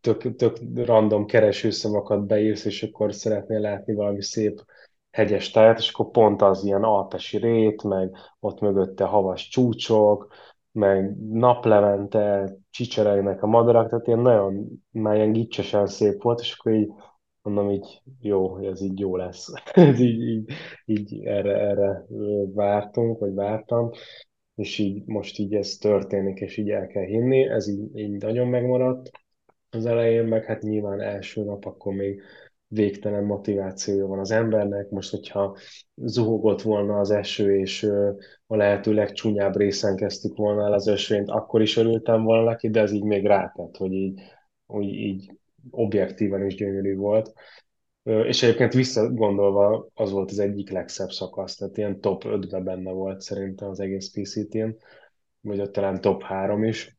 tök, 0.00 0.36
tök 0.36 0.56
random 0.74 1.26
keresőszavakat 1.26 2.26
beírsz, 2.26 2.64
és 2.64 2.82
akkor 2.82 3.14
szeretnél 3.14 3.60
látni 3.60 3.94
valami 3.94 4.22
szép 4.22 4.64
hegyes 5.10 5.50
tájat, 5.50 5.78
és 5.78 5.92
akkor 5.92 6.10
pont 6.10 6.42
az 6.42 6.64
ilyen 6.64 6.82
alpesi 6.82 7.38
rét, 7.38 7.82
meg 7.82 8.16
ott 8.40 8.60
mögötte 8.60 9.04
havas 9.04 9.48
csúcsok, 9.48 10.32
meg 10.72 11.16
naplevente 11.30 12.56
csicserelnek 12.70 13.42
a 13.42 13.46
madarak, 13.46 13.88
tehát 13.88 14.06
ilyen 14.06 14.18
nagyon, 14.18 14.66
már 14.90 15.14
ilyen 15.14 15.32
gicsesen 15.32 15.86
szép 15.86 16.22
volt, 16.22 16.40
és 16.40 16.56
akkor 16.58 16.72
így 16.72 16.90
mondom 17.44 17.70
így, 17.70 18.02
jó, 18.20 18.58
ez 18.58 18.80
így 18.80 18.98
jó 18.98 19.16
lesz. 19.16 19.52
ez 19.72 19.98
így, 20.00 20.22
így, 20.22 20.52
így 20.84 21.24
erre, 21.24 21.58
erre 21.58 22.04
vártunk, 22.54 23.18
vagy 23.18 23.34
vártam, 23.34 23.90
és 24.54 24.78
így 24.78 25.04
most 25.06 25.38
így 25.38 25.54
ez 25.54 25.76
történik, 25.76 26.40
és 26.40 26.56
így 26.56 26.70
el 26.70 26.86
kell 26.86 27.04
hinni, 27.04 27.48
ez 27.48 27.68
így, 27.68 27.98
így 27.98 28.22
nagyon 28.22 28.48
megmaradt 28.48 29.10
az 29.70 29.86
elején, 29.86 30.24
meg 30.24 30.44
hát 30.44 30.62
nyilván 30.62 31.00
első 31.00 31.44
nap 31.44 31.64
akkor 31.64 31.94
még 31.94 32.22
végtelen 32.66 33.24
motivációja 33.24 34.06
van 34.06 34.18
az 34.18 34.30
embernek. 34.30 34.90
Most, 34.90 35.10
hogyha 35.10 35.56
zuhogott 35.94 36.62
volna 36.62 36.98
az 36.98 37.10
eső, 37.10 37.58
és 37.58 37.82
a 38.46 38.56
lehető 38.56 38.92
legcsúnyább 38.92 39.56
részen 39.56 39.96
kezdtük 39.96 40.36
volna 40.36 40.64
el 40.64 40.72
az 40.72 40.86
ösvényt, 40.86 41.30
akkor 41.30 41.62
is 41.62 41.76
örültem 41.76 42.22
volna 42.22 42.50
neki, 42.50 42.70
de 42.70 42.80
ez 42.80 42.92
így 42.92 43.04
még 43.04 43.26
rátett, 43.26 43.76
hogy 43.76 43.92
így, 43.92 44.20
hogy 44.66 44.84
így 44.84 45.32
objektíven 45.70 46.46
is 46.46 46.54
gyönyörű 46.54 46.96
volt. 46.96 47.32
És 48.02 48.42
egyébként 48.42 48.72
visszagondolva 48.72 49.86
az 49.94 50.10
volt 50.10 50.30
az 50.30 50.38
egyik 50.38 50.70
legszebb 50.70 51.10
szakasz, 51.10 51.56
tehát 51.56 51.76
ilyen 51.76 52.00
top 52.00 52.24
5-be 52.26 52.60
benne 52.60 52.90
volt 52.90 53.20
szerintem 53.20 53.68
az 53.68 53.80
egész 53.80 54.10
PCT-n, 54.10 54.68
vagy 55.40 55.60
ott 55.60 55.72
talán 55.72 56.00
top 56.00 56.22
3 56.22 56.64
is 56.64 56.96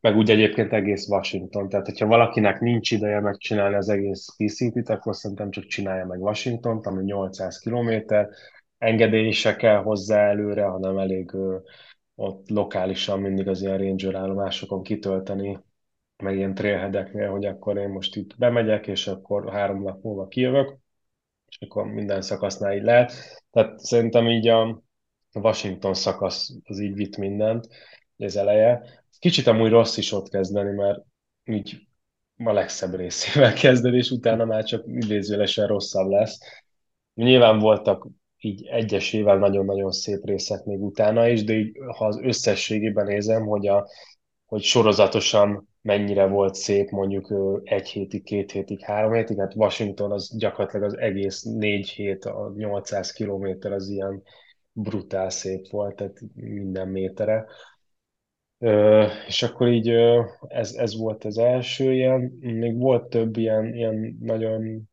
meg 0.00 0.16
úgy 0.16 0.30
egyébként 0.30 0.72
egész 0.72 1.08
Washington. 1.08 1.68
Tehát, 1.68 1.86
hogyha 1.86 2.06
valakinek 2.06 2.60
nincs 2.60 2.90
ideje 2.90 3.20
megcsinálni 3.20 3.74
az 3.74 3.88
egész 3.88 4.26
PCT-t, 4.36 4.88
akkor 4.88 5.16
szerintem 5.16 5.50
csak 5.50 5.64
csinálja 5.64 6.06
meg 6.06 6.20
Washington-t, 6.20 6.86
ami 6.86 7.04
800 7.04 7.58
kilométer, 7.58 8.28
engedély 8.78 9.32
kell 9.56 9.82
hozzá 9.82 10.28
előre, 10.28 10.64
hanem 10.64 10.98
elég 10.98 11.30
ott 12.14 12.48
lokálisan 12.48 13.20
mindig 13.20 13.48
az 13.48 13.62
ilyen 13.62 13.78
ranger 13.78 14.14
állomásokon 14.14 14.82
kitölteni, 14.82 15.58
meg 16.22 16.36
ilyen 16.36 16.54
trailheadeknél, 16.54 17.30
hogy 17.30 17.44
akkor 17.44 17.76
én 17.76 17.88
most 17.88 18.16
itt 18.16 18.36
bemegyek, 18.38 18.86
és 18.86 19.06
akkor 19.06 19.52
három 19.52 19.82
nap 19.82 20.02
múlva 20.02 20.26
kijövök, 20.26 20.76
és 21.48 21.58
akkor 21.60 21.86
minden 21.86 22.22
szakasznál 22.22 22.76
így 22.76 22.82
lehet. 22.82 23.12
Tehát 23.50 23.78
szerintem 23.78 24.28
így 24.28 24.48
a 24.48 24.82
Washington 25.32 25.94
szakasz 25.94 26.50
az 26.64 26.80
így 26.80 26.94
vitt 26.94 27.16
mindent, 27.16 27.68
az 28.16 28.36
eleje. 28.36 29.02
Kicsit 29.18 29.46
amúgy 29.46 29.70
rossz 29.70 29.96
is 29.96 30.12
ott 30.12 30.28
kezdeni, 30.28 30.70
mert 30.70 31.04
így 31.44 31.88
a 32.44 32.52
legszebb 32.52 32.94
részével 32.94 33.52
kezdeni, 33.62 33.96
és 33.96 34.10
utána 34.10 34.44
már 34.44 34.64
csak 34.64 34.84
idézőlesen 34.86 35.66
rosszabb 35.66 36.10
lesz. 36.10 36.38
Nyilván 37.14 37.58
voltak 37.58 38.06
így 38.38 38.66
egyesével 38.66 39.38
nagyon-nagyon 39.38 39.90
szép 39.90 40.24
részek 40.24 40.64
még 40.64 40.82
utána 40.82 41.28
is, 41.28 41.44
de 41.44 41.52
így, 41.52 41.76
ha 41.96 42.06
az 42.06 42.18
összességében 42.22 43.06
nézem, 43.06 43.46
hogy, 43.46 43.66
a, 43.66 43.88
hogy 44.46 44.62
sorozatosan 44.62 45.68
mennyire 45.88 46.26
volt 46.26 46.54
szép 46.54 46.90
mondjuk 46.90 47.34
egy 47.64 47.88
hétig, 47.88 48.22
két 48.22 48.50
hétig, 48.52 48.80
három 48.80 49.12
hétig, 49.12 49.38
hát 49.38 49.54
Washington 49.54 50.12
az 50.12 50.36
gyakorlatilag 50.36 50.86
az 50.86 50.98
egész 50.98 51.42
négy 51.42 51.88
hét, 51.88 52.24
a 52.24 52.52
800 52.56 53.12
kilométer 53.12 53.72
az 53.72 53.88
ilyen 53.88 54.22
brutál 54.72 55.30
szép 55.30 55.70
volt, 55.70 55.96
tehát 55.96 56.20
minden 56.34 56.88
métere. 56.88 57.46
És 59.26 59.42
akkor 59.42 59.68
így 59.68 59.88
ez, 60.48 60.74
ez 60.74 60.98
volt 60.98 61.24
az 61.24 61.38
első 61.38 61.92
ilyen, 61.92 62.20
még 62.40 62.78
volt 62.78 63.08
több 63.08 63.36
ilyen, 63.36 63.74
ilyen 63.74 64.16
nagyon 64.20 64.90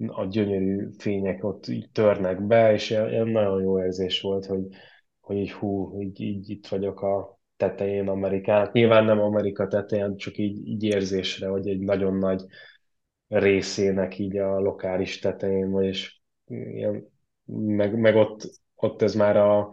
a 0.06 0.24
gyönyörű 0.24 0.88
fények 0.98 1.44
ott 1.44 1.66
így 1.66 1.90
törnek 1.92 2.46
be, 2.46 2.72
és 2.72 2.90
ilyen 2.90 3.28
nagyon 3.28 3.62
jó 3.62 3.82
érzés 3.82 4.20
volt, 4.20 4.46
hogy, 4.46 4.66
hogy 5.20 5.36
így 5.36 5.52
hú, 5.52 6.00
így, 6.00 6.20
így 6.20 6.50
itt 6.50 6.66
vagyok 6.66 7.00
a 7.02 7.38
tetején 7.56 8.08
Amerikán. 8.08 8.70
Nyilván 8.72 9.04
nem 9.04 9.20
Amerika 9.20 9.68
tetején, 9.68 10.16
csak 10.16 10.38
így, 10.38 10.68
így 10.68 10.82
érzésre, 10.82 11.48
hogy 11.48 11.68
egy 11.68 11.80
nagyon 11.80 12.16
nagy 12.16 12.42
részének 13.28 14.18
így 14.18 14.36
a 14.36 14.60
lokális 14.60 15.18
tetején 15.18 15.70
vagy, 15.70 15.86
és 15.86 16.20
ilyen, 16.46 17.10
meg, 17.54 17.98
meg 17.98 18.16
ott, 18.16 18.50
ott 18.74 19.02
ez 19.02 19.14
már 19.14 19.36
a 19.36 19.68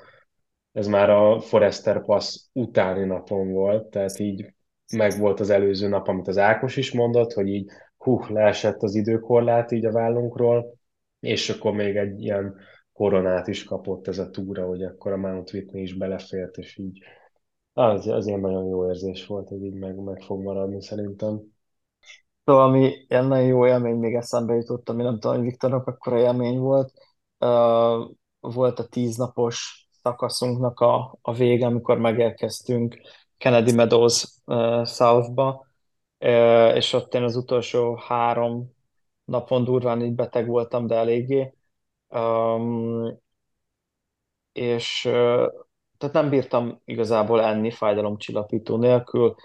ez 0.71 0.87
már 0.87 1.09
a 1.09 1.39
Forester 1.39 2.05
Pass 2.05 2.39
utáni 2.53 3.05
napon 3.05 3.51
volt, 3.51 3.89
tehát 3.89 4.19
így 4.19 4.53
meg 4.93 5.19
volt 5.19 5.39
az 5.39 5.49
előző 5.49 5.87
nap, 5.87 6.07
amit 6.07 6.27
az 6.27 6.37
Ákos 6.37 6.77
is 6.77 6.91
mondott, 6.91 7.33
hogy 7.33 7.47
így 7.47 7.71
hú, 7.99 8.19
leesett 8.27 8.81
az 8.83 8.95
időkorlát 8.95 9.71
így 9.71 9.85
a 9.85 9.91
vállunkról, 9.91 10.73
és 11.19 11.49
akkor 11.49 11.71
még 11.71 11.95
egy 11.95 12.21
ilyen 12.21 12.55
koronát 12.93 13.47
is 13.47 13.63
kapott 13.63 14.07
ez 14.07 14.17
a 14.17 14.29
túra, 14.29 14.65
hogy 14.67 14.83
akkor 14.83 15.11
a 15.11 15.17
Mount 15.17 15.53
Whitney 15.53 15.81
is 15.81 15.93
belefért, 15.93 16.57
és 16.57 16.77
így 16.77 16.99
az, 17.73 18.07
az 18.07 18.27
ilyen 18.27 18.39
nagyon 18.39 18.65
jó 18.65 18.87
érzés 18.87 19.25
volt, 19.25 19.47
hogy 19.47 19.63
így 19.63 19.73
meg, 19.73 19.95
meg 19.95 20.21
fog 20.21 20.43
maradni 20.43 20.81
szerintem. 20.81 21.41
Szóval 22.45 22.63
ami 22.63 23.05
ilyen 23.07 23.25
nagyon 23.25 23.47
jó 23.47 23.67
élmény, 23.67 23.95
még 23.95 24.15
eszembe 24.15 24.53
jutott, 24.53 24.89
ami 24.89 25.03
nem 25.03 25.19
tudom, 25.19 25.35
hogy 25.37 25.45
Viktornak 25.45 25.87
akkor 25.87 26.17
élmény 26.17 26.57
volt, 26.57 26.91
uh, 27.39 28.15
volt 28.39 28.79
a 28.79 28.87
tíznapos 28.87 29.87
szakaszunknak 30.01 30.79
a, 30.79 31.17
a 31.21 31.33
vége, 31.33 31.65
amikor 31.65 31.97
megérkeztünk 31.97 32.97
Kennedy 33.37 33.71
Meadows 33.71 34.25
uh, 34.45 34.85
Southba, 34.85 35.67
és 36.75 36.93
ott 36.93 37.13
én 37.13 37.23
az 37.23 37.35
utolsó 37.35 37.95
három 37.95 38.75
napon 39.25 39.63
durván 39.63 40.01
így 40.01 40.15
beteg 40.15 40.47
voltam, 40.47 40.87
de 40.87 40.95
eléggé. 40.95 41.53
Um, 42.07 43.19
és 44.51 45.01
tehát 45.97 46.15
nem 46.15 46.29
bírtam 46.29 46.81
igazából 46.85 47.41
enni 47.41 47.71
fájdalomcsillapító 47.71 48.77
nélkül. 48.77 49.35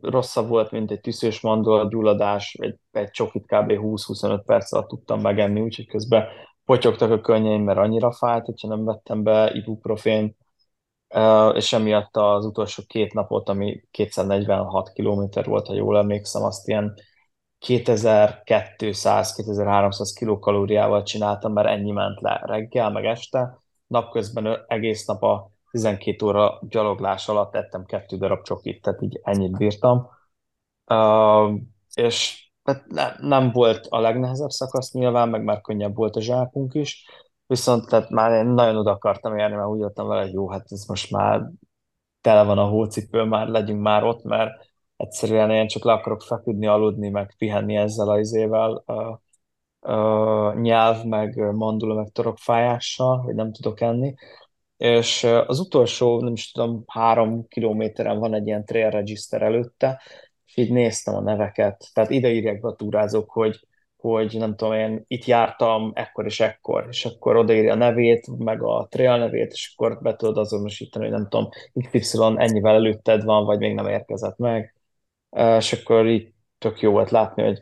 Rosszabb 0.00 0.48
volt, 0.48 0.70
mint 0.70 0.90
egy 0.90 1.00
tüszős 1.00 1.40
gyulladás, 1.88 2.54
egy, 2.60 2.78
egy 2.90 3.10
csokit 3.10 3.46
kb. 3.46 3.70
20-25 3.72 4.42
perc 4.46 4.72
alatt 4.72 4.88
tudtam 4.88 5.20
megenni, 5.20 5.60
úgyhogy 5.60 5.86
közben 5.86 6.24
potyogtak 6.64 7.10
a 7.10 7.20
könnyeim, 7.20 7.62
mert 7.62 7.78
annyira 7.78 8.12
fájt, 8.12 8.44
hogyha 8.44 8.68
nem 8.68 8.84
vettem 8.84 9.22
be 9.22 9.50
ibuprofén, 9.54 10.36
és 11.54 11.72
emiatt 11.72 12.16
az 12.16 12.44
utolsó 12.44 12.82
két 12.86 13.12
napot, 13.12 13.48
ami 13.48 13.82
246 13.90 14.92
km 14.92 15.22
volt, 15.44 15.66
ha 15.66 15.74
jól 15.74 15.98
emlékszem, 15.98 16.42
azt 16.42 16.68
ilyen 16.68 16.94
2200-2300 17.66 20.10
kilokalóriával 20.14 21.02
csináltam, 21.02 21.52
mert 21.52 21.68
ennyi 21.68 21.90
ment 21.90 22.20
le 22.20 22.42
reggel, 22.44 22.90
meg 22.90 23.04
este. 23.04 23.58
Napközben 23.86 24.64
egész 24.66 25.06
nap 25.06 25.22
a 25.22 25.50
12 25.70 26.26
óra 26.26 26.60
gyaloglás 26.68 27.28
alatt 27.28 27.54
ettem 27.54 27.84
kettő 27.84 28.16
darab 28.16 28.42
csokit, 28.42 28.82
tehát 28.82 29.02
így 29.02 29.20
ennyit 29.22 29.56
bírtam. 29.56 30.08
Uh, 30.86 31.54
és 31.94 32.48
tehát 32.62 32.86
ne, 32.86 33.28
nem 33.28 33.52
volt 33.52 33.86
a 33.88 34.00
legnehezebb 34.00 34.50
szakasz 34.50 34.92
nyilván, 34.92 35.28
meg 35.28 35.44
már 35.44 35.60
könnyebb 35.60 35.94
volt 35.94 36.16
a 36.16 36.20
zsákunk 36.20 36.74
is, 36.74 37.04
viszont 37.50 37.88
tehát 37.88 38.10
már 38.10 38.32
én 38.32 38.46
nagyon 38.46 38.76
oda 38.76 38.90
akartam 38.90 39.38
érni, 39.38 39.56
mert 39.56 39.68
úgy 39.68 39.80
jöttem 39.80 40.06
vele, 40.06 40.22
hogy 40.22 40.32
jó, 40.32 40.48
hát 40.50 40.64
ez 40.68 40.84
most 40.86 41.10
már 41.10 41.50
tele 42.20 42.42
van 42.42 42.58
a 42.58 42.68
hócipő, 42.68 43.24
már 43.24 43.48
legyünk 43.48 43.80
már 43.82 44.04
ott, 44.04 44.22
mert 44.22 44.50
egyszerűen 44.96 45.50
én 45.50 45.66
csak 45.66 45.84
le 45.84 45.92
akarok 45.92 46.22
feküdni, 46.22 46.66
aludni, 46.66 47.08
meg 47.08 47.34
pihenni 47.38 47.76
ezzel 47.76 48.08
az 48.08 48.18
izével, 48.18 48.84
uh, 48.86 49.18
uh, 49.80 50.60
nyelv, 50.60 51.04
meg 51.04 51.54
mandula, 51.54 51.94
meg 51.94 52.08
torokfájással, 52.12 53.18
hogy 53.18 53.34
nem 53.34 53.52
tudok 53.52 53.80
enni. 53.80 54.14
És 54.76 55.24
az 55.46 55.60
utolsó, 55.60 56.20
nem 56.20 56.32
is 56.32 56.52
tudom, 56.52 56.84
három 56.86 57.46
kilométeren 57.48 58.18
van 58.18 58.34
egy 58.34 58.46
ilyen 58.46 58.64
trail 58.64 58.90
register 58.90 59.42
előtte, 59.42 60.00
és 60.46 60.56
így 60.56 60.72
néztem 60.72 61.14
a 61.14 61.20
neveket, 61.20 61.84
tehát 61.92 62.10
ide 62.10 62.28
írják 62.28 62.60
be 62.60 62.68
a 62.68 62.74
túrázók, 62.74 63.30
hogy, 63.30 63.68
hogy 64.00 64.36
nem 64.38 64.56
tudom, 64.56 64.74
én 64.74 65.04
itt 65.06 65.24
jártam 65.24 65.92
ekkor 65.94 66.24
és 66.24 66.40
ekkor, 66.40 66.86
és 66.88 67.04
akkor 67.04 67.36
odaírja 67.36 67.72
a 67.72 67.76
nevét, 67.76 68.38
meg 68.38 68.62
a 68.62 68.86
trail 68.90 69.18
nevét, 69.18 69.52
és 69.52 69.74
akkor 69.76 69.98
be 70.02 70.16
tudod 70.16 70.36
azonosítani, 70.36 71.04
hogy 71.04 71.14
nem 71.14 71.28
tudom, 71.28 71.48
XY 71.90 72.18
ennyivel 72.36 72.74
előtted 72.74 73.24
van, 73.24 73.44
vagy 73.44 73.58
még 73.58 73.74
nem 73.74 73.86
érkezett 73.86 74.36
meg, 74.36 74.74
és 75.58 75.72
akkor 75.72 76.06
így 76.06 76.32
tök 76.58 76.80
jó 76.80 76.90
volt 76.90 77.10
látni, 77.10 77.42
hogy 77.42 77.60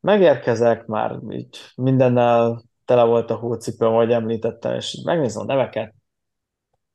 megérkezek, 0.00 0.86
már 0.86 1.18
így 1.30 1.58
mindennel 1.76 2.62
tele 2.84 3.04
volt 3.04 3.30
a 3.30 3.36
hócipőm, 3.36 3.92
ahogy 3.92 4.12
említettem, 4.12 4.74
és 4.74 5.00
megnézem 5.04 5.42
a 5.42 5.46
neveket, 5.46 5.94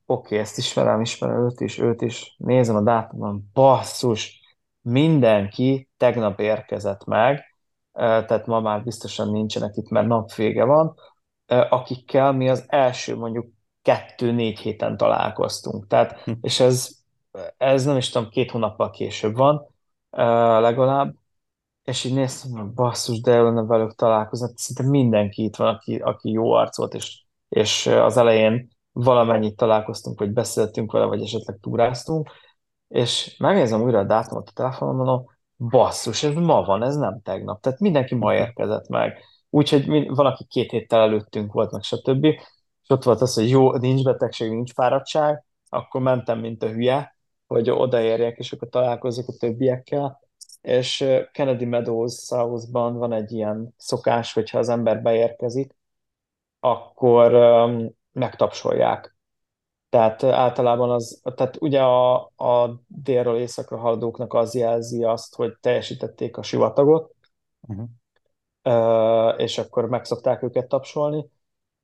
oké, 0.06 0.26
okay, 0.26 0.38
ezt 0.38 0.57
ismerem, 0.57 1.02
ismerem 1.02 1.45
őt 1.45 1.60
is, 1.60 1.80
őt 1.80 2.02
is, 2.02 2.36
nézem 2.38 2.76
a 2.76 2.82
dátumon, 2.82 3.49
basszus, 3.53 4.40
mindenki 4.82 5.90
tegnap 5.98 6.40
érkezett 6.40 7.06
meg, 7.06 7.49
tehát 8.00 8.46
ma 8.46 8.60
már 8.60 8.84
biztosan 8.84 9.32
nincsenek 9.32 9.76
itt, 9.76 9.90
mert 9.90 10.08
napvége 10.08 10.64
van, 10.64 10.96
akikkel 11.46 12.32
mi 12.32 12.50
az 12.50 12.66
első 12.68 13.16
mondjuk 13.16 13.48
kettő-négy 13.82 14.60
héten 14.60 14.98
találkoztunk. 14.98 15.88
Tehát, 15.88 16.22
hm. 16.22 16.32
és 16.42 16.60
ez, 16.60 16.98
ez 17.58 17.86
nem 17.86 17.98
is 17.98 18.10
tudom, 18.10 18.30
két 18.30 18.52
hónappal 18.52 18.90
később 18.90 19.36
van 19.36 19.68
legalább, 20.62 21.16
és 21.84 22.04
így 22.04 22.14
néztem, 22.14 22.52
hogy 22.52 22.74
basszus, 22.74 23.22
de 23.22 23.42
lenne 23.42 23.62
velük 23.62 23.96
találkozni. 23.96 24.48
Szinte 24.56 24.90
mindenki 24.90 25.44
itt 25.44 25.56
van, 25.56 25.68
aki, 25.76 25.96
aki 25.98 26.32
jó 26.32 26.52
arc 26.52 26.78
volt, 26.78 26.94
és, 26.94 27.24
és 27.50 27.88
az 27.88 28.18
elején 28.18 28.70
valamennyit 28.92 29.56
találkoztunk, 29.56 30.20
vagy 30.20 30.32
beszéltünk 30.32 30.92
vele, 30.92 31.06
vagy 31.06 31.22
esetleg 31.22 31.58
túráztunk, 31.62 32.30
és 32.88 33.36
megnézem 33.38 33.82
újra 33.82 34.00
a 34.00 34.04
dátumot 34.04 34.50
a 34.50 34.52
telefonon, 34.52 34.96
mondom, 34.96 35.26
basszus, 35.60 36.23
ez 36.23 36.34
ma 36.34 36.64
van, 36.64 36.84
ez 36.84 36.95
nem 36.95 37.22
tegnap. 37.22 37.61
Tehát 37.61 37.80
mindenki 37.80 38.15
ma 38.15 38.36
érkezett 38.36 38.88
meg. 38.88 39.18
Úgyhogy 39.49 40.07
van, 40.07 40.26
aki 40.26 40.45
két 40.45 40.72
héttel 40.72 41.02
előttünk 41.02 41.53
volt, 41.53 41.72
meg 41.72 41.81
stb. 41.81 42.26
És 42.26 42.88
ott 42.88 43.03
volt 43.03 43.22
az, 43.22 43.34
hogy 43.34 43.49
jó, 43.49 43.76
nincs 43.76 44.03
betegség, 44.03 44.49
nincs 44.52 44.73
fáradtság, 44.73 45.45
akkor 45.69 46.02
mentem, 46.02 46.40
mint 46.40 46.64
a 46.64 46.69
hülye, 46.69 47.15
hogy 47.48 47.69
odaérjek, 47.69 48.38
és 48.38 48.52
akkor 48.52 48.69
találkozok 48.69 49.27
a 49.27 49.38
többiekkel. 49.40 50.19
És 50.61 51.06
Kennedy 51.31 51.65
Meadows 51.65 52.14
Southban 52.14 52.98
van 52.98 53.14
egy 53.14 53.31
ilyen 53.31 53.73
szokás, 53.77 54.34
hogyha 54.34 54.57
az 54.57 54.69
ember 54.69 55.02
beérkezik, 55.02 55.76
akkor 56.60 57.34
um, 57.34 57.90
megtapsolják 58.11 59.19
tehát 59.90 60.24
általában 60.24 60.91
az, 60.91 61.22
tehát 61.36 61.57
ugye 61.61 61.82
a, 61.82 62.16
a 62.36 62.82
délről 62.88 63.38
északra 63.38 63.78
haladóknak 63.78 64.34
az 64.34 64.56
jelzi 64.56 65.03
azt, 65.03 65.36
hogy 65.36 65.57
teljesítették 65.61 66.38
a 66.38 66.44
sivatagot, 66.44 67.16
uh-huh. 67.68 67.90
és 69.41 69.57
akkor 69.57 69.90
meg 69.90 70.06
szokták 70.06 70.44
őket 70.44 70.68
tapsolni. 70.68 71.26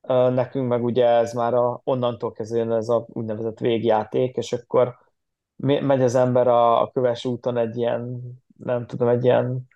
Nekünk 0.08 0.68
meg 0.68 0.84
ugye 0.84 1.06
ez 1.06 1.32
már 1.32 1.54
a, 1.54 1.80
onnantól 1.84 2.32
kezdően 2.32 2.72
ez 2.72 2.88
a 2.88 3.06
úgynevezett 3.08 3.58
végjáték, 3.58 4.36
és 4.36 4.52
akkor 4.52 4.98
megy 5.56 6.02
az 6.02 6.14
ember 6.14 6.48
a, 6.48 6.82
a 6.82 6.90
köves 6.90 7.24
úton 7.24 7.56
egy 7.56 7.76
ilyen 7.76 8.20
nem 8.56 8.86
tudom, 8.86 9.08
egy 9.08 9.24
ilyen 9.24 9.68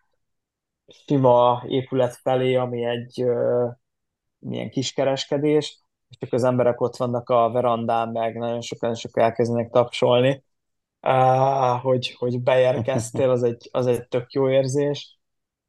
sima 0.86 1.62
épület 1.66 2.15
felé, 2.15 2.55
ami 2.55 2.85
egy 2.85 3.24
milyen 4.39 4.70
kiskereskedés, 4.70 5.80
és 6.11 6.16
csak 6.19 6.32
az 6.32 6.45
emberek 6.45 6.81
ott 6.81 6.97
vannak 6.97 7.28
a 7.28 7.51
verandán, 7.51 8.09
meg 8.09 8.39
nagyon 8.39 8.61
sokan 8.61 8.95
sok 8.95 9.19
elkezdenek 9.19 9.70
tapsolni, 9.70 10.45
uh, 11.03 11.81
hogy, 11.81 12.15
hogy 12.19 12.41
beérkeztél, 12.41 13.31
az 13.31 13.43
egy, 13.43 13.69
az 13.73 13.87
egy 13.87 14.09
tök 14.09 14.32
jó 14.32 14.51
érzés, 14.51 15.19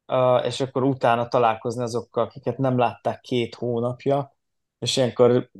uh, 0.06 0.46
és 0.46 0.60
akkor 0.60 0.82
utána 0.82 1.28
találkozni 1.28 1.82
azokkal, 1.82 2.24
akiket 2.24 2.58
nem 2.58 2.78
látták 2.78 3.20
két 3.20 3.54
hónapja, 3.54 4.36
és 4.78 4.96
ilyenkor, 4.96 5.50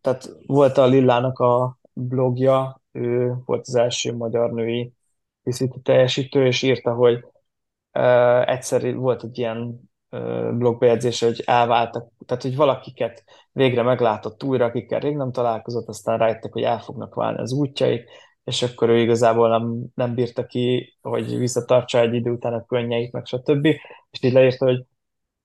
tehát 0.00 0.30
volt 0.46 0.78
a 0.78 0.86
Lillának 0.86 1.38
a 1.38 1.78
blogja, 1.92 2.80
ő 2.92 3.34
volt 3.44 3.66
az 3.66 3.74
első 3.74 4.16
magyar 4.16 4.52
női 4.52 4.92
készítő 5.44 5.80
teljesítő, 5.80 6.46
és 6.46 6.62
írta, 6.62 6.94
hogy 6.94 7.24
uh, 7.92 8.48
egyszer 8.48 8.94
volt 8.94 9.22
egy 9.22 9.38
ilyen 9.38 9.90
blogbejegyzés, 10.52 11.20
hogy 11.20 11.42
elváltak, 11.46 12.08
tehát 12.26 12.42
hogy 12.42 12.56
valakiket 12.56 13.24
végre 13.52 13.82
meglátott 13.82 14.42
újra, 14.42 14.64
akikkel 14.64 15.00
rég 15.00 15.16
nem 15.16 15.32
találkozott, 15.32 15.88
aztán 15.88 16.18
rájöttek, 16.18 16.52
hogy 16.52 16.62
el 16.62 16.80
fognak 16.80 17.14
válni 17.14 17.38
az 17.38 17.52
útjaik, 17.52 18.10
és 18.44 18.62
akkor 18.62 18.88
ő 18.88 18.98
igazából 18.98 19.48
nem, 19.48 19.84
nem 19.94 20.14
bírta 20.14 20.46
ki, 20.46 20.96
hogy 21.02 21.38
visszatartsa 21.38 22.00
egy 22.00 22.14
idő 22.14 22.30
után 22.30 22.52
a 22.52 22.64
könnyeit, 22.64 23.12
meg 23.12 23.26
stb. 23.26 23.66
És 24.10 24.22
így 24.22 24.32
leírta, 24.32 24.64
hogy 24.64 24.84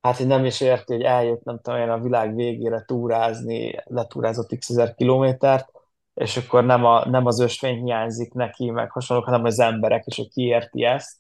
hát 0.02 0.18
hogy 0.18 0.28
nem 0.28 0.46
is 0.46 0.62
érti, 0.62 0.94
hogy 0.94 1.04
eljött, 1.04 1.44
nem 1.44 1.60
tudom, 1.62 1.80
olyan 1.80 2.00
a 2.00 2.02
világ 2.02 2.36
végére 2.36 2.84
túrázni, 2.86 3.76
letúrázott 3.84 4.58
x 4.58 4.70
ezer 4.70 4.96
kilométert, 4.96 5.72
és 6.14 6.38
akkor 6.38 6.66
nem, 6.66 6.86
a, 6.86 7.10
nem 7.10 7.26
az 7.26 7.40
ösvény 7.40 7.84
hiányzik 7.84 8.34
neki, 8.34 8.72
meg 8.72 8.92
hasonlók, 8.92 9.26
hanem 9.26 9.44
az 9.44 9.60
emberek, 9.60 10.06
és 10.06 10.16
hogy 10.16 10.30
kiérti 10.30 10.84
ezt. 10.84 11.18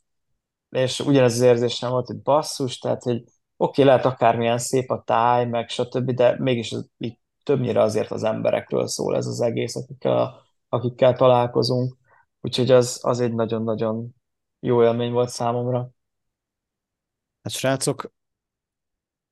És 0.70 1.00
ugyanez 1.00 1.34
az 1.34 1.42
érzés 1.42 1.80
nem 1.80 1.92
volt, 1.92 2.08
hogy 2.08 2.22
basszus, 2.22 2.78
tehát, 2.80 3.04
hogy 3.04 3.24
oké, 3.58 3.84
lehet 3.84 4.06
akármilyen 4.06 4.58
szép 4.58 4.92
a 4.92 5.04
táj, 5.06 5.46
meg 5.46 5.70
stb., 5.70 6.12
de 6.12 6.36
mégis 6.40 6.74
így 6.98 7.20
többnyire 7.44 7.82
azért 7.82 8.12
az 8.12 8.24
emberekről 8.24 8.88
szól 8.88 9.16
ez 9.16 9.26
az 9.26 9.42
egész, 9.42 9.76
akikkel, 9.76 10.42
akikkel 10.70 11.16
találkozunk. 11.16 11.98
Úgyhogy 12.42 12.72
az, 12.72 13.00
az 13.04 13.20
egy 13.20 13.34
nagyon-nagyon 13.34 14.16
jó 14.60 14.84
élmény 14.84 15.12
volt 15.12 15.30
számomra. 15.30 15.90
Hát 17.42 17.54
srácok, 17.54 18.12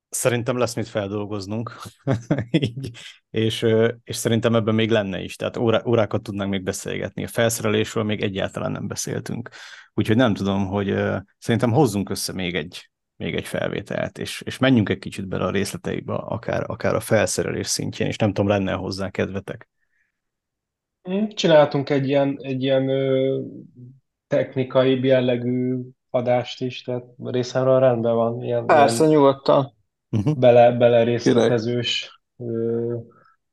szerintem 0.08 0.56
lesz 0.58 0.74
mit 0.74 0.88
feldolgoznunk, 0.88 1.76
így, 2.50 2.90
és, 3.30 3.66
és 4.02 4.16
szerintem 4.16 4.54
ebben 4.54 4.74
még 4.74 4.90
lenne 4.90 5.20
is, 5.20 5.36
tehát 5.36 5.56
órá, 5.56 5.82
órákat 5.86 6.22
tudnánk 6.22 6.50
még 6.50 6.62
beszélgetni. 6.62 7.24
A 7.24 7.28
felszerelésről 7.28 8.04
még 8.04 8.22
egyáltalán 8.22 8.72
nem 8.72 8.86
beszéltünk. 8.86 9.50
Úgyhogy 9.94 10.16
nem 10.16 10.34
tudom, 10.34 10.66
hogy 10.66 10.94
szerintem 11.38 11.72
hozzunk 11.72 12.10
össze 12.10 12.32
még 12.32 12.54
egy, 12.54 12.90
még 13.16 13.34
egy 13.34 13.46
felvételt, 13.46 14.18
és, 14.18 14.42
és 14.44 14.58
menjünk 14.58 14.88
egy 14.88 14.98
kicsit 14.98 15.28
bele 15.28 15.44
a 15.44 15.50
részleteikbe, 15.50 16.14
akár, 16.14 16.64
akár 16.66 16.94
a 16.94 17.00
felszerelés 17.00 17.66
szintjén, 17.66 18.08
és 18.08 18.16
nem 18.16 18.32
tudom, 18.32 18.48
lenne 18.50 18.72
hozzá 18.72 19.10
kedvetek. 19.10 19.68
Csináltunk 21.28 21.90
egy 21.90 22.08
ilyen, 22.08 22.38
egy 22.40 22.62
ilyen 22.62 22.88
ö, 22.88 23.40
technikai 24.26 25.04
jellegű 25.04 25.78
adást 26.10 26.60
is, 26.60 26.82
tehát 26.82 27.04
részemről 27.22 27.80
rendben 27.80 28.14
van. 28.14 28.42
Ilyen, 28.42 28.66
Persze, 28.66 29.04
ilyen 29.04 29.16
nyugodtan. 29.16 29.74
Uh-huh. 30.10 30.38
Bele, 30.38 30.72
bele 30.72 31.02
részletezős. 31.02 32.20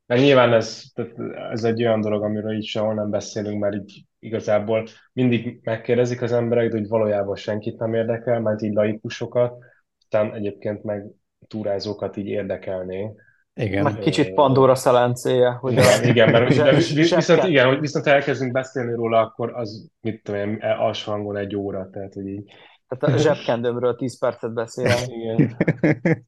Mert 0.05 0.21
nyilván 0.21 0.53
ez, 0.53 0.83
tehát 0.93 1.13
ez 1.51 1.63
egy 1.63 1.83
olyan 1.83 2.01
dolog, 2.01 2.23
amiről 2.23 2.55
így 2.55 2.65
sehol 2.65 2.93
nem 2.93 3.09
beszélünk, 3.09 3.59
mert 3.59 3.75
így 3.75 4.05
igazából 4.19 4.87
mindig 5.13 5.59
megkérdezik 5.63 6.21
az 6.21 6.31
emberek, 6.31 6.69
de 6.69 6.77
hogy 6.77 6.87
valójában 6.87 7.35
senkit 7.35 7.77
nem 7.79 7.93
érdekel, 7.93 8.39
mert 8.39 8.61
így 8.61 8.73
laikusokat, 8.73 9.57
aztán 9.99 10.33
egyébként 10.33 10.83
meg 10.83 11.05
túrázókat 11.47 12.17
így 12.17 12.27
érdekelné. 12.27 13.11
Igen. 13.55 13.83
Meg 13.83 13.99
kicsit 13.99 14.33
Pandora 14.33 14.75
szelencéje. 14.75 15.49
Hogy 15.49 15.71
igen, 15.71 16.03
igen, 16.03 16.31
mert 16.31 16.55
de 16.55 16.71
viszont, 16.71 17.43
igen, 17.43 17.67
hogy 17.67 17.79
viszont 17.79 18.07
elkezdünk 18.07 18.51
beszélni 18.51 18.93
róla, 18.93 19.19
akkor 19.19 19.53
az, 19.55 19.89
mit 20.01 20.23
tudom 20.23 20.39
én, 20.39 20.57
alsó 20.61 21.11
hangon 21.11 21.37
egy 21.37 21.55
óra, 21.55 21.89
tehát 21.89 22.13
hogy 22.13 22.27
így. 22.27 22.51
Tehát 22.87 23.15
a 23.15 23.21
zsebkendőmről 23.21 23.95
10 23.95 24.19
percet 24.19 24.53
beszélek. 24.53 25.07
Igen. 25.07 25.55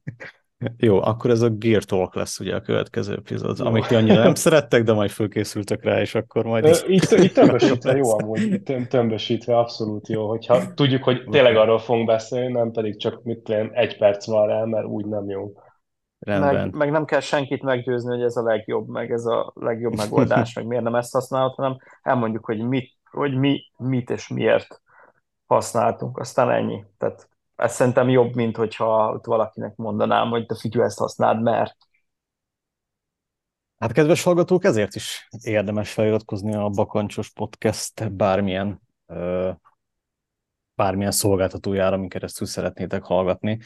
Jó, 0.76 1.02
akkor 1.02 1.30
ez 1.30 1.40
a 1.40 1.48
Gear 1.48 1.84
Talk 1.84 2.14
lesz 2.14 2.40
ugye 2.40 2.54
a 2.54 2.60
következő 2.60 3.14
epizód, 3.14 3.58
jó. 3.58 3.66
amit 3.66 3.86
ti 3.86 3.94
annyira 3.94 4.22
nem 4.22 4.34
szerettek, 4.34 4.82
de 4.82 4.92
majd 4.92 5.10
fölkészültek 5.10 5.84
rá, 5.84 6.00
és 6.00 6.14
akkor 6.14 6.44
majd... 6.44 6.64
Ö, 6.64 6.70
itt, 6.86 7.10
itt 7.10 7.34
tömbösítve 7.40 7.96
jó 7.96 8.18
amúgy, 8.18 8.62
tömbösítve 8.88 9.58
abszolút 9.58 10.08
jó, 10.08 10.28
hogyha 10.28 10.74
tudjuk, 10.74 11.02
hogy 11.02 11.24
tényleg 11.30 11.56
arról 11.56 11.78
fogunk 11.78 12.06
beszélni, 12.06 12.52
nem 12.52 12.70
pedig 12.70 12.98
csak 12.98 13.22
mit 13.22 13.38
tudom, 13.38 13.70
egy 13.72 13.96
perc 13.96 14.26
van 14.26 14.46
rá, 14.46 14.64
mert 14.64 14.86
úgy 14.86 15.06
nem 15.06 15.28
jó. 15.28 15.52
Meg, 16.18 16.74
meg 16.74 16.90
nem 16.90 17.04
kell 17.04 17.20
senkit 17.20 17.62
meggyőzni, 17.62 18.10
hogy 18.10 18.24
ez 18.24 18.36
a 18.36 18.42
legjobb, 18.42 18.88
meg 18.88 19.10
ez 19.10 19.24
a 19.24 19.52
legjobb 19.54 19.96
megoldás, 20.02 20.54
meg 20.54 20.66
miért 20.66 20.84
nem 20.84 20.94
ezt 20.94 21.12
használod, 21.12 21.54
hanem 21.54 21.76
elmondjuk, 22.02 22.44
hogy 22.44 22.58
mit, 22.58 22.92
hogy 23.10 23.34
mi, 23.34 23.60
mit 23.76 24.10
és 24.10 24.28
miért 24.28 24.82
használtunk, 25.46 26.18
aztán 26.18 26.50
ennyi. 26.50 26.84
Tehát 26.98 27.28
ez 27.56 27.74
szerintem 27.74 28.08
jobb, 28.08 28.34
mint 28.34 28.56
hogyha 28.56 29.12
ott 29.12 29.24
valakinek 29.24 29.76
mondanám, 29.76 30.28
hogy 30.28 30.46
te 30.46 30.56
figyelj, 30.56 30.86
ezt 30.86 30.98
használd, 30.98 31.42
mert. 31.42 31.76
Hát 33.76 33.92
kedves 33.92 34.22
hallgatók, 34.22 34.64
ezért 34.64 34.94
is 34.94 35.28
érdemes 35.40 35.92
feliratkozni 35.92 36.54
a 36.54 36.68
Bakancsos 36.68 37.32
Podcast 37.32 38.12
bármilyen, 38.12 38.80
bármilyen 40.74 41.10
szolgáltatójára, 41.10 41.96
amin 41.96 42.08
keresztül 42.08 42.46
szeretnétek 42.46 43.02
hallgatni 43.02 43.58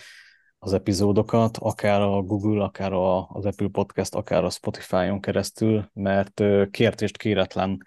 az 0.59 0.73
epizódokat, 0.73 1.57
akár 1.57 2.01
a 2.01 2.23
Google, 2.23 2.65
akár 2.65 2.93
az 2.93 3.47
Apple 3.47 3.69
Podcast, 3.69 4.15
akár 4.15 4.45
a 4.45 4.51
Spotify-on 4.51 5.21
keresztül, 5.21 5.91
mert 5.93 6.43
kértést 6.71 7.17
kéretlen 7.17 7.79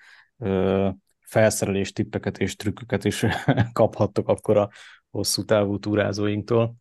felszerelés 1.20 1.92
tippeket 1.92 2.38
és 2.38 2.56
trükköket 2.56 3.04
is 3.04 3.26
kaphattok 3.74 4.28
akkor 4.28 4.58
a 4.58 4.70
hosszú 5.14 5.44
távú 5.44 5.80
túrázóinktól. 5.80 6.76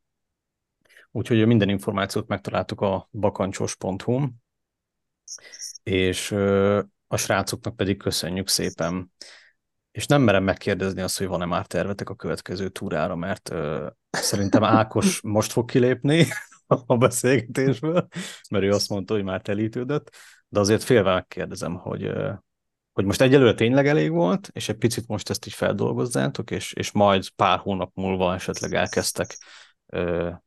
Úgyhogy 1.11 1.47
minden 1.47 1.69
információt 1.69 2.29
megtaláltuk 2.29 2.81
a 2.81 3.09
bakancsos.hu, 3.11 4.29
és 5.83 6.33
a 7.07 7.17
srácoknak 7.17 7.77
pedig 7.77 7.97
köszönjük 7.97 8.49
szépen. 8.49 9.13
És 9.91 10.07
nem 10.07 10.23
merem 10.23 10.45
megkérdezni 10.45 11.01
azt, 11.01 11.19
hogy 11.19 11.27
van-e 11.27 11.45
már 11.45 11.67
tervetek 11.67 12.09
a 12.09 12.15
következő 12.15 12.69
túrára, 12.69 13.17
mert 13.17 13.51
ö, 13.51 13.89
szerintem 14.11 14.65
Ákos 14.65 15.21
most 15.37 15.53
fog 15.53 15.71
kilépni 15.71 16.27
a 16.87 16.97
beszélgetésből, 16.97 18.09
mert 18.51 18.65
ő 18.65 18.71
azt 18.71 18.89
mondta, 18.89 19.15
hogy 19.15 19.25
már 19.25 19.43
telítődött, 19.43 20.11
de 20.49 20.61
azért 20.61 20.83
félve 20.83 21.13
megkérdezem, 21.13 21.75
hogy 21.75 22.13
hogy 22.93 23.05
most 23.05 23.21
egyelőre 23.21 23.55
tényleg 23.55 23.87
elég 23.87 24.11
volt, 24.11 24.49
és 24.53 24.69
egy 24.69 24.77
picit 24.77 25.07
most 25.07 25.31
ezt 25.31 25.47
így 25.47 25.53
feldolgozzátok, 25.53 26.51
és, 26.51 26.73
és 26.73 26.93
majd 26.93 27.29
pár 27.37 27.59
hónap 27.59 27.91
múlva 27.95 28.35
esetleg 28.35 28.75
elkezdtek 28.75 29.39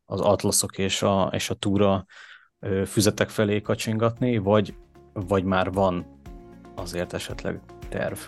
az 0.04 0.20
atlaszok 0.20 0.78
és 0.78 1.02
a, 1.02 1.30
és 1.32 1.50
a 1.50 1.54
túra 1.54 2.06
füzetek 2.86 3.28
felé 3.28 3.60
kacsingatni, 3.60 4.38
vagy, 4.38 4.74
vagy 5.12 5.44
már 5.44 5.72
van 5.72 6.20
azért 6.74 7.12
esetleg 7.12 7.60
terv? 7.88 8.18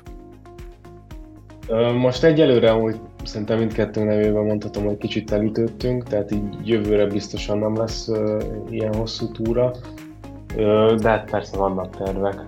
Most 1.95 2.25
egyelőre 2.25 2.75
úgy 2.75 3.01
szerintem 3.25 3.59
mindkettő 3.59 4.05
nevében 4.05 4.45
mondhatom, 4.45 4.85
hogy 4.85 4.97
kicsit 4.97 5.31
elütöttünk, 5.31 6.05
tehát 6.05 6.31
így 6.31 6.69
jövőre 6.69 7.07
biztosan 7.07 7.59
nem 7.59 7.77
lesz 7.77 8.09
ilyen 8.69 8.95
hosszú 8.95 9.33
túra, 9.33 9.73
de 11.01 11.09
hát 11.09 11.31
persze 11.31 11.57
vannak 11.57 11.97
tervek 11.97 12.45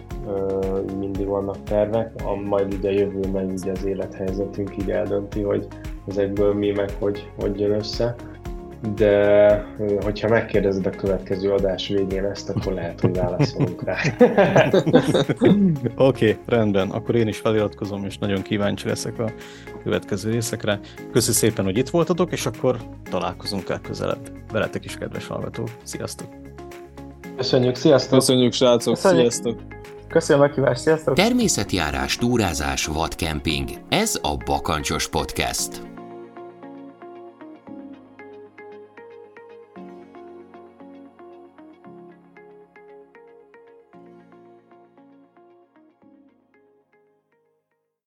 mindig 0.98 1.26
vannak 1.26 1.62
tervek, 1.62 2.12
a, 2.24 2.34
majd 2.34 2.74
ugye 2.74 2.88
a 2.88 2.92
jövőben 2.92 3.50
ugye 3.50 3.70
az 3.70 3.84
élethelyzetünk 3.84 4.76
így 4.82 4.90
eldönti, 4.90 5.42
hogy 5.42 5.66
ezekből 6.08 6.54
mi 6.54 6.70
meg 6.70 6.90
hogy, 6.98 7.30
hogy 7.40 7.60
jön 7.60 7.72
össze. 7.72 8.14
De 8.94 9.64
hogyha 10.00 10.28
megkérdezed 10.28 10.86
a 10.86 10.90
következő 10.90 11.52
adás 11.52 11.88
végén 11.88 12.24
ezt, 12.24 12.50
akkor 12.50 12.72
lehet, 12.72 13.00
hogy 13.00 13.16
válaszolunk 13.16 13.82
rá. 13.84 13.96
Oké, 15.96 16.30
okay, 16.30 16.36
rendben. 16.46 16.90
Akkor 16.90 17.14
én 17.14 17.28
is 17.28 17.38
feliratkozom, 17.38 18.04
és 18.04 18.18
nagyon 18.18 18.42
kíváncsi 18.42 18.88
leszek 18.88 19.18
a 19.18 19.30
következő 19.82 20.30
részekre. 20.30 20.80
Köszönöm 21.12 21.36
szépen, 21.36 21.64
hogy 21.64 21.78
itt 21.78 21.88
voltatok, 21.88 22.32
és 22.32 22.46
akkor 22.46 22.76
találkozunk 23.10 23.68
legközelebb. 23.68 24.30
Veletek 24.52 24.84
is, 24.84 24.96
kedves 24.96 25.26
hallgatók. 25.26 25.68
Sziasztok! 25.82 26.49
Köszönjük, 27.40 27.74
sziasztok! 27.74 28.18
Köszönjük, 28.18 28.52
srácok! 28.52 28.94
Köszönjük. 28.94 29.32
Sziasztok! 29.32 29.60
Köszönöm 30.08 30.42
a 30.42 30.48
kívást, 30.48 30.80
sziasztok! 30.80 31.14
Természetjárás, 31.14 32.16
túrázás, 32.16 32.86
vadkemping. 32.86 33.68
Ez 33.88 34.18
a 34.22 34.36
Bakancsos 34.36 35.08
Podcast. 35.08 35.82